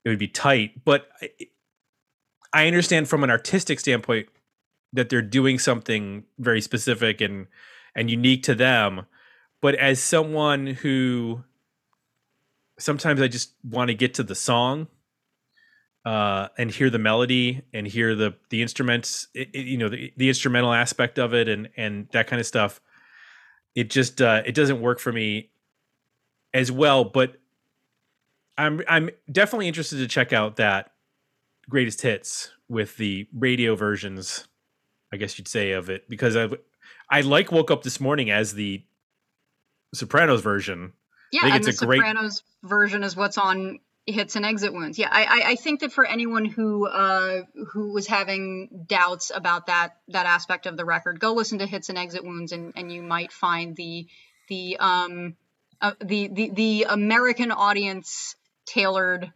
It 0.03 0.09
would 0.09 0.19
be 0.19 0.27
tight, 0.27 0.83
but 0.83 1.07
I- 1.21 1.29
I 2.53 2.67
understand 2.67 3.07
from 3.07 3.23
an 3.23 3.29
artistic 3.29 3.79
standpoint 3.79 4.27
that 4.93 5.09
they're 5.09 5.21
doing 5.21 5.59
something 5.59 6.25
very 6.39 6.61
specific 6.61 7.21
and 7.21 7.47
and 7.95 8.09
unique 8.09 8.43
to 8.43 8.55
them. 8.55 9.05
But 9.61 9.75
as 9.75 10.01
someone 10.01 10.67
who 10.67 11.43
sometimes 12.79 13.21
i 13.21 13.27
just 13.27 13.53
want 13.63 13.89
to 13.89 13.93
get 13.93 14.13
to 14.15 14.23
the 14.23 14.35
song 14.35 14.87
uh 16.05 16.47
and 16.57 16.71
hear 16.71 16.89
the 16.89 16.97
melody 16.97 17.61
and 17.73 17.85
hear 17.87 18.15
the 18.15 18.33
the 18.49 18.61
instruments 18.61 19.27
it, 19.35 19.49
it- 19.53 19.65
you 19.67 19.77
know 19.77 19.87
the, 19.89 20.11
the 20.17 20.27
instrumental 20.29 20.73
aspect 20.73 21.19
of 21.19 21.33
it 21.33 21.47
and 21.47 21.69
and 21.77 22.07
that 22.11 22.27
kind 22.27 22.39
of 22.39 22.45
stuff 22.45 22.81
it 23.75 23.89
just 23.89 24.21
uh 24.21 24.41
it 24.45 24.55
doesn't 24.55 24.81
work 24.81 24.99
for 24.99 25.11
me 25.11 25.49
as 26.53 26.71
well. 26.71 27.03
But 27.03 27.37
i'm 28.57 28.81
i'm 28.87 29.09
definitely 29.31 29.67
interested 29.67 29.97
to 29.97 30.07
check 30.07 30.33
out 30.33 30.55
that 30.57 30.91
greatest 31.69 32.01
hits 32.01 32.51
with 32.69 32.97
the 32.97 33.27
radio 33.33 33.75
versions 33.75 34.47
I 35.13 35.17
guess 35.17 35.37
you'd 35.37 35.47
say 35.47 35.71
of 35.71 35.89
it 35.89 36.07
because 36.09 36.35
I 36.35 36.49
I 37.09 37.21
like 37.21 37.51
woke 37.51 37.71
up 37.71 37.83
this 37.83 37.99
morning 37.99 38.31
as 38.31 38.53
the 38.53 38.83
Sopranos 39.93 40.41
version. 40.41 40.93
Yeah, 41.31 41.41
think 41.41 41.55
and 41.55 41.67
it's 41.67 41.79
the 41.79 41.85
a 41.85 41.87
great- 41.87 41.97
Sopranos 41.99 42.43
version 42.63 43.03
is 43.03 43.15
what's 43.15 43.37
on 43.37 43.79
hits 44.05 44.35
and 44.35 44.45
exit 44.45 44.73
wounds. 44.73 44.97
Yeah, 44.97 45.09
I, 45.11 45.23
I, 45.23 45.49
I 45.51 45.55
think 45.55 45.81
that 45.81 45.91
for 45.91 46.05
anyone 46.05 46.45
who 46.45 46.87
uh, 46.87 47.43
who 47.71 47.93
was 47.93 48.07
having 48.07 48.85
doubts 48.87 49.31
about 49.33 49.67
that 49.67 49.97
that 50.09 50.25
aspect 50.25 50.65
of 50.65 50.77
the 50.77 50.85
record, 50.85 51.19
go 51.19 51.33
listen 51.33 51.59
to 51.59 51.65
hits 51.65 51.89
and 51.89 51.97
exit 51.97 52.23
wounds, 52.23 52.51
and, 52.51 52.73
and 52.75 52.91
you 52.91 53.01
might 53.03 53.31
find 53.31 53.75
the 53.75 54.07
the 54.49 54.77
um 54.79 55.35
uh, 55.81 55.93
the, 56.03 56.27
the 56.27 56.49
the 56.51 56.85
American 56.89 57.51
audience 57.51 58.35
tailored 58.65 59.31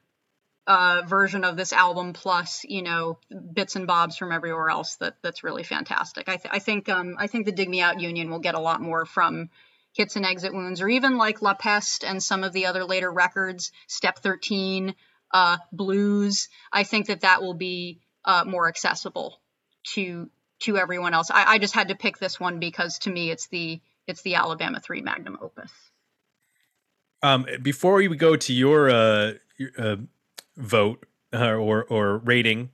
uh, 0.67 1.03
version 1.05 1.43
of 1.43 1.57
this 1.57 1.73
album 1.73 2.13
plus 2.13 2.63
you 2.67 2.81
know 2.81 3.19
bits 3.53 3.75
and 3.75 3.85
bobs 3.85 4.17
from 4.17 4.31
everywhere 4.31 4.69
else 4.69 4.95
that 4.95 5.15
that's 5.21 5.43
really 5.43 5.63
fantastic. 5.63 6.27
I, 6.27 6.37
th- 6.37 6.53
I 6.53 6.59
think 6.59 6.89
um, 6.89 7.15
I 7.19 7.27
think 7.27 7.45
the 7.45 7.51
Dig 7.51 7.69
Me 7.69 7.81
Out 7.81 7.99
Union 7.99 8.29
will 8.29 8.39
get 8.39 8.55
a 8.55 8.59
lot 8.59 8.81
more 8.81 9.05
from 9.05 9.49
hits 9.93 10.15
and 10.15 10.25
exit 10.25 10.53
wounds, 10.53 10.81
or 10.81 10.89
even 10.89 11.17
like 11.17 11.41
La 11.41 11.53
Peste 11.53 12.03
and 12.03 12.21
some 12.21 12.43
of 12.43 12.51
the 12.51 12.65
other 12.65 12.83
later 12.83 13.11
records, 13.11 13.71
Step 13.87 14.19
13, 14.19 14.93
uh, 15.31 15.57
Blues. 15.71 16.49
I 16.71 16.83
think 16.83 17.07
that 17.07 17.21
that 17.21 17.41
will 17.41 17.53
be 17.53 18.01
uh, 18.25 18.43
more 18.45 18.67
accessible 18.67 19.39
to 19.93 20.29
to 20.61 20.77
everyone 20.77 21.13
else. 21.13 21.29
I, 21.31 21.53
I 21.53 21.57
just 21.59 21.73
had 21.73 21.89
to 21.89 21.95
pick 21.95 22.17
this 22.17 22.39
one 22.39 22.59
because 22.59 22.99
to 22.99 23.11
me 23.11 23.29
it's 23.29 23.47
the 23.47 23.81
it's 24.07 24.21
the 24.23 24.35
Alabama 24.35 24.79
three 24.79 25.01
magnum 25.01 25.37
opus. 25.41 25.71
Um, 27.21 27.45
before 27.61 27.95
we 27.95 28.15
go 28.15 28.35
to 28.35 28.53
your 28.53 28.89
uh, 28.89 29.33
your, 29.57 29.69
uh, 29.77 29.95
vote 30.57 31.05
uh, 31.33 31.53
or 31.53 31.83
or 31.85 32.17
rating, 32.19 32.69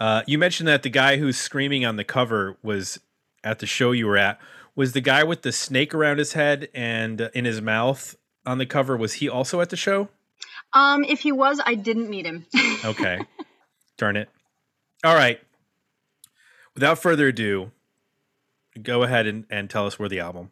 uh, 0.00 0.22
you 0.26 0.38
mentioned 0.38 0.68
that 0.68 0.82
the 0.82 0.90
guy 0.90 1.16
who's 1.16 1.36
screaming 1.36 1.84
on 1.84 1.96
the 1.96 2.04
cover 2.04 2.56
was 2.62 3.00
at 3.42 3.58
the 3.58 3.66
show 3.66 3.92
you 3.92 4.06
were 4.06 4.16
at. 4.16 4.38
Was 4.76 4.92
the 4.92 5.00
guy 5.00 5.22
with 5.22 5.42
the 5.42 5.52
snake 5.52 5.94
around 5.94 6.18
his 6.18 6.32
head 6.32 6.68
and 6.74 7.22
uh, 7.22 7.28
in 7.32 7.44
his 7.44 7.60
mouth 7.60 8.16
on 8.44 8.58
the 8.58 8.66
cover? 8.66 8.96
Was 8.96 9.14
he 9.14 9.28
also 9.28 9.60
at 9.60 9.70
the 9.70 9.76
show? 9.76 10.08
Um, 10.72 11.04
if 11.04 11.20
he 11.20 11.30
was, 11.30 11.60
I 11.64 11.74
didn't 11.76 12.10
meet 12.10 12.26
him. 12.26 12.46
Okay, 12.84 13.20
darn 13.96 14.16
it. 14.16 14.28
All 15.04 15.14
right. 15.14 15.40
Without 16.74 16.98
further 16.98 17.28
ado, 17.28 17.70
go 18.82 19.04
ahead 19.04 19.26
and, 19.26 19.46
and 19.48 19.70
tell 19.70 19.86
us 19.86 19.98
where 19.98 20.08
the 20.08 20.20
album. 20.20 20.50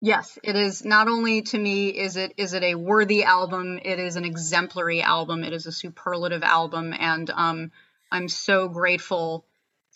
Yes, 0.00 0.38
it 0.44 0.54
is 0.54 0.84
not 0.84 1.08
only 1.08 1.42
to 1.42 1.58
me 1.58 1.88
is 1.88 2.16
it 2.16 2.34
is 2.36 2.52
it 2.52 2.62
a 2.62 2.76
worthy 2.76 3.24
album, 3.24 3.80
it 3.82 3.98
is 3.98 4.16
an 4.16 4.24
exemplary 4.24 5.02
album, 5.02 5.42
it 5.42 5.52
is 5.52 5.66
a 5.66 5.72
superlative 5.72 6.44
album 6.44 6.94
and 6.96 7.28
um 7.30 7.72
I'm 8.10 8.28
so 8.28 8.68
grateful 8.68 9.44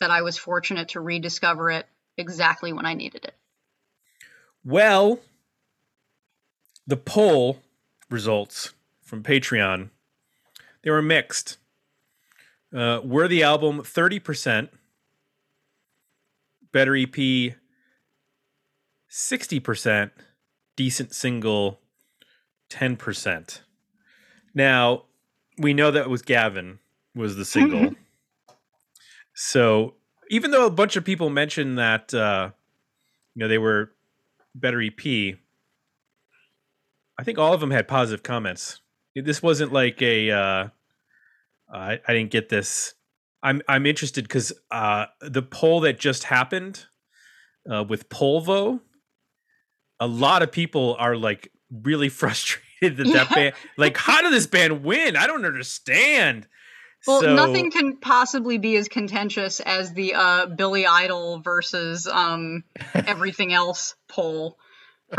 that 0.00 0.10
I 0.10 0.22
was 0.22 0.36
fortunate 0.36 0.88
to 0.90 1.00
rediscover 1.00 1.70
it 1.70 1.86
exactly 2.16 2.72
when 2.72 2.84
I 2.84 2.94
needed 2.94 3.24
it. 3.24 3.34
Well, 4.64 5.20
the 6.86 6.96
poll 6.96 7.62
results 8.10 8.74
from 9.02 9.22
Patreon 9.22 9.90
they 10.82 10.90
were 10.90 11.02
mixed. 11.02 11.58
Uh, 12.74 13.00
were 13.04 13.28
the 13.28 13.42
album 13.42 13.84
thirty 13.84 14.18
percent, 14.18 14.70
better 16.72 16.96
EP 16.96 17.54
sixty 19.14 19.60
percent, 19.60 20.12
decent 20.76 21.14
single 21.14 21.80
ten 22.70 22.96
percent. 22.96 23.62
Now 24.54 25.04
we 25.58 25.74
know 25.74 25.90
that 25.90 26.08
was 26.08 26.22
Gavin 26.22 26.78
was 27.14 27.36
the 27.36 27.44
single. 27.44 27.94
so 29.34 29.94
even 30.30 30.50
though 30.50 30.66
a 30.66 30.70
bunch 30.70 30.96
of 30.96 31.04
people 31.04 31.28
mentioned 31.28 31.78
that 31.78 32.14
uh, 32.14 32.50
you 33.34 33.40
know 33.40 33.48
they 33.48 33.58
were 33.58 33.92
better 34.54 34.80
EP. 34.80 35.36
I 37.18 37.24
think 37.24 37.38
all 37.38 37.52
of 37.52 37.60
them 37.60 37.70
had 37.70 37.88
positive 37.88 38.22
comments. 38.22 38.80
This 39.14 39.42
wasn't 39.42 39.72
like 39.72 40.00
a. 40.02 40.30
Uh, 40.30 40.68
I, 41.72 42.00
I 42.06 42.12
didn't 42.12 42.30
get 42.30 42.48
this. 42.48 42.94
I'm 43.42 43.62
I'm 43.68 43.86
interested 43.86 44.24
because 44.24 44.52
uh, 44.70 45.06
the 45.20 45.42
poll 45.42 45.80
that 45.80 45.98
just 45.98 46.24
happened 46.24 46.86
uh, 47.70 47.84
with 47.88 48.08
Polvo, 48.08 48.80
a 50.02 50.06
lot 50.06 50.42
of 50.42 50.50
people 50.50 50.96
are 50.98 51.16
like 51.16 51.52
really 51.70 52.08
frustrated 52.20 52.96
that 52.96 53.06
that 53.12 53.30
band. 53.30 53.54
Like, 53.76 53.96
how 53.96 54.22
did 54.22 54.32
this 54.32 54.46
band 54.46 54.82
win? 54.84 55.16
I 55.16 55.26
don't 55.26 55.44
understand. 55.44 56.48
Well, 57.06 57.20
So- 57.20 57.34
nothing 57.34 57.70
can 57.70 57.96
possibly 57.98 58.58
be 58.58 58.76
as 58.76 58.88
contentious 58.88 59.60
as 59.60 59.92
the 59.92 60.14
uh, 60.14 60.46
Billy 60.46 60.86
Idol 60.86 61.40
versus 61.40 62.06
um, 62.06 62.64
everything 62.94 63.52
else 63.52 63.94
poll. 64.08 64.58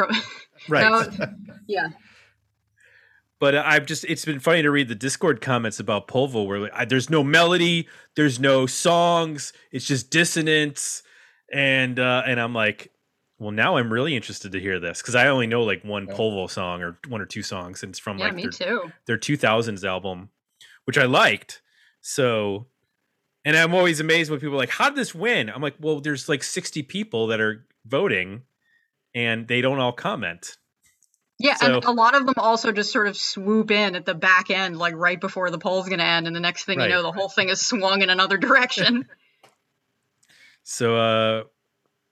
Right. 0.70 1.12
So, 1.12 1.26
yeah. 1.68 1.90
but 3.38 3.54
I've 3.54 3.86
just 3.86 4.06
it's 4.06 4.24
been 4.24 4.40
funny 4.40 4.62
to 4.62 4.72
read 4.72 4.88
the 4.88 4.96
Discord 4.96 5.42
comments 5.42 5.78
about 5.78 6.08
Polvo 6.08 6.48
where 6.48 6.60
like, 6.62 6.72
I, 6.74 6.86
there's 6.86 7.10
no 7.10 7.22
melody, 7.22 7.90
there's 8.16 8.40
no 8.40 8.66
songs, 8.66 9.52
it's 9.74 9.86
just 9.86 10.10
dissonance, 10.10 11.04
and 11.52 12.00
uh, 12.00 12.24
and 12.26 12.40
I'm 12.40 12.54
like, 12.54 12.93
well, 13.40 13.52
now 13.52 13.78
I'm 13.78 13.92
really 13.92 14.16
interested 14.16 14.52
to 14.54 14.60
hear 14.60 14.80
this 14.80 15.02
because 15.02 15.16
I 15.16 15.28
only 15.28 15.48
know 15.48 15.64
like 15.64 15.84
one 15.84 16.08
Yeah. 16.08 16.14
Polvo 16.16 16.50
song 16.50 16.82
or 16.82 16.98
one 17.08 17.22
or 17.22 17.26
two 17.26 17.44
songs, 17.44 17.84
and 17.84 17.90
it's 17.92 18.00
from 18.00 18.18
Yeah, 18.18 18.26
like 18.26 18.36
me 18.36 18.44
their, 18.44 18.52
too. 18.52 18.92
their 19.06 19.18
2000s 19.18 19.84
album, 19.84 20.30
which 20.86 20.98
I 20.98 21.06
liked. 21.06 21.62
So, 22.02 22.68
and 23.46 23.58
I'm 23.58 23.74
always 23.74 24.00
amazed 24.00 24.30
when 24.32 24.40
people 24.40 24.56
are 24.56 24.60
like, 24.60 24.70
how 24.70 24.90
did 24.90 24.98
this 24.98 25.14
win? 25.16 25.50
I'm 25.50 25.62
like, 25.62 25.76
well, 25.80 26.00
there's 26.00 26.30
like 26.30 26.44
60 26.44 26.84
people 26.84 27.28
that 27.28 27.42
are 27.42 27.66
voting, 27.86 28.44
and 29.16 29.48
they 29.48 29.62
don't 29.62 29.80
all 29.80 29.92
comment. 29.94 30.58
Yeah, 31.40 31.56
So- 31.56 31.76
and 31.78 31.84
a 31.84 31.92
lot 31.92 32.16
of 32.16 32.26
them 32.26 32.36
also 32.38 32.72
just 32.72 32.92
sort 32.94 33.08
of 33.08 33.18
swoop 33.18 33.72
in 33.72 33.96
at 33.96 34.06
the 34.06 34.14
back 34.14 34.50
end, 34.52 34.78
like 34.78 34.94
right 34.96 35.20
before 35.20 35.50
the 35.50 35.58
poll's 35.58 35.88
going 35.88 36.00
to 36.00 36.06
end, 36.06 36.28
and 36.28 36.36
the 36.36 36.40
next 36.40 36.66
thing 36.66 36.78
Right. 36.78 36.90
you 36.90 36.96
know, 36.96 37.02
the 37.02 37.12
whole 37.12 37.28
thing 37.28 37.50
is 37.50 37.66
swung 37.66 38.02
in 38.02 38.10
another 38.10 38.38
direction. 38.38 39.10
So, 40.66 40.96
uh, 40.96 41.44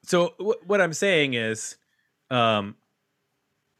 so 0.03 0.33
w- 0.37 0.59
what 0.65 0.81
I'm 0.81 0.93
saying 0.93 1.33
is, 1.33 1.75
um, 2.29 2.75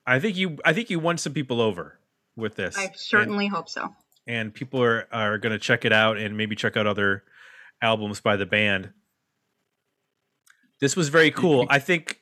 I 0.06 0.19
think 0.19 0.35
you, 0.38 0.57
I 0.65 0.73
think 0.73 0.89
you 0.89 0.99
won 0.99 1.18
some 1.18 1.34
people 1.34 1.61
over 1.61 1.99
with 2.35 2.56
this. 2.56 2.77
I 2.77 2.85
And- 2.85 2.95
certainly 2.95 3.48
hope 3.48 3.69
so. 3.69 3.95
and, 4.27 4.53
people 4.53 4.81
are 4.81 5.07
are 5.11 5.38
going 5.38 5.52
to 5.53 5.60
check 5.60 5.84
it 5.85 5.91
out 5.93 6.18
and 6.18 6.38
maybe 6.38 6.56
check 6.56 6.77
out 6.77 6.88
other 6.88 7.23
albums 7.81 8.19
by 8.22 8.35
the 8.35 8.45
band. 8.45 8.91
This 10.80 10.95
was 10.95 11.10
very 11.10 11.31
cool. 11.31 11.68
I 11.69 11.80
think, 11.80 12.22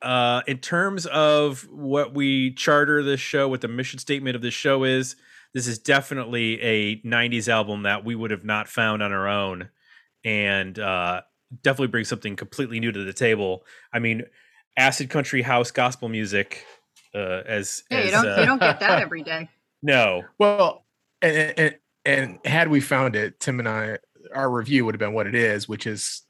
uh, 0.00 0.42
in 0.48 0.58
terms 0.58 1.06
of 1.06 1.68
what 1.70 2.12
we 2.14 2.52
charter 2.54 3.02
this 3.02 3.20
show, 3.20 3.48
what 3.48 3.60
the 3.60 3.68
mission 3.68 3.98
statement 4.00 4.34
of 4.34 4.42
this 4.42 4.54
show 4.54 4.82
is, 4.84 5.14
this 5.54 5.66
is 5.68 5.78
definitely 5.78 6.60
a 6.60 6.96
'90s 7.02 7.48
album 7.48 7.82
that 7.82 8.04
we 8.04 8.14
would 8.16 8.30
have 8.32 8.44
not 8.44 8.68
found 8.68 9.02
on 9.02 9.12
our 9.12 9.28
own, 9.28 9.68
and 10.24 10.78
uh, 10.78 11.22
definitely 11.62 11.88
brings 11.88 12.08
something 12.08 12.36
completely 12.36 12.80
new 12.80 12.92
to 12.92 13.04
the 13.04 13.12
table. 13.12 13.64
I 13.92 13.98
mean, 13.98 14.24
acid 14.76 15.10
country 15.10 15.42
house 15.42 15.70
gospel 15.70 16.08
music. 16.08 16.64
Uh, 17.14 17.42
as 17.46 17.82
Yeah, 17.90 17.98
as, 17.98 18.04
you 18.06 18.10
don't 18.10 18.26
uh, 18.26 18.40
you 18.40 18.46
don't 18.46 18.60
get 18.60 18.80
that 18.80 19.02
every 19.02 19.22
day. 19.22 19.48
no, 19.82 20.22
Well, 20.38 20.84
and, 21.20 21.58
and 21.58 21.74
and 22.04 22.38
had 22.44 22.68
we 22.68 22.80
found 22.80 23.16
it, 23.16 23.38
Tim 23.38 23.58
and 23.58 23.68
I, 23.68 23.98
our 24.34 24.50
review 24.50 24.84
would 24.84 24.94
have 24.94 24.98
been 24.98 25.12
what 25.12 25.26
it 25.26 25.34
is, 25.34 25.68
which 25.68 25.86
is 25.86 26.22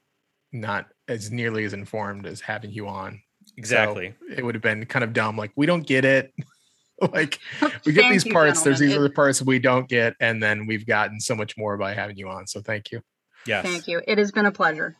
not 0.51 0.87
as 1.07 1.31
nearly 1.31 1.65
as 1.65 1.73
informed 1.73 2.25
as 2.25 2.41
having 2.41 2.71
you 2.71 2.87
on. 2.87 3.21
So 3.45 3.53
exactly. 3.57 4.13
it 4.35 4.43
would 4.43 4.55
have 4.55 4.61
been 4.61 4.85
kind 4.85 5.03
of 5.03 5.13
dumb. 5.13 5.37
Like 5.37 5.51
we 5.55 5.65
don't 5.65 5.85
get 5.85 6.05
it. 6.05 6.33
like 7.13 7.39
we 7.85 7.93
get 7.93 8.11
these 8.11 8.23
parts. 8.23 8.61
There's 8.61 8.79
these 8.79 8.95
other 8.95 9.09
parts 9.09 9.41
we 9.41 9.59
don't 9.59 9.87
get, 9.87 10.15
and 10.19 10.41
then 10.41 10.67
we've 10.67 10.85
gotten 10.85 11.19
so 11.19 11.35
much 11.35 11.57
more 11.57 11.77
by 11.77 11.93
having 11.93 12.17
you 12.17 12.29
on. 12.29 12.47
So 12.47 12.61
thank 12.61 12.91
you. 12.91 13.01
Yes. 13.45 13.65
Thank 13.65 13.87
you. 13.87 14.01
It 14.07 14.17
has 14.17 14.31
been 14.31 14.45
a 14.45 14.51
pleasure. 14.51 14.95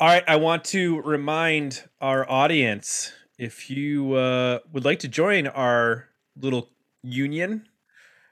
All 0.00 0.08
right, 0.08 0.24
I 0.26 0.34
want 0.36 0.64
to 0.66 1.00
remind 1.02 1.84
our 2.00 2.28
audience 2.28 3.12
if 3.38 3.70
you 3.70 4.14
uh, 4.14 4.58
would 4.72 4.84
like 4.84 4.98
to 5.00 5.08
join 5.08 5.46
our 5.46 6.08
little 6.36 6.70
union 7.04 7.68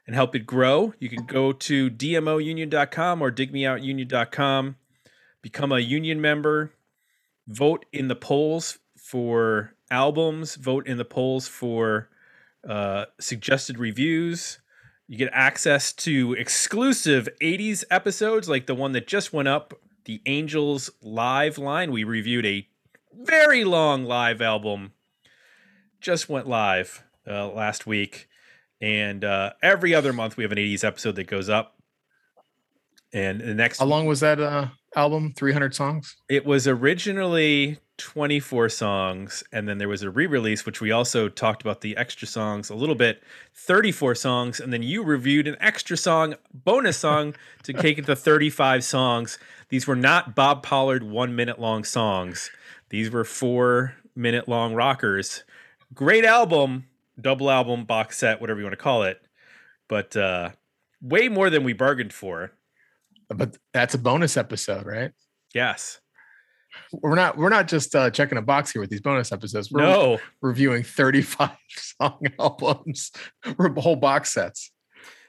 and 0.05 0.17
help 0.17 0.35
it 0.35 0.45
grow, 0.45 0.93
you 0.99 1.09
can 1.09 1.25
go 1.25 1.53
to 1.53 1.89
dmounion.com 1.89 3.23
or 3.23 3.31
digmeoutunion.com, 3.31 4.77
become 5.41 5.71
a 5.71 5.79
union 5.79 6.21
member, 6.21 6.73
vote 7.47 7.87
in 7.93 8.09
the 8.09 8.17
polls 8.17 8.81
for 8.99 9.75
albums, 9.89 10.57
vote 10.57 10.89
in 10.89 10.99
the 10.99 11.05
polls 11.05 11.47
for 11.47 12.09
uh, 12.69 13.05
suggested 13.21 13.79
reviews. 13.79 14.59
You 15.07 15.17
get 15.17 15.31
access 15.33 15.93
to 15.93 16.33
exclusive 16.33 17.29
80s 17.41 17.85
episodes 17.89 18.49
like 18.49 18.67
the 18.67 18.75
one 18.75 18.91
that 18.93 19.07
just 19.07 19.33
went 19.33 19.47
up 19.47 19.75
the 20.05 20.21
Angels 20.27 20.91
live 21.03 21.59
line. 21.59 21.93
We 21.93 22.05
reviewed 22.05 22.47
a 22.47 22.69
very 23.15 23.65
long 23.65 24.05
live 24.05 24.41
album, 24.41 24.93
just 26.01 26.29
went 26.29 26.49
live 26.49 27.05
uh, 27.27 27.49
last 27.49 27.87
week. 27.87 28.29
And 28.81 29.25
uh, 29.25 29.53
every 29.63 29.95
other 29.95 30.13
month, 30.13 30.37
we 30.37 30.45
have 30.45 30.53
an 30.53 30.59
80s 30.59 30.83
episode 30.85 31.15
that 31.17 31.29
goes 31.29 31.49
up. 31.49 31.77
And 33.13 33.41
the 33.41 33.55
next, 33.55 33.79
How 33.79 33.85
long 33.85 34.07
was 34.07 34.21
that 34.21 34.41
uh, 34.41 34.69
album? 34.97 35.33
300 35.37 35.75
songs. 35.75 36.17
it 36.29 36.45
was 36.45 36.67
originally 36.67 37.79
24 37.99 38.69
songs. 38.69 39.45
And 39.53 39.69
then 39.69 39.79
there 39.79 39.89
was 39.89 40.03
a 40.03 40.11
re 40.11 40.27
release, 40.27 40.67
which 40.67 40.81
we 40.81 40.91
also 40.91 41.29
talked 41.29 41.63
about 41.63 41.83
the 41.83 41.97
extra 41.97 42.27
songs 42.27 42.71
a 42.71 42.75
little 42.75 42.95
bit 42.95 43.23
34 43.55 44.15
songs. 44.15 44.61
And 44.61 44.73
then 44.73 44.83
you 44.83 45.05
reviewed 45.05 45.47
an 45.47 45.57
extra 45.61 45.97
song, 45.97 46.35
bonus 46.53 46.97
song 46.97 47.35
to 47.63 47.73
take 47.85 47.99
it 47.99 48.07
to 48.07 48.17
35 48.17 48.83
songs. 48.83 49.39
These 49.69 49.87
were 49.87 49.97
not 49.97 50.35
Bob 50.35 50.63
Pollard 50.63 51.03
one 51.05 51.37
minute 51.37 51.61
long 51.61 51.85
songs. 51.85 52.51
These 52.89 53.11
were 53.11 53.25
four 53.25 53.95
minute 54.17 54.49
long 54.49 54.75
rockers. 54.75 55.45
Great 55.95 56.25
album, 56.25 56.87
double 57.21 57.51
album, 57.51 57.85
box 57.85 58.19
set, 58.19 58.41
whatever 58.41 58.59
you 58.59 58.65
want 58.65 58.73
to 58.73 58.83
call 58.83 59.03
it. 59.05 59.21
But 59.89 60.17
uh, 60.17 60.51
way 61.01 61.29
more 61.29 61.51
than 61.51 61.65
we 61.65 61.73
bargained 61.73 62.13
for. 62.13 62.53
But 63.33 63.57
that's 63.73 63.95
a 63.95 63.99
bonus 63.99 64.37
episode, 64.37 64.87
right? 64.87 65.11
Yes. 65.55 66.01
We're 66.93 67.15
not 67.17 67.37
we're 67.37 67.49
not 67.51 67.69
just 67.69 67.95
uh, 67.95 68.09
checking 68.11 68.39
a 68.39 68.43
box 68.43 68.73
here 68.73 68.81
with 68.81 68.89
these 68.91 69.03
bonus 69.03 69.31
episodes. 69.33 69.71
We're 69.71 69.83
No. 69.83 70.19
reviewing 70.41 70.83
35 70.85 71.51
song 71.69 72.21
albums, 72.39 73.13
whole 73.77 73.97
box 73.97 74.33
sets. 74.33 74.71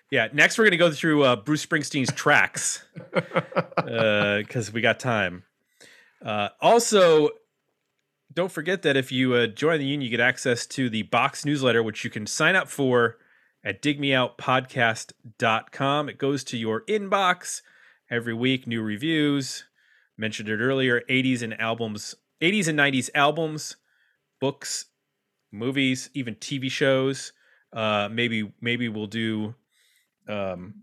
Yeah. 0.10 0.30
Next, 0.32 0.58
we're 0.58 0.64
gonna 0.66 0.78
go 0.78 0.92
through 0.92 1.24
uh, 1.24 1.36
Bruce 1.36 1.66
Springsteen's 1.66 2.14
tracks 2.14 2.86
because 3.76 4.72
we 4.72 4.80
got 4.82 5.00
time. 5.00 5.44
Uh, 6.24 6.50
also, 6.62 7.30
don't 8.34 8.52
forget 8.52 8.84
that 8.84 8.96
if 8.96 9.12
you 9.12 9.34
uh, 9.34 9.48
join 9.48 9.80
the 9.80 9.86
union, 9.86 10.02
you 10.02 10.10
get 10.10 10.22
access 10.22 10.66
to 10.68 10.90
the 10.90 11.02
box 11.04 11.44
newsletter, 11.46 11.84
which 11.84 12.04
you 12.06 12.10
can 12.10 12.26
sign 12.26 12.56
up 12.56 12.70
for 12.70 13.18
at 13.66 13.82
digmeoutpodcast.com. 13.82 16.10
It 16.10 16.18
goes 16.18 16.44
to 16.46 16.58
your 16.58 16.82
inbox 16.86 17.62
every 18.14 18.34
week, 18.34 18.68
new 18.68 18.82
reviews. 18.82 19.66
Mentioned 20.18 20.48
it 20.48 20.60
earlier 20.60 21.02
80s 21.10 21.42
and 21.42 21.60
albums, 21.60 22.14
80s 22.42 22.68
and 22.68 22.78
90s 22.78 23.10
albums, 23.16 23.76
books, 24.40 24.86
movies, 25.52 26.10
even 26.14 26.36
TV 26.36 26.70
shows. 26.70 27.34
Uh, 27.74 28.08
maybe 28.12 28.54
maybe 28.62 28.88
we'll 28.88 29.08
do 29.08 29.56
um 30.30 30.76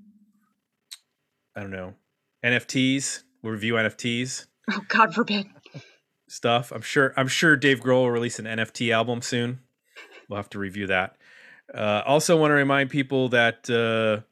I 1.57 1.61
don't 1.61 1.71
know 1.71 1.95
NFTs. 2.45 3.23
We'll 3.43 3.53
review 3.53 3.75
NFTs 3.75 4.47
Oh, 4.73 4.81
God 4.89 5.15
forbid. 5.15 5.47
stuff. 6.29 6.73
I'm 6.73 6.83
sure. 6.83 7.13
I'm 7.17 7.29
sure 7.29 7.57
Dave 7.57 7.81
Grohl 7.81 8.03
will 8.03 8.11
release 8.11 8.39
an 8.39 8.45
NFT 8.47 8.93
album 8.93 9.23
soon. 9.23 9.61
We'll 10.29 10.37
have 10.39 10.51
to 10.51 10.59
review 10.59 10.87
that. 10.89 11.17
Uh, 11.73 12.03
also, 12.07 12.37
want 12.37 12.51
to 12.51 12.55
remind 12.55 12.91
people 12.91 13.29
that 13.31 13.69
uh, 13.71 14.23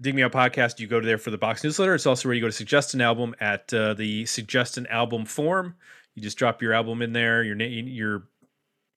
Dig 0.00 0.14
Me 0.14 0.22
Out 0.22 0.32
podcast. 0.32 0.80
You 0.80 0.86
go 0.86 1.00
to 1.00 1.06
there 1.06 1.18
for 1.18 1.30
the 1.30 1.38
box 1.38 1.62
newsletter. 1.62 1.94
It's 1.94 2.06
also 2.06 2.28
where 2.28 2.34
you 2.34 2.40
go 2.40 2.48
to 2.48 2.52
suggest 2.52 2.94
an 2.94 3.00
album 3.00 3.34
at 3.40 3.72
uh, 3.72 3.94
the 3.94 4.26
suggest 4.26 4.76
an 4.76 4.86
album 4.88 5.24
form. 5.24 5.76
You 6.14 6.22
just 6.22 6.36
drop 6.36 6.62
your 6.62 6.72
album 6.72 7.00
in 7.02 7.12
there, 7.12 7.42
your 7.42 7.54
name, 7.54 7.86
your 7.86 8.24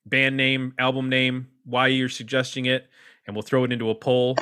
band 0.06 0.38
name, 0.38 0.74
album 0.80 1.10
name, 1.10 1.50
why 1.66 1.88
you're 1.88 2.10
suggesting 2.10 2.66
it, 2.66 2.90
and 3.26 3.36
we'll 3.36 3.44
throw 3.44 3.64
it 3.64 3.72
into 3.72 3.90
a 3.90 3.96
poll 3.96 4.38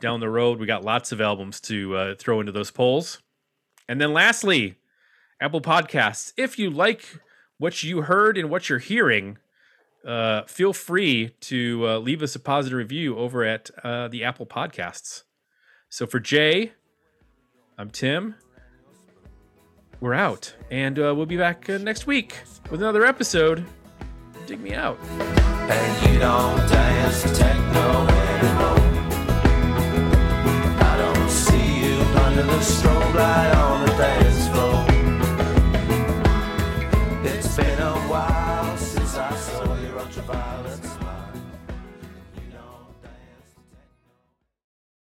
down 0.00 0.20
the 0.20 0.28
road. 0.28 0.58
We 0.58 0.66
got 0.66 0.84
lots 0.84 1.12
of 1.12 1.20
albums 1.20 1.60
to 1.62 1.96
uh, 1.96 2.14
throw 2.16 2.40
into 2.40 2.52
those 2.52 2.70
polls. 2.70 3.20
And 3.88 4.00
then 4.00 4.12
lastly, 4.12 4.76
Apple 5.40 5.60
Podcasts. 5.60 6.32
If 6.36 6.58
you 6.58 6.70
like 6.70 7.20
what 7.58 7.82
you 7.82 8.02
heard 8.02 8.38
and 8.38 8.50
what 8.50 8.68
you're 8.68 8.78
hearing, 8.78 9.38
uh, 10.06 10.42
feel 10.44 10.72
free 10.72 11.34
to 11.42 11.86
uh, 11.86 11.98
leave 11.98 12.22
us 12.22 12.34
a 12.34 12.40
positive 12.40 12.76
review 12.76 13.16
over 13.18 13.44
at 13.44 13.70
uh, 13.84 14.08
the 14.08 14.24
Apple 14.24 14.46
Podcasts. 14.46 15.22
So 15.92 16.06
for 16.06 16.20
Jay, 16.20 16.72
I'm 17.76 17.90
Tim. 17.90 18.34
We're 20.00 20.14
out, 20.14 20.54
and 20.70 20.98
uh, 20.98 21.12
we'll 21.14 21.26
be 21.26 21.36
back 21.36 21.68
uh, 21.68 21.76
next 21.76 22.06
week 22.06 22.38
with 22.70 22.80
another 22.80 23.04
episode. 23.04 23.66
Dig 24.46 24.58
me 24.62 24.72
out. 24.72 24.98
And 25.20 26.10
you 26.10 26.18
don't 26.18 26.56
dance 26.70 27.38
techno 27.38 28.06
anymore. 28.08 28.80
I 30.80 30.96
don't 30.96 31.28
see 31.28 31.80
you 31.82 32.00
under 32.22 32.42
the 32.42 32.58
strobe 32.60 33.14
light 33.14 33.54
on 33.54 33.86
the 33.86 33.92
dance. 33.92 34.31